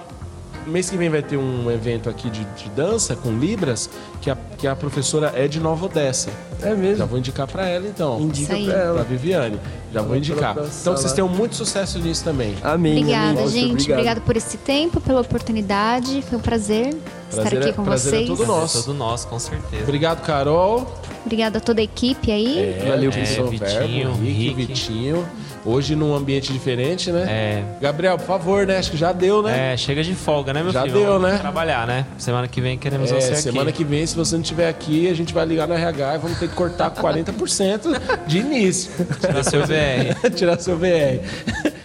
mês 0.67 0.89
que 0.89 0.97
vem 0.97 1.09
vai 1.09 1.21
ter 1.21 1.37
um 1.37 1.69
evento 1.71 2.09
aqui 2.09 2.29
de, 2.29 2.43
de 2.43 2.69
dança 2.69 3.15
com 3.15 3.31
Libras, 3.37 3.89
que 4.21 4.29
a, 4.29 4.37
que 4.57 4.67
a 4.67 4.75
professora 4.75 5.31
é 5.35 5.47
de 5.47 5.59
Nova 5.59 5.85
Odessa. 5.85 6.29
É 6.61 6.69
Já 6.69 6.75
mesmo. 6.75 7.05
vou 7.07 7.17
indicar 7.19 7.47
pra 7.47 7.67
ela 7.67 7.87
então. 7.87 8.19
Indica 8.21 8.55
pra 8.55 8.63
Pra 8.65 8.73
ela. 8.73 9.03
Viviane. 9.03 9.59
Já 9.93 10.01
vou 10.01 10.15
indicar. 10.15 10.53
pra 10.55 10.63
Então 10.65 10.95
vocês 10.97 11.13
tenham 11.13 11.27
muito 11.29 11.55
sucesso 11.55 11.97
nisso 11.99 12.23
também. 12.23 12.55
Amém. 12.63 12.99
Obrigada, 12.99 13.29
amém. 13.41 13.47
Gente. 13.49 13.71
obrigado. 13.71 13.91
Obrigada 13.93 14.21
por 14.21 14.35
esse 14.37 14.57
tempo, 14.57 14.99
pela 14.99 15.21
oportunidade. 15.21 16.21
Foi 16.23 16.37
um 16.37 16.41
prazer, 16.41 16.87
estar 17.29 17.41
Prazer 17.41 17.61
é- 17.61 17.65
aqui 17.65 17.73
com 17.73 17.83
prazer 17.83 18.13
é 18.13 18.17
vocês. 18.25 18.27
todo 18.37 18.47
nosso. 18.47 18.77
É 18.77 18.81
todo 18.81 18.93
nosso, 18.95 19.27
com 19.27 19.39
certeza. 19.39 19.83
Obrigado, 19.83 20.21
Carol. 20.25 20.91
Obrigada 21.25 21.57
a 21.57 21.61
toda 21.61 21.81
a 21.81 21.83
equipe 21.83 22.31
aí. 22.31 22.77
Valeu, 22.87 23.11
é, 23.11 23.13
pessoal. 23.13 23.47
Vitinho, 23.47 24.13
Rick, 24.13 24.33
Rick. 24.33 24.53
Vitinho. 24.65 25.25
Hoje 25.69 25.97
num 25.97 26.15
ambiente 26.15 26.53
diferente, 26.53 27.11
né? 27.11 27.25
É, 27.27 27.63
Gabriel, 27.81 28.17
por 28.17 28.25
favor, 28.25 28.65
né? 28.65 28.77
Acho 28.77 28.89
que 28.89 28.95
já 28.95 29.11
deu, 29.11 29.43
né? 29.43 29.73
é, 29.73 29.77
chega 29.77 30.01
de 30.01 30.15
folga, 30.15 30.53
né, 30.53 30.63
meu 30.63 30.71
Já 30.71 30.83
filho? 30.83 30.93
deu, 30.93 31.05
Vamos 31.13 31.29
né? 31.29 31.37
trabalhar, 31.39 31.85
né? 31.85 32.05
Semana 32.17 32.47
que 32.47 32.61
vem 32.61 32.77
queremos 32.77 33.11
É, 33.11 33.19
você 33.19 33.33
aqui. 33.33 33.41
semana 33.41 33.71
que 33.73 33.83
vem, 33.83 34.05
se 34.07 34.15
você 34.15 34.35
não 34.35 34.41
estiver 34.43 34.69
aqui, 34.69 35.09
a 35.09 35.13
gente 35.13 35.33
vai 35.33 35.45
ligar 35.45 35.67
no 35.67 35.73
RH 35.73 36.15
e 36.15 36.17
vamos 36.19 36.39
ter 36.39 36.47
que 36.47 36.55
cortar 36.55 36.89
40% 36.91 37.99
de 38.25 38.37
início. 38.37 38.91
Tirar 39.19 39.43
seu 39.43 39.61
VR. 39.65 40.29
Tirar 40.33 40.57
seu 40.59 40.77
VR. 40.77 41.19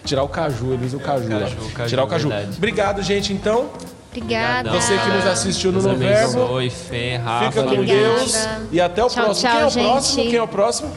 Tirar 0.04 0.22
o 0.22 0.28
caju, 0.28 0.74
eles 0.74 0.94
o 0.94 1.00
caju, 1.00 1.28
caju, 1.28 1.44
o 1.66 1.70
caju, 1.72 1.88
Tirar 1.88 2.04
o 2.04 2.06
caju. 2.06 2.28
verdade. 2.28 2.56
Obrigado, 2.56 3.02
gente, 3.02 3.32
então. 3.32 3.68
Obrigada. 4.14 4.70
Você 4.72 4.96
que 4.96 5.08
nos 5.08 5.26
assistiu 5.26 5.72
no 5.72 5.82
Noverbo. 5.82 6.42
abençoe, 6.42 6.70
Fê, 6.70 7.16
Rafa. 7.16 7.50
Fica 7.50 7.62
com 7.64 7.72
Obrigada. 7.72 8.00
Deus. 8.00 8.48
E 8.70 8.80
até 8.80 9.02
o 9.02 9.08
Tchau, 9.08 9.24
próximo. 9.24 9.50
tchau, 9.50 9.56
Quem 9.58 9.62
é 9.62 9.66
o 9.66 9.70
gente. 9.70 9.84
próximo? 9.90 10.22
Quem 10.24 10.36
é 10.36 10.42
o 10.42 10.48
próximo? 10.48 10.90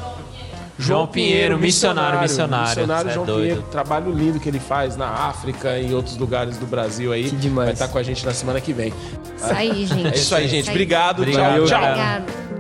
João 0.78 1.08
Pinheiro, 1.08 1.58
missionário, 1.58 2.20
missionário. 2.20 2.68
Missionário 2.68 3.10
é 3.10 3.14
João 3.14 3.26
doido. 3.26 3.42
Pinheiro. 3.42 3.62
Trabalho 3.64 4.12
lindo 4.12 4.40
que 4.40 4.50
ele 4.50 4.60
faz 4.60 4.98
na 4.98 5.08
África 5.08 5.78
e 5.78 5.88
em 5.88 5.94
outros 5.94 6.18
lugares 6.18 6.58
do 6.58 6.66
Brasil 6.66 7.14
aí. 7.14 7.30
Que 7.30 7.36
demais. 7.36 7.68
Vai 7.68 7.74
estar 7.74 7.88
com 7.88 7.98
a 7.98 8.04
gente 8.04 8.26
na 8.26 8.34
semana 8.34 8.60
que 8.60 8.74
vem. 8.74 8.94
Isso 9.38 9.54
aí, 9.54 9.86
gente. 9.88 10.08
É 10.08 10.16
isso 10.16 10.36
aí, 10.36 10.48
gente. 10.48 10.62
Isso 10.62 10.70
aí. 10.70 10.76
Obrigado. 10.76 11.20
Obrigado, 11.22 11.66
tchau. 11.66 11.82
Obrigada. 11.82 12.55